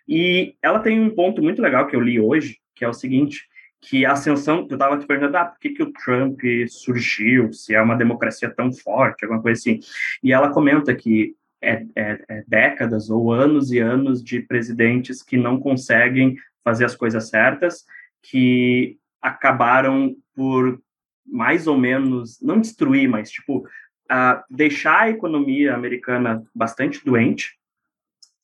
E 0.07 0.55
ela 0.61 0.80
tem 0.80 0.99
um 0.99 1.09
ponto 1.09 1.41
muito 1.41 1.61
legal 1.61 1.88
que 1.88 1.95
eu 1.95 2.01
li 2.01 2.19
hoje, 2.19 2.57
que 2.76 2.86
é 2.86 2.88
o 2.88 2.93
seguinte, 2.93 3.47
que 3.82 4.05
a 4.05 4.11
ascensão, 4.11 4.67
eu 4.69 4.75
estava 4.75 4.97
te 4.97 5.07
perguntando, 5.07 5.38
ah, 5.38 5.45
por 5.45 5.59
que, 5.59 5.71
que 5.71 5.82
o 5.82 5.91
Trump 5.91 6.39
surgiu, 6.69 7.51
se 7.51 7.73
é 7.73 7.82
uma 7.82 7.95
democracia 7.95 8.49
tão 8.49 8.71
forte, 8.71 9.25
alguma 9.25 9.41
coisa 9.41 9.59
assim. 9.59 9.79
E 10.23 10.32
ela 10.32 10.51
comenta 10.51 10.93
que 10.93 11.36
é, 11.59 11.84
é, 11.95 12.23
é 12.29 12.43
décadas 12.47 13.09
ou 13.09 13.32
anos 13.32 13.71
e 13.71 13.79
anos 13.79 14.23
de 14.23 14.39
presidentes 14.39 15.23
que 15.23 15.36
não 15.36 15.59
conseguem 15.59 16.36
fazer 16.63 16.86
as 16.86 16.95
coisas 16.95 17.29
certas, 17.29 17.84
que 18.21 18.97
acabaram 19.21 20.15
por 20.36 20.79
mais 21.25 21.65
ou 21.65 21.77
menos, 21.77 22.39
não 22.41 22.59
destruir, 22.59 23.07
mas 23.07 23.32
tipo, 23.32 23.59
uh, 23.59 24.43
deixar 24.49 25.01
a 25.01 25.09
economia 25.09 25.73
americana 25.73 26.43
bastante 26.53 27.03
doente, 27.03 27.57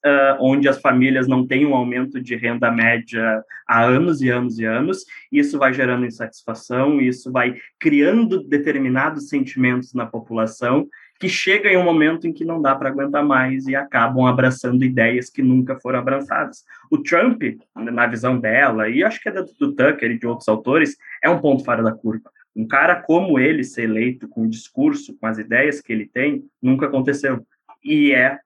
uh, 0.05 0.37
onde 0.39 0.67
as 0.67 0.79
famílias 0.79 1.27
não 1.27 1.45
têm 1.45 1.65
um 1.65 1.75
aumento 1.75 2.21
de 2.21 2.35
renda 2.35 2.71
média 2.71 3.43
há 3.67 3.83
anos 3.83 4.21
e 4.21 4.29
anos 4.29 4.59
e 4.59 4.65
anos, 4.65 5.05
isso 5.31 5.57
vai 5.57 5.73
gerando 5.73 6.05
insatisfação, 6.05 7.01
isso 7.01 7.31
vai 7.31 7.55
criando 7.79 8.43
determinados 8.43 9.29
sentimentos 9.29 9.93
na 9.93 10.05
população 10.05 10.87
que 11.19 11.27
chega 11.27 11.69
em 11.69 11.77
um 11.77 11.83
momento 11.83 12.27
em 12.27 12.33
que 12.33 12.45
não 12.45 12.61
dá 12.61 12.75
para 12.75 12.89
aguentar 12.89 13.25
mais 13.25 13.67
e 13.67 13.75
acabam 13.75 14.25
abraçando 14.25 14.83
ideias 14.83 15.29
que 15.29 15.41
nunca 15.41 15.75
foram 15.79 15.99
abraçadas. 15.99 16.63
O 16.91 16.99
Trump, 16.99 17.41
na 17.75 18.05
visão 18.05 18.39
dela, 18.39 18.87
e 18.87 19.03
acho 19.03 19.19
que 19.19 19.29
é 19.29 19.31
do, 19.31 19.45
do 19.59 19.73
Tucker 19.73 20.11
e 20.11 20.19
de 20.19 20.27
outros 20.27 20.47
autores, 20.47 20.95
é 21.23 21.29
um 21.29 21.39
ponto 21.39 21.63
fora 21.63 21.81
da 21.81 21.91
curva. 21.91 22.29
Um 22.55 22.67
cara 22.67 23.01
como 23.01 23.39
ele 23.39 23.63
ser 23.63 23.83
eleito 23.83 24.27
com 24.27 24.43
o 24.43 24.49
discurso, 24.49 25.15
com 25.19 25.27
as 25.27 25.37
ideias 25.37 25.81
que 25.81 25.91
ele 25.91 26.07
tem, 26.07 26.43
nunca 26.61 26.85
aconteceu. 26.85 27.45
E 27.83 28.11
é 28.11 28.39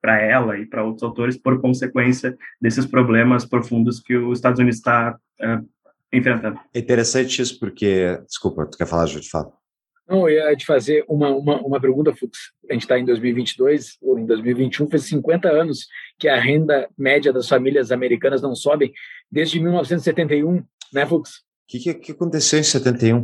para 0.00 0.20
ela 0.20 0.58
e 0.58 0.66
para 0.66 0.84
outros 0.84 1.02
autores 1.02 1.36
por 1.36 1.60
consequência 1.60 2.36
desses 2.60 2.86
problemas 2.86 3.44
profundos 3.44 4.00
que 4.00 4.16
os 4.16 4.38
Estados 4.38 4.58
Unidos 4.58 4.78
está 4.78 5.16
uh, 5.40 5.68
enfrentando. 6.12 6.58
É 6.74 6.78
interessante 6.78 7.40
isso 7.40 7.58
porque, 7.58 8.18
desculpa, 8.26 8.66
tu 8.66 8.76
quer 8.76 8.86
falar, 8.86 9.06
Júlio, 9.06 9.28
fala. 9.30 9.52
Não, 10.08 10.28
eu 10.28 10.50
ia 10.50 10.56
te 10.56 10.66
fazer 10.66 11.04
uma, 11.08 11.30
uma, 11.30 11.60
uma 11.60 11.80
pergunta, 11.80 12.14
Fux. 12.14 12.52
A 12.68 12.72
gente 12.72 12.82
está 12.82 12.98
em 12.98 13.04
2022, 13.04 13.98
ou 14.02 14.18
em 14.18 14.26
2021, 14.26 14.90
faz 14.90 15.04
50 15.04 15.48
anos 15.48 15.86
que 16.18 16.28
a 16.28 16.38
renda 16.38 16.88
média 16.98 17.32
das 17.32 17.48
famílias 17.48 17.90
americanas 17.92 18.42
não 18.42 18.54
sobe, 18.54 18.92
desde 19.30 19.60
1971, 19.60 20.62
né, 20.92 21.06
Fux? 21.06 21.42
O 21.74 21.78
que, 21.78 21.94
que, 21.94 22.12
aconteceu 22.12 22.58
em 22.58 22.62
71? 22.62 23.22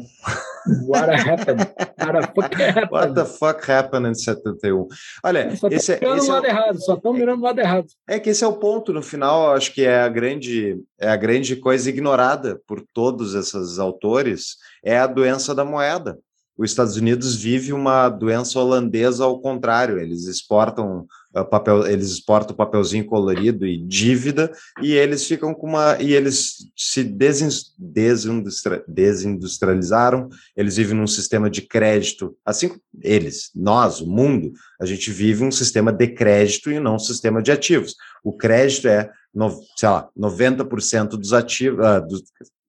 What 0.86 1.10
happened? 1.10 1.70
What 1.98 2.14
the 2.14 2.32
fuck 2.34 2.54
happened? 2.54 2.90
What 2.90 3.14
the 3.14 3.24
fuck 3.26 3.70
happened 3.70 4.08
em 4.08 4.14
71? 4.14 4.88
Olha, 5.22 5.54
só 5.54 5.68
esse, 5.68 5.92
é, 5.92 6.16
esse 6.16 6.30
é, 6.30 6.48
errado, 6.48 6.82
só 6.82 6.94
estão 6.94 7.12
mirando 7.12 7.40
o 7.40 7.44
lado 7.44 7.60
errado. 7.60 7.86
É 8.08 8.18
que 8.18 8.30
esse 8.30 8.42
é 8.42 8.46
o 8.46 8.54
ponto, 8.54 8.90
no 8.90 9.02
final, 9.02 9.54
acho 9.54 9.74
que 9.74 9.82
é 9.84 10.00
a 10.00 10.08
grande, 10.08 10.80
é 10.98 11.10
a 11.10 11.16
grande 11.16 11.56
coisa 11.56 11.90
ignorada 11.90 12.58
por 12.66 12.82
todos 12.94 13.34
esses 13.34 13.78
autores, 13.78 14.56
é 14.82 14.98
a 14.98 15.06
doença 15.06 15.54
da 15.54 15.64
moeda 15.64 16.18
os 16.58 16.70
Estados 16.70 16.96
Unidos 16.96 17.36
vive 17.36 17.72
uma 17.72 18.08
doença 18.08 18.58
holandesa 18.58 19.24
ao 19.24 19.40
contrário, 19.40 20.00
eles 20.00 20.26
exportam 20.26 21.06
uh, 21.34 21.44
papel, 21.44 21.86
eles 21.86 22.10
exportam 22.10 22.56
papelzinho 22.56 23.06
colorido 23.06 23.64
e 23.64 23.78
dívida 23.78 24.50
e 24.82 24.92
eles 24.92 25.24
ficam 25.24 25.54
com 25.54 25.68
uma 25.68 25.96
e 26.02 26.12
eles 26.12 26.68
se 26.76 27.04
desindustri, 27.04 28.82
desindustrializaram, 28.88 30.28
eles 30.56 30.76
vivem 30.76 30.96
num 30.96 31.06
sistema 31.06 31.48
de 31.48 31.62
crédito, 31.62 32.36
assim 32.44 32.72
eles, 33.02 33.50
nós, 33.54 34.00
o 34.00 34.06
mundo, 34.06 34.52
a 34.80 34.84
gente 34.84 35.12
vive 35.12 35.44
um 35.44 35.52
sistema 35.52 35.92
de 35.92 36.08
crédito 36.08 36.72
e 36.72 36.80
não 36.80 36.96
um 36.96 36.98
sistema 36.98 37.40
de 37.40 37.52
ativos. 37.52 37.94
O 38.24 38.32
crédito 38.32 38.88
é, 38.88 39.08
no, 39.32 39.50
sei 39.76 39.88
lá, 39.88 40.08
90% 40.18 41.10
dos 41.10 41.32
ativos, 41.32 41.78
uh, 41.78 42.04
do, 42.04 42.20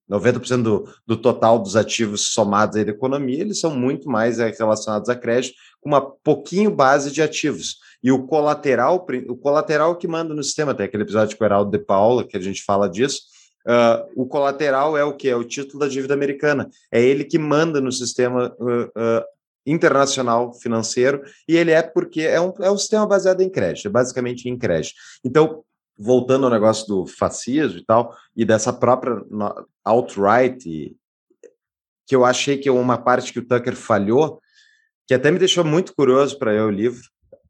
90% 0.10 0.64
do, 0.64 0.88
do 1.06 1.18
total 1.18 1.60
dos 1.60 1.76
ativos 1.76 2.34
somados 2.34 2.76
à 2.76 2.82
economia, 2.82 3.42
eles 3.42 3.60
são 3.60 3.76
muito 3.76 4.10
mais 4.10 4.40
é, 4.40 4.50
relacionados 4.50 5.10
a 5.10 5.16
crédito, 5.16 5.56
com 5.80 5.90
uma 5.90 6.02
pouquinho 6.02 6.72
base 6.72 7.12
de 7.12 7.22
ativos. 7.22 7.78
E 8.04 8.12
o 8.12 8.26
colateral, 8.26 9.06
o 9.28 9.36
colateral 9.36 9.96
que 9.96 10.08
manda 10.08 10.34
no 10.34 10.44
sistema, 10.44 10.74
tem 10.74 10.86
aquele 10.86 11.04
episódio 11.04 11.38
com 11.38 11.44
o 11.44 11.48
Heraldo 11.48 11.72
de 11.72 11.84
Paula, 11.84 12.26
que 12.26 12.38
a 12.38 12.40
gente 12.40 12.64
fala 12.64 12.90
disso, 12.90 13.22
uh, 13.68 14.10
o 14.16 14.26
colateral 14.26 14.98
é 14.98 15.04
o 15.04 15.14
que? 15.14 15.30
É 15.30 15.36
o 15.36 15.44
título 15.44 15.80
da 15.80 15.88
dívida 15.88 16.14
americana. 16.14 16.70
É 16.92 17.02
ele 17.02 17.24
que 17.24 17.38
manda 17.38 17.82
no 17.82 17.92
sistema 17.92 18.56
uh, 18.60 18.84
uh, 18.86 19.24
internacional 19.66 20.54
financeiro, 20.54 21.22
e 21.48 21.56
ele 21.56 21.72
é 21.72 21.82
porque 21.82 22.22
é 22.22 22.40
um, 22.40 22.54
é 22.60 22.72
um 22.72 22.78
sistema 22.78 23.06
baseado 23.06 23.42
em 23.42 23.50
crédito, 23.50 23.88
é 23.88 23.92
basicamente 23.92 24.50
em 24.50 24.58
crédito. 24.58 24.96
Então, 25.24 25.64
voltando 26.00 26.46
ao 26.46 26.52
negócio 26.52 26.88
do 26.88 27.06
fascismo 27.06 27.80
e 27.80 27.86
tal, 27.86 28.16
e 28.36 28.46
dessa 28.46 28.72
própria 28.72 29.22
alt-right, 29.84 30.96
que 32.08 32.16
eu 32.16 32.24
achei 32.24 32.58
que 32.58 32.70
é 32.70 32.72
uma 32.72 32.98
parte 32.98 33.34
que 33.34 33.40
o 33.40 33.46
Tucker 33.46 33.76
falhou, 33.76 34.40
que 35.06 35.14
até 35.14 35.30
me 35.30 35.38
deixou 35.38 35.66
muito 35.66 35.94
curioso 35.94 36.40
para 36.40 36.52
ler 36.52 36.62
o 36.62 36.72
livro, 36.72 37.04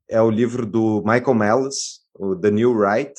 é 0.09 0.19
o 0.19 0.31
livro 0.31 0.65
do 0.65 1.03
Michael 1.05 1.35
Mellis, 1.35 1.99
o 2.15 2.35
The 2.35 2.49
New 2.49 2.73
Right, 2.77 3.13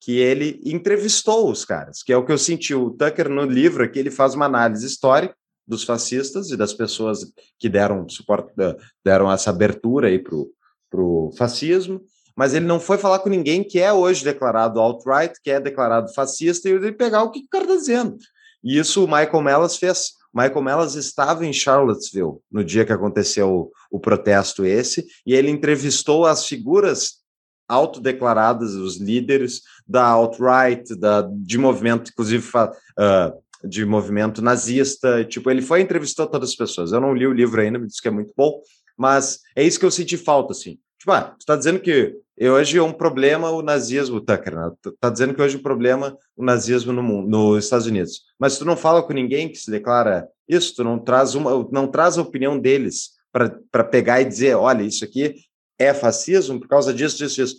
que 0.00 0.18
ele 0.18 0.60
entrevistou 0.62 1.50
os 1.50 1.64
caras, 1.64 2.02
que 2.02 2.12
é 2.12 2.16
o 2.16 2.26
que 2.26 2.30
eu 2.30 2.36
senti. 2.36 2.74
O 2.74 2.90
Tucker, 2.90 3.30
no 3.30 3.44
livro 3.44 3.82
aqui, 3.82 3.98
ele 3.98 4.10
faz 4.10 4.34
uma 4.34 4.44
análise 4.44 4.86
histórica 4.86 5.34
dos 5.66 5.82
fascistas 5.82 6.50
e 6.50 6.56
das 6.58 6.74
pessoas 6.74 7.20
que 7.58 7.70
deram 7.70 8.06
suporte, 8.06 8.52
deram 9.02 9.32
essa 9.32 9.48
abertura 9.48 10.08
aí 10.08 10.18
para 10.18 10.36
o 11.00 11.32
fascismo, 11.38 12.02
mas 12.36 12.54
ele 12.54 12.66
não 12.66 12.80
foi 12.80 12.98
falar 12.98 13.20
com 13.20 13.28
ninguém 13.28 13.62
que 13.62 13.78
é 13.78 13.92
hoje 13.92 14.24
declarado 14.24 14.80
alt-right, 14.80 15.40
que 15.42 15.50
é 15.50 15.60
declarado 15.60 16.12
fascista, 16.12 16.68
e 16.68 16.72
ele 16.72 16.92
pegar 16.92 17.22
o 17.22 17.30
que 17.30 17.40
o 17.40 17.48
cara 17.48 17.64
está 17.64 17.76
dizendo. 17.76 18.16
E 18.62 18.78
isso 18.78 19.04
o 19.04 19.08
Michael 19.08 19.42
Mellas 19.42 19.76
fez. 19.76 20.12
Michael 20.34 20.62
Mellas 20.62 20.94
estava 20.94 21.46
em 21.46 21.52
Charlottesville 21.52 22.38
no 22.50 22.64
dia 22.64 22.84
que 22.84 22.92
aconteceu 22.92 23.48
o, 23.50 23.72
o 23.90 24.00
protesto 24.00 24.64
esse, 24.64 25.06
e 25.24 25.34
ele 25.34 25.50
entrevistou 25.50 26.26
as 26.26 26.46
figuras 26.46 27.22
autodeclaradas, 27.68 28.74
os 28.74 28.98
líderes 28.98 29.62
da 29.86 30.04
alt-right, 30.04 30.84
de 31.42 31.58
movimento, 31.58 32.10
inclusive 32.10 32.46
uh, 32.48 33.68
de 33.68 33.84
movimento 33.84 34.42
nazista. 34.42 35.24
Tipo, 35.24 35.50
ele 35.50 35.62
foi 35.62 35.80
e 35.80 35.82
entrevistou 35.82 36.26
todas 36.26 36.50
as 36.50 36.56
pessoas. 36.56 36.92
Eu 36.92 37.00
não 37.00 37.14
li 37.14 37.26
o 37.26 37.32
livro 37.32 37.60
ainda, 37.60 37.78
me 37.78 37.86
disse 37.86 38.02
que 38.02 38.08
é 38.08 38.10
muito 38.10 38.32
bom, 38.36 38.60
mas 38.96 39.40
é 39.56 39.62
isso 39.62 39.78
que 39.78 39.86
eu 39.86 39.90
senti 39.90 40.16
falta, 40.16 40.52
assim. 40.52 40.78
Tipo, 41.04 41.12
ah, 41.12 41.20
tu 41.20 41.40
está 41.40 41.54
dizendo 41.54 41.80
que 41.80 42.16
hoje 42.40 42.78
é 42.78 42.82
um 42.82 42.90
problema 42.90 43.50
o 43.50 43.60
nazismo, 43.60 44.22
Tucker, 44.22 44.56
né? 44.56 44.72
Tu 44.80 44.90
tá 44.92 45.10
dizendo 45.10 45.34
que 45.34 45.42
hoje 45.42 45.56
é 45.56 45.58
um 45.58 45.62
problema 45.62 46.16
o 46.34 46.42
nazismo 46.42 46.94
no 46.94 47.02
mundo, 47.02 47.28
nos 47.28 47.62
Estados 47.62 47.86
Unidos. 47.86 48.22
Mas 48.38 48.56
tu 48.56 48.64
não 48.64 48.74
fala 48.74 49.02
com 49.02 49.12
ninguém 49.12 49.50
que 49.50 49.58
se 49.58 49.70
declara 49.70 50.26
isso, 50.48 50.74
tu 50.76 50.82
não 50.82 50.98
traz 50.98 51.34
uma, 51.34 51.68
não 51.70 51.86
traz 51.86 52.16
a 52.16 52.22
opinião 52.22 52.58
deles 52.58 53.10
para 53.30 53.84
pegar 53.84 54.22
e 54.22 54.24
dizer, 54.24 54.54
olha, 54.54 54.82
isso 54.82 55.04
aqui 55.04 55.34
é 55.78 55.92
fascismo 55.92 56.58
por 56.58 56.68
causa 56.68 56.94
disso, 56.94 57.18
disso, 57.18 57.34
disso. 57.34 57.56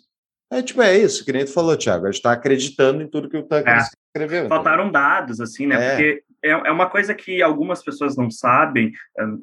É 0.51 0.63
tipo, 0.63 0.81
é 0.81 0.97
isso, 0.97 1.23
que 1.23 1.31
nem 1.31 1.45
tu 1.45 1.51
falou, 1.51 1.77
Thiago. 1.77 2.05
A 2.05 2.11
gente 2.11 2.17
está 2.17 2.31
acreditando 2.31 3.03
em 3.03 3.07
tudo 3.07 3.29
que 3.29 3.37
o 3.37 3.43
Tucker 3.43 3.67
é. 3.67 3.77
escreveu. 3.77 4.49
Faltaram 4.49 4.91
dados, 4.91 5.39
assim, 5.39 5.67
né? 5.67 5.75
É. 5.75 5.89
Porque 5.91 6.23
é, 6.45 6.51
é 6.51 6.71
uma 6.71 6.87
coisa 6.87 7.13
que 7.15 7.41
algumas 7.41 7.83
pessoas 7.83 8.15
não 8.15 8.29
sabem. 8.29 8.91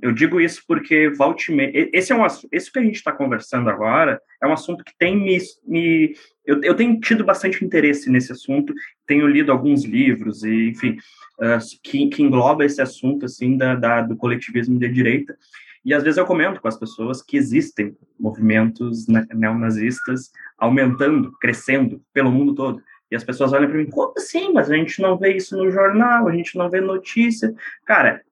Eu 0.00 0.12
digo 0.12 0.40
isso 0.40 0.62
porque 0.66 1.11
volte 1.11 1.53
esse 1.92 2.12
é 2.12 2.16
um 2.16 2.24
esse 2.53 2.70
que 2.70 2.78
a 2.78 2.82
gente 2.82 2.94
está 2.94 3.11
conversando 3.11 3.68
agora 3.68 4.20
é 4.40 4.46
um 4.46 4.53
assunto 4.53 4.84
que 4.84 4.96
tem 4.96 5.16
me, 5.16 5.38
me 5.66 6.14
eu, 6.46 6.62
eu, 6.62 6.74
tenho 6.74 6.98
tido 7.00 7.24
bastante 7.24 7.64
interesse 7.64 8.09
nesse 8.09 8.30
assunto. 8.30 8.72
Tenho 9.07 9.26
lido 9.26 9.50
alguns 9.50 9.84
livros 9.84 10.44
e, 10.44 10.70
enfim, 10.70 10.96
uh, 11.38 11.59
que, 11.82 12.09
que 12.09 12.22
engloba 12.22 12.64
esse 12.64 12.80
assunto 12.80 13.26
assim 13.26 13.57
da, 13.57 13.74
da 13.74 14.03
do 14.03 14.16
coletivismo 14.16 14.78
de 14.78 14.88
direita. 14.88 15.36
E 15.84 15.92
às 15.92 16.05
vezes 16.05 16.18
eu 16.18 16.24
comento 16.24 16.61
com 16.61 16.68
as 16.68 16.78
pessoas 16.78 17.20
que 17.20 17.36
existem 17.36 17.96
movimentos 18.18 19.07
neonazistas 19.34 20.30
aumentando, 20.57 21.32
crescendo 21.40 22.00
pelo 22.12 22.30
mundo 22.30 22.55
todo. 22.55 22.80
E 23.12 23.14
as 23.14 23.22
pessoas 23.22 23.52
olham 23.52 23.68
para 23.68 23.76
mim, 23.76 23.90
como 23.90 24.14
assim? 24.16 24.54
Mas 24.54 24.70
a 24.70 24.74
gente 24.74 25.02
não 25.02 25.18
vê 25.18 25.36
isso 25.36 25.54
no 25.54 25.70
jornal, 25.70 26.26
a 26.26 26.32
gente 26.32 26.56
não 26.56 26.70
vê 26.70 26.80
notícia. 26.80 27.54
Cara, 27.84 28.22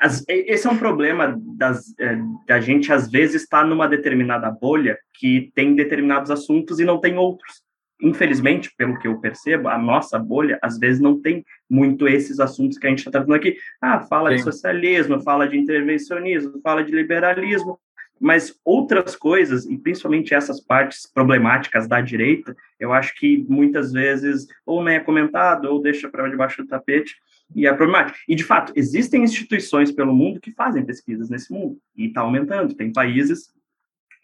as, 0.00 0.24
esse 0.26 0.66
é 0.66 0.70
um 0.70 0.76
problema 0.76 1.40
das, 1.56 1.94
é, 2.00 2.18
da 2.48 2.58
gente, 2.58 2.92
às 2.92 3.08
vezes, 3.08 3.42
estar 3.42 3.60
tá 3.60 3.64
numa 3.64 3.86
determinada 3.86 4.50
bolha 4.50 4.98
que 5.14 5.52
tem 5.54 5.76
determinados 5.76 6.32
assuntos 6.32 6.80
e 6.80 6.84
não 6.84 6.98
tem 6.98 7.16
outros. 7.16 7.62
Infelizmente, 8.02 8.74
pelo 8.76 8.98
que 8.98 9.06
eu 9.06 9.20
percebo, 9.20 9.68
a 9.68 9.78
nossa 9.78 10.18
bolha, 10.18 10.58
às 10.60 10.78
vezes, 10.78 11.00
não 11.00 11.22
tem 11.22 11.44
muito 11.70 12.08
esses 12.08 12.40
assuntos 12.40 12.78
que 12.78 12.88
a 12.88 12.90
gente 12.90 12.98
está 12.98 13.12
tratando 13.12 13.34
aqui. 13.34 13.56
Ah, 13.80 14.00
fala 14.00 14.30
Sim. 14.30 14.36
de 14.36 14.42
socialismo, 14.42 15.22
fala 15.22 15.46
de 15.46 15.56
intervencionismo, 15.56 16.60
fala 16.60 16.82
de 16.82 16.90
liberalismo, 16.90 17.78
mas 18.20 18.58
outras 18.64 19.14
coisas, 19.14 19.66
e 19.66 19.76
principalmente 19.76 20.34
essas 20.34 20.60
partes 20.60 21.06
problemáticas 21.06 21.86
da 21.86 22.00
direita, 22.00 22.56
eu 22.80 22.92
acho 22.92 23.14
que 23.14 23.44
muitas 23.48 23.92
vezes 23.92 24.46
ou 24.64 24.82
nem 24.82 24.96
é 24.96 25.00
comentado 25.00 25.66
ou 25.66 25.82
deixa 25.82 26.08
para 26.08 26.28
debaixo 26.28 26.62
do 26.62 26.68
tapete 26.68 27.16
e 27.54 27.66
é 27.66 27.72
problemático. 27.72 28.18
E, 28.26 28.34
de 28.34 28.42
fato, 28.42 28.72
existem 28.74 29.22
instituições 29.22 29.92
pelo 29.92 30.14
mundo 30.14 30.40
que 30.40 30.52
fazem 30.52 30.84
pesquisas 30.84 31.30
nesse 31.30 31.52
mundo 31.52 31.78
e 31.96 32.06
está 32.06 32.22
aumentando. 32.22 32.74
Tem 32.74 32.92
países 32.92 33.54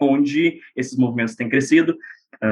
onde 0.01 0.61
esses 0.75 0.99
movimentos 0.99 1.37
têm 1.37 1.49
crescido, 1.49 1.97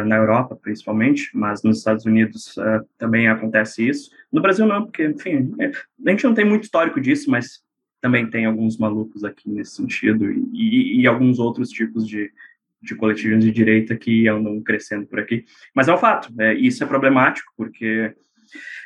na 0.06 0.16
Europa 0.16 0.54
principalmente, 0.54 1.30
mas 1.34 1.64
nos 1.64 1.78
Estados 1.78 2.04
Unidos 2.06 2.54
também 2.96 3.26
acontece 3.26 3.88
isso. 3.88 4.10
No 4.30 4.40
Brasil 4.40 4.64
não, 4.64 4.84
porque, 4.84 5.04
enfim, 5.04 5.52
a 6.06 6.10
gente 6.10 6.22
não 6.22 6.34
tem 6.34 6.44
muito 6.44 6.62
histórico 6.62 7.00
disso, 7.00 7.28
mas 7.28 7.60
também 8.00 8.28
tem 8.28 8.46
alguns 8.46 8.78
malucos 8.78 9.24
aqui 9.24 9.48
nesse 9.50 9.72
sentido 9.72 10.30
e, 10.30 10.48
e, 10.52 11.00
e 11.00 11.06
alguns 11.06 11.38
outros 11.38 11.68
tipos 11.68 12.06
de, 12.06 12.32
de 12.82 12.94
coletivismo 12.94 13.40
de 13.40 13.50
direita 13.50 13.96
que 13.96 14.26
andam 14.28 14.60
crescendo 14.62 15.06
por 15.06 15.20
aqui. 15.20 15.44
Mas 15.74 15.88
é 15.88 15.94
um 15.94 15.98
fato, 15.98 16.32
é, 16.38 16.54
isso 16.54 16.82
é 16.82 16.86
problemático, 16.86 17.52
porque 17.56 18.14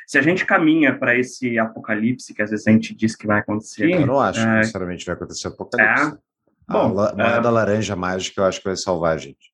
se 0.05 0.17
a 0.17 0.21
gente 0.21 0.45
caminha 0.45 0.97
para 0.97 1.17
esse 1.17 1.57
apocalipse 1.57 2.33
que 2.33 2.41
às 2.41 2.51
vezes 2.51 2.67
a 2.67 2.71
gente 2.71 2.93
diz 2.93 3.15
que 3.15 3.25
vai 3.25 3.39
acontecer. 3.39 3.89
eu 3.89 4.05
não 4.05 4.19
acho 4.19 4.41
é, 4.41 4.43
que 4.43 4.49
necessariamente 4.57 5.05
vai 5.05 5.15
acontecer 5.15 5.47
apocalipse. 5.47 6.13
É, 6.13 6.17
Bom, 6.67 6.99
a 6.99 7.15
moeda 7.15 7.47
é, 7.47 7.51
laranja 7.51 7.95
mágica 7.95 8.41
eu 8.41 8.45
acho 8.45 8.59
que 8.59 8.67
vai 8.67 8.75
salvar 8.75 9.15
a 9.15 9.17
gente. 9.17 9.53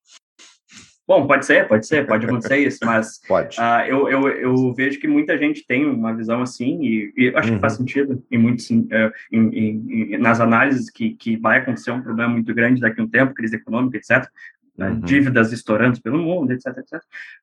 Bom, 1.12 1.26
pode 1.26 1.44
ser, 1.44 1.68
pode 1.68 1.86
ser, 1.86 2.06
pode 2.06 2.24
acontecer 2.24 2.56
isso, 2.56 2.78
mas 2.86 3.20
pode. 3.28 3.60
Uh, 3.60 3.84
eu, 3.86 4.08
eu, 4.08 4.28
eu 4.28 4.72
vejo 4.72 4.98
que 4.98 5.06
muita 5.06 5.36
gente 5.36 5.66
tem 5.66 5.84
uma 5.84 6.16
visão 6.16 6.40
assim, 6.40 6.82
e, 6.82 7.12
e 7.14 7.28
acho 7.36 7.50
uhum. 7.50 7.56
que 7.56 7.60
faz 7.60 7.74
uhum. 7.74 7.80
sentido 7.80 8.24
em 8.30 8.38
muitos, 8.38 8.70
uh, 8.70 9.12
em, 9.30 9.48
em, 9.50 10.14
em, 10.14 10.16
nas 10.16 10.40
análises 10.40 10.88
que, 10.88 11.10
que 11.10 11.36
vai 11.36 11.58
acontecer 11.58 11.90
um 11.90 12.00
problema 12.00 12.32
muito 12.32 12.54
grande 12.54 12.80
daqui 12.80 12.98
a 12.98 13.04
um 13.04 13.08
tempo, 13.08 13.34
crise 13.34 13.56
econômica, 13.56 13.98
etc., 13.98 14.26
né, 14.74 14.88
uhum. 14.88 15.00
dívidas 15.00 15.52
estourando 15.52 16.00
pelo 16.00 16.16
mundo, 16.16 16.50
etc, 16.50 16.68
etc. 16.78 16.94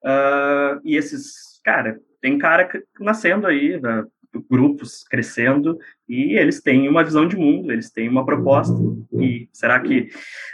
Uh, 0.03 0.81
e 0.83 0.95
esses, 0.97 1.61
cara, 1.63 1.99
tem 2.19 2.39
cara 2.39 2.67
nascendo 2.99 3.45
aí, 3.45 3.79
né, 3.79 4.03
grupos 4.49 5.03
crescendo 5.03 5.77
e 6.07 6.37
eles 6.37 6.61
têm 6.61 6.87
uma 6.87 7.03
visão 7.03 7.27
de 7.27 7.35
mundo, 7.35 7.71
eles 7.71 7.89
têm 7.91 8.07
uma 8.07 8.25
proposta. 8.25 8.73
E 9.13 9.49
será 9.51 9.79
que 9.79 10.09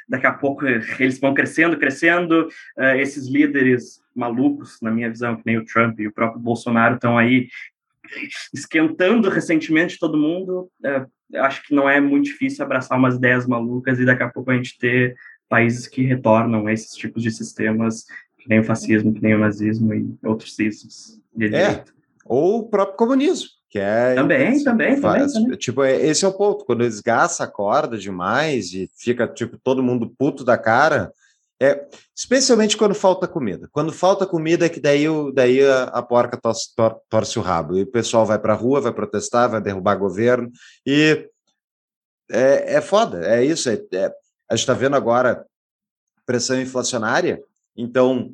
daqui 0.08 0.26
a 0.26 0.34
pouco 0.34 0.66
eles 0.66 1.20
vão 1.20 1.34
crescendo, 1.34 1.78
crescendo? 1.78 2.48
Uh, 2.78 2.96
esses 2.98 3.28
líderes 3.28 4.02
malucos, 4.16 4.78
na 4.82 4.92
minha 4.92 5.10
visão, 5.10 5.36
que 5.36 5.44
nem 5.46 5.58
o 5.58 5.66
Trump 5.66 6.00
e 6.00 6.08
o 6.08 6.14
próprio 6.14 6.42
Bolsonaro 6.42 6.96
estão 6.96 7.18
aí 7.18 7.48
esquentando 8.54 9.30
recentemente 9.30 10.00
todo 10.00 10.18
mundo. 10.18 10.70
Uh, 10.84 11.38
acho 11.40 11.64
que 11.64 11.76
não 11.76 11.90
é 11.90 12.00
muito 12.00 12.26
difícil 12.26 12.64
abraçar 12.64 12.98
umas 12.98 13.16
ideias 13.16 13.46
malucas 13.46 14.00
e 14.00 14.06
daqui 14.06 14.24
a 14.24 14.30
pouco 14.30 14.52
a 14.52 14.56
gente 14.56 14.78
ter 14.78 15.16
países 15.50 15.88
que 15.88 16.02
retornam 16.02 16.66
a 16.66 16.74
esses 16.74 16.92
tipos 16.92 17.22
de 17.22 17.32
sistemas, 17.32 18.06
que 18.38 18.48
nem 18.50 18.60
o 18.60 18.64
fascismo, 18.64 19.14
que 19.14 19.22
nem 19.22 19.36
o 19.36 19.40
nazismo 19.40 19.94
e 19.94 20.18
outros 20.24 20.56
cismos. 20.56 21.20
É, 21.40 21.84
ou 22.26 22.60
o 22.60 22.70
próprio 22.70 22.98
comunismo. 22.98 23.50
Que 23.76 23.80
é, 23.80 24.16
também, 24.16 24.48
assim, 24.48 24.64
também, 24.64 24.96
faz, 24.96 25.34
também, 25.34 25.58
Tipo, 25.58 25.84
é, 25.84 25.98
esse 25.98 26.24
é 26.24 26.28
o 26.30 26.32
ponto. 26.32 26.64
Quando 26.64 26.86
esgaça 26.86 27.44
a 27.44 27.48
corda 27.48 27.98
demais 27.98 28.72
e 28.72 28.90
fica, 28.96 29.28
tipo, 29.28 29.58
todo 29.58 29.84
mundo 29.84 30.16
puto 30.18 30.46
da 30.46 30.58
cara, 30.58 31.12
é, 31.62 31.86
especialmente 32.16 32.78
quando 32.78 32.96
falta 32.96 33.28
comida. 33.28 33.68
Quando 33.74 33.92
falta 33.92 34.26
comida 34.26 34.66
é 34.66 34.70
que 34.70 34.80
daí, 34.80 35.10
o, 35.10 35.30
daí 35.30 35.62
a, 35.62 35.84
a 35.88 36.02
porca 36.02 36.38
torce, 36.38 36.74
tor, 36.74 37.02
torce, 37.10 37.38
o 37.38 37.42
rabo. 37.42 37.76
E 37.76 37.82
o 37.82 37.92
pessoal 37.92 38.26
vai 38.26 38.40
para 38.40 38.54
a 38.54 38.56
rua, 38.56 38.80
vai 38.80 38.94
protestar, 38.94 39.50
vai 39.50 39.60
derrubar 39.60 39.96
governo. 39.96 40.50
E 40.88 41.30
é, 42.32 42.76
é 42.76 42.82
foda, 42.82 43.28
é 43.28 43.44
isso. 43.44 43.70
É, 43.70 43.74
é, 43.92 44.06
a 44.50 44.56
gente 44.56 44.62
está 44.64 44.74
vendo 44.74 44.96
agora 44.96 45.46
pressão 46.26 46.58
inflacionária. 46.62 47.44
Então, 47.76 48.34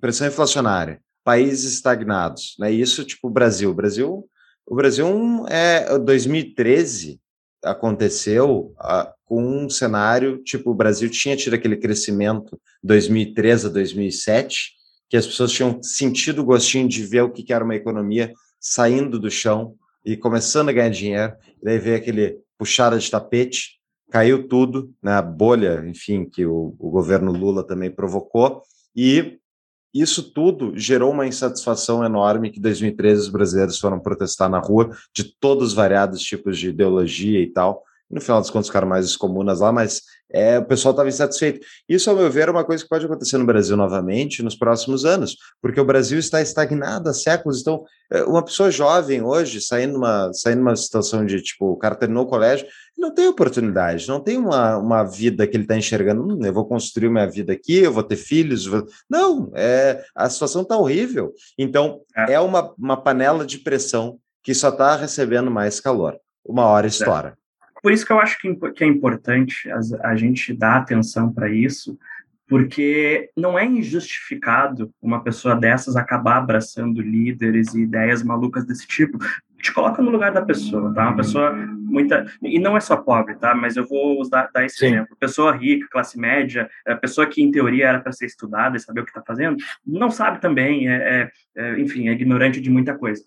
pressão 0.00 0.28
inflacionária, 0.28 1.00
países 1.24 1.72
estagnados. 1.72 2.54
Né? 2.56 2.70
Isso, 2.70 3.04
tipo, 3.04 3.26
o 3.26 3.32
Brasil. 3.32 3.68
O 3.72 3.74
Brasil 3.74 4.30
o 4.66 4.74
Brasil 4.74 5.06
é 5.48 5.96
2013 5.98 7.20
aconteceu 7.64 8.74
uh, 8.78 9.08
com 9.24 9.42
um 9.42 9.70
cenário 9.70 10.42
tipo 10.42 10.70
o 10.70 10.74
Brasil 10.74 11.08
tinha 11.08 11.36
tido 11.36 11.54
aquele 11.54 11.76
crescimento 11.76 12.60
2003 12.82 13.66
a 13.66 13.68
2007 13.68 14.72
que 15.08 15.16
as 15.16 15.26
pessoas 15.26 15.52
tinham 15.52 15.80
sentido 15.82 16.42
o 16.42 16.44
gostinho 16.44 16.88
de 16.88 17.04
ver 17.04 17.22
o 17.22 17.30
que 17.30 17.52
era 17.52 17.64
uma 17.64 17.76
economia 17.76 18.32
saindo 18.60 19.18
do 19.18 19.30
chão 19.30 19.74
e 20.04 20.16
começando 20.16 20.68
a 20.68 20.72
ganhar 20.72 20.90
dinheiro 20.90 21.32
e 21.60 21.64
daí 21.64 21.78
veio 21.78 21.96
aquele 21.96 22.38
puxada 22.58 22.98
de 22.98 23.10
tapete 23.10 23.76
caiu 24.10 24.48
tudo 24.48 24.92
na 25.02 25.22
né, 25.22 25.28
bolha 25.28 25.84
enfim 25.86 26.28
que 26.28 26.44
o, 26.44 26.74
o 26.78 26.90
governo 26.90 27.32
Lula 27.32 27.64
também 27.64 27.90
provocou 27.90 28.62
e 28.94 29.38
isso 30.00 30.32
tudo 30.32 30.72
gerou 30.76 31.12
uma 31.12 31.26
insatisfação 31.26 32.04
enorme 32.04 32.50
que 32.50 32.58
em 32.58 32.62
2013 32.62 33.22
os 33.22 33.28
brasileiros 33.28 33.78
foram 33.78 34.00
protestar 34.00 34.48
na 34.48 34.58
rua 34.58 34.90
de 35.14 35.24
todos 35.24 35.68
os 35.68 35.74
variados 35.74 36.20
tipos 36.20 36.58
de 36.58 36.70
ideologia 36.70 37.40
e 37.40 37.46
tal. 37.46 37.82
No 38.10 38.20
final 38.20 38.40
das 38.40 38.50
contas 38.50 38.68
ficaram 38.68 38.88
mais 38.88 39.16
comunas 39.16 39.60
lá, 39.60 39.72
mas 39.72 40.02
é, 40.32 40.58
o 40.58 40.64
pessoal 40.64 40.92
estava 40.92 41.08
insatisfeito. 41.08 41.64
Isso, 41.88 42.08
ao 42.08 42.16
meu 42.16 42.30
ver, 42.30 42.48
é 42.48 42.50
uma 42.50 42.64
coisa 42.64 42.82
que 42.82 42.88
pode 42.88 43.04
acontecer 43.04 43.36
no 43.36 43.46
Brasil 43.46 43.76
novamente 43.76 44.42
nos 44.42 44.56
próximos 44.56 45.04
anos, 45.04 45.36
porque 45.60 45.80
o 45.80 45.84
Brasil 45.84 46.18
está 46.18 46.40
estagnado 46.40 47.08
há 47.08 47.14
séculos. 47.14 47.60
Então, 47.60 47.84
é, 48.10 48.22
uma 48.22 48.44
pessoa 48.44 48.70
jovem 48.70 49.22
hoje, 49.22 49.60
saindo 49.60 49.94
numa, 49.94 50.32
saindo 50.32 50.58
numa 50.58 50.76
situação 50.76 51.26
de, 51.26 51.40
tipo, 51.42 51.72
o 51.72 51.76
cara 51.76 51.96
terminou 51.96 52.24
o 52.24 52.28
colégio, 52.28 52.66
não 52.96 53.12
tem 53.12 53.28
oportunidade, 53.28 54.08
não 54.08 54.20
tem 54.20 54.38
uma, 54.38 54.78
uma 54.78 55.02
vida 55.04 55.46
que 55.46 55.56
ele 55.56 55.64
está 55.64 55.76
enxergando, 55.76 56.22
hum, 56.22 56.40
eu 56.44 56.52
vou 56.52 56.66
construir 56.66 57.10
minha 57.10 57.28
vida 57.28 57.52
aqui, 57.52 57.78
eu 57.78 57.92
vou 57.92 58.02
ter 58.02 58.16
filhos. 58.16 58.66
Vou... 58.66 58.86
Não, 59.10 59.50
é, 59.54 60.04
a 60.14 60.30
situação 60.30 60.62
está 60.62 60.76
horrível. 60.76 61.32
Então, 61.58 62.00
é, 62.16 62.34
é 62.34 62.40
uma, 62.40 62.72
uma 62.78 62.96
panela 62.96 63.44
de 63.44 63.58
pressão 63.58 64.18
que 64.42 64.54
só 64.54 64.68
está 64.68 64.94
recebendo 64.94 65.50
mais 65.50 65.80
calor. 65.80 66.16
Uma 66.44 66.66
hora 66.66 66.86
estoura 66.86 67.36
por 67.82 67.92
isso 67.92 68.06
que 68.06 68.12
eu 68.12 68.20
acho 68.20 68.38
que, 68.38 68.54
que 68.72 68.84
é 68.84 68.86
importante 68.86 69.68
a, 70.02 70.16
gente 70.16 70.52
dar 70.52 70.76
atenção 70.76 71.32
para 71.32 71.48
isso, 71.48 71.98
porque 72.48 73.30
não 73.36 73.58
é 73.58 73.64
injustificado 73.64 74.92
uma 75.02 75.22
pessoa 75.22 75.54
dessas 75.54 75.96
acabar 75.96 76.36
abraçando 76.36 77.02
líderes 77.02 77.74
e 77.74 77.82
ideias 77.82 78.22
malucas 78.22 78.64
desse 78.64 78.86
tipo. 78.86 79.18
Te 79.60 79.72
coloca 79.72 80.00
no 80.00 80.10
lugar 80.10 80.32
da 80.32 80.42
pessoa, 80.42 80.92
tá? 80.94 81.08
Uma 81.08 81.16
pessoa 81.16 81.52
muita 81.52 82.26
e 82.42 82.58
não 82.58 82.76
é 82.76 82.80
só 82.80 82.96
pobre, 82.96 83.34
tá? 83.36 83.54
Mas 83.54 83.76
eu 83.76 83.86
vou 83.86 84.20
usar, 84.20 84.48
dar 84.52 84.64
esse 84.64 84.76
Sim. 84.76 84.86
exemplo. 84.86 85.16
Pessoa 85.18 85.52
rica, 85.52 85.88
classe 85.90 86.18
média, 86.18 86.68
pessoa 87.00 87.26
que 87.26 87.42
em 87.42 87.50
teoria 87.50 87.88
era 87.88 88.00
para 88.00 88.12
ser 88.12 88.26
estudada 88.26 88.76
e 88.76 88.80
saber 88.80 89.00
o 89.00 89.04
que 89.04 89.10
está 89.10 89.22
fazendo, 89.26 89.56
não 89.84 90.10
sabe 90.10 90.40
também, 90.40 90.88
é, 90.88 90.94
é, 90.94 91.30
é, 91.56 91.80
enfim, 91.80 92.08
é 92.08 92.12
ignorante 92.12 92.60
de 92.60 92.70
muita 92.70 92.94
coisa. 92.94 93.24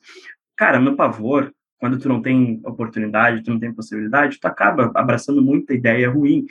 Cara, 0.55 0.79
no 0.79 0.95
pavor, 0.95 1.53
quando 1.79 1.97
tu 1.97 2.09
não 2.09 2.21
tem 2.21 2.61
oportunidade, 2.65 3.43
tu 3.43 3.51
não 3.51 3.59
tem 3.59 3.73
possibilidade, 3.73 4.39
tu 4.39 4.45
acaba 4.45 4.91
abraçando 4.93 5.41
muita 5.41 5.73
ideia 5.73 6.09
ruim. 6.09 6.45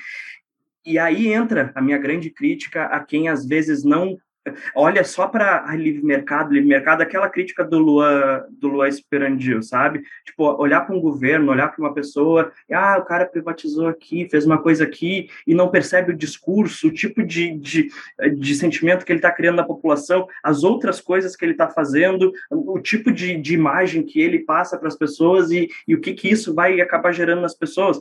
E 0.84 0.98
aí 0.98 1.28
entra 1.28 1.70
a 1.74 1.82
minha 1.82 1.98
grande 1.98 2.30
crítica 2.30 2.84
a 2.86 3.00
quem 3.00 3.28
às 3.28 3.46
vezes 3.46 3.84
não 3.84 4.16
olha 4.74 5.04
só 5.04 5.26
para 5.26 5.64
livre 5.74 6.04
mercado, 6.04 6.52
livre 6.52 6.68
mercado, 6.68 7.02
aquela 7.02 7.28
crítica 7.28 7.64
do 7.64 7.78
Lua, 7.78 8.46
do 8.50 8.68
Lua 8.68 8.88
Esperandio, 8.88 9.62
sabe? 9.62 10.02
Tipo, 10.24 10.60
olhar 10.60 10.82
para 10.82 10.94
um 10.94 11.00
governo, 11.00 11.50
olhar 11.50 11.68
para 11.68 11.84
uma 11.84 11.94
pessoa, 11.94 12.52
ah, 12.72 12.98
o 12.98 13.04
cara 13.04 13.26
privatizou 13.26 13.88
aqui, 13.88 14.28
fez 14.28 14.44
uma 14.44 14.58
coisa 14.58 14.84
aqui, 14.84 15.28
e 15.46 15.54
não 15.54 15.68
percebe 15.68 16.12
o 16.12 16.16
discurso, 16.16 16.88
o 16.88 16.92
tipo 16.92 17.22
de, 17.22 17.56
de, 17.58 17.90
de 18.36 18.54
sentimento 18.54 19.04
que 19.04 19.12
ele 19.12 19.18
está 19.18 19.30
criando 19.30 19.56
na 19.56 19.64
população, 19.64 20.26
as 20.42 20.64
outras 20.64 21.00
coisas 21.00 21.36
que 21.36 21.44
ele 21.44 21.52
está 21.52 21.68
fazendo, 21.68 22.32
o 22.50 22.78
tipo 22.78 23.12
de, 23.12 23.36
de 23.36 23.54
imagem 23.54 24.02
que 24.02 24.20
ele 24.20 24.40
passa 24.40 24.78
para 24.78 24.88
as 24.88 24.96
pessoas 24.96 25.50
e, 25.50 25.68
e 25.86 25.94
o 25.94 26.00
que, 26.00 26.12
que 26.12 26.28
isso 26.28 26.54
vai 26.54 26.80
acabar 26.80 27.12
gerando 27.12 27.42
nas 27.42 27.54
pessoas. 27.54 28.00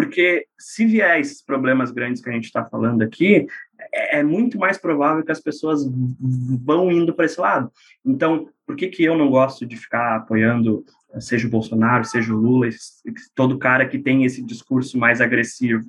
Porque 0.00 0.46
se 0.58 0.86
vier 0.86 1.20
esses 1.20 1.44
problemas 1.44 1.90
grandes 1.90 2.22
que 2.22 2.30
a 2.30 2.32
gente 2.32 2.46
está 2.46 2.64
falando 2.64 3.02
aqui, 3.02 3.46
é, 3.92 4.20
é 4.20 4.22
muito 4.22 4.58
mais 4.58 4.78
provável 4.78 5.22
que 5.22 5.30
as 5.30 5.42
pessoas 5.42 5.86
vão 6.64 6.90
indo 6.90 7.14
para 7.14 7.26
esse 7.26 7.38
lado. 7.38 7.70
Então, 8.02 8.48
por 8.66 8.76
que, 8.76 8.88
que 8.88 9.04
eu 9.04 9.14
não 9.14 9.28
gosto 9.28 9.66
de 9.66 9.76
ficar 9.76 10.16
apoiando, 10.16 10.82
seja 11.18 11.46
o 11.46 11.50
Bolsonaro, 11.50 12.02
seja 12.06 12.32
o 12.32 12.38
Lula, 12.38 12.66
todo 13.34 13.58
cara 13.58 13.86
que 13.86 13.98
tem 13.98 14.24
esse 14.24 14.42
discurso 14.42 14.96
mais 14.96 15.20
agressivo? 15.20 15.84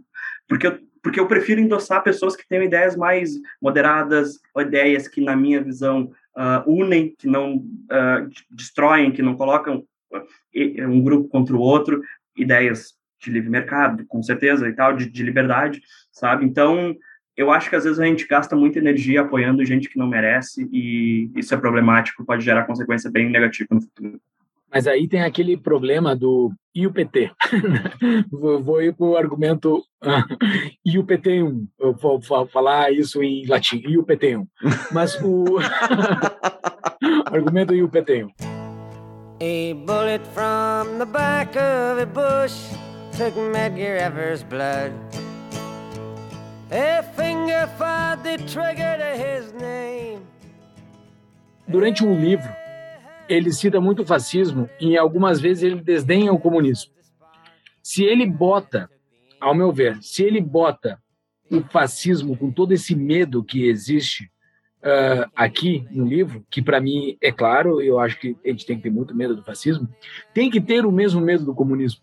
Porque 0.46 0.68
eu, 0.68 0.78
porque 1.02 1.18
eu 1.18 1.26
prefiro 1.26 1.62
endossar 1.62 2.04
pessoas 2.04 2.36
que 2.36 2.46
têm 2.46 2.66
ideias 2.66 2.98
mais 2.98 3.32
moderadas, 3.62 4.42
ideias 4.58 5.08
que, 5.08 5.22
na 5.22 5.38
minha 5.38 5.64
visão, 5.64 6.12
uh, 6.36 6.70
unem, 6.70 7.16
que 7.18 7.28
não 7.28 7.60
uh, 7.60 8.30
destroem, 8.50 9.14
que 9.14 9.22
não 9.22 9.38
colocam 9.38 9.86
uh, 10.12 10.90
um 10.90 11.02
grupo 11.02 11.30
contra 11.30 11.56
o 11.56 11.62
outro, 11.62 12.02
ideias 12.36 13.00
de 13.22 13.31
livre 13.31 13.49
mercado, 13.49 14.06
com 14.07 14.22
certeza, 14.22 14.68
e 14.68 14.73
tal, 14.73 14.95
de, 14.95 15.10
de 15.10 15.23
liberdade, 15.23 15.81
sabe? 16.11 16.45
Então, 16.45 16.95
eu 17.38 17.52
acho 17.52 17.69
que 17.69 17.76
às 17.76 17.84
vezes 17.84 17.99
a 17.99 18.06
gente 18.06 18.27
gasta 18.27 18.56
muita 18.56 18.80
energia 18.80 19.22
apoiando 19.22 19.65
gente 19.65 19.89
que 19.89 19.98
não 19.98 20.07
merece 20.07 20.68
e 20.72 21.31
isso 21.35 21.53
é 21.53 21.57
problemático, 21.57 22.26
pode 22.26 22.43
gerar 22.43 22.65
consequência 22.65 23.10
bem 23.10 23.30
negativa 23.30 23.69
no 23.72 23.81
futuro. 23.81 24.19
Mas 24.73 24.88
aí 24.88 25.06
tem 25.06 25.22
aquele 25.22 25.57
problema 25.57 26.15
do 26.15 26.52
e 26.73 26.88
o 26.88 26.93
PT. 26.93 27.30
vou 28.31 28.81
ir 28.81 28.93
para 28.93 29.06
o 29.06 29.18
argumento 29.18 29.84
e 30.85 30.98
o 30.98 31.03
PT1. 31.03 31.68
Eu 31.77 31.93
vou 31.93 32.22
falar 32.22 32.91
isso 32.91 33.22
em 33.22 33.45
latim, 33.48 33.84
e 33.85 33.98
o 33.98 34.06
PT1. 34.06 34.48
Mas 34.93 35.22
o 35.22 35.57
argumento 37.30 37.73
e 37.73 37.84
o 37.84 37.89
PT1. 37.89 38.30
A 39.41 39.73
bullet 39.85 40.26
from 40.34 40.99
the 40.99 41.06
back 41.06 41.57
of 41.57 41.99
a 41.99 42.06
bush 42.06 42.90
took 43.22 43.35
Medgar 43.35 44.02
Evers' 44.02 44.41
blood. 44.41 44.91
A 46.72 47.03
finger 47.15 47.68
fired 47.77 48.23
the 48.23 48.38
trigger 48.48 48.98
to 48.98 49.11
his 49.15 49.53
name. 49.53 50.22
Durante 51.68 52.03
o 52.03 52.15
livro, 52.15 52.49
ele 53.30 53.52
cita 53.52 53.80
muito 53.80 54.02
o 54.02 54.06
fascismo 54.06 54.68
e 54.80 54.98
algumas 54.98 55.39
vezes 55.39 55.64
ele 55.64 55.81
desdenha 55.81 56.34
o 56.34 56.39
comunismo. 56.39 56.91
Se 57.84 58.03
ele 58.03 58.26
bota, 58.26 58.89
ao 59.39 59.53
meu 59.53 59.72
ver, 59.72 60.02
se 60.02 60.23
ele 60.23 60.41
bota 60.41 60.99
o 61.49 61.61
fascismo 61.61 62.35
com 62.35 62.49
todo 62.52 62.72
esse 62.72 62.95
medo 62.95 63.43
que 63.43 63.68
existe 63.68 64.31
uh, 64.81 65.30
aqui 65.35 65.85
no 65.91 66.07
livro, 66.07 66.43
que 66.49 66.61
para 66.61 66.81
mim 66.81 67.18
é 67.22 67.31
claro, 67.31 67.81
eu 67.81 67.99
acho 67.99 68.19
que 68.19 68.35
a 68.43 68.49
gente 68.49 68.65
tem 68.65 68.77
que 68.77 68.84
ter 68.84 68.89
muito 68.89 69.15
medo 69.15 69.35
do 69.35 69.43
fascismo, 69.43 69.88
tem 70.34 70.49
que 70.49 70.60
ter 70.60 70.88
o 70.88 70.91
mesmo 70.91 71.22
medo 71.22 71.45
do 71.45 71.53
comunismo, 71.53 72.02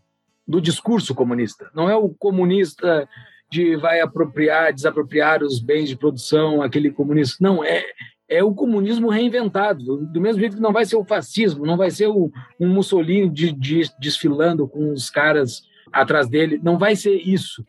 do 0.49 0.63
discurso 0.63 1.15
comunista. 1.15 1.71
Não 1.75 1.91
é 1.91 1.95
o 1.95 2.09
comunista 2.09 3.07
de 3.51 3.77
vai 3.77 4.01
apropriar, 4.01 4.73
desapropriar 4.73 5.43
os 5.43 5.61
bens 5.61 5.89
de 5.89 5.97
produção, 5.97 6.63
aquele 6.63 6.91
comunismo. 6.91 7.37
Não, 7.41 7.63
é, 7.63 7.85
é 8.29 8.43
o 8.43 8.55
comunismo 8.55 9.11
reinventado, 9.11 9.99
do 10.07 10.21
mesmo 10.21 10.41
jeito 10.41 10.57
que 10.57 10.63
não 10.63 10.73
vai 10.73 10.87
ser 10.87 10.97
o 10.97 11.05
fascismo, 11.05 11.67
não 11.67 11.77
vai 11.77 11.91
ser 11.91 12.09
o, 12.09 12.31
um 12.59 12.69
Mussolini 12.69 13.29
de, 13.29 13.53
de, 13.53 13.91
desfilando 14.01 14.67
com 14.67 14.93
os 14.93 15.11
caras 15.11 15.63
atrás 15.93 16.29
dele, 16.29 16.61
não 16.63 16.79
vai 16.79 16.97
ser 16.97 17.15
isso. 17.15 17.65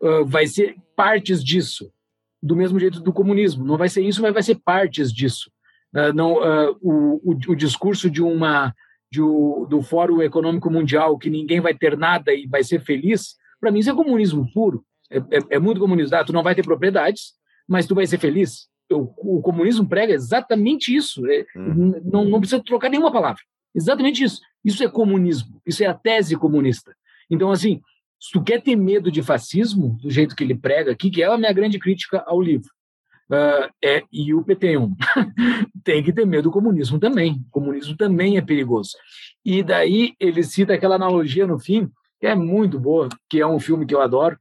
Uh, 0.00 0.24
vai 0.24 0.46
ser 0.46 0.76
partes 0.94 1.42
disso, 1.42 1.90
do 2.42 2.54
mesmo 2.54 2.78
jeito 2.78 3.00
do 3.00 3.12
comunismo. 3.12 3.64
Não 3.64 3.76
vai 3.76 3.88
ser 3.88 4.02
isso, 4.02 4.20
mas 4.22 4.34
vai 4.34 4.42
ser 4.42 4.56
partes 4.56 5.12
disso. 5.12 5.50
Uh, 5.94 6.12
não, 6.12 6.34
uh, 6.34 6.76
o, 6.80 7.32
o, 7.32 7.38
o, 7.48 7.56
discurso 7.56 8.10
de 8.10 8.22
uma 8.22 8.74
de, 9.14 9.68
do 9.68 9.82
Fórum 9.82 10.20
Econômico 10.20 10.70
Mundial 10.70 11.16
que 11.18 11.30
ninguém 11.30 11.60
vai 11.60 11.74
ter 11.74 11.96
nada 11.96 12.32
e 12.32 12.46
vai 12.46 12.64
ser 12.64 12.80
feliz, 12.80 13.36
para 13.60 13.70
mim 13.70 13.78
isso 13.78 13.90
é 13.90 13.94
comunismo 13.94 14.50
puro. 14.52 14.84
É, 15.10 15.18
é, 15.18 15.38
é 15.50 15.58
muito 15.58 15.80
comunista. 15.80 16.20
Ah, 16.20 16.24
tu 16.24 16.32
não 16.32 16.42
vai 16.42 16.54
ter 16.54 16.64
propriedades, 16.64 17.34
mas 17.68 17.86
tu 17.86 17.94
vai 17.94 18.06
ser 18.06 18.18
feliz. 18.18 18.68
O, 18.90 19.38
o 19.38 19.42
comunismo 19.42 19.88
prega 19.88 20.12
exatamente 20.12 20.94
isso. 20.94 21.24
É, 21.26 21.46
uhum. 21.56 22.00
não, 22.04 22.24
não 22.24 22.40
precisa 22.40 22.62
trocar 22.62 22.88
nenhuma 22.88 23.12
palavra. 23.12 23.40
Exatamente 23.74 24.24
isso. 24.24 24.40
Isso 24.64 24.82
é 24.82 24.88
comunismo. 24.88 25.60
Isso 25.66 25.82
é 25.82 25.86
a 25.86 25.94
tese 25.94 26.36
comunista. 26.36 26.94
Então, 27.30 27.50
assim, 27.50 27.80
se 28.20 28.32
tu 28.32 28.42
quer 28.42 28.60
ter 28.60 28.76
medo 28.76 29.10
de 29.10 29.22
fascismo, 29.22 29.98
do 30.02 30.10
jeito 30.10 30.34
que 30.34 30.42
ele 30.42 30.54
prega 30.54 30.92
aqui, 30.92 31.10
que 31.10 31.22
é 31.22 31.26
a 31.26 31.38
minha 31.38 31.52
grande 31.52 31.78
crítica 31.78 32.24
ao 32.26 32.40
livro, 32.40 32.68
uh, 33.30 33.70
é, 33.82 34.02
e 34.12 34.34
o 34.34 34.44
PT1, 34.44 34.94
tem 35.84 36.02
que 36.02 36.12
ter 36.12 36.26
medo 36.26 36.44
do 36.44 36.50
comunismo 36.50 36.98
também. 36.98 37.42
O 37.48 37.50
comunismo 37.50 37.96
também 37.96 38.36
é 38.36 38.42
perigoso. 38.42 38.92
E 39.44 39.62
daí 39.62 40.14
ele 40.18 40.42
cita 40.42 40.74
aquela 40.74 40.96
analogia 40.96 41.46
no 41.46 41.58
fim, 41.58 41.90
que 42.20 42.26
é 42.26 42.34
muito 42.34 42.78
boa, 42.78 43.08
que 43.28 43.40
é 43.40 43.46
um 43.46 43.60
filme 43.60 43.86
que 43.86 43.94
eu 43.94 44.00
adoro, 44.00 44.38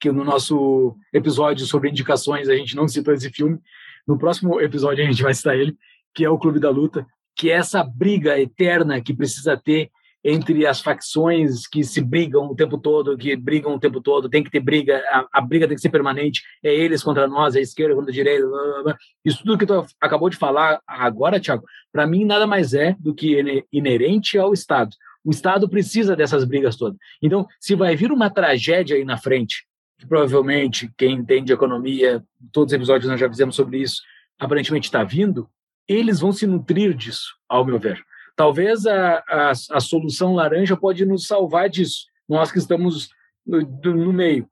que 0.00 0.10
no 0.10 0.24
nosso 0.24 0.96
episódio 1.12 1.66
sobre 1.66 1.90
indicações 1.90 2.48
a 2.48 2.56
gente 2.56 2.74
não 2.74 2.88
citou 2.88 3.14
esse 3.14 3.30
filme. 3.30 3.58
No 4.06 4.18
próximo 4.18 4.60
episódio 4.60 5.04
a 5.04 5.06
gente 5.06 5.22
vai 5.22 5.34
citar 5.34 5.56
ele, 5.56 5.76
que 6.14 6.24
é 6.24 6.30
o 6.30 6.38
Clube 6.38 6.58
da 6.58 6.70
Luta, 6.70 7.06
que 7.36 7.50
é 7.50 7.54
essa 7.54 7.84
briga 7.84 8.38
eterna 8.40 9.00
que 9.00 9.14
precisa 9.14 9.56
ter 9.56 9.90
entre 10.24 10.66
as 10.66 10.80
facções 10.80 11.66
que 11.66 11.82
se 11.82 12.00
brigam 12.00 12.46
o 12.46 12.54
tempo 12.54 12.76
todo, 12.76 13.16
que 13.16 13.34
brigam 13.36 13.74
o 13.74 13.80
tempo 13.80 14.00
todo, 14.00 14.28
tem 14.28 14.42
que 14.42 14.50
ter 14.50 14.60
briga, 14.60 15.02
a, 15.10 15.26
a 15.32 15.40
briga 15.40 15.66
tem 15.66 15.74
que 15.74 15.80
ser 15.80 15.88
permanente, 15.88 16.42
é 16.62 16.74
eles 16.74 17.02
contra 17.02 17.26
nós, 17.26 17.56
é 17.56 17.58
a 17.58 17.62
esquerda 17.62 17.94
contra 17.94 18.10
a 18.10 18.14
direita, 18.14 18.46
blá, 18.46 18.62
blá, 18.62 18.82
blá. 18.82 18.98
isso 19.24 19.38
tudo 19.38 19.58
que 19.58 19.66
tu 19.66 19.86
acabou 20.00 20.28
de 20.28 20.36
falar 20.36 20.80
agora, 20.86 21.40
Tiago, 21.40 21.64
para 21.92 22.06
mim 22.06 22.24
nada 22.24 22.46
mais 22.46 22.74
é 22.74 22.94
do 22.98 23.14
que 23.14 23.64
inerente 23.72 24.38
ao 24.38 24.52
Estado. 24.52 24.90
O 25.24 25.30
Estado 25.30 25.68
precisa 25.68 26.16
dessas 26.16 26.44
brigas 26.44 26.76
todas. 26.76 26.98
Então, 27.22 27.46
se 27.58 27.74
vai 27.74 27.94
vir 27.94 28.10
uma 28.10 28.30
tragédia 28.30 28.96
aí 28.96 29.04
na 29.04 29.18
frente, 29.18 29.66
que 29.98 30.06
provavelmente 30.06 30.90
quem 30.96 31.12
entende 31.12 31.52
economia, 31.52 32.24
todos 32.52 32.72
os 32.72 32.76
episódios 32.76 33.10
nós 33.10 33.20
já 33.20 33.28
fizemos 33.28 33.54
sobre 33.54 33.78
isso, 33.78 34.00
aparentemente 34.38 34.88
está 34.88 35.04
vindo, 35.04 35.48
eles 35.86 36.20
vão 36.20 36.32
se 36.32 36.46
nutrir 36.46 36.94
disso, 36.94 37.34
ao 37.48 37.64
meu 37.64 37.78
ver. 37.78 38.02
Talvez 38.40 38.86
a, 38.86 39.22
a, 39.28 39.50
a 39.50 39.80
solução 39.80 40.34
laranja 40.34 40.74
pode 40.74 41.04
nos 41.04 41.26
salvar 41.26 41.68
disso, 41.68 42.06
nós 42.26 42.50
que 42.50 42.56
estamos 42.56 43.10
no, 43.46 43.60
no 43.60 44.14
meio. 44.14 44.48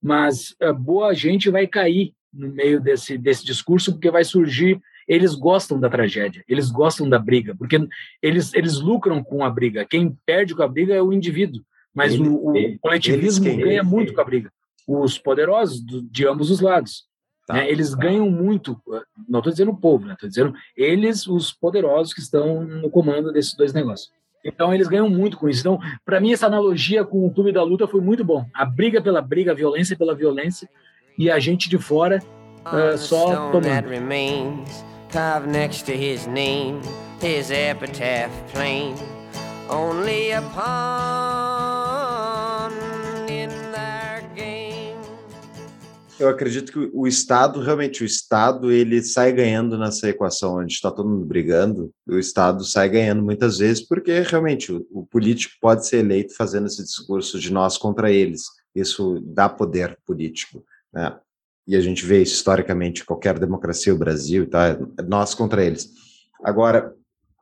Mas 0.00 0.54
a 0.62 0.72
boa 0.72 1.12
gente 1.12 1.50
vai 1.50 1.66
cair 1.66 2.14
no 2.32 2.52
meio 2.52 2.80
desse, 2.80 3.18
desse 3.18 3.44
discurso, 3.44 3.94
porque 3.94 4.12
vai 4.12 4.22
surgir. 4.22 4.80
Eles 5.08 5.34
gostam 5.34 5.80
da 5.80 5.90
tragédia, 5.90 6.44
eles 6.46 6.70
gostam 6.70 7.10
da 7.10 7.18
briga, 7.18 7.52
porque 7.56 7.80
eles, 8.22 8.54
eles 8.54 8.78
lucram 8.78 9.24
com 9.24 9.44
a 9.44 9.50
briga. 9.50 9.84
Quem 9.84 10.16
perde 10.24 10.54
com 10.54 10.62
a 10.62 10.68
briga 10.68 10.94
é 10.94 11.02
o 11.02 11.12
indivíduo, 11.12 11.64
mas 11.92 12.14
ele, 12.14 12.28
o, 12.28 12.52
o 12.52 12.78
coletivismo 12.78 13.56
ganha 13.56 13.82
muito 13.82 14.14
com 14.14 14.20
a 14.20 14.24
briga 14.24 14.52
os 14.86 15.18
poderosos 15.18 15.80
do, 15.80 16.00
de 16.02 16.26
ambos 16.28 16.48
os 16.48 16.60
lados. 16.60 17.06
Tá, 17.52 17.58
né? 17.58 17.70
Eles 17.70 17.90
tá. 17.90 17.98
ganham 17.98 18.30
muito, 18.30 18.80
não 19.28 19.40
estou 19.40 19.52
dizendo 19.52 19.70
o 19.70 19.76
povo, 19.76 20.10
estou 20.10 20.26
né? 20.26 20.28
dizendo 20.28 20.54
eles, 20.76 21.26
os 21.26 21.52
poderosos 21.52 22.14
que 22.14 22.20
estão 22.20 22.62
no 22.64 22.90
comando 22.90 23.30
desses 23.30 23.54
dois 23.54 23.72
negócios. 23.72 24.10
Então 24.44 24.74
eles 24.74 24.88
ganham 24.88 25.08
muito 25.08 25.36
com 25.36 25.48
isso. 25.48 25.60
Então, 25.60 25.78
para 26.04 26.18
mim, 26.18 26.32
essa 26.32 26.46
analogia 26.46 27.04
com 27.04 27.24
o 27.26 27.30
clube 27.30 27.52
da 27.52 27.62
luta 27.62 27.86
foi 27.86 28.00
muito 28.00 28.24
bom. 28.24 28.44
A 28.52 28.64
briga 28.64 29.00
pela 29.00 29.20
briga, 29.20 29.52
a 29.52 29.54
violência 29.54 29.96
pela 29.96 30.14
violência, 30.14 30.68
e 31.16 31.30
a 31.30 31.38
gente 31.38 31.68
de 31.68 31.78
fora 31.78 32.20
uh, 32.66 32.96
só 32.96 33.50
tomando. 33.50 34.64
Carved 35.10 35.50
next 35.50 35.84
to 35.84 35.92
his 35.92 36.26
name, 36.26 36.80
his 37.20 37.50
epitaph 37.50 38.30
plain, 38.50 38.94
only 39.68 40.32
upon 40.32 41.51
eu 46.22 46.28
acredito 46.28 46.72
que 46.72 46.90
o 46.92 47.06
Estado, 47.06 47.60
realmente, 47.60 48.02
o 48.02 48.06
Estado, 48.06 48.70
ele 48.70 49.02
sai 49.02 49.32
ganhando 49.32 49.76
nessa 49.76 50.08
equação, 50.08 50.56
onde 50.56 50.72
está 50.72 50.90
todo 50.90 51.08
mundo 51.08 51.26
brigando, 51.26 51.92
o 52.06 52.18
Estado 52.18 52.64
sai 52.64 52.88
ganhando 52.88 53.22
muitas 53.22 53.58
vezes, 53.58 53.86
porque 53.86 54.20
realmente 54.20 54.72
o, 54.72 54.86
o 54.90 55.04
político 55.04 55.54
pode 55.60 55.86
ser 55.86 55.98
eleito 55.98 56.34
fazendo 56.36 56.66
esse 56.66 56.82
discurso 56.82 57.38
de 57.38 57.52
nós 57.52 57.76
contra 57.76 58.10
eles. 58.10 58.44
Isso 58.74 59.20
dá 59.26 59.48
poder 59.48 59.98
político, 60.06 60.64
né? 60.92 61.18
E 61.66 61.76
a 61.76 61.80
gente 61.80 62.04
vê 62.04 62.22
isso 62.22 62.34
historicamente, 62.34 63.04
qualquer 63.04 63.38
democracia, 63.38 63.94
o 63.94 63.98
Brasil, 63.98 64.48
tá? 64.48 64.76
nós 65.06 65.34
contra 65.34 65.64
eles. 65.64 65.90
Agora, 66.42 66.92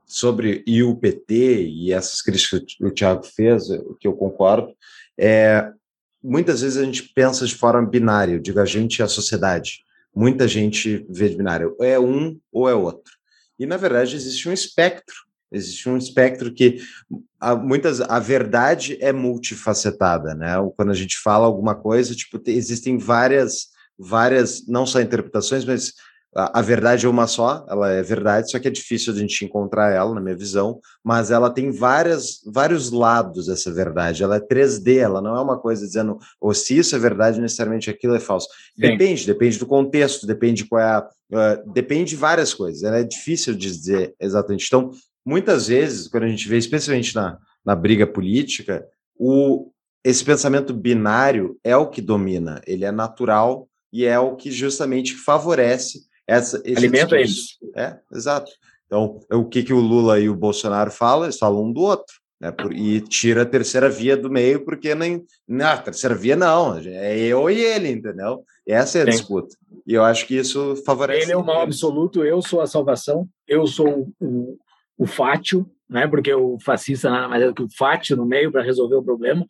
sobre 0.06 0.64
o 0.82 0.96
PT 0.96 1.68
e 1.68 1.92
essas 1.92 2.20
críticas 2.20 2.62
que 2.76 2.84
o 2.84 2.90
Tiago 2.90 3.24
fez, 3.24 3.70
o 3.70 3.94
que 3.94 4.06
eu 4.06 4.12
concordo, 4.12 4.74
é 5.18 5.72
muitas 6.22 6.62
vezes 6.62 6.78
a 6.78 6.84
gente 6.84 7.02
pensa 7.14 7.46
de 7.46 7.54
forma 7.54 7.88
binária, 7.88 8.34
eu 8.34 8.38
digo 8.38 8.60
a 8.60 8.64
gente 8.64 8.98
e 8.98 9.02
a 9.02 9.08
sociedade. 9.08 9.84
Muita 10.14 10.48
gente 10.48 11.06
vê 11.08 11.28
de 11.28 11.36
binário, 11.36 11.76
é 11.80 11.98
um 11.98 12.38
ou 12.52 12.68
é 12.68 12.74
outro. 12.74 13.12
E, 13.58 13.66
na 13.66 13.76
verdade, 13.76 14.16
existe 14.16 14.48
um 14.48 14.52
espectro. 14.52 15.14
Existe 15.52 15.88
um 15.88 15.96
espectro 15.96 16.52
que 16.52 16.80
a, 17.38 17.56
muitas 17.56 18.00
a 18.00 18.18
verdade 18.18 18.96
é 19.00 19.12
multifacetada, 19.12 20.34
né? 20.34 20.54
Quando 20.76 20.90
a 20.90 20.94
gente 20.94 21.18
fala 21.18 21.46
alguma 21.46 21.74
coisa, 21.74 22.14
tipo, 22.14 22.40
existem 22.46 22.96
várias 22.98 23.68
várias 23.98 24.66
não 24.66 24.86
só 24.86 25.00
interpretações, 25.00 25.64
mas 25.64 25.92
a, 26.34 26.60
a, 26.60 26.62
verdade 26.62 27.06
é 27.06 27.08
uma 27.08 27.26
só, 27.26 27.66
ela 27.68 27.90
é 27.90 28.02
verdade, 28.02 28.50
só 28.50 28.58
que 28.58 28.68
é 28.68 28.70
difícil 28.70 29.12
a 29.12 29.16
gente 29.16 29.44
encontrar 29.44 29.90
ela, 29.90 30.14
na 30.14 30.20
minha 30.20 30.36
visão, 30.36 30.80
mas 31.02 31.30
ela 31.30 31.50
tem 31.50 31.72
várias, 31.72 32.40
vários 32.46 32.90
lados 32.90 33.48
essa 33.48 33.72
verdade, 33.72 34.22
ela 34.22 34.36
é 34.36 34.40
3D, 34.40 34.98
ela 34.98 35.20
não 35.20 35.36
é 35.36 35.40
uma 35.40 35.58
coisa 35.58 35.84
dizendo, 35.84 36.18
ou 36.40 36.50
oh, 36.50 36.54
se 36.54 36.78
isso 36.78 36.94
é 36.94 36.98
verdade, 36.98 37.40
necessariamente 37.40 37.90
aquilo 37.90 38.14
é 38.14 38.20
falso. 38.20 38.46
Sim. 38.76 38.82
Depende, 38.82 39.26
depende 39.26 39.58
do 39.58 39.66
contexto, 39.66 40.26
depende 40.26 40.64
qual 40.66 40.80
é 40.80 40.84
a, 40.84 41.08
uh, 41.32 41.72
depende 41.72 42.10
de 42.10 42.16
várias 42.16 42.54
coisas, 42.54 42.84
ela 42.84 42.98
é 42.98 43.04
difícil 43.04 43.54
de 43.54 43.68
dizer 43.68 44.14
exatamente. 44.20 44.66
Então, 44.66 44.90
muitas 45.26 45.66
vezes, 45.66 46.06
quando 46.06 46.24
a 46.24 46.28
gente 46.28 46.48
vê, 46.48 46.58
especialmente 46.58 47.14
na, 47.14 47.38
na 47.64 47.74
briga 47.74 48.06
política, 48.06 48.86
o, 49.18 49.72
esse 50.04 50.24
pensamento 50.24 50.72
binário 50.72 51.58
é 51.64 51.76
o 51.76 51.88
que 51.88 52.00
domina, 52.00 52.60
ele 52.66 52.84
é 52.84 52.92
natural 52.92 53.68
e 53.92 54.04
é 54.04 54.18
o 54.18 54.36
que 54.36 54.52
justamente 54.52 55.16
favorece 55.16 56.08
essa, 56.30 56.62
Alimenta 56.64 57.16
eles. 57.16 57.58
É, 57.76 57.96
exato. 58.12 58.50
Então, 58.86 59.20
o 59.32 59.44
que, 59.44 59.62
que 59.62 59.72
o 59.72 59.80
Lula 59.80 60.18
e 60.18 60.28
o 60.28 60.34
Bolsonaro 60.34 60.90
falam? 60.90 61.24
Eles 61.24 61.38
falam 61.38 61.64
um 61.64 61.72
do 61.72 61.80
outro. 61.80 62.20
Né, 62.40 62.50
por, 62.50 62.72
e 62.72 63.02
tira 63.02 63.42
a 63.42 63.46
terceira 63.46 63.90
via 63.90 64.16
do 64.16 64.30
meio, 64.30 64.64
porque 64.64 64.94
nem. 64.94 65.22
Na 65.46 65.76
terceira 65.76 66.14
via 66.14 66.34
não, 66.34 66.78
é 66.78 67.18
eu 67.18 67.50
e 67.50 67.60
ele, 67.60 67.90
entendeu? 67.90 68.42
Essa 68.66 68.98
é 68.98 69.02
a 69.02 69.04
Sim. 69.04 69.10
disputa. 69.10 69.54
E 69.86 69.92
eu 69.92 70.02
acho 70.02 70.26
que 70.26 70.36
isso 70.36 70.74
favorece. 70.86 71.24
Ele 71.24 71.32
é 71.32 71.36
o 71.36 71.44
mal 71.44 71.60
absoluto, 71.60 72.24
eu 72.24 72.40
sou 72.40 72.62
a 72.62 72.66
salvação, 72.66 73.28
eu 73.46 73.66
sou 73.66 74.10
o, 74.18 74.56
o 74.96 75.06
fátio, 75.06 75.70
né? 75.88 76.08
Porque 76.08 76.32
o 76.32 76.58
fascista 76.58 77.10
nada 77.10 77.28
mais 77.28 77.42
é 77.42 77.46
do 77.46 77.54
que 77.54 77.62
o 77.62 77.76
fátio 77.76 78.16
no 78.16 78.24
meio 78.24 78.50
para 78.50 78.62
resolver 78.62 78.94
o 78.94 79.02
problema. 79.02 79.44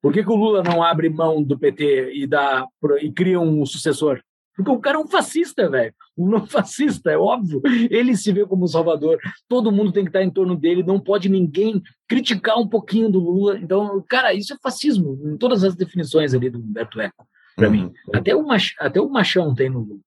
Por 0.00 0.12
que, 0.12 0.24
que 0.24 0.30
o 0.30 0.36
Lula 0.36 0.64
não 0.64 0.82
abre 0.82 1.08
mão 1.08 1.40
do 1.40 1.56
PT 1.56 2.12
e, 2.12 2.26
dá, 2.26 2.66
e 3.00 3.12
cria 3.12 3.38
um 3.38 3.64
sucessor? 3.64 4.20
Porque 4.56 4.70
o 4.70 4.78
cara 4.78 4.98
é 4.98 5.00
um 5.00 5.06
fascista, 5.06 5.68
velho. 5.68 5.94
Um 6.16 6.28
não 6.28 6.46
fascista, 6.46 7.10
é 7.10 7.16
óbvio. 7.16 7.60
Ele 7.90 8.16
se 8.16 8.32
vê 8.32 8.44
como 8.46 8.68
salvador. 8.68 9.18
Todo 9.48 9.72
mundo 9.72 9.92
tem 9.92 10.04
que 10.04 10.10
estar 10.10 10.22
em 10.22 10.30
torno 10.30 10.56
dele. 10.56 10.82
Não 10.82 11.00
pode 11.00 11.28
ninguém 11.28 11.82
criticar 12.08 12.58
um 12.58 12.68
pouquinho 12.68 13.10
do 13.10 13.18
Lula. 13.18 13.58
Então, 13.58 14.04
cara, 14.08 14.34
isso 14.34 14.52
é 14.52 14.56
fascismo. 14.62 15.18
Em 15.24 15.36
todas 15.36 15.64
as 15.64 15.74
definições 15.74 16.34
ali 16.34 16.50
do 16.50 16.58
Humberto 16.58 17.00
Eco, 17.00 17.26
para 17.56 17.68
uhum. 17.68 17.72
mim. 17.72 17.92
Até 18.14 18.34
o, 18.34 18.46
mach, 18.46 18.74
até 18.78 19.00
o 19.00 19.08
machão 19.08 19.54
tem 19.54 19.70
no 19.70 19.80
Lula. 19.80 20.00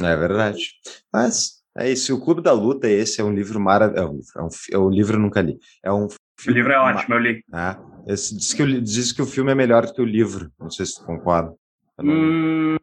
É 0.00 0.16
verdade. 0.16 0.72
Mas 1.12 1.62
é 1.76 1.90
isso. 1.90 2.14
O 2.14 2.20
Clube 2.20 2.42
da 2.42 2.52
Luta, 2.52 2.88
esse 2.88 3.20
é 3.20 3.24
um 3.24 3.34
livro 3.34 3.60
maravilhoso. 3.60 4.32
É 4.36 4.42
um, 4.42 4.48
é 4.72 4.78
um 4.78 4.90
livro 4.90 5.16
eu 5.16 5.20
nunca 5.20 5.42
li. 5.42 5.58
É 5.82 5.92
um 5.92 6.08
o 6.48 6.50
livro 6.50 6.72
é 6.72 6.78
ótimo, 6.78 7.14
eu 7.14 7.18
li. 7.18 7.44
Ah, 7.52 7.78
esse, 8.06 8.36
diz, 8.36 8.52
que, 8.52 8.80
diz 8.80 9.12
que 9.12 9.22
o 9.22 9.26
filme 9.26 9.52
é 9.52 9.54
melhor 9.54 9.92
que 9.92 10.00
o 10.00 10.04
livro. 10.04 10.50
Não 10.58 10.70
sei 10.70 10.86
se 10.86 10.96
tu 10.96 11.04
concorda. 11.04 11.54
Hum, 12.00 12.76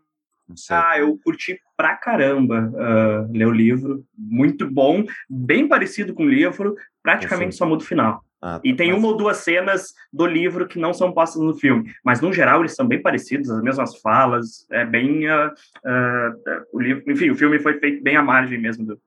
ah, 0.70 1.00
eu 1.00 1.20
curti 1.24 1.60
pra 1.78 1.96
caramba 1.96 2.72
uh, 2.74 3.32
ler 3.32 3.48
o 3.48 3.52
livro. 3.52 4.04
Muito 4.18 4.70
bom, 4.70 5.04
bem 5.30 5.68
parecido 5.68 6.14
com 6.14 6.24
o 6.24 6.30
livro, 6.30 6.76
praticamente 7.04 7.56
só 7.56 7.66
muda 7.66 7.84
o 7.84 7.88
final. 7.88 8.24
Ah, 8.42 8.56
tá, 8.56 8.62
e 8.64 8.74
tem 8.74 8.94
uma 8.94 9.08
ou 9.08 9.18
duas 9.18 9.38
cenas 9.38 9.94
do 10.14 10.26
livro 10.26 10.68
que 10.68 10.80
não 10.80 10.94
são 10.94 11.12
postas 11.12 11.42
no 11.42 11.54
filme, 11.54 11.92
mas 12.04 12.22
no 12.22 12.32
geral 12.32 12.62
eles 12.62 12.74
são 12.74 12.88
bem 12.88 13.02
parecidos, 13.02 13.50
as 13.50 13.62
mesmas 13.62 13.98
falas, 13.98 14.66
é 14.72 14.86
bem 14.86 15.30
uh, 15.30 15.48
uh, 15.50 16.66
o 16.72 16.80
livro, 16.80 17.04
enfim, 17.12 17.30
o 17.30 17.36
filme 17.36 17.60
foi 17.60 17.78
feito 17.80 18.02
bem 18.02 18.16
à 18.16 18.24
margem 18.24 18.58
mesmo 18.58 18.86
do, 18.86 19.02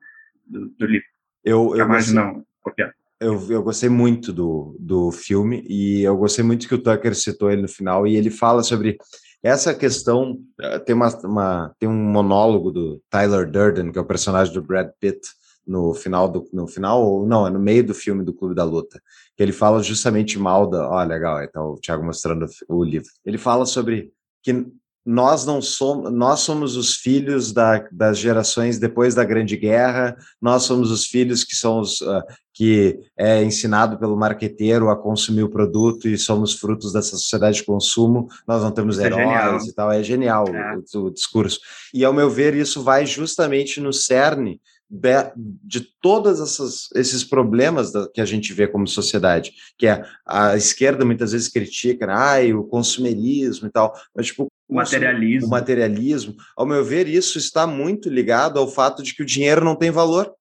do, 0.47 0.69
do 0.69 0.87
livro. 0.87 1.07
Eu, 1.43 1.75
eu 1.77 1.89
margem 1.89 2.15
não, 2.15 2.45
copiado. 2.61 2.93
Eu, 3.19 3.41
eu 3.51 3.63
gostei 3.63 3.89
muito 3.89 4.33
do, 4.33 4.77
do 4.79 5.11
filme 5.13 5.65
e 5.69 6.03
eu 6.03 6.17
gostei 6.17 6.45
muito 6.45 6.69
que 6.69 6.75
o 6.75 6.83
Tucker 6.83 7.15
citou 7.15 7.51
ele 7.51 7.63
no 7.63 7.69
final 7.69 8.07
e 8.07 8.17
ele 8.17 8.31
fala 8.31 8.63
sobre 8.63 8.99
essa 9.43 9.75
questão 9.75 10.39
eh, 10.61 10.79
tem 10.79 10.95
uma, 10.95 11.09
uma, 11.25 11.75
tem 11.79 11.89
um 11.89 11.95
monólogo 11.95 12.71
do 12.71 13.03
Tyler 13.11 13.51
Durden, 13.51 13.91
que 13.91 13.99
é 13.99 14.01
o 14.01 14.07
personagem 14.07 14.53
do 14.55 14.63
Brad 14.63 14.91
Pitt 15.01 15.21
no 15.67 15.95
final 15.95 16.29
do 16.29 16.49
no 16.53 16.67
final 16.67 17.25
não 17.25 17.47
é 17.47 17.51
no 17.51 17.59
meio 17.59 17.85
do 17.87 17.95
filme 17.95 18.25
do 18.25 18.35
Clube 18.35 18.53
da 18.53 18.65
Luta 18.65 19.01
que 19.37 19.43
ele 19.43 19.53
fala 19.53 19.81
justamente 19.81 20.37
mal 20.37 20.69
da 20.69 20.91
ó 20.91 21.03
legal 21.05 21.41
então 21.43 21.71
o 21.71 21.81
Thiago 21.81 22.05
mostrando 22.05 22.47
o 22.69 22.83
livro. 22.83 23.09
Ele 23.25 23.39
fala 23.39 23.65
sobre 23.65 24.13
que 24.43 24.67
nós 25.05 25.45
não 25.45 25.61
somos, 25.61 26.13
nós 26.13 26.41
somos 26.41 26.77
os 26.77 26.95
filhos 26.95 27.53
da, 27.53 27.87
das 27.91 28.19
gerações 28.19 28.79
depois 28.79 29.15
da 29.15 29.25
Grande 29.25 29.57
Guerra, 29.57 30.17
nós 30.41 30.63
somos 30.63 30.91
os 30.91 31.07
filhos 31.07 31.43
que 31.45 31.57
são 31.57 31.81
os 31.81 32.01
uh, 32.01 32.23
que 32.55 33.01
é 33.17 33.43
ensinado 33.43 33.99
pelo 33.99 34.17
marqueteiro 34.17 34.91
a 34.91 34.97
consumir 34.97 35.43
o 35.43 35.49
produto 35.49 36.07
e 36.07 36.19
somos 36.19 36.53
frutos 36.53 36.93
dessa 36.93 37.17
sociedade 37.17 37.57
de 37.57 37.65
consumo, 37.65 38.29
nós 38.47 38.63
não 38.63 38.71
temos 38.71 38.99
é 38.99 39.07
heróis 39.07 39.65
e 39.65 39.75
tal, 39.75 39.91
é 39.91 40.03
genial 40.03 40.47
é. 40.49 40.77
O, 40.95 41.07
o 41.07 41.11
discurso. 41.11 41.59
E 41.95 42.05
ao 42.05 42.13
meu 42.13 42.29
ver, 42.29 42.55
isso 42.55 42.83
vai 42.83 43.07
justamente 43.07 43.81
no 43.81 43.93
cerne 43.93 44.61
de 45.65 45.81
todos 46.03 46.91
esses 46.95 47.25
problemas 47.25 47.93
que 48.13 48.21
a 48.21 48.27
gente 48.27 48.53
vê 48.53 48.69
como 48.69 48.87
sociedade, 48.87 49.55
que 49.79 49.87
é 49.87 50.05
a 50.27 50.55
esquerda 50.55 51.03
muitas 51.03 51.33
vezes 51.33 51.49
critica, 51.49 52.07
ai, 52.11 52.53
o 52.53 52.65
consumerismo 52.65 53.69
e 53.69 53.71
tal, 53.71 53.95
mas 54.15 54.27
tipo 54.27 54.49
o 54.69 54.75
materialismo. 54.75 55.47
O 55.47 55.51
materialismo, 55.51 56.35
ao 56.57 56.67
meu 56.67 56.85
ver, 56.85 57.09
isso 57.09 57.39
está 57.39 57.67
muito 57.67 58.11
ligado 58.11 58.59
ao 58.59 58.69
fato 58.69 59.03
de 59.03 59.15
que 59.15 59.23
o 59.23 59.27
dinheiro 59.27 59.65
não 59.65 59.77
tem 59.77 59.91
valor. 59.91 60.33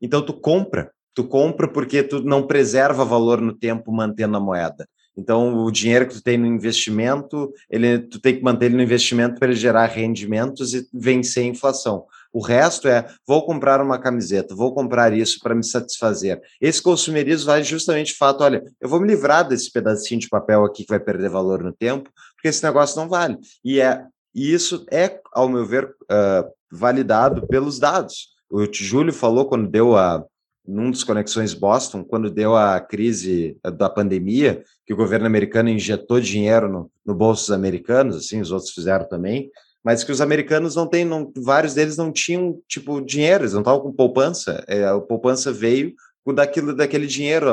Então 0.00 0.24
tu 0.24 0.32
compra, 0.32 0.90
tu 1.14 1.24
compra 1.24 1.68
porque 1.68 2.02
tu 2.02 2.22
não 2.22 2.46
preserva 2.46 3.04
valor 3.04 3.40
no 3.40 3.54
tempo 3.54 3.92
mantendo 3.92 4.36
a 4.36 4.40
moeda. 4.40 4.88
Então 5.16 5.64
o 5.64 5.70
dinheiro 5.70 6.06
que 6.06 6.14
tu 6.14 6.22
tem 6.22 6.38
no 6.38 6.46
investimento, 6.46 7.52
ele 7.68 7.98
tu 7.98 8.18
tem 8.18 8.36
que 8.36 8.42
manter 8.42 8.66
ele 8.66 8.76
no 8.76 8.82
investimento 8.82 9.38
para 9.38 9.48
ele 9.48 9.58
gerar 9.58 9.86
rendimentos 9.86 10.72
e 10.72 10.86
vencer 10.92 11.44
a 11.44 11.48
inflação. 11.48 12.04
O 12.32 12.40
resto 12.40 12.86
é 12.86 13.06
vou 13.26 13.44
comprar 13.44 13.80
uma 13.80 13.98
camiseta, 13.98 14.54
vou 14.54 14.72
comprar 14.72 15.12
isso 15.12 15.40
para 15.40 15.54
me 15.54 15.64
satisfazer. 15.64 16.40
Esse 16.60 16.80
consumerismo 16.82 17.46
vai 17.46 17.62
justamente 17.64 18.14
fato, 18.14 18.44
olha, 18.44 18.62
eu 18.80 18.88
vou 18.88 19.00
me 19.00 19.08
livrar 19.08 19.46
desse 19.46 19.70
pedacinho 19.70 20.20
de 20.20 20.28
papel 20.28 20.64
aqui 20.64 20.84
que 20.84 20.90
vai 20.90 21.00
perder 21.00 21.28
valor 21.28 21.62
no 21.62 21.72
tempo, 21.72 22.10
porque 22.34 22.48
esse 22.48 22.62
negócio 22.62 23.00
não 23.00 23.08
vale. 23.08 23.36
E, 23.64 23.80
é, 23.80 24.04
e 24.34 24.52
isso 24.52 24.84
é, 24.90 25.20
ao 25.32 25.48
meu 25.48 25.66
ver, 25.66 25.84
uh, 25.84 26.48
validado 26.70 27.46
pelos 27.48 27.78
dados. 27.78 28.28
O 28.48 28.64
Júlio 28.72 29.12
falou 29.12 29.46
quando 29.46 29.68
deu 29.68 29.96
a 29.96 30.24
num 30.66 30.90
dos 30.90 31.02
conexões 31.02 31.52
Boston, 31.52 32.04
quando 32.04 32.30
deu 32.30 32.54
a 32.54 32.78
crise 32.80 33.58
da 33.76 33.88
pandemia, 33.90 34.62
que 34.86 34.92
o 34.92 34.96
governo 34.96 35.26
americano 35.26 35.68
injetou 35.68 36.20
dinheiro 36.20 36.68
no, 36.68 36.90
no 37.04 37.14
bolso 37.14 37.42
dos 37.42 37.50
americanos, 37.50 38.16
assim, 38.16 38.40
os 38.40 38.52
outros 38.52 38.70
fizeram 38.70 39.08
também, 39.08 39.50
mas 39.84 40.04
que 40.04 40.12
os 40.12 40.20
americanos 40.20 40.76
não 40.76 40.86
têm, 40.86 41.04
não, 41.04 41.32
vários 41.36 41.74
deles 41.74 41.96
não 41.96 42.12
tinham 42.12 42.60
tipo 42.68 43.00
dinheiro, 43.00 43.44
eles 43.44 43.54
não 43.54 43.60
estavam 43.60 43.80
com 43.80 43.92
poupança. 43.92 44.62
É, 44.68 44.84
a 44.84 45.00
poupança 45.00 45.52
veio 45.52 45.94
daquilo, 46.34 46.74
daquele 46.74 47.06
dinheiro 47.06 47.46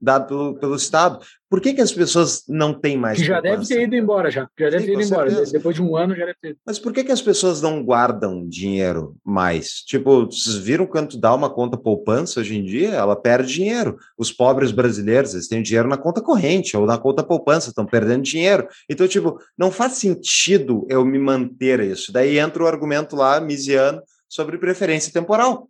dado 0.00 0.26
pelo, 0.26 0.54
pelo 0.58 0.76
Estado. 0.76 1.20
Por 1.48 1.60
que, 1.60 1.74
que 1.74 1.80
as 1.80 1.92
pessoas 1.92 2.44
não 2.48 2.72
têm 2.72 2.96
mais 2.96 3.18
que 3.18 3.24
já 3.24 3.40
deve 3.40 3.66
ter 3.66 3.82
ido 3.82 3.96
embora, 3.96 4.30
já. 4.30 4.48
Já 4.56 4.70
deve 4.70 4.80
Sim, 4.80 4.86
ter 4.86 4.92
ido 4.92 5.02
embora. 5.02 5.30
Certeza. 5.30 5.52
Depois 5.52 5.74
de 5.74 5.82
um 5.82 5.96
ano 5.96 6.14
já 6.14 6.24
deve 6.24 6.38
ter 6.40 6.56
Mas 6.64 6.78
por 6.78 6.92
que, 6.92 7.02
que 7.02 7.10
as 7.10 7.20
pessoas 7.20 7.60
não 7.60 7.82
guardam 7.82 8.48
dinheiro 8.48 9.16
mais? 9.24 9.82
Tipo, 9.82 10.26
vocês 10.26 10.56
viram 10.56 10.86
quanto 10.86 11.18
dá 11.18 11.34
uma 11.34 11.50
conta 11.50 11.76
poupança 11.76 12.38
hoje 12.38 12.56
em 12.56 12.64
dia? 12.64 12.90
Ela 12.90 13.16
perde 13.16 13.52
dinheiro. 13.52 13.98
Os 14.16 14.32
pobres 14.32 14.70
brasileiros, 14.70 15.34
eles 15.34 15.48
têm 15.48 15.60
dinheiro 15.60 15.88
na 15.88 15.96
conta 15.96 16.22
corrente 16.22 16.76
ou 16.76 16.86
na 16.86 16.96
conta 16.96 17.24
poupança, 17.24 17.70
estão 17.70 17.84
perdendo 17.84 18.22
dinheiro. 18.22 18.68
Então, 18.88 19.08
tipo, 19.08 19.38
não 19.58 19.72
faz 19.72 19.94
sentido 19.94 20.86
eu 20.88 21.04
me 21.04 21.18
manter 21.18 21.80
isso. 21.80 22.12
Daí 22.12 22.38
entra 22.38 22.62
o 22.62 22.66
argumento 22.66 23.16
lá, 23.16 23.40
misiano, 23.40 24.00
sobre 24.28 24.56
preferência 24.56 25.12
temporal 25.12 25.68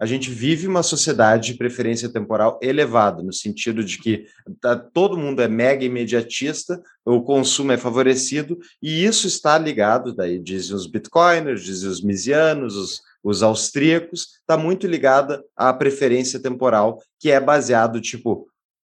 a 0.00 0.06
gente 0.06 0.30
vive 0.30 0.66
uma 0.66 0.82
sociedade 0.82 1.52
de 1.52 1.58
preferência 1.58 2.08
temporal 2.08 2.58
elevada, 2.62 3.22
no 3.22 3.32
sentido 3.32 3.84
de 3.84 3.98
que 3.98 4.26
tá, 4.60 4.76
todo 4.76 5.16
mundo 5.16 5.40
é 5.40 5.48
mega 5.48 5.84
imediatista, 5.84 6.82
o 7.04 7.22
consumo 7.22 7.72
é 7.72 7.76
favorecido, 7.76 8.58
e 8.82 9.04
isso 9.04 9.26
está 9.26 9.56
ligado, 9.58 10.14
daí 10.14 10.38
dizem 10.38 10.74
os 10.74 10.86
bitcoiners, 10.86 11.62
dizem 11.62 11.88
os 11.88 12.02
misianos, 12.02 12.76
os, 12.76 13.02
os 13.22 13.42
austríacos, 13.42 14.38
está 14.40 14.56
muito 14.56 14.86
ligada 14.86 15.42
à 15.56 15.72
preferência 15.72 16.40
temporal, 16.40 17.00
que 17.18 17.30
é 17.30 17.40
baseado, 17.40 18.00
tipo, 18.00 18.48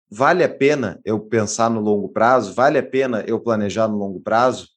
vale 0.10 0.44
a 0.44 0.50
pena 0.50 1.00
eu 1.06 1.20
pensar 1.20 1.70
no 1.70 1.82
longo 1.82 2.10
prazo? 2.10 2.54
Vale 2.54 2.78
a 2.78 2.84
pena 2.84 3.24
eu 3.28 3.40
planejar 3.40 3.88
no 3.88 3.98
longo 3.98 4.20
prazo? 4.20 4.75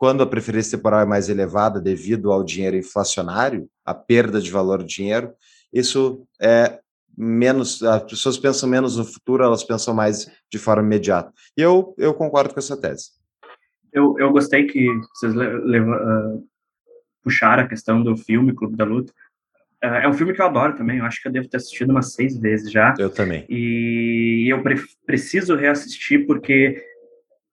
Quando 0.00 0.22
a 0.22 0.26
preferência 0.26 0.78
temporal 0.78 1.00
é 1.00 1.04
mais 1.04 1.28
elevada 1.28 1.78
devido 1.78 2.32
ao 2.32 2.42
dinheiro 2.42 2.74
inflacionário, 2.74 3.68
a 3.84 3.92
perda 3.92 4.40
de 4.40 4.50
valor 4.50 4.78
do 4.78 4.86
dinheiro, 4.86 5.30
isso 5.70 6.26
é 6.40 6.80
menos, 7.14 7.82
as 7.82 8.04
pessoas 8.04 8.38
pensam 8.38 8.66
menos 8.66 8.96
no 8.96 9.04
futuro, 9.04 9.44
elas 9.44 9.62
pensam 9.62 9.92
mais 9.92 10.26
de 10.50 10.58
forma 10.58 10.82
imediata. 10.82 11.30
E 11.54 11.60
eu, 11.60 11.94
eu 11.98 12.14
concordo 12.14 12.54
com 12.54 12.58
essa 12.58 12.80
tese. 12.80 13.10
Eu, 13.92 14.18
eu 14.18 14.32
gostei 14.32 14.66
que 14.66 14.88
vocês 15.14 15.36
uh, 15.36 16.48
puxaram 17.22 17.64
a 17.64 17.68
questão 17.68 18.02
do 18.02 18.16
filme 18.16 18.54
Clube 18.54 18.78
da 18.78 18.86
Luta. 18.86 19.12
É, 19.82 20.04
é 20.04 20.08
um 20.08 20.14
filme 20.14 20.32
que 20.32 20.40
eu 20.40 20.46
adoro 20.46 20.78
também, 20.78 20.96
eu 20.96 21.04
acho 21.04 21.20
que 21.20 21.28
eu 21.28 21.32
devo 21.32 21.46
ter 21.46 21.58
assistido 21.58 21.90
umas 21.90 22.14
seis 22.14 22.38
vezes 22.38 22.72
já. 22.72 22.94
Eu 22.98 23.10
também. 23.10 23.44
E 23.50 24.50
eu 24.50 24.62
pre 24.62 24.76
preciso 25.04 25.54
reassistir 25.56 26.26
porque 26.26 26.82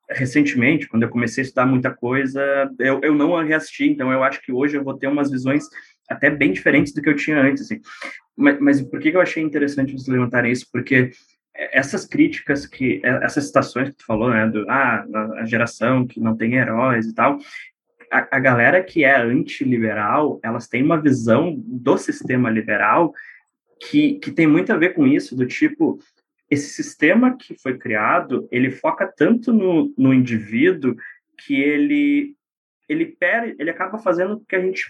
recentemente, 0.10 0.88
quando 0.88 1.04
eu 1.04 1.10
comecei 1.10 1.44
a 1.44 1.46
estudar 1.46 1.66
muita 1.66 1.92
coisa, 1.92 2.42
eu, 2.80 3.00
eu 3.04 3.14
não 3.14 3.36
reassisti, 3.44 3.86
então 3.86 4.12
eu 4.12 4.24
acho 4.24 4.42
que 4.42 4.52
hoje 4.52 4.78
eu 4.78 4.84
vou 4.84 4.98
ter 4.98 5.08
umas 5.08 5.30
visões 5.30 5.66
até 6.10 6.30
bem 6.30 6.52
diferentes 6.52 6.94
do 6.94 7.02
que 7.02 7.10
eu 7.10 7.16
tinha 7.16 7.42
antes. 7.42 7.64
Assim. 7.64 7.82
Mas, 8.36 8.60
mas 8.60 8.82
por 8.82 9.00
que 9.00 9.10
eu 9.10 9.22
achei 9.22 9.44
interessante 9.44 9.92
vocês 9.92 10.08
levantarem 10.08 10.52
isso? 10.52 10.68
Porque 10.72 11.12
essas 11.54 12.06
críticas 12.06 12.66
que 12.66 13.02
essas 13.04 13.48
citações 13.48 13.90
que 13.90 13.96
tu 13.96 14.06
falou, 14.06 14.30
né, 14.30 14.48
do 14.48 14.70
ah, 14.70 15.06
a 15.40 15.46
geração 15.46 16.06
que 16.06 16.20
não 16.20 16.38
tem 16.38 16.56
heróis 16.56 17.08
e 17.08 17.14
tal, 17.14 17.40
a, 18.12 18.38
a 18.38 18.40
galera 18.40 18.84
que 18.84 19.04
é 19.04 19.16
antiliberal, 19.16 20.40
elas 20.44 20.68
têm 20.68 20.84
uma 20.84 21.02
visão 21.02 21.56
do 21.58 21.98
sistema 21.98 22.50
liberal 22.50 23.12
que, 23.80 24.16
que 24.16 24.32
tem 24.32 24.48
muito 24.48 24.72
a 24.72 24.78
ver 24.78 24.94
com 24.94 25.06
isso, 25.06 25.36
do 25.36 25.46
tipo, 25.46 26.00
esse 26.50 26.70
sistema 26.70 27.36
que 27.36 27.56
foi 27.62 27.78
criado, 27.78 28.48
ele 28.52 28.72
foca 28.72 29.06
tanto 29.06 29.52
no, 29.52 29.94
no 29.98 30.14
indivíduo 30.14 30.96
que 31.46 31.56
ele 31.62 32.36
ele 32.90 33.06
per, 33.06 33.54
ele 33.60 33.70
acaba 33.70 33.98
fazendo 33.98 34.42
que 34.48 34.56
a 34.56 34.62
gente 34.62 34.86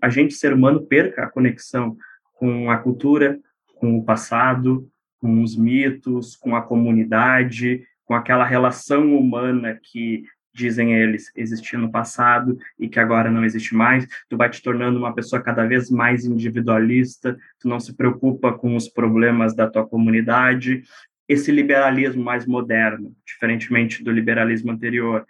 a 0.00 0.08
gente 0.08 0.32
ser 0.34 0.54
humano 0.54 0.86
perca 0.86 1.24
a 1.24 1.30
conexão 1.30 1.94
com 2.32 2.70
a 2.70 2.78
cultura, 2.78 3.38
com 3.74 3.98
o 3.98 4.04
passado, 4.04 4.88
com 5.18 5.42
os 5.42 5.54
mitos, 5.54 6.36
com 6.36 6.56
a 6.56 6.62
comunidade, 6.62 7.82
com 8.04 8.14
aquela 8.14 8.44
relação 8.44 9.14
humana 9.14 9.78
que 9.82 10.24
dizem 10.54 10.94
eles 10.94 11.32
existia 11.34 11.78
no 11.78 11.90
passado 11.90 12.56
e 12.78 12.88
que 12.88 13.00
agora 13.00 13.30
não 13.30 13.44
existe 13.44 13.74
mais. 13.74 14.06
Tu 14.28 14.36
vai 14.36 14.48
te 14.48 14.62
tornando 14.62 14.98
uma 14.98 15.14
pessoa 15.14 15.42
cada 15.42 15.66
vez 15.66 15.90
mais 15.90 16.24
individualista, 16.24 17.36
tu 17.58 17.68
não 17.68 17.80
se 17.80 17.94
preocupa 17.94 18.52
com 18.52 18.76
os 18.76 18.88
problemas 18.88 19.54
da 19.54 19.68
tua 19.68 19.86
comunidade. 19.86 20.82
Esse 21.28 21.50
liberalismo 21.50 22.22
mais 22.22 22.46
moderno, 22.46 23.14
diferentemente 23.26 24.04
do 24.04 24.12
liberalismo 24.12 24.70
anterior, 24.70 25.26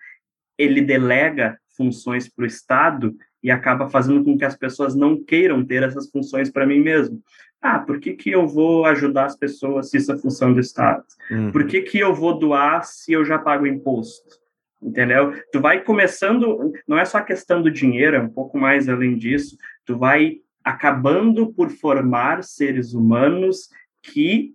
ele 0.58 0.80
delega 0.80 1.58
funções 1.76 2.28
para 2.28 2.44
o 2.44 2.46
Estado 2.46 3.16
e 3.42 3.50
acaba 3.50 3.88
fazendo 3.88 4.24
com 4.24 4.38
que 4.38 4.44
as 4.44 4.56
pessoas 4.56 4.94
não 4.94 5.22
queiram 5.22 5.64
ter 5.64 5.82
essas 5.82 6.10
funções 6.10 6.50
para 6.50 6.66
mim 6.66 6.80
mesmo. 6.80 7.22
Ah, 7.60 7.78
por 7.78 7.98
que, 7.98 8.12
que 8.12 8.30
eu 8.30 8.46
vou 8.46 8.84
ajudar 8.84 9.24
as 9.24 9.36
pessoas 9.36 9.90
se 9.90 9.96
isso 9.96 10.12
é 10.12 10.18
função 10.18 10.52
do 10.52 10.60
Estado? 10.60 11.04
Uhum. 11.30 11.50
Por 11.50 11.66
que, 11.66 11.80
que 11.82 11.98
eu 11.98 12.14
vou 12.14 12.38
doar 12.38 12.84
se 12.84 13.12
eu 13.12 13.24
já 13.24 13.38
pago 13.38 13.66
imposto? 13.66 14.43
Entendeu? 14.84 15.32
Tu 15.50 15.60
vai 15.60 15.82
começando, 15.82 16.72
não 16.86 16.98
é 16.98 17.04
só 17.06 17.18
a 17.18 17.22
questão 17.22 17.62
do 17.62 17.70
dinheiro, 17.70 18.16
é 18.16 18.20
um 18.20 18.28
pouco 18.28 18.58
mais 18.58 18.88
além 18.88 19.16
disso, 19.16 19.56
tu 19.84 19.96
vai 19.96 20.40
acabando 20.62 21.52
por 21.52 21.70
formar 21.70 22.44
seres 22.44 22.92
humanos 22.92 23.70
que, 24.02 24.52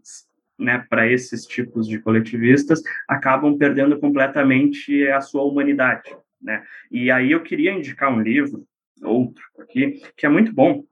né, 0.57 0.85
para 0.87 1.11
esses 1.11 1.45
tipos 1.45 1.87
de 1.87 1.99
coletivistas, 1.99 2.81
acabam 3.07 3.57
perdendo 3.57 3.99
completamente 3.99 5.07
a 5.07 5.19
sua 5.19 5.43
humanidade, 5.43 6.15
né? 6.39 6.63
E 6.91 7.09
aí 7.09 7.31
eu 7.31 7.41
queria 7.41 7.71
indicar 7.71 8.13
um 8.13 8.21
livro, 8.21 8.63
outro 9.01 9.43
aqui, 9.59 9.99
que 10.15 10.25
é 10.27 10.29
muito 10.29 10.53
bom, 10.53 10.83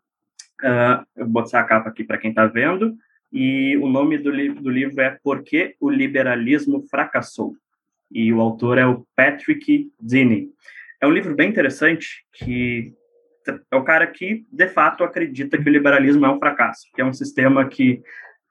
Uh, 0.63 1.05
eu 1.15 1.25
vou 1.25 1.43
botar 1.43 1.59
a 1.59 1.63
capa 1.63 1.89
aqui 1.89 2.03
para 2.03 2.17
quem 2.17 2.31
está 2.31 2.45
vendo. 2.45 2.97
E 3.31 3.77
o 3.77 3.87
nome 3.87 4.17
do, 4.17 4.31
do 4.31 4.69
livro 4.69 5.01
é 5.01 5.17
Por 5.21 5.43
que 5.43 5.75
o 5.79 5.89
Liberalismo 5.89 6.81
Fracassou? 6.89 7.55
E 8.11 8.31
o 8.33 8.41
autor 8.41 8.77
é 8.77 8.85
o 8.85 9.05
Patrick 9.15 9.91
Dini. 10.01 10.49
É 11.01 11.07
um 11.07 11.11
livro 11.11 11.35
bem 11.35 11.49
interessante 11.49 12.25
que 12.33 12.93
é 13.71 13.75
o 13.75 13.83
cara 13.83 14.05
que, 14.07 14.45
de 14.51 14.67
fato, 14.67 15.03
acredita 15.03 15.57
que 15.57 15.69
o 15.69 15.71
liberalismo 15.71 16.25
é 16.25 16.31
um 16.31 16.39
fracasso, 16.39 16.87
que 16.93 17.01
é 17.01 17.05
um 17.05 17.13
sistema 17.13 17.67
que 17.67 18.01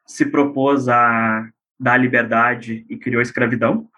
se 0.07 0.27
propôs 0.27 0.89
a 0.89 1.49
dar 1.79 1.99
liberdade 1.99 2.87
e 2.89 2.97
criou 2.97 3.19
a 3.19 3.23
escravidão. 3.23 3.89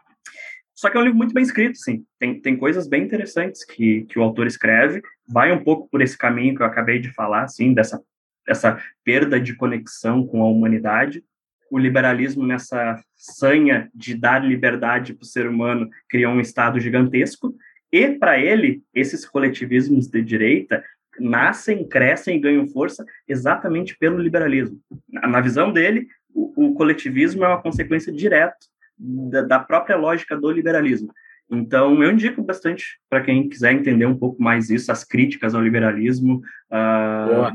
Só 0.74 0.88
que 0.88 0.96
é 0.96 1.00
um 1.00 1.04
livro 1.04 1.18
muito 1.18 1.34
bem 1.34 1.42
escrito, 1.42 1.76
sim. 1.76 2.04
Tem, 2.18 2.40
tem 2.40 2.56
coisas 2.56 2.88
bem 2.88 3.02
interessantes 3.02 3.64
que, 3.64 4.04
que 4.04 4.18
o 4.18 4.22
autor 4.22 4.46
escreve. 4.46 5.02
Vai 5.26 5.52
um 5.52 5.62
pouco 5.62 5.88
por 5.88 6.00
esse 6.00 6.16
caminho 6.16 6.54
que 6.54 6.62
eu 6.62 6.66
acabei 6.66 7.00
de 7.00 7.12
falar, 7.12 7.42
assim, 7.42 7.74
dessa, 7.74 8.00
dessa 8.46 8.80
perda 9.04 9.40
de 9.40 9.54
conexão 9.54 10.26
com 10.26 10.42
a 10.42 10.48
humanidade. 10.48 11.24
O 11.70 11.78
liberalismo, 11.78 12.46
nessa 12.46 13.00
sanha 13.14 13.90
de 13.94 14.14
dar 14.14 14.44
liberdade 14.44 15.14
para 15.14 15.22
o 15.22 15.26
ser 15.26 15.46
humano, 15.46 15.88
criou 16.08 16.32
um 16.32 16.40
Estado 16.40 16.80
gigantesco. 16.80 17.54
E, 17.92 18.08
para 18.10 18.38
ele, 18.38 18.82
esses 18.94 19.26
coletivismos 19.26 20.08
de 20.08 20.22
direita 20.22 20.82
nascem, 21.20 21.86
crescem 21.86 22.36
e 22.36 22.40
ganham 22.40 22.66
força 22.68 23.04
exatamente 23.26 23.96
pelo 23.98 24.18
liberalismo. 24.18 24.78
Na, 25.08 25.26
na 25.26 25.40
visão 25.40 25.72
dele, 25.72 26.06
o, 26.32 26.68
o 26.68 26.74
coletivismo 26.74 27.44
é 27.44 27.48
uma 27.48 27.62
consequência 27.62 28.12
direta 28.12 28.56
da, 28.98 29.42
da 29.42 29.58
própria 29.58 29.96
lógica 29.96 30.36
do 30.36 30.50
liberalismo. 30.50 31.12
Então, 31.50 32.02
eu 32.02 32.12
indico 32.12 32.42
bastante 32.42 32.98
para 33.08 33.22
quem 33.22 33.48
quiser 33.48 33.72
entender 33.72 34.06
um 34.06 34.16
pouco 34.16 34.42
mais 34.42 34.68
isso, 34.68 34.92
as 34.92 35.02
críticas 35.02 35.54
ao 35.54 35.62
liberalismo. 35.62 36.42
Uh, 36.70 37.50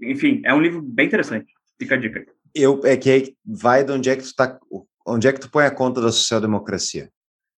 enfim, 0.00 0.40
é 0.44 0.54
um 0.54 0.60
livro 0.60 0.80
bem 0.80 1.06
interessante. 1.06 1.52
Fica 1.78 1.96
a 1.96 1.98
dica. 1.98 2.24
Eu, 2.54 2.80
é 2.84 2.96
que 2.96 3.34
vai 3.44 3.84
de 3.84 3.92
onde 3.92 4.10
é 4.10 4.16
que 4.16 4.22
tu 4.22 4.34
tá, 4.34 4.58
onde 5.06 5.26
é 5.26 5.32
que 5.32 5.40
tu 5.40 5.50
põe 5.50 5.64
a 5.64 5.70
conta 5.70 6.00
da 6.00 6.12
social-democracia. 6.12 7.10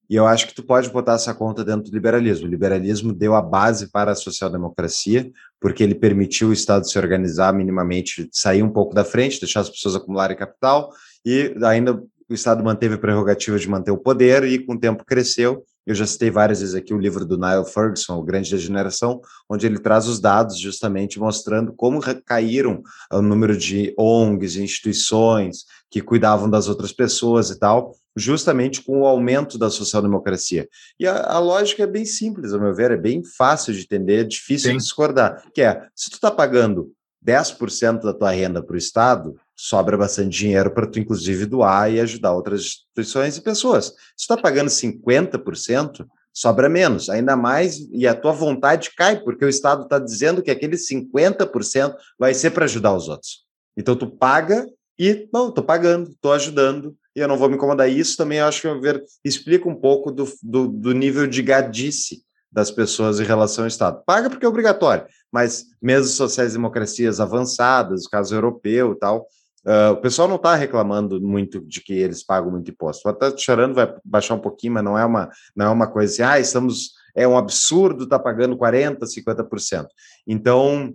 E 0.08 0.16
eu 0.16 0.26
acho 0.26 0.46
que 0.46 0.54
tu 0.54 0.62
pode 0.62 0.90
botar 0.90 1.14
essa 1.14 1.34
conta 1.34 1.64
dentro 1.64 1.90
do 1.90 1.94
liberalismo. 1.94 2.46
O 2.46 2.50
liberalismo 2.50 3.12
deu 3.12 3.34
a 3.34 3.40
base 3.40 3.90
para 3.90 4.12
a 4.12 4.14
social-democracia, 4.14 5.30
porque 5.58 5.82
ele 5.82 5.94
permitiu 5.94 6.48
o 6.48 6.52
Estado 6.52 6.88
se 6.88 6.98
organizar 6.98 7.54
minimamente, 7.54 8.28
sair 8.30 8.62
um 8.62 8.70
pouco 8.70 8.94
da 8.94 9.04
frente, 9.04 9.40
deixar 9.40 9.60
as 9.60 9.70
pessoas 9.70 9.96
acumularem 9.96 10.36
capital 10.36 10.90
e 11.24 11.54
ainda 11.64 11.94
o 12.28 12.34
Estado 12.34 12.62
manteve 12.62 12.94
a 12.94 12.98
prerrogativa 12.98 13.58
de 13.58 13.68
manter 13.68 13.90
o 13.90 13.98
poder 13.98 14.44
e 14.44 14.58
com 14.58 14.74
o 14.74 14.80
tempo 14.80 15.04
cresceu. 15.04 15.64
Eu 15.86 15.94
já 15.94 16.06
citei 16.06 16.30
várias 16.30 16.60
vezes 16.60 16.74
aqui 16.74 16.94
o 16.94 16.98
livro 16.98 17.26
do 17.26 17.36
Niall 17.36 17.64
Ferguson, 17.64 18.16
O 18.16 18.22
Grande 18.22 18.50
Degeneração, 18.50 19.20
onde 19.48 19.66
ele 19.66 19.78
traz 19.78 20.06
os 20.06 20.18
dados 20.18 20.58
justamente 20.58 21.18
mostrando 21.18 21.72
como 21.74 22.00
caíram 22.24 22.82
o 23.12 23.20
número 23.20 23.56
de 23.56 23.94
ONGs, 23.98 24.56
instituições 24.56 25.64
que 25.90 26.00
cuidavam 26.00 26.48
das 26.48 26.68
outras 26.68 26.92
pessoas 26.92 27.50
e 27.50 27.58
tal, 27.58 27.94
justamente 28.16 28.82
com 28.82 29.00
o 29.00 29.06
aumento 29.06 29.58
da 29.58 29.68
social-democracia. 29.68 30.68
E 30.98 31.06
a, 31.06 31.24
a, 31.24 31.38
lógica 31.38 31.82
é 31.82 31.86
bem 31.86 32.04
simples, 32.04 32.52
ao 32.52 32.60
meu 32.60 32.74
ver, 32.74 32.92
é 32.92 32.96
bem 32.96 33.22
fácil 33.24 33.72
de 33.74 33.80
entender, 33.80 34.20
é 34.20 34.24
difícil 34.24 34.70
Sim. 34.70 34.76
de 34.76 34.82
discordar, 34.82 35.44
que 35.52 35.62
é, 35.62 35.86
se 35.94 36.10
tu 36.10 36.14
está 36.14 36.30
pagando 36.30 36.92
10% 37.24 38.02
da 38.02 38.12
tua 38.12 38.30
renda 38.30 38.62
para 38.62 38.74
o 38.74 38.78
Estado, 38.78 39.34
sobra 39.56 39.96
bastante 39.96 40.36
dinheiro 40.36 40.70
para 40.70 40.86
tu, 40.86 40.98
inclusive, 40.98 41.46
doar 41.46 41.92
e 41.92 42.00
ajudar 42.00 42.32
outras 42.32 42.60
instituições 42.62 43.36
e 43.36 43.42
pessoas. 43.42 43.86
Se 44.16 44.26
tu 44.26 44.34
está 44.34 44.36
pagando 44.36 44.68
50%, 44.68 46.06
sobra 46.32 46.68
menos, 46.68 47.08
ainda 47.08 47.36
mais, 47.36 47.78
e 47.92 48.06
a 48.06 48.14
tua 48.14 48.32
vontade 48.32 48.90
cai, 48.96 49.20
porque 49.20 49.44
o 49.44 49.48
Estado 49.48 49.84
está 49.84 49.98
dizendo 49.98 50.42
que 50.42 50.50
aquele 50.50 50.76
50% 50.76 51.94
vai 52.18 52.34
ser 52.34 52.50
para 52.50 52.64
ajudar 52.64 52.94
os 52.94 53.08
outros. 53.08 53.44
Então 53.76 53.94
tu 53.94 54.08
paga 54.08 54.66
e, 54.98 55.28
não, 55.32 55.48
estou 55.48 55.62
pagando, 55.62 56.10
estou 56.10 56.32
ajudando, 56.32 56.96
e 57.14 57.20
eu 57.20 57.28
não 57.28 57.36
vou 57.36 57.48
me 57.48 57.54
incomodar. 57.54 57.88
Isso 57.88 58.16
também, 58.16 58.38
eu 58.38 58.46
acho 58.46 58.60
que, 58.60 58.80
ver, 58.80 59.04
explica 59.24 59.68
um 59.68 59.74
pouco 59.74 60.10
do, 60.10 60.28
do, 60.42 60.66
do 60.68 60.92
nível 60.92 61.26
de 61.26 61.42
gadice 61.42 62.24
das 62.50 62.70
pessoas 62.70 63.18
em 63.18 63.24
relação 63.24 63.64
ao 63.64 63.68
Estado. 63.68 64.02
Paga 64.04 64.30
porque 64.30 64.46
é 64.46 64.48
obrigatório, 64.48 65.06
mas 65.32 65.66
mesmo 65.82 66.08
sociais-democracias 66.08 67.20
avançadas, 67.20 68.06
o 68.06 68.10
caso 68.10 68.34
europeu 68.34 68.92
e 68.92 68.98
tal, 68.98 69.26
Uh, 69.66 69.92
o 69.92 69.96
pessoal 69.96 70.28
não 70.28 70.36
está 70.36 70.54
reclamando 70.54 71.18
muito 71.20 71.60
de 71.60 71.80
que 71.80 71.94
eles 71.94 72.22
pagam 72.22 72.50
muito 72.50 72.70
imposto. 72.70 73.08
Até 73.08 73.34
chorando 73.36 73.74
vai 73.74 73.94
baixar 74.04 74.34
um 74.34 74.40
pouquinho, 74.40 74.74
mas 74.74 74.84
não 74.84 74.98
é 74.98 75.04
uma, 75.04 75.30
não 75.56 75.66
é 75.66 75.70
uma 75.70 75.86
coisa 75.86 76.12
assim, 76.12 76.22
ah, 76.22 76.38
estamos, 76.38 76.92
é 77.14 77.26
um 77.26 77.38
absurdo 77.38 78.04
estar 78.04 78.18
tá 78.18 78.24
pagando 78.24 78.58
40%, 78.58 78.98
50%. 79.00 79.86
Então, 80.26 80.94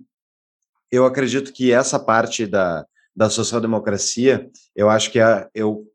eu 0.92 1.04
acredito 1.04 1.52
que 1.52 1.72
essa 1.72 2.00
parte 2.00 2.46
da, 2.46 2.86
da 3.16 3.28
social-democracia, 3.30 4.50
eu 4.76 4.88
acho 4.88 5.12
que 5.12 5.20
é, 5.20 5.48
eu, 5.54 5.86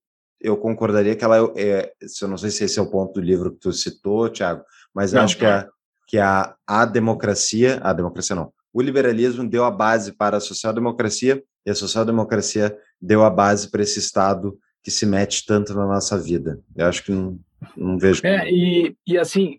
eu 0.40 0.56
concordaria 0.56 1.14
que 1.14 1.24
ela 1.24 1.52
é, 1.56 1.92
eu 2.20 2.28
não 2.28 2.36
sei 2.36 2.50
se 2.50 2.64
esse 2.64 2.78
é 2.78 2.82
o 2.82 2.90
ponto 2.90 3.14
do 3.14 3.20
livro 3.20 3.52
que 3.52 3.60
tu 3.60 3.72
citou, 3.72 4.28
Tiago, 4.28 4.64
mas 4.92 5.12
não, 5.12 5.20
eu 5.20 5.24
acho 5.24 5.38
que, 5.38 5.46
a, 5.46 5.68
que 6.08 6.18
a, 6.18 6.56
a 6.66 6.84
democracia, 6.84 7.80
a 7.84 7.92
democracia 7.92 8.34
não, 8.34 8.52
o 8.72 8.82
liberalismo 8.82 9.48
deu 9.48 9.64
a 9.64 9.70
base 9.70 10.12
para 10.12 10.38
a 10.38 10.40
social-democracia 10.40 11.40
e 11.64 11.70
a 11.70 11.74
social-democracia 11.74 12.76
deu 13.00 13.24
a 13.24 13.30
base 13.30 13.70
para 13.70 13.82
esse 13.82 13.98
Estado 13.98 14.58
que 14.82 14.90
se 14.90 15.06
mete 15.06 15.46
tanto 15.46 15.74
na 15.74 15.86
nossa 15.86 16.18
vida. 16.18 16.60
Eu 16.76 16.86
acho 16.86 17.04
que 17.04 17.12
não, 17.12 17.38
não 17.76 17.98
vejo. 17.98 18.20
É, 18.24 18.50
e, 18.50 18.94
e 19.06 19.16
assim, 19.16 19.58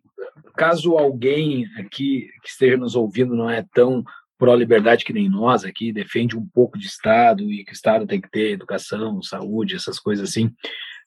caso 0.56 0.98
alguém 0.98 1.66
aqui 1.78 2.30
que 2.44 2.50
esteja 2.50 2.78
nos 2.78 2.96
ouvindo 2.96 3.36
não 3.36 3.50
é 3.50 3.66
tão 3.74 4.04
pró-liberdade 4.38 5.06
que 5.06 5.14
nem 5.14 5.30
nós 5.30 5.64
aqui, 5.64 5.94
defende 5.94 6.38
um 6.38 6.46
pouco 6.46 6.78
de 6.78 6.88
Estado 6.88 7.50
e 7.52 7.64
que 7.64 7.72
o 7.72 7.74
Estado 7.74 8.06
tem 8.06 8.20
que 8.20 8.30
ter 8.30 8.52
educação, 8.52 9.22
saúde, 9.22 9.76
essas 9.76 9.98
coisas 9.98 10.30
assim, 10.30 10.52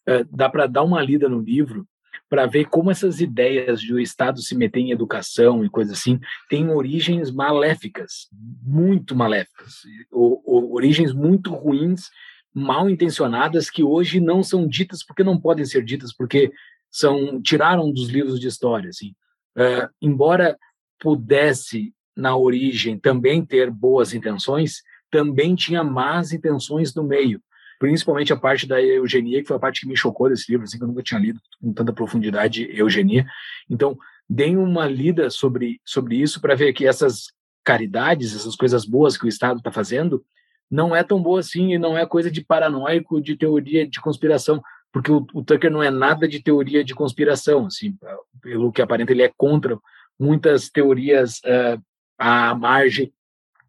é, 0.07 0.25
dá 0.25 0.49
para 0.49 0.67
dar 0.67 0.83
uma 0.83 1.03
lida 1.03 1.29
no 1.29 1.41
livro, 1.41 1.87
para 2.29 2.47
ver 2.47 2.67
como 2.67 2.91
essas 2.91 3.21
ideias 3.21 3.81
de 3.81 3.93
o 3.95 3.99
Estado 3.99 4.41
se 4.41 4.55
meter 4.55 4.81
em 4.81 4.91
educação 4.91 5.65
e 5.65 5.71
coisas 5.71 5.99
assim 5.99 6.21
têm 6.49 6.71
origens 6.71 7.31
maléficas, 7.31 8.29
muito 8.63 9.17
maléficas, 9.17 9.83
ou, 10.11 10.43
ou, 10.45 10.75
origens 10.75 11.13
muito 11.13 11.53
ruins, 11.55 12.11
mal 12.53 12.89
intencionadas 12.89 13.71
que 13.71 13.83
hoje 13.83 14.21
não 14.21 14.43
são 14.43 14.67
ditas 14.67 15.05
porque 15.05 15.25
não 15.25 15.41
podem 15.41 15.65
ser 15.65 15.85
ditas 15.85 16.13
porque 16.15 16.53
são 16.91 17.41
tiraram 17.41 17.91
dos 17.93 18.09
livros 18.09 18.41
de 18.41 18.49
história, 18.49 18.89
assim. 18.89 19.15
Uh, 19.57 19.89
embora 20.01 20.57
pudesse 20.99 21.93
na 22.17 22.37
origem 22.37 22.99
também 22.99 23.45
ter 23.45 23.71
boas 23.71 24.13
intenções, 24.13 24.83
também 25.11 25.55
tinha 25.55 25.85
más 25.85 26.33
intenções 26.33 26.95
no 26.95 27.03
meio 27.03 27.41
principalmente 27.79 28.33
a 28.33 28.37
parte 28.37 28.67
da 28.67 28.81
eugenia, 28.83 29.41
que 29.41 29.49
foi 29.49 29.57
a 29.57 29.61
parte 29.61 29.83
que 29.83 29.89
me 29.89 29.97
chocou 29.97 30.29
desse 30.29 30.51
livro, 30.51 30.65
assim, 30.65 30.79
que 30.79 30.85
eu 30.85 30.89
nunca 30.89 31.03
tinha 31.03 31.21
lido 31.21 31.41
com 31.61 31.73
tanta 31.73 31.93
profundidade 31.93 32.69
eugenia. 32.73 33.27
Então, 33.69 33.97
deem 34.29 34.57
uma 34.57 34.87
lida 34.87 35.31
sobre, 35.31 35.81
sobre 35.85 36.17
isso 36.17 36.41
para 36.41 36.55
ver 36.55 36.73
que 36.73 36.87
essas 36.87 37.33
caridades, 37.65 38.35
essas 38.35 38.57
coisas 38.57 38.85
boas 38.85 39.17
que 39.17 39.25
o 39.25 39.29
Estado 39.29 39.59
está 39.59 39.71
fazendo, 39.71 40.25
não 40.71 40.95
é 40.95 41.03
tão 41.03 41.23
boa 41.23 41.41
assim 41.41 41.73
e 41.73 41.79
não 41.79 41.97
é 41.97 42.05
coisa 42.05 42.31
de 42.31 42.45
paranoico, 42.45 43.21
de 43.21 43.37
teoria 43.37 43.87
de 43.87 44.01
conspiração, 44.01 44.63
porque 44.93 45.11
o, 45.11 45.27
o 45.33 45.43
Tucker 45.43 45.71
não 45.71 45.83
é 45.83 45.91
nada 45.91 46.27
de 46.27 46.43
teoria 46.43 46.85
de 46.85 46.95
conspiração, 46.95 47.67
assim, 47.67 47.97
pelo 48.43 48.73
que 48.73 48.83
aparenta 48.83 49.13
ele 49.13 49.23
é 49.23 49.33
contra 49.37 49.79
muitas 50.19 50.69
teorias 50.69 51.39
uh, 51.39 51.81
à 52.19 52.55
margem 52.55 53.13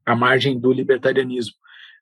à 0.06 0.15
margem 0.15 0.60
do 0.60 0.73
libertarianismo. 0.73 1.53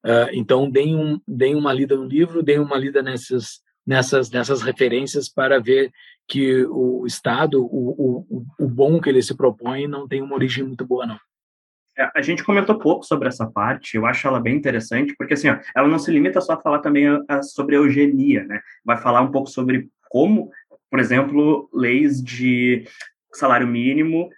Uh, 0.05 0.29
então, 0.33 0.69
deem, 0.69 0.95
um, 0.95 1.19
deem 1.27 1.55
uma 1.55 1.73
lida 1.73 1.95
no 1.95 2.05
livro, 2.05 2.43
deem 2.43 2.59
uma 2.59 2.77
lida 2.77 3.01
nessas, 3.01 3.61
nessas, 3.85 4.29
nessas 4.29 4.61
referências 4.61 5.29
para 5.29 5.59
ver 5.59 5.91
que 6.27 6.65
o 6.65 7.05
Estado, 7.05 7.63
o, 7.63 8.25
o, 8.29 8.45
o 8.59 8.67
bom 8.67 8.99
que 8.99 9.09
ele 9.09 9.21
se 9.21 9.35
propõe, 9.35 9.87
não 9.87 10.07
tem 10.07 10.21
uma 10.21 10.35
origem 10.35 10.63
muito 10.63 10.85
boa, 10.85 11.05
não. 11.05 11.17
É, 11.97 12.11
a 12.15 12.21
gente 12.21 12.43
comentou 12.43 12.77
pouco 12.77 13.03
sobre 13.03 13.27
essa 13.27 13.49
parte, 13.49 13.95
eu 13.95 14.05
acho 14.05 14.27
ela 14.27 14.39
bem 14.39 14.55
interessante, 14.55 15.15
porque 15.17 15.33
assim, 15.33 15.49
ó, 15.49 15.57
ela 15.75 15.87
não 15.87 15.97
se 15.97 16.11
limita 16.11 16.39
só 16.41 16.53
a 16.53 16.61
falar 16.61 16.79
também 16.79 17.07
a, 17.07 17.23
a, 17.27 17.41
sobre 17.41 17.75
a 17.75 17.79
eugenia, 17.79 18.43
né? 18.43 18.61
Vai 18.85 18.97
falar 18.97 19.21
um 19.21 19.31
pouco 19.31 19.49
sobre 19.49 19.89
como, 20.09 20.51
por 20.91 20.99
exemplo, 20.99 21.69
leis 21.73 22.21
de 22.21 22.85
salário 23.33 23.67
mínimo 23.67 24.29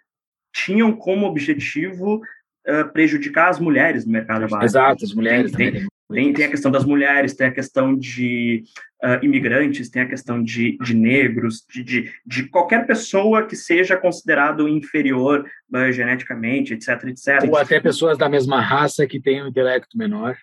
tinham 0.53 0.95
como 0.95 1.27
objetivo 1.27 2.21
uh, 2.69 2.91
prejudicar 2.91 3.49
as 3.49 3.59
mulheres 3.59 4.05
no 4.05 4.11
mercado 4.11 4.41
básico. 4.41 4.65
Exato, 4.65 5.05
as 5.05 5.13
mulheres 5.13 5.51
tem, 5.51 5.67
também. 5.67 5.87
Tem, 6.11 6.33
tem, 6.33 6.45
a 6.45 6.49
questão 6.49 6.71
das 6.71 6.85
mulheres, 6.85 7.35
tem 7.35 7.47
a 7.47 7.51
questão 7.51 7.95
de 7.95 8.63
uh, 9.03 9.23
imigrantes, 9.23 9.89
tem 9.89 10.01
a 10.01 10.07
questão 10.07 10.41
de, 10.41 10.77
de 10.77 10.95
negros, 10.95 11.63
de, 11.69 11.83
de, 11.83 12.11
de, 12.25 12.43
qualquer 12.47 12.87
pessoa 12.87 13.45
que 13.45 13.55
seja 13.55 13.95
considerado 13.95 14.67
inferior 14.67 15.45
uh, 15.73 15.91
geneticamente, 15.91 16.73
etc, 16.73 17.03
etc. 17.05 17.47
Ou 17.47 17.57
até 17.57 17.79
pessoas 17.79 18.17
da 18.17 18.27
mesma 18.27 18.59
raça 18.59 19.05
que 19.05 19.19
têm 19.19 19.43
um 19.43 19.47
intelecto 19.47 19.97
menor. 19.97 20.35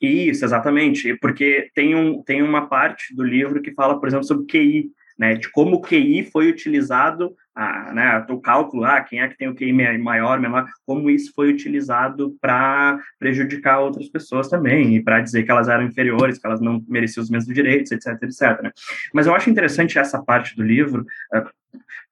Isso, 0.00 0.44
exatamente, 0.44 1.16
porque 1.16 1.70
tem, 1.74 1.94
um, 1.94 2.22
tem 2.22 2.42
uma 2.42 2.66
parte 2.66 3.14
do 3.14 3.22
livro 3.22 3.62
que 3.62 3.72
fala, 3.72 3.98
por 3.98 4.08
exemplo, 4.08 4.26
sobre 4.26 4.46
QI, 4.46 4.90
né, 5.18 5.34
de 5.34 5.50
como 5.50 5.76
o 5.76 5.80
QI 5.80 6.28
foi 6.30 6.48
utilizado, 6.48 7.34
a, 7.54 7.92
né, 7.92 8.26
o 8.28 8.40
cálculo, 8.40 8.84
ah, 8.84 9.00
quem 9.00 9.20
é 9.20 9.28
que 9.28 9.36
tem 9.36 9.48
o 9.48 9.54
QI 9.54 9.72
maior, 9.72 10.38
menor, 10.38 10.66
como 10.84 11.08
isso 11.08 11.32
foi 11.34 11.50
utilizado 11.50 12.36
para 12.40 12.98
prejudicar 13.18 13.80
outras 13.80 14.08
pessoas 14.08 14.48
também, 14.48 14.94
e 14.94 15.02
para 15.02 15.20
dizer 15.20 15.44
que 15.44 15.50
elas 15.50 15.68
eram 15.68 15.84
inferiores, 15.84 16.38
que 16.38 16.46
elas 16.46 16.60
não 16.60 16.84
mereciam 16.86 17.22
os 17.22 17.30
mesmos 17.30 17.54
direitos, 17.54 17.92
etc, 17.92 18.22
etc. 18.22 18.72
Mas 19.14 19.26
eu 19.26 19.34
acho 19.34 19.48
interessante 19.48 19.98
essa 19.98 20.22
parte 20.22 20.54
do 20.54 20.62
livro, 20.62 21.06
eh, 21.32 21.44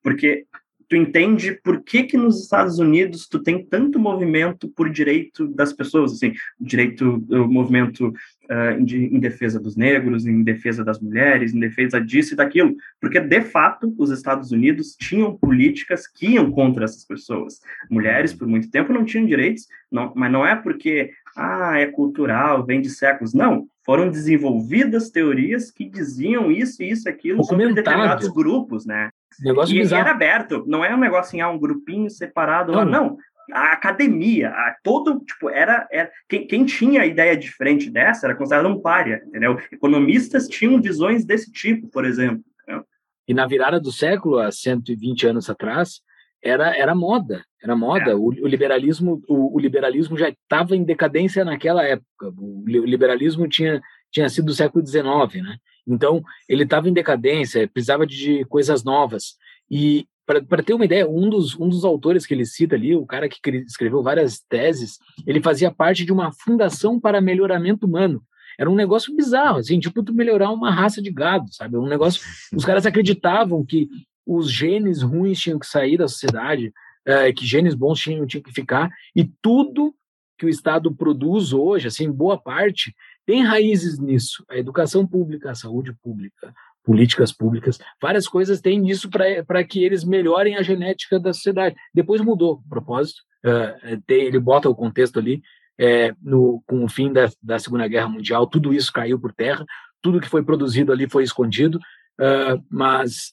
porque 0.02 0.47
tu 0.89 0.97
entende 0.97 1.59
por 1.62 1.82
que 1.82 2.05
que 2.05 2.16
nos 2.16 2.43
Estados 2.43 2.78
Unidos 2.78 3.27
tu 3.28 3.43
tem 3.43 3.65
tanto 3.65 3.98
movimento 3.98 4.69
por 4.69 4.90
direito 4.90 5.47
das 5.48 5.73
pessoas, 5.73 6.12
assim, 6.12 6.32
direito, 6.61 7.24
o 7.28 7.47
movimento 7.47 8.09
uh, 8.09 8.85
de, 8.85 9.05
em 9.05 9.19
defesa 9.19 9.61
dos 9.61 9.77
negros, 9.77 10.27
em 10.27 10.43
defesa 10.43 10.85
das 10.85 11.01
mulheres, 11.01 11.55
em 11.55 11.61
defesa 11.61 12.01
disso 12.01 12.35
e 12.35 12.36
daquilo, 12.36 12.74
porque 13.01 13.20
de 13.20 13.40
fato 13.43 13.94
os 13.98 14.11
Estados 14.11 14.52
Unidos 14.52 14.97
tinham 14.98 15.36
políticas 15.36 16.06
que 16.06 16.27
iam 16.28 16.51
contra 16.51 16.85
essas 16.85 17.05
pessoas. 17.05 17.61
Mulheres 17.90 18.32
por 18.32 18.47
muito 18.47 18.70
tempo 18.70 18.93
não 18.93 19.05
tinham 19.05 19.27
direitos, 19.27 19.66
não, 19.90 20.12
mas 20.15 20.31
não 20.31 20.47
é 20.47 20.56
porque 20.56 21.11
ah, 21.36 21.78
é 21.78 21.86
cultural, 21.86 22.65
vem 22.65 22.81
de 22.81 22.90
séculos, 22.90 23.35
não. 23.35 23.69
Foram 23.85 24.11
desenvolvidas 24.11 25.11
teorias 25.11 25.70
que 25.70 25.85
diziam 25.85 26.51
isso, 26.51 26.82
isso, 26.82 27.09
aquilo 27.09 27.44
sobre 27.44 27.73
determinados 27.73 28.28
grupos, 28.28 28.86
né? 28.86 29.11
Negócio 29.40 29.74
e, 29.74 29.81
bizarro. 29.81 30.02
era 30.02 30.11
aberto, 30.12 30.65
não 30.66 30.85
é 30.85 30.94
um 30.94 30.98
negócio 30.98 31.36
em 31.36 31.40
ah, 31.40 31.51
um 31.51 31.59
grupinho 31.59 32.09
separado 32.09 32.73
não. 32.73 32.78
lá, 32.78 32.85
não. 32.85 33.16
A 33.52 33.73
academia, 33.73 34.48
a, 34.48 34.74
todo, 34.82 35.20
tipo, 35.20 35.51
era, 35.51 35.86
era 35.93 36.11
quem, 36.27 36.47
quem 36.47 36.65
tinha 36.65 37.05
ideia 37.05 37.36
diferente 37.36 37.90
dessa 37.90 38.27
era 38.27 38.35
considerado 38.35 38.69
um 38.69 38.81
párea, 38.81 39.23
entendeu? 39.27 39.59
Economistas 39.70 40.48
tinham 40.48 40.81
visões 40.81 41.27
desse 41.27 41.52
tipo, 41.52 41.89
por 41.89 42.06
exemplo. 42.06 42.43
Entendeu? 42.62 42.85
E 43.28 43.35
na 43.35 43.47
virada 43.47 43.78
do 43.78 43.93
século, 43.93 44.39
há 44.39 44.51
120 44.51 45.27
anos 45.27 45.51
atrás, 45.51 46.01
era, 46.45 46.77
era 46.77 46.95
moda, 46.95 47.43
era 47.62 47.75
moda. 47.75 48.11
É. 48.11 48.15
O, 48.15 48.27
o, 48.27 48.47
liberalismo, 48.47 49.23
o, 49.27 49.57
o 49.57 49.59
liberalismo 49.59 50.16
já 50.19 50.29
estava 50.29 50.77
em 50.77 50.85
decadência 50.85 51.45
naquela 51.45 51.83
época. 51.83 52.33
O 52.39 52.62
liberalismo 52.66 53.49
tinha, 53.49 53.81
tinha 54.12 54.29
sido 54.29 54.47
do 54.47 54.55
século 54.55 54.87
XIX, 54.87 55.43
né? 55.43 55.57
Então, 55.87 56.23
ele 56.49 56.65
estava 56.65 56.89
em 56.89 56.93
decadência, 56.93 57.69
precisava 57.69 58.07
de 58.07 58.45
coisas 58.45 58.85
novas. 58.85 59.37
E, 59.71 60.07
para 60.27 60.62
ter 60.62 60.75
uma 60.75 60.85
ideia, 60.85 61.09
um 61.09 61.29
dos, 61.31 61.59
um 61.59 61.69
dos 61.69 61.85
autores 61.85 62.27
que 62.27 62.35
ele 62.35 62.45
cita 62.45 62.75
ali, 62.75 62.95
o 62.95 63.07
cara 63.07 63.29
que 63.29 63.39
escreveu 63.66 64.03
várias 64.03 64.41
teses, 64.41 64.99
ele 65.27 65.43
fazia 65.43 65.71
parte 65.71 66.05
de 66.05 66.12
uma 66.12 66.31
fundação 66.33 67.01
para 67.01 67.21
melhoramento 67.21 67.87
humano. 67.87 68.23
Era 68.59 68.71
um 68.71 68.75
negócio 68.75 69.15
bizarro, 69.16 69.59
assim, 69.59 69.81
tipo 69.81 70.03
tu 70.03 70.15
melhorar 70.15 70.51
uma 70.51 70.71
raça 70.71 71.03
de 71.03 71.11
gado, 71.11 71.53
sabe? 71.53 71.77
Um 71.77 71.89
negócio. 71.89 72.23
Os 72.55 72.65
caras 72.65 72.87
acreditavam 72.87 73.65
que 73.65 73.89
os 74.26 74.51
genes 74.51 75.02
ruins 75.02 75.40
tinham 75.40 75.59
que 75.59 75.66
sair 75.66 75.96
da 75.96 76.09
sociedade, 76.09 76.72
é, 77.06 77.32
que 77.32 77.46
genes 77.46 77.74
bons 77.74 78.01
tinham, 78.01 78.26
tinham 78.26 78.42
que 78.42 78.52
ficar, 78.52 78.90
e 79.14 79.24
tudo 79.42 79.94
que 80.38 80.46
o 80.46 80.48
Estado 80.48 80.94
produz 80.94 81.52
hoje, 81.52 81.86
assim, 81.86 82.10
boa 82.10 82.38
parte, 82.38 82.94
tem 83.26 83.42
raízes 83.42 83.98
nisso. 83.98 84.44
A 84.48 84.56
educação 84.56 85.06
pública, 85.06 85.51
a 85.51 85.55
saúde 85.55 85.92
pública, 86.02 86.52
políticas 86.82 87.32
públicas, 87.32 87.78
várias 88.01 88.28
coisas 88.28 88.60
têm 88.60 88.78
nisso 88.78 89.09
para 89.09 89.64
que 89.64 89.82
eles 89.82 90.05
melhorem 90.05 90.56
a 90.56 90.62
genética 90.62 91.18
da 91.18 91.32
sociedade. 91.32 91.76
Depois 91.94 92.20
mudou 92.20 92.55
o 92.55 92.68
propósito, 92.68 93.22
uh, 93.44 94.02
tem, 94.06 94.24
ele 94.24 94.38
bota 94.38 94.68
o 94.68 94.74
contexto 94.74 95.18
ali, 95.18 95.42
é, 95.78 96.14
no, 96.22 96.62
com 96.66 96.84
o 96.84 96.88
fim 96.88 97.12
da, 97.12 97.28
da 97.42 97.59
Segunda 97.59 97.88
Guerra 97.88 98.09
Mundial, 98.09 98.46
tudo 98.46 98.72
isso 98.72 98.92
caiu 98.92 99.18
por 99.18 99.32
terra, 99.32 99.64
tudo 100.01 100.20
que 100.20 100.28
foi 100.28 100.44
produzido 100.44 100.92
ali 100.92 101.09
foi 101.09 101.24
escondido, 101.24 101.78
uh, 102.20 102.62
mas 102.70 103.32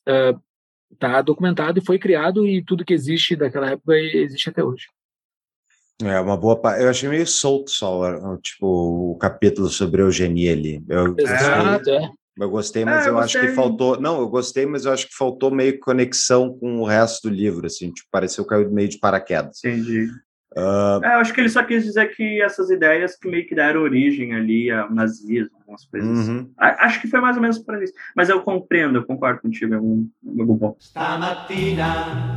está 0.92 1.22
documentado 1.22 1.80
e 1.80 1.86
foi 1.86 1.98
criado 1.98 2.48
e 2.48 2.64
tudo 2.64 2.86
que 2.86 2.94
existe 2.94 3.36
daquela 3.36 3.72
época 3.72 3.96
existe 3.96 4.50
até 4.50 4.64
hoje. 4.64 4.86
É 6.04 6.20
uma 6.20 6.36
boa 6.36 6.60
parte. 6.60 6.82
Eu 6.82 6.90
achei 6.90 7.08
meio 7.08 7.28
solto 7.28 7.70
só, 7.70 8.38
tipo, 8.38 9.12
o 9.14 9.18
capítulo 9.18 9.70
sobre 9.70 10.02
eugenia 10.02 10.52
ali. 10.52 10.84
Eu 10.90 11.16
Exato, 11.18 11.78
gostei, 11.78 11.96
é. 11.96 12.10
Eu 12.38 12.50
gostei, 12.50 12.86
mas 12.86 13.06
é, 13.06 13.10
eu, 13.10 13.14
eu 13.14 13.20
acho 13.20 13.40
que 13.40 13.50
faltou. 13.50 14.00
Não, 14.00 14.20
eu 14.20 14.28
gostei, 14.28 14.66
mas 14.66 14.86
eu 14.86 14.92
acho 14.92 15.08
que 15.08 15.16
faltou 15.16 15.52
meio 15.52 15.80
conexão 15.80 16.58
com 16.58 16.80
o 16.80 16.86
resto 16.86 17.30
do 17.30 17.34
livro, 17.34 17.68
assim, 17.68 17.92
tipo, 17.92 18.08
pareceu 18.12 18.46
cair 18.46 18.70
meio 18.70 18.90
de 18.90 18.98
paraquedas. 18.98 19.64
Entendi. 19.64 20.08
Uh... 20.56 21.04
É, 21.04 21.16
eu 21.16 21.20
acho 21.20 21.34
que 21.34 21.40
ele 21.40 21.50
só 21.50 21.64
quis 21.64 21.84
dizer 21.84 22.14
que 22.16 22.42
essas 22.42 22.70
ideias 22.70 23.16
que 23.16 23.30
meio 23.30 23.48
que 23.48 23.56
deram 23.56 23.82
origem 23.82 24.34
ali 24.34 24.70
ao 24.70 24.94
nazismo, 24.94 25.52
algumas 25.60 25.86
coisas. 25.86 26.28
Uhum. 26.28 26.52
Acho 26.58 27.02
que 27.02 27.08
foi 27.08 27.22
mais 27.22 27.38
ou 27.38 27.42
menos 27.42 27.60
para 27.60 27.82
isso. 27.84 27.94
Mas 28.16 28.30
eu 28.30 28.42
compreendo, 28.42 28.98
eu 28.98 29.06
concordo 29.06 29.42
contigo, 29.42 29.74
é 29.74 29.80
um, 29.80 30.10
é 30.26 30.44
um 30.44 30.56
bom. 30.58 30.76
Stamattina 30.80 32.36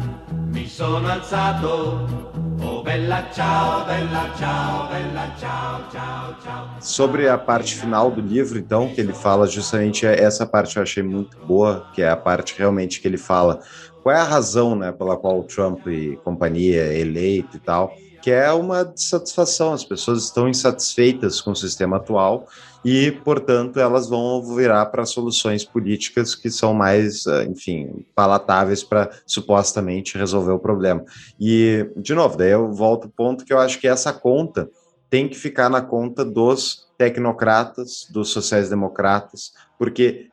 mi 0.53 0.69
sono 0.69 1.09
alzato 1.09 2.35
Oh, 2.66 2.82
bella 2.82 3.28
ciao, 3.32 3.85
bella 3.85 4.31
ciao, 4.39 4.89
bella 4.89 5.35
ciao, 5.36 5.91
ciao, 5.91 6.36
ciao. 6.41 6.69
Sobre 6.81 7.28
a 7.28 7.36
parte 7.36 7.74
final 7.74 8.11
do 8.11 8.23
livro, 8.23 8.59
então, 8.59 8.89
que 8.89 9.01
ele 9.01 9.12
fala 9.12 9.47
justamente 9.47 10.07
essa 10.07 10.47
parte 10.47 10.77
eu 10.77 10.82
achei 10.82 11.03
muito 11.03 11.36
boa, 11.47 11.86
que 11.93 12.01
é 12.01 12.09
a 12.09 12.16
parte 12.16 12.55
realmente 12.57 13.03
que 13.03 13.09
ele 13.09 13.19
fala 13.19 13.61
qual 14.03 14.15
é 14.15 14.19
a 14.19 14.24
razão, 14.24 14.74
né, 14.77 14.93
pela 14.93 15.16
qual 15.16 15.41
o 15.41 15.45
Trump 15.45 15.86
e 15.89 16.16
companhia 16.24 16.82
é 16.85 17.01
eleito 17.01 17.57
e 17.57 17.61
tal 17.61 17.95
que 18.25 18.31
é 18.31 18.51
uma 18.51 18.87
dissatisfação. 18.87 19.75
As 19.75 19.85
pessoas 19.85 20.25
estão 20.25 20.49
insatisfeitas 20.49 21.43
com 21.43 21.51
o 21.51 21.55
sistema 21.55 21.99
atual 21.99 22.49
e, 22.83 23.13
portanto, 23.23 23.79
elas 23.79 24.09
vão 24.09 24.43
virar 24.57 24.87
para 24.87 25.05
soluções 25.05 25.63
políticas 25.63 26.35
que 26.35 26.51
são 26.51 26.73
mais, 26.73 27.27
eh, 27.27 27.45
enfim, 27.45 28.03
palatáveis 28.15 28.83
para 28.83 29.11
supostamente 29.27 30.17
resolver 30.17 30.53
o 30.53 30.59
problema. 30.59 31.05
E, 31.39 31.87
de 31.99 32.15
novo, 32.15 32.39
daí 32.39 32.53
eu 32.53 32.73
volto 32.73 33.05
ao 33.05 33.11
ponto 33.11 33.45
que 33.45 33.53
eu 33.53 33.59
acho 33.59 33.79
que 33.79 33.87
essa 33.87 34.11
conta 34.11 34.71
tem 35.11 35.29
que 35.29 35.37
ficar 35.37 35.69
na 35.69 35.83
conta 35.83 36.25
dos 36.25 36.89
tecnocratas, 36.97 38.07
dos 38.11 38.31
sociais-democratas, 38.31 39.53
porque 39.79 40.31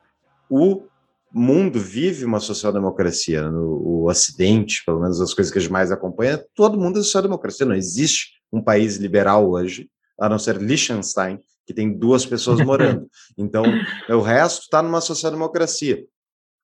o 0.49 0.83
mundo 1.33 1.79
vive 1.79 2.25
uma 2.25 2.39
social-democracia. 2.39 3.49
No 3.49 3.81
o 4.01 4.09
Ocidente, 4.09 4.83
pelo 4.83 4.99
menos 4.99 5.21
as 5.21 5.33
coisas 5.33 5.51
que 5.51 5.59
a 5.59 5.61
gente 5.61 5.71
mais 5.71 5.91
acompanha, 5.91 6.43
todo 6.55 6.77
mundo 6.77 6.99
é 6.99 7.03
social-democracia. 7.03 7.65
Não 7.65 7.75
existe 7.75 8.31
um 8.51 8.61
país 8.61 8.97
liberal 8.97 9.49
hoje, 9.49 9.89
a 10.19 10.27
não 10.27 10.39
ser 10.39 10.57
Liechtenstein, 10.57 11.39
que 11.65 11.73
tem 11.73 11.91
duas 11.91 12.25
pessoas 12.25 12.59
morando. 12.65 13.07
Então, 13.37 13.63
o 14.09 14.21
resto 14.21 14.63
está 14.63 14.81
numa 14.81 15.01
social-democracia. 15.01 16.03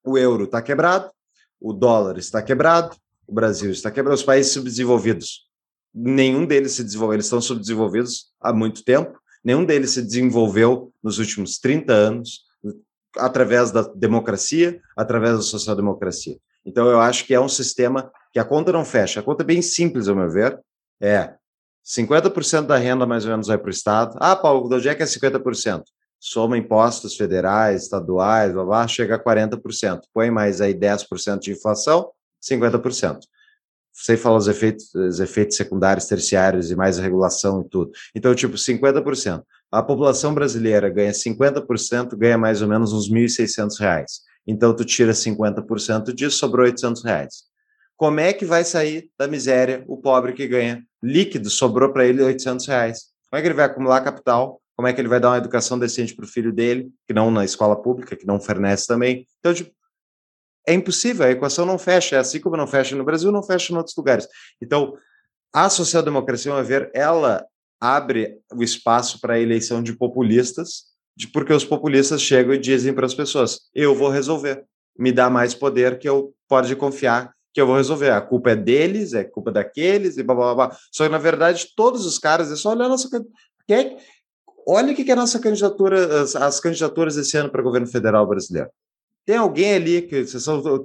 O 0.04 0.18
euro 0.18 0.46
está 0.46 0.62
quebrado, 0.62 1.12
o 1.60 1.74
dólar 1.74 2.18
está 2.18 2.42
quebrado, 2.42 2.96
o 3.28 3.34
Brasil 3.34 3.70
está 3.70 3.92
quebrado, 3.92 4.16
os 4.16 4.24
países 4.24 4.52
subdesenvolvidos. 4.52 5.48
Nenhum 5.94 6.46
deles 6.46 6.74
se 6.74 6.84
desenvolveu, 6.84 7.16
eles 7.16 7.26
estão 7.26 7.42
subdesenvolvidos 7.42 8.28
há 8.40 8.54
muito 8.54 8.84
tempo, 8.84 9.18
nenhum 9.44 9.66
deles 9.66 9.92
se 9.92 10.02
desenvolveu 10.02 10.94
nos 11.04 11.20
últimos 11.20 11.60
30 11.60 11.94
anos 11.94 12.47
através 13.20 13.72
da 13.72 13.82
democracia, 13.82 14.80
através 14.96 15.38
da 15.38 15.42
social-democracia. 15.42 16.38
Então, 16.66 16.88
eu 16.88 17.00
acho 17.00 17.26
que 17.26 17.34
é 17.34 17.40
um 17.40 17.48
sistema 17.48 18.12
que 18.34 18.40
a 18.40 18.46
conta 18.46 18.72
não 18.72 18.84
fecha. 18.84 19.20
A 19.20 19.24
conta 19.24 19.44
é 19.44 19.46
bem 19.46 19.62
simples, 19.62 20.08
ao 20.08 20.16
meu 20.16 20.30
ver. 20.30 20.60
É 21.02 21.34
50% 21.88 22.66
da 22.66 22.78
renda 22.78 23.06
mais 23.06 23.24
ou 23.24 23.32
menos 23.32 23.48
vai 23.48 23.58
para 23.58 23.68
o 23.68 23.72
Estado. 23.72 24.18
Ah, 24.20 24.36
Paulo, 24.36 24.68
de 24.68 24.76
onde 24.76 24.90
é 24.90 24.96
que 24.96 25.02
é 25.02 25.06
50%? 25.06 25.84
Soma 26.20 26.58
impostos 26.58 27.16
federais, 27.16 27.84
estaduais, 27.84 28.52
blá, 28.52 28.66
blá, 28.66 28.88
chega 28.88 29.16
a 29.16 29.24
40%. 29.24 30.02
Põe 30.14 30.30
mais 30.30 30.60
aí 30.60 30.74
10% 30.74 31.40
de 31.40 31.52
inflação, 31.52 32.12
50%. 32.44 33.20
Sem 33.94 34.18
falar 34.18 34.38
os 34.38 34.48
efeitos, 34.48 34.94
os 34.94 35.20
efeitos 35.20 35.56
secundários, 35.56 36.06
terciários 36.06 36.70
e 36.70 36.76
mais 36.76 36.98
regulação 36.98 37.62
e 37.62 37.70
tudo. 37.70 37.92
Então, 38.14 38.36
tipo, 38.36 38.56
50%. 38.56 39.44
A 39.72 39.84
população 39.84 40.34
brasileira 40.34 40.90
ganha 40.90 41.12
50%, 41.12 42.16
ganha 42.16 42.38
mais 42.38 42.62
ou 42.62 42.68
menos 42.68 42.94
uns 42.94 43.10
R$ 43.10 43.26
1.600. 43.26 44.06
Então, 44.46 44.74
tu 44.74 44.86
tira 44.86 45.12
50% 45.12 46.14
disso, 46.14 46.38
sobrou 46.38 46.66
800 46.66 47.04
reais. 47.04 47.44
Como 47.98 48.20
é 48.20 48.32
que 48.32 48.46
vai 48.46 48.64
sair 48.64 49.10
da 49.18 49.28
miséria 49.28 49.84
o 49.88 49.98
pobre 49.98 50.34
que 50.34 50.48
ganha 50.48 50.84
líquido, 51.04 51.50
sobrou 51.50 51.92
para 51.92 52.06
ele 52.06 52.22
800 52.24 52.66
reais? 52.68 53.08
Como 53.30 53.40
é 53.40 53.42
que 53.42 53.48
ele 53.48 53.56
vai 53.56 53.66
acumular 53.66 54.02
capital? 54.02 54.62
Como 54.76 54.88
é 54.88 54.94
que 54.94 55.02
ele 55.02 55.08
vai 55.10 55.20
dar 55.20 55.32
uma 55.32 55.38
educação 55.38 55.78
decente 55.78 56.16
para 56.16 56.24
o 56.24 56.28
filho 56.28 56.54
dele, 56.54 56.90
que 57.08 57.14
não 57.14 57.32
na 57.32 57.44
escola 57.44 57.76
pública, 57.76 58.16
que 58.16 58.28
não 58.28 58.40
fornece 58.40 58.86
também? 58.88 59.26
Então, 59.40 59.54
tipo, 59.54 59.72
é 60.68 60.74
impossível, 60.74 61.26
a 61.26 61.32
equação 61.32 61.66
não 61.66 61.80
fecha, 61.80 62.16
é 62.16 62.20
assim 62.20 62.40
como 62.40 62.56
não 62.56 62.68
fecha 62.68 62.96
no 62.96 63.04
Brasil, 63.04 63.32
não 63.32 63.42
fecha 63.42 63.74
em 63.74 63.78
outros 63.78 63.96
lugares. 63.96 64.28
Então, 64.62 64.96
a 65.52 65.70
social-democracia, 65.70 66.54
a 66.54 66.62
ver, 66.62 66.92
ela 66.94 67.44
abre 67.80 68.40
o 68.54 68.64
espaço 68.64 69.20
para 69.20 69.36
a 69.36 69.40
eleição 69.40 69.82
de 69.82 69.94
populistas, 69.94 70.86
de, 71.16 71.28
porque 71.28 71.54
os 71.54 71.66
populistas 71.66 72.22
chegam 72.22 72.54
e 72.54 72.60
dizem 72.60 72.94
para 72.94 73.06
as 73.06 73.14
pessoas: 73.14 73.62
eu 73.74 73.96
vou 73.96 74.10
resolver, 74.10 74.64
me 74.98 75.12
dá 75.12 75.30
mais 75.30 75.54
poder 75.54 76.00
que 76.00 76.08
eu 76.08 76.34
pode 76.48 76.76
confiar 76.76 77.32
que 77.58 77.62
eu 77.62 77.66
vou 77.66 77.78
resolver. 77.78 78.12
A 78.12 78.22
culpa 78.22 78.52
é 78.52 78.56
deles, 78.56 79.14
é 79.14 79.24
culpa 79.24 79.52
daqueles, 79.52 80.16
e 80.16 80.22
blá 80.22 80.36
blá 80.36 80.54
blá. 80.54 80.78
Só 80.92 81.06
que, 81.06 81.12
na 81.12 81.18
verdade, 81.18 81.74
todos 81.76 82.06
os 82.06 82.20
caras, 82.20 82.52
é 82.52 82.56
só 82.56 82.70
olhar 82.70 82.86
a 82.86 82.90
nossa. 82.90 83.10
Quem, 83.68 83.98
olha 84.68 84.94
o 84.94 84.96
que 84.96 85.10
é 85.10 85.14
a 85.14 85.16
nossa 85.16 85.40
candidatura, 85.40 86.22
as, 86.22 86.36
as 86.36 86.60
candidaturas 86.60 87.18
esse 87.18 87.36
ano 87.36 87.50
para 87.50 87.60
o 87.60 87.64
governo 87.64 87.88
federal 87.88 88.28
brasileiro. 88.28 88.70
Tem 89.28 89.36
alguém 89.36 89.74
ali 89.74 90.02
que 90.04 90.24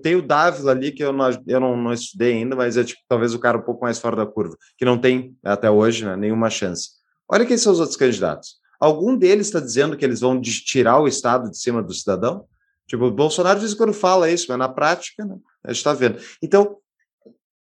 tem 0.03 0.17
o 0.17 0.21
Dávila 0.21 0.73
ali 0.73 0.91
que 0.91 1.05
eu 1.05 1.13
não, 1.13 1.31
eu 1.47 1.61
não, 1.61 1.77
não 1.77 1.93
estudei 1.93 2.33
ainda, 2.33 2.57
mas 2.57 2.77
é 2.77 2.83
tipo, 2.83 3.01
talvez 3.09 3.33
o 3.33 3.39
cara 3.39 3.57
um 3.57 3.63
pouco 3.63 3.85
mais 3.85 4.01
fora 4.01 4.17
da 4.17 4.27
curva, 4.27 4.57
que 4.77 4.85
não 4.85 4.99
tem 4.99 5.37
até 5.45 5.71
hoje 5.71 6.05
né, 6.05 6.17
nenhuma 6.17 6.51
chance. 6.51 6.89
Olha 7.31 7.47
quem 7.47 7.57
são 7.57 7.73
os 7.73 7.79
outros 7.79 7.97
candidatos. 7.97 8.57
Algum 8.81 9.17
deles 9.17 9.47
está 9.47 9.61
dizendo 9.61 9.97
que 9.97 10.05
eles 10.05 10.19
vão 10.19 10.41
tirar 10.41 10.99
o 10.99 11.07
Estado 11.07 11.53
de 11.53 11.57
cima 11.57 11.81
do 11.81 11.95
cidadão? 11.95 12.45
Tipo, 12.89 13.05
o 13.05 13.13
Bolsonaro 13.13 13.61
diz 13.61 13.75
quando 13.75 13.93
fala 13.93 14.29
isso, 14.29 14.47
mas 14.49 14.59
na 14.59 14.69
prática, 14.69 15.25
né, 15.25 15.37
a 15.63 15.69
gente 15.69 15.79
está 15.79 15.93
vendo. 15.93 16.19
Então, 16.43 16.79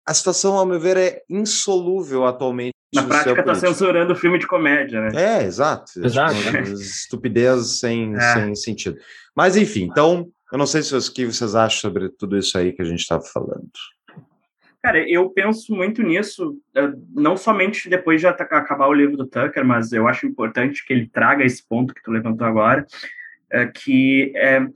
a 0.06 0.14
situação, 0.14 0.54
ao 0.54 0.64
meu 0.64 0.78
ver, 0.78 0.96
é 0.96 1.22
insolúvel 1.28 2.24
atualmente. 2.24 2.72
Na 2.94 3.02
prática, 3.02 3.40
está 3.40 3.54
censurando 3.56 4.12
o 4.12 4.16
filme 4.16 4.38
de 4.38 4.46
comédia, 4.46 5.00
né? 5.00 5.40
É, 5.40 5.44
exato. 5.44 5.90
Exato. 5.96 6.36
Tipo, 6.36 6.72
estupidez 6.80 7.80
sem, 7.80 8.14
é. 8.14 8.34
sem 8.34 8.54
sentido. 8.54 8.96
Mas, 9.34 9.56
enfim, 9.56 9.82
então, 9.82 10.30
eu 10.52 10.58
não 10.58 10.66
sei 10.66 10.82
se 10.82 10.94
o 10.94 11.12
que 11.12 11.26
vocês 11.26 11.54
acham 11.54 11.80
sobre 11.80 12.08
tudo 12.08 12.36
isso 12.36 12.56
aí 12.56 12.72
que 12.72 12.82
a 12.82 12.84
gente 12.84 13.00
estava 13.00 13.22
falando. 13.22 13.70
Cara, 14.82 15.06
eu 15.08 15.28
penso 15.30 15.74
muito 15.74 16.02
nisso, 16.02 16.56
eh, 16.74 16.92
não 17.12 17.36
somente 17.36 17.88
depois 17.88 18.20
de 18.20 18.26
acabar 18.28 18.86
o 18.86 18.94
livro 18.94 19.16
do 19.16 19.26
Tucker, 19.26 19.64
mas 19.64 19.92
eu 19.92 20.06
acho 20.06 20.26
importante 20.26 20.86
que 20.86 20.92
ele 20.92 21.08
traga 21.08 21.44
esse 21.44 21.66
ponto 21.66 21.92
que 21.92 22.02
tu 22.02 22.12
levantou 22.12 22.46
agora, 22.46 22.86
eh, 23.50 23.66
que 23.66 24.32
é 24.36 24.66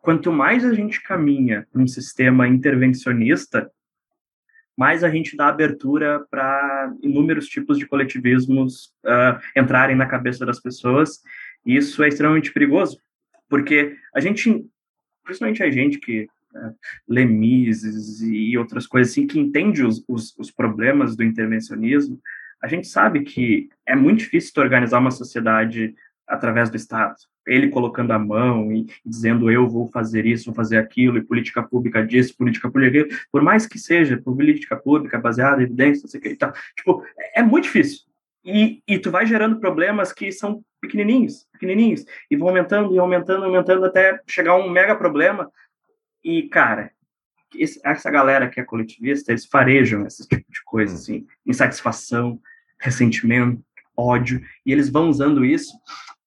quanto 0.00 0.32
mais 0.32 0.64
a 0.64 0.72
gente 0.72 1.02
caminha 1.02 1.66
num 1.74 1.86
sistema 1.86 2.48
intervencionista, 2.48 3.70
mais 4.76 5.04
a 5.04 5.10
gente 5.10 5.36
dá 5.36 5.48
abertura 5.48 6.24
para 6.30 6.90
inúmeros 7.02 7.46
tipos 7.46 7.76
de 7.78 7.86
coletivismos 7.86 8.86
uh, 9.04 9.38
entrarem 9.54 9.94
na 9.94 10.06
cabeça 10.06 10.46
das 10.46 10.58
pessoas. 10.58 11.20
E 11.66 11.76
isso 11.76 12.02
é 12.02 12.08
extremamente 12.08 12.50
perigoso, 12.50 12.98
porque 13.46 13.94
a 14.14 14.20
gente, 14.20 14.64
principalmente 15.24 15.62
a 15.62 15.70
gente 15.70 15.98
que 15.98 16.28
uh, 16.54 16.74
lê 17.08 17.24
Mises 17.24 18.20
e 18.22 18.56
outras 18.56 18.86
coisas 18.86 19.12
assim, 19.12 19.26
que 19.26 19.38
entende 19.38 19.84
os, 19.84 20.04
os, 20.08 20.36
os 20.38 20.50
problemas 20.50 21.16
do 21.16 21.24
intervencionismo, 21.24 22.20
a 22.62 22.68
gente 22.68 22.86
sabe 22.86 23.22
que 23.22 23.68
é 23.86 23.96
muito 23.96 24.20
difícil 24.20 24.52
organizar 24.62 24.98
uma 24.98 25.10
sociedade 25.10 25.94
através 26.30 26.70
do 26.70 26.76
Estado. 26.76 27.16
Ele 27.46 27.68
colocando 27.68 28.12
a 28.12 28.18
mão 28.18 28.70
e, 28.72 28.86
dizendo 29.04 29.50
eu 29.50 29.68
vou 29.68 29.88
fazer 29.88 30.26
isso, 30.26 30.46
vou 30.46 30.54
fazer 30.54 30.76
aquilo, 30.76 31.18
e 31.18 31.24
política 31.24 31.62
pública 31.62 32.06
disso, 32.06 32.36
política 32.36 32.70
pública 32.70 33.08
por 33.32 33.42
mais 33.42 33.66
que 33.66 33.78
seja 33.78 34.16
política 34.16 34.76
pública 34.76 35.18
baseada 35.18 35.60
em 35.60 35.64
evidência, 35.64 36.02
não 36.02 36.10
sei 36.10 36.20
o 36.20 36.22
que 36.22 36.28
e 36.28 36.36
tal, 36.36 36.52
tipo, 36.76 37.02
é, 37.18 37.40
é 37.40 37.42
muito 37.42 37.64
difícil. 37.64 38.09
E, 38.44 38.82
e 38.86 38.98
tu 38.98 39.10
vai 39.10 39.26
gerando 39.26 39.60
problemas 39.60 40.12
que 40.12 40.32
são 40.32 40.62
pequenininhos, 40.80 41.46
pequenininhos, 41.52 42.04
e 42.30 42.36
vão 42.36 42.48
aumentando 42.48 42.94
e 42.94 42.98
aumentando, 42.98 43.44
aumentando 43.44 43.84
até 43.84 44.18
chegar 44.26 44.52
a 44.52 44.56
um 44.56 44.70
mega 44.70 44.96
problema. 44.96 45.50
E, 46.24 46.44
cara, 46.44 46.90
esse, 47.54 47.80
essa 47.84 48.10
galera 48.10 48.48
que 48.48 48.60
é 48.60 48.64
coletivista, 48.64 49.32
eles 49.32 49.44
farejam 49.44 50.06
esse 50.06 50.26
tipo 50.26 50.50
de 50.50 50.62
coisa, 50.64 50.94
assim, 50.94 51.26
insatisfação, 51.46 52.40
ressentimento, 52.80 53.62
ódio, 53.96 54.40
e 54.64 54.72
eles 54.72 54.88
vão 54.88 55.10
usando 55.10 55.44
isso 55.44 55.72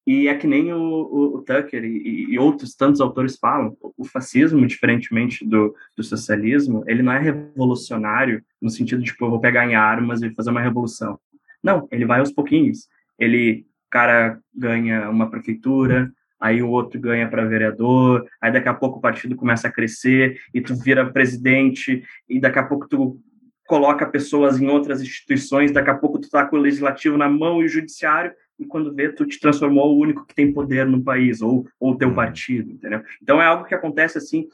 e 0.06 0.28
é 0.28 0.36
que 0.36 0.46
nem 0.46 0.74
o, 0.74 0.80
o, 0.80 1.36
o 1.38 1.42
Tucker 1.42 1.84
e, 1.84 2.34
e, 2.34 2.38
outros 2.38 2.76
tantos 2.76 3.00
autores 3.00 3.38
falam, 3.38 3.76
o 3.98 4.04
fascismo, 4.04 4.66
diferentemente 4.68 5.46
do, 5.46 5.74
do 5.96 6.04
socialismo, 6.04 6.84
ele 6.88 7.02
não 7.02 7.14
é 7.14 7.20
revolucionário 7.20 8.44
no 8.62 8.70
sentido 8.70 9.02
de, 9.02 9.12
tipo, 9.12 9.26
eu 9.26 9.30
vou 9.30 9.40
pegar 9.40 9.66
em 9.66 9.76
armas 9.76 10.22
e 10.22 10.34
fazer 10.34 10.50
uma 10.50 10.62
revolução. 10.62 11.18
Não, 11.64 11.88
ele 11.92 12.06
vai 12.06 12.20
aos 12.20 12.32
pouquinhos. 12.32 12.88
Ele, 13.18 13.66
cara 13.90 14.40
ganha 14.54 15.10
uma 15.10 15.30
prefeitura, 15.30 16.12
aí 16.40 16.64
o 16.64 16.70
outro 16.70 17.00
ganha 17.00 17.30
para 17.30 17.46
vereador, 17.46 18.26
aí 18.42 18.52
daqui 18.52 18.68
a 18.68 18.74
pouco 18.74 18.98
o 18.98 19.02
partido 19.02 19.36
começa 19.36 19.68
a 19.68 19.72
crescer 19.72 20.42
e 20.54 20.60
tu 20.60 20.76
vira 20.76 21.10
presidente 21.10 22.04
e 22.28 22.40
daqui 22.40 22.60
a 22.60 22.64
pouco 22.64 22.88
tu 22.88 23.20
coloca 23.68 24.06
pessoas 24.06 24.60
em 24.60 24.68
outras 24.68 25.02
instituições, 25.02 25.72
daqui 25.72 25.90
a 25.90 25.96
pouco 25.96 26.20
tu 26.20 26.30
tá 26.30 26.46
com 26.46 26.58
o 26.58 26.60
legislativo 26.60 27.18
na 27.18 27.30
mão 27.30 27.62
e 27.62 27.66
o 27.66 27.70
judiciário 27.70 28.34
e 28.60 28.66
quando 28.66 28.94
vê, 28.94 29.10
tu 29.10 29.26
te 29.26 29.40
transformou 29.40 29.94
o 29.94 30.00
único 30.00 30.26
que 30.26 30.36
tem 30.36 30.54
poder 30.54 30.86
no 30.86 31.04
país, 31.04 31.42
ou 31.42 31.68
o 31.80 31.96
teu 31.96 32.10
uhum. 32.10 32.16
partido, 32.16 32.72
entendeu? 32.72 33.02
Então 33.22 33.42
é 33.42 33.46
algo 33.46 33.66
que 33.66 33.74
acontece 33.74 34.18
assim 34.18 34.48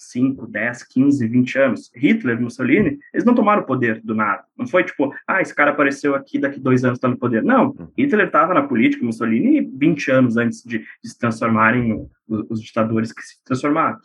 5, 0.00 0.46
10, 0.46 0.82
15, 0.84 1.28
20 1.28 1.58
anos. 1.58 1.90
Hitler, 1.94 2.40
Mussolini, 2.40 2.98
eles 3.12 3.24
não 3.24 3.34
tomaram 3.34 3.62
o 3.62 3.66
poder 3.66 4.00
do 4.02 4.14
nada. 4.14 4.44
Não 4.56 4.66
foi 4.66 4.82
tipo, 4.82 5.14
ah, 5.28 5.42
esse 5.42 5.54
cara 5.54 5.72
apareceu 5.72 6.14
aqui, 6.14 6.38
daqui 6.38 6.58
dois 6.58 6.84
anos 6.84 6.96
está 6.96 7.06
no 7.06 7.18
poder. 7.18 7.42
Não, 7.42 7.66
uhum. 7.78 7.88
Hitler 7.98 8.26
estava 8.26 8.54
na 8.54 8.62
política, 8.62 9.04
Mussolini, 9.04 9.60
20 9.60 10.10
anos 10.10 10.36
antes 10.38 10.62
de, 10.64 10.78
de 10.78 11.10
se 11.10 11.18
transformarem 11.18 11.88
no, 12.26 12.46
os 12.48 12.62
ditadores 12.62 13.12
que 13.12 13.20
se 13.22 13.44
transformaram. 13.44 13.98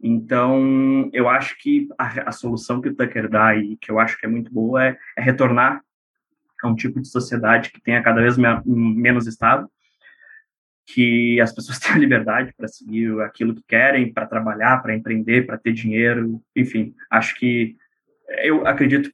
Então, 0.00 1.10
eu 1.12 1.28
acho 1.28 1.58
que 1.58 1.88
a, 1.98 2.28
a, 2.28 2.32
solução 2.32 2.80
que 2.80 2.88
o 2.88 2.94
Tucker 2.94 3.28
dá 3.28 3.54
e 3.54 3.76
que 3.76 3.90
eu 3.90 3.98
acho 3.98 4.18
que 4.18 4.24
é 4.24 4.28
muito 4.28 4.52
boa 4.52 4.82
é, 4.82 4.98
é 5.16 5.22
retornar 5.22 5.82
a 6.62 6.68
um 6.68 6.74
tipo 6.74 7.00
de 7.00 7.08
sociedade 7.08 7.70
que 7.70 7.82
tenha 7.82 8.02
cada 8.02 8.22
vez 8.22 8.38
me 8.38 8.46
menos 8.64 9.26
Estado, 9.26 9.68
que 10.86 11.40
as 11.40 11.52
pessoas 11.52 11.78
tenham 11.80 11.98
liberdade 11.98 12.52
para 12.56 12.68
seguir 12.68 13.20
aquilo 13.20 13.54
que 13.54 13.62
querem, 13.66 14.12
para 14.12 14.26
trabalhar, 14.26 14.82
para 14.82 14.94
empreender, 14.94 15.46
para 15.46 15.58
ter 15.58 15.72
dinheiro, 15.72 16.40
enfim, 16.54 16.94
acho 17.10 17.34
que 17.36 17.76
eu 18.42 18.66
acredito 18.66 19.10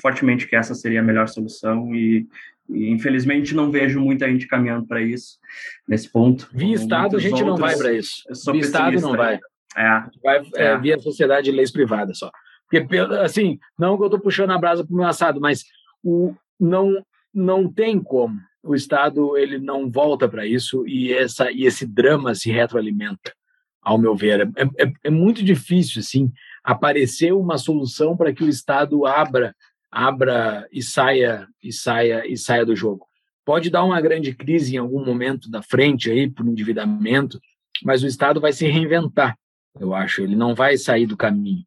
fortemente 0.00 0.46
que 0.46 0.56
essa 0.56 0.74
seria 0.74 1.00
a 1.00 1.02
melhor 1.02 1.28
solução 1.28 1.94
e, 1.94 2.26
e 2.68 2.90
infelizmente 2.90 3.54
não 3.54 3.70
vejo 3.70 4.00
muita 4.00 4.28
gente 4.28 4.46
caminhando 4.46 4.86
para 4.86 5.00
isso 5.00 5.38
nesse 5.86 6.10
ponto. 6.10 6.48
Via 6.52 6.74
Estado 6.74 7.16
a 7.16 7.20
gente 7.20 7.34
outros, 7.34 7.50
não 7.50 7.56
vai 7.56 7.76
para 7.76 7.92
isso. 7.92 8.22
Via 8.52 8.60
Estado 8.60 9.00
não 9.00 9.16
vai. 9.16 9.38
É, 9.76 10.02
vai 10.22 10.38
é, 10.56 10.64
é. 10.64 10.78
via 10.78 10.98
sociedade 10.98 11.50
de 11.50 11.56
leis 11.56 11.70
privadas 11.70 12.18
só. 12.18 12.30
Porque, 12.68 12.96
assim, 13.20 13.58
não 13.78 13.96
que 13.96 14.02
eu 14.02 14.06
estou 14.06 14.20
puxando 14.20 14.50
a 14.50 14.58
brasa 14.58 14.84
para 14.84 14.92
o 14.92 14.96
meu 14.96 15.06
assado, 15.06 15.40
mas 15.40 15.64
o, 16.02 16.34
não 16.58 17.04
não 17.32 17.70
tem 17.70 18.02
como. 18.02 18.40
O 18.66 18.74
Estado 18.74 19.36
ele 19.36 19.58
não 19.58 19.90
volta 19.90 20.28
para 20.28 20.46
isso 20.46 20.86
e 20.86 21.12
essa 21.12 21.50
e 21.50 21.64
esse 21.64 21.86
drama 21.86 22.34
se 22.34 22.50
retroalimenta 22.50 23.32
ao 23.80 23.96
meu 23.96 24.16
ver. 24.16 24.40
É, 24.56 24.84
é, 24.84 24.92
é 25.04 25.10
muito 25.10 25.44
difícil, 25.44 26.00
assim, 26.00 26.32
aparecer 26.64 27.32
uma 27.32 27.56
solução 27.56 28.16
para 28.16 28.32
que 28.32 28.42
o 28.42 28.48
Estado 28.48 29.06
abra, 29.06 29.54
abra 29.90 30.66
e 30.72 30.82
saia, 30.82 31.46
e 31.62 31.72
saia, 31.72 32.26
e 32.26 32.36
saia 32.36 32.66
do 32.66 32.74
jogo. 32.74 33.06
Pode 33.44 33.70
dar 33.70 33.84
uma 33.84 34.00
grande 34.00 34.34
crise 34.34 34.74
em 34.74 34.78
algum 34.78 35.04
momento 35.04 35.48
da 35.48 35.62
frente 35.62 36.10
aí 36.10 36.28
por 36.28 36.44
endividamento, 36.44 37.40
mas 37.84 38.02
o 38.02 38.08
Estado 38.08 38.40
vai 38.40 38.52
se 38.52 38.66
reinventar. 38.66 39.38
Eu 39.78 39.94
acho, 39.94 40.20
ele 40.20 40.34
não 40.34 40.52
vai 40.52 40.76
sair 40.76 41.06
do 41.06 41.16
caminho. 41.16 41.64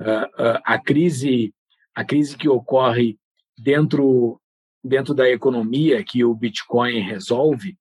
Uh, 0.00 0.24
uh, 0.42 0.60
a 0.64 0.78
crise, 0.78 1.52
a 1.94 2.02
crise 2.02 2.34
que 2.34 2.48
ocorre 2.48 3.18
dentro 3.58 4.40
dentro 4.82 5.14
da 5.14 5.28
economia 5.28 6.02
que 6.04 6.24
o 6.24 6.34
Bitcoin 6.34 7.00
resolve, 7.00 7.76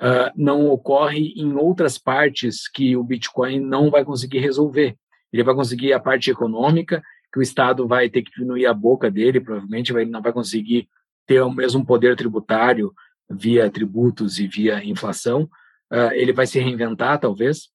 uh, 0.00 0.30
não 0.36 0.68
ocorre 0.68 1.32
em 1.36 1.54
outras 1.54 1.98
partes 1.98 2.68
que 2.68 2.96
o 2.96 3.02
Bitcoin 3.02 3.60
não 3.60 3.90
vai 3.90 4.04
conseguir 4.04 4.38
resolver. 4.38 4.96
Ele 5.32 5.42
vai 5.42 5.54
conseguir 5.54 5.92
a 5.92 6.00
parte 6.00 6.30
econômica, 6.30 7.02
que 7.32 7.38
o 7.38 7.42
Estado 7.42 7.86
vai 7.86 8.08
ter 8.08 8.22
que 8.22 8.30
diminuir 8.30 8.66
a 8.66 8.74
boca 8.74 9.10
dele, 9.10 9.40
provavelmente 9.40 9.92
vai, 9.92 10.04
não 10.04 10.22
vai 10.22 10.32
conseguir 10.32 10.88
ter 11.26 11.40
o 11.42 11.52
mesmo 11.52 11.84
poder 11.84 12.16
tributário 12.16 12.94
via 13.28 13.68
tributos 13.70 14.38
e 14.38 14.46
via 14.46 14.84
inflação. 14.84 15.42
Uh, 15.92 16.12
ele 16.12 16.32
vai 16.32 16.46
se 16.46 16.58
reinventar, 16.58 17.18
talvez, 17.18 17.68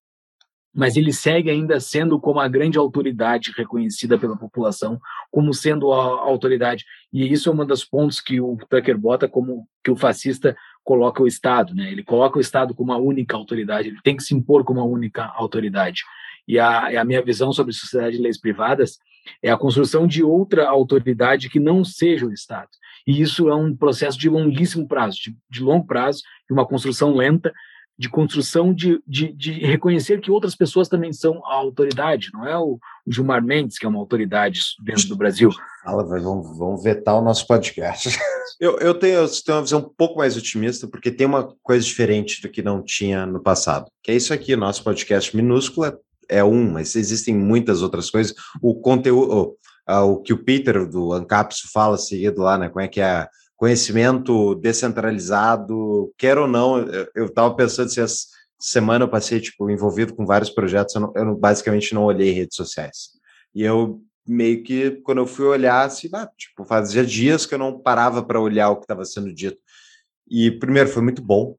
mas 0.74 0.96
ele 0.96 1.12
segue 1.12 1.50
ainda 1.50 1.80
sendo 1.80 2.20
como 2.20 2.40
a 2.40 2.48
grande 2.48 2.78
autoridade 2.78 3.54
reconhecida 3.56 4.18
pela 4.18 4.38
população, 4.38 5.00
como 5.30 5.54
sendo 5.54 5.92
a 5.92 6.22
autoridade. 6.22 6.86
E 7.12 7.32
isso 7.32 7.50
é 7.50 7.54
um 7.54 7.66
dos 7.66 7.84
pontos 7.84 8.22
que 8.22 8.40
o 8.40 8.58
Tucker 8.70 8.98
bota 8.98 9.28
como 9.28 9.68
que 9.84 9.92
o 9.92 9.96
fascista 9.96 10.56
coloca 10.84 11.22
o 11.22 11.28
Estado, 11.28 11.76
né? 11.76 11.92
Ele 11.92 12.04
coloca 12.04 12.38
o 12.38 12.42
Estado 12.42 12.74
como 12.74 12.94
a 12.94 12.98
única 12.98 13.36
autoridade, 13.36 13.90
ele 13.90 14.00
tem 14.04 14.16
que 14.16 14.24
se 14.24 14.34
impor 14.34 14.64
como 14.64 14.80
a 14.80 14.86
única 14.86 15.26
autoridade. 15.36 16.02
E 16.48 16.58
a, 16.58 17.02
a 17.02 17.06
minha 17.06 17.22
visão 17.22 17.52
sobre 17.52 17.74
sociedade 17.74 18.16
de 18.16 18.24
leis 18.24 18.40
privadas 18.40 18.98
é 19.44 19.52
a 19.52 19.58
construção 19.58 20.08
de 20.08 20.24
outra 20.24 20.68
autoridade 20.68 21.50
que 21.50 21.60
não 21.60 21.84
seja 21.84 22.26
o 22.26 22.34
Estado. 22.34 22.70
E 23.06 23.22
isso 23.22 23.50
é 23.50 23.56
um 23.56 23.76
processo 23.76 24.18
de 24.18 24.30
longuíssimo 24.30 24.88
prazo, 24.88 25.18
de, 25.22 25.36
de 25.50 25.62
longo 25.62 25.86
prazo, 25.86 26.22
de 26.48 26.54
uma 26.54 26.66
construção 26.66 27.14
lenta, 27.14 27.54
de 28.02 28.10
construção 28.10 28.74
de, 28.74 29.00
de, 29.08 29.32
de, 29.32 29.52
reconhecer 29.52 30.20
que 30.22 30.32
outras 30.32 30.56
pessoas 30.56 30.90
também 30.90 31.14
são 31.14 31.40
a 31.46 31.54
autoridade, 31.54 32.32
não 32.34 32.48
é 32.48 32.58
o, 32.58 32.80
o 33.06 33.12
Gilmar 33.12 33.44
Mendes, 33.44 33.78
que 33.78 33.86
é 33.86 33.90
uma 33.90 34.00
autoridade 34.00 34.60
dentro 34.84 35.08
do 35.08 35.16
Brasil. 35.16 35.52
Fala, 35.84 36.04
vamos, 36.04 36.58
vamos 36.58 36.84
vetar 36.84 37.16
o 37.16 37.22
nosso 37.22 37.46
podcast. 37.46 38.10
Eu, 38.60 38.78
eu, 38.78 38.94
tenho, 38.94 39.16
eu 39.16 39.28
tenho 39.28 39.58
uma 39.58 39.64
visão 39.64 39.80
um 39.80 39.90
pouco 39.98 40.20
mais 40.20 40.38
otimista, 40.38 40.88
porque 40.88 41.10
tem 41.10 41.26
uma 41.26 41.52
coisa 41.64 41.84
diferente 41.84 42.44
do 42.44 42.50
que 42.50 42.62
não 42.62 42.84
tinha 42.84 43.26
no 43.26 43.42
passado, 43.42 43.90
que 44.04 44.12
é 44.12 44.16
isso 44.16 44.32
aqui, 44.32 44.56
nosso 44.56 44.84
podcast 44.84 45.36
minúsculo 45.36 45.98
é 46.30 46.44
um, 46.44 46.74
mas 46.74 46.96
existem 46.96 47.34
muitas 47.34 47.82
outras 47.82 48.12
coisas. 48.12 48.36
O 48.62 48.76
conteúdo, 48.76 49.58
o, 49.88 50.14
o 50.14 50.18
que 50.22 50.32
o 50.32 50.44
Peter 50.44 50.88
do 50.88 51.12
Ancapso 51.12 51.72
fala 51.74 51.98
seguido 51.98 52.44
lá, 52.44 52.56
né? 52.56 52.70
Como 52.70 52.82
é 52.82 52.88
que 52.88 53.02
é 53.02 53.28
conhecimento 53.62 54.56
descentralizado, 54.56 56.12
quer 56.18 56.36
ou 56.36 56.48
não, 56.48 56.80
eu 57.14 57.28
estava 57.28 57.54
pensando 57.56 57.92
se 57.92 58.02
essa 58.02 58.26
semana 58.60 59.06
eu 59.06 59.08
passei 59.08 59.40
tipo 59.40 59.70
envolvido 59.70 60.16
com 60.16 60.26
vários 60.26 60.50
projetos, 60.50 60.96
eu, 60.96 61.02
não, 61.02 61.14
eu 61.16 61.36
basicamente 61.38 61.94
não 61.94 62.06
olhei 62.06 62.32
redes 62.32 62.56
sociais. 62.56 63.12
E 63.54 63.62
eu 63.62 64.02
meio 64.28 64.64
que 64.64 65.00
quando 65.04 65.20
eu 65.20 65.28
fui 65.28 65.46
olhar, 65.46 65.86
assim, 65.86 66.10
ah, 66.12 66.28
tipo, 66.36 66.66
fazia 66.66 67.06
dias 67.06 67.46
que 67.46 67.54
eu 67.54 67.60
não 67.60 67.80
parava 67.80 68.24
para 68.24 68.42
olhar 68.42 68.72
o 68.72 68.78
que 68.78 68.86
estava 68.86 69.06
sendo 69.06 69.32
dito. 69.32 69.60
E 70.28 70.50
primeiro 70.50 70.90
foi 70.90 71.04
muito 71.04 71.22
bom, 71.22 71.56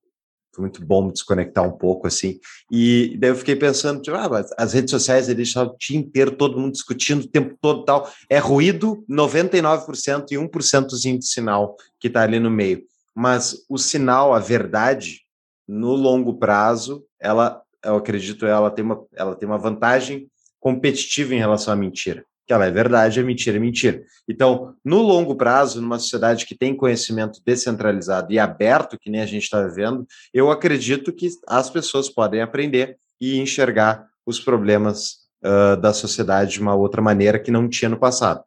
foi 0.54 0.62
muito 0.62 0.84
bom 0.84 1.06
me 1.06 1.12
desconectar 1.12 1.64
um 1.64 1.72
pouco, 1.72 2.06
assim. 2.06 2.38
E 2.70 3.16
daí 3.18 3.30
eu 3.30 3.36
fiquei 3.36 3.56
pensando, 3.56 4.02
tipo, 4.02 4.16
ah, 4.16 4.44
as 4.58 4.72
redes 4.72 4.90
sociais, 4.90 5.28
eles 5.28 5.36
deixam 5.36 5.66
o 5.66 5.76
dia 5.78 5.98
inteiro 5.98 6.32
todo 6.32 6.58
mundo 6.58 6.72
discutindo 6.72 7.22
o 7.22 7.28
tempo 7.28 7.56
todo 7.60 7.84
tal. 7.84 8.10
É 8.28 8.38
ruído 8.38 9.04
99% 9.08 10.26
e 10.32 10.36
1%zinho 10.36 11.18
de 11.18 11.26
sinal 11.26 11.76
que 11.98 12.08
está 12.08 12.22
ali 12.22 12.38
no 12.38 12.50
meio. 12.50 12.82
Mas 13.14 13.64
o 13.68 13.78
sinal, 13.78 14.34
a 14.34 14.38
verdade, 14.38 15.22
no 15.66 15.94
longo 15.94 16.34
prazo, 16.34 17.04
ela, 17.20 17.62
eu 17.84 17.96
acredito, 17.96 18.46
ela 18.46 18.70
tem 18.70 18.84
uma, 18.84 19.02
ela 19.14 19.34
tem 19.34 19.48
uma 19.48 19.58
vantagem 19.58 20.28
competitiva 20.60 21.34
em 21.34 21.38
relação 21.38 21.72
à 21.72 21.76
mentira 21.76 22.24
que 22.46 22.52
ela 22.52 22.66
é 22.66 22.70
verdade, 22.70 23.20
é 23.20 23.22
mentira, 23.22 23.56
é 23.56 23.60
mentira. 23.60 24.02
Então, 24.28 24.74
no 24.84 25.00
longo 25.00 25.36
prazo, 25.36 25.80
numa 25.80 25.98
sociedade 25.98 26.46
que 26.46 26.56
tem 26.56 26.76
conhecimento 26.76 27.40
descentralizado 27.44 28.32
e 28.32 28.38
aberto, 28.38 28.98
que 28.98 29.10
nem 29.10 29.20
a 29.20 29.26
gente 29.26 29.44
está 29.44 29.66
vivendo, 29.66 30.06
eu 30.32 30.50
acredito 30.50 31.12
que 31.12 31.28
as 31.46 31.70
pessoas 31.70 32.08
podem 32.08 32.40
aprender 32.40 32.96
e 33.20 33.38
enxergar 33.38 34.06
os 34.26 34.40
problemas 34.40 35.22
uh, 35.44 35.76
da 35.80 35.92
sociedade 35.92 36.52
de 36.52 36.60
uma 36.60 36.74
outra 36.74 37.00
maneira 37.00 37.38
que 37.38 37.50
não 37.50 37.68
tinha 37.68 37.88
no 37.88 37.98
passado. 37.98 38.42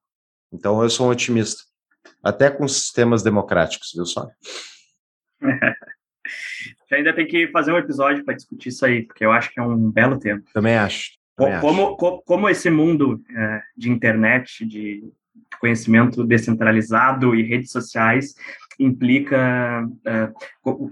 Então, 0.52 0.82
eu 0.84 0.90
sou 0.90 1.08
um 1.08 1.12
otimista, 1.12 1.64
até 2.24 2.50
com 2.50 2.68
sistemas 2.68 3.24
democráticos, 3.24 3.92
viu 3.94 4.06
só? 4.06 4.28
ainda 6.92 7.14
tem 7.14 7.28
que 7.28 7.48
fazer 7.50 7.72
um 7.72 7.78
episódio 7.78 8.24
para 8.24 8.36
discutir 8.36 8.70
isso 8.70 8.86
aí, 8.86 9.04
porque 9.04 9.26
eu 9.26 9.32
acho 9.32 9.52
que 9.52 9.60
é 9.60 9.64
um 9.64 9.92
belo 9.92 10.20
tema. 10.20 10.42
Também 10.54 10.76
acho. 10.76 11.12
Como, 11.36 11.98
como, 11.98 12.22
como, 12.22 12.50
esse 12.50 12.70
mundo 12.70 13.22
é, 13.36 13.62
de 13.76 13.92
internet, 13.92 14.66
de 14.66 15.04
conhecimento 15.60 16.24
descentralizado 16.24 17.36
e 17.36 17.44
redes 17.44 17.72
sociais 17.72 18.36
implica 18.80 19.88
é, 20.06 20.32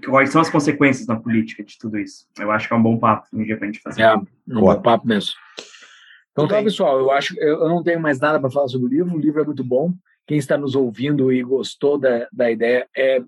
quais 0.06 0.30
são 0.30 0.42
as 0.42 0.50
consequências 0.50 1.08
na 1.08 1.20
política 1.20 1.64
de 1.64 1.78
tudo 1.78 1.98
isso. 1.98 2.28
Eu 2.38 2.52
acho 2.52 2.68
que 2.68 2.74
é 2.74 2.78
um 2.78 2.84
bom 2.84 2.98
papo 2.98 3.28
um 3.34 3.44
dia 3.44 3.58
para 3.58 3.68
a 3.68 3.72
gente 3.72 3.82
fazer. 3.82 4.02
É, 4.02 4.16
um 4.16 4.26
bom 4.48 4.82
papo 4.82 5.08
mesmo. 5.08 5.34
Então 6.32 6.48
tá, 6.48 6.62
pessoal, 6.64 7.00
eu 7.00 7.12
acho 7.12 7.40
eu 7.40 7.70
não 7.70 7.84
tenho 7.84 8.00
mais 8.00 8.20
nada 8.20 8.40
para 8.40 8.50
falar 8.50 8.68
sobre 8.68 8.88
o 8.88 8.90
livro, 8.90 9.16
o 9.16 9.20
livro 9.20 9.42
é 9.42 9.46
muito 9.46 9.64
bom. 9.64 9.94
Quem 10.26 10.38
está 10.38 10.58
nos 10.58 10.76
ouvindo 10.76 11.32
e 11.32 11.44
gostou 11.44 11.98
da, 11.98 12.28
da 12.32 12.50
ideia, 12.50 12.88
é 12.96 13.22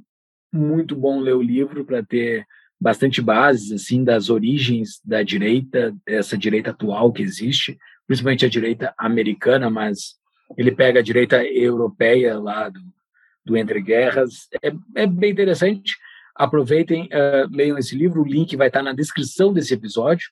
muito 0.51 0.95
bom 0.95 1.19
ler 1.19 1.35
o 1.35 1.41
livro 1.41 1.85
para 1.85 2.01
ter 2.01 2.45
bastante 2.79 3.21
bases 3.21 3.71
assim 3.71 4.03
das 4.03 4.29
origens 4.29 4.99
da 5.03 5.23
direita, 5.23 5.95
essa 6.07 6.37
direita 6.37 6.71
atual 6.71 7.11
que 7.11 7.23
existe, 7.23 7.77
principalmente 8.07 8.45
a 8.45 8.49
direita 8.49 8.93
americana, 8.97 9.69
mas 9.69 10.15
ele 10.57 10.71
pega 10.71 10.99
a 10.99 11.03
direita 11.03 11.43
europeia 11.43 12.37
lá 12.37 12.69
do, 12.69 12.81
do 13.45 13.57
Entre 13.57 13.81
Guerras. 13.81 14.47
É, 14.61 14.71
é 14.95 15.07
bem 15.07 15.31
interessante. 15.31 15.95
Aproveitem, 16.35 17.05
uh, 17.05 17.49
leiam 17.49 17.77
esse 17.77 17.95
livro, 17.95 18.21
o 18.21 18.27
link 18.27 18.55
vai 18.55 18.67
estar 18.67 18.83
na 18.83 18.93
descrição 18.93 19.53
desse 19.53 19.73
episódio. 19.73 20.29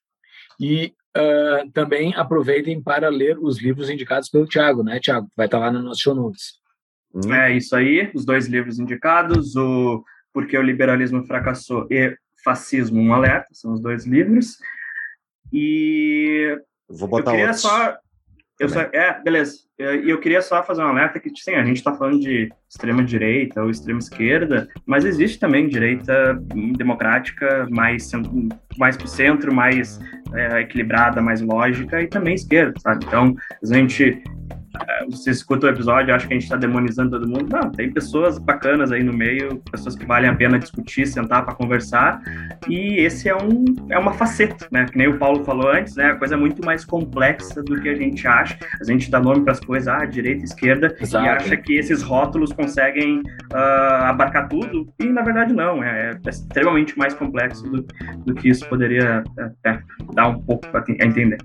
E 0.60 0.94
uh, 1.18 1.72
também 1.72 2.14
aproveitem 2.16 2.82
para 2.82 3.10
ler 3.10 3.40
os 3.40 3.60
livros 3.60 3.90
indicados 3.90 4.30
pelo 4.30 4.46
Tiago, 4.46 4.84
né, 4.84 5.00
Tiago? 5.00 5.28
Vai 5.36 5.48
estar 5.48 5.60
lá 5.60 5.72
no 5.72 5.82
nosso 5.82 6.02
show 6.02 6.14
notes. 6.14 6.62
É 7.32 7.56
isso 7.56 7.76
aí, 7.76 8.12
os 8.14 8.26
dois 8.26 8.48
livros 8.48 8.80
indicados, 8.80 9.56
o 9.56 10.04
Porque 10.34 10.58
o 10.58 10.64
Liberalismo 10.64 11.24
Fracassou 11.26 11.88
e 11.90 12.16
Fascismo, 12.44 13.02
um 13.02 13.14
alerta, 13.14 13.48
são 13.52 13.74
os 13.74 13.80
dois 13.80 14.06
livros. 14.06 14.58
E 15.52 16.58
vou 16.90 17.08
botar 17.08 17.32
eu 17.32 17.36
queria 17.36 17.46
outros. 17.46 17.62
só 17.62 17.98
eu 18.60 18.70
só, 18.70 18.82
é, 18.82 19.22
beleza. 19.22 19.58
E 19.80 20.10
eu 20.10 20.20
queria 20.20 20.42
só 20.42 20.64
fazer 20.64 20.82
um 20.84 20.88
alerta 20.88 21.20
que, 21.20 21.30
sim, 21.36 21.56
a 21.56 21.66
gente 21.66 21.78
está 21.78 21.94
falando 21.94 22.20
de 22.20 22.50
extrema 22.70 23.04
direita 23.04 23.62
ou 23.62 23.70
extrema 23.70 24.00
esquerda, 24.00 24.68
mas 24.86 25.04
existe 25.04 25.40
também 25.40 25.68
direita 25.68 26.40
democrática 26.78 27.68
mais, 27.72 28.10
mais 28.78 28.96
para 28.96 29.06
o 29.06 29.10
centro, 29.10 29.54
mais 29.54 30.00
é, 30.34 30.62
equilibrada, 30.62 31.22
mais 31.22 31.42
lógica, 31.42 32.02
e 32.02 32.08
também 32.08 32.36
esquerda, 32.36 32.80
sabe? 32.80 33.06
Então, 33.06 33.36
a 33.62 33.74
gente 33.76 34.22
você 35.10 35.32
escuta 35.32 35.68
o 35.68 35.70
episódio, 35.70 36.14
acho 36.14 36.28
que 36.28 36.34
a 36.34 36.36
gente 36.36 36.44
está 36.44 36.56
demonizando 36.56 37.12
todo 37.12 37.28
mundo. 37.28 37.48
Não, 37.52 37.72
tem 37.72 37.92
pessoas 37.92 38.38
bacanas 38.38 38.92
aí 38.92 39.04
no 39.04 39.14
meio, 39.14 39.62
pessoas 39.72 39.96
que 39.96 40.06
valem 40.06 40.30
a 40.30 40.36
pena 40.36 40.58
discutir, 40.58 41.06
sentar 41.08 41.46
para 41.46 41.54
conversar. 41.54 42.22
E 42.68 42.98
esse 43.00 43.30
é, 43.30 43.36
um, 43.36 43.66
é 43.90 43.98
uma 43.98 44.14
faceta, 44.14 44.68
né? 44.72 44.86
Que 44.86 44.98
nem 44.98 45.08
o 45.08 45.18
Paulo 45.18 45.44
falou 45.44 45.70
antes, 45.70 45.96
né? 45.96 46.12
A 46.12 46.16
coisa 46.16 46.36
é 46.36 46.38
muito 46.38 46.66
mais 46.66 46.84
complexa 46.84 47.62
do 47.62 47.80
que 47.82 47.90
a 47.90 47.96
gente 47.96 48.28
acha. 48.28 48.58
A 48.80 48.84
gente 48.84 49.10
dá 49.12 49.20
nome 49.20 49.42
para 49.42 49.54
as 49.54 49.60
coisas, 49.60 49.88
ah, 49.88 50.06
direita, 50.06 50.44
esquerda, 50.44 50.96
Exato. 51.00 51.26
e 51.26 51.30
acha 51.30 51.58
que 51.58 51.78
esses 51.78 52.02
rótulos 52.02 52.52
conseguem 52.52 53.20
uh, 53.20 54.04
abarcar 54.04 54.48
tudo. 54.48 54.92
E 55.00 55.06
na 55.06 55.22
verdade 55.22 55.54
não, 55.54 55.84
é, 55.84 56.12
é 56.12 56.30
extremamente 56.30 56.98
mais 56.98 57.14
complexo 57.14 57.64
do, 57.64 57.86
do 58.26 58.34
que 58.34 58.50
isso 58.50 58.68
poderia 58.68 59.24
é, 59.66 59.80
dar 60.14 60.28
um 60.30 60.40
pouco 60.42 60.68
para 60.70 60.84
entender. 60.90 61.38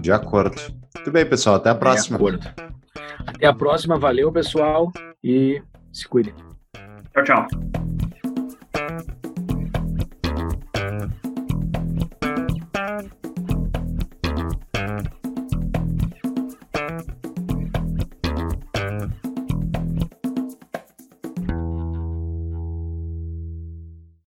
De 0.00 0.12
acordo. 0.12 0.56
Muito 0.96 1.10
bem, 1.10 1.26
pessoal. 1.26 1.56
Até 1.56 1.70
a 1.70 1.74
próxima. 1.74 2.18
Até 3.26 3.46
a 3.46 3.52
próxima. 3.52 3.98
Valeu, 3.98 4.32
pessoal. 4.32 4.92
E 5.22 5.62
se 5.92 6.06
cuidem. 6.06 6.34
Tchau, 7.12 7.24
tchau. 7.24 7.46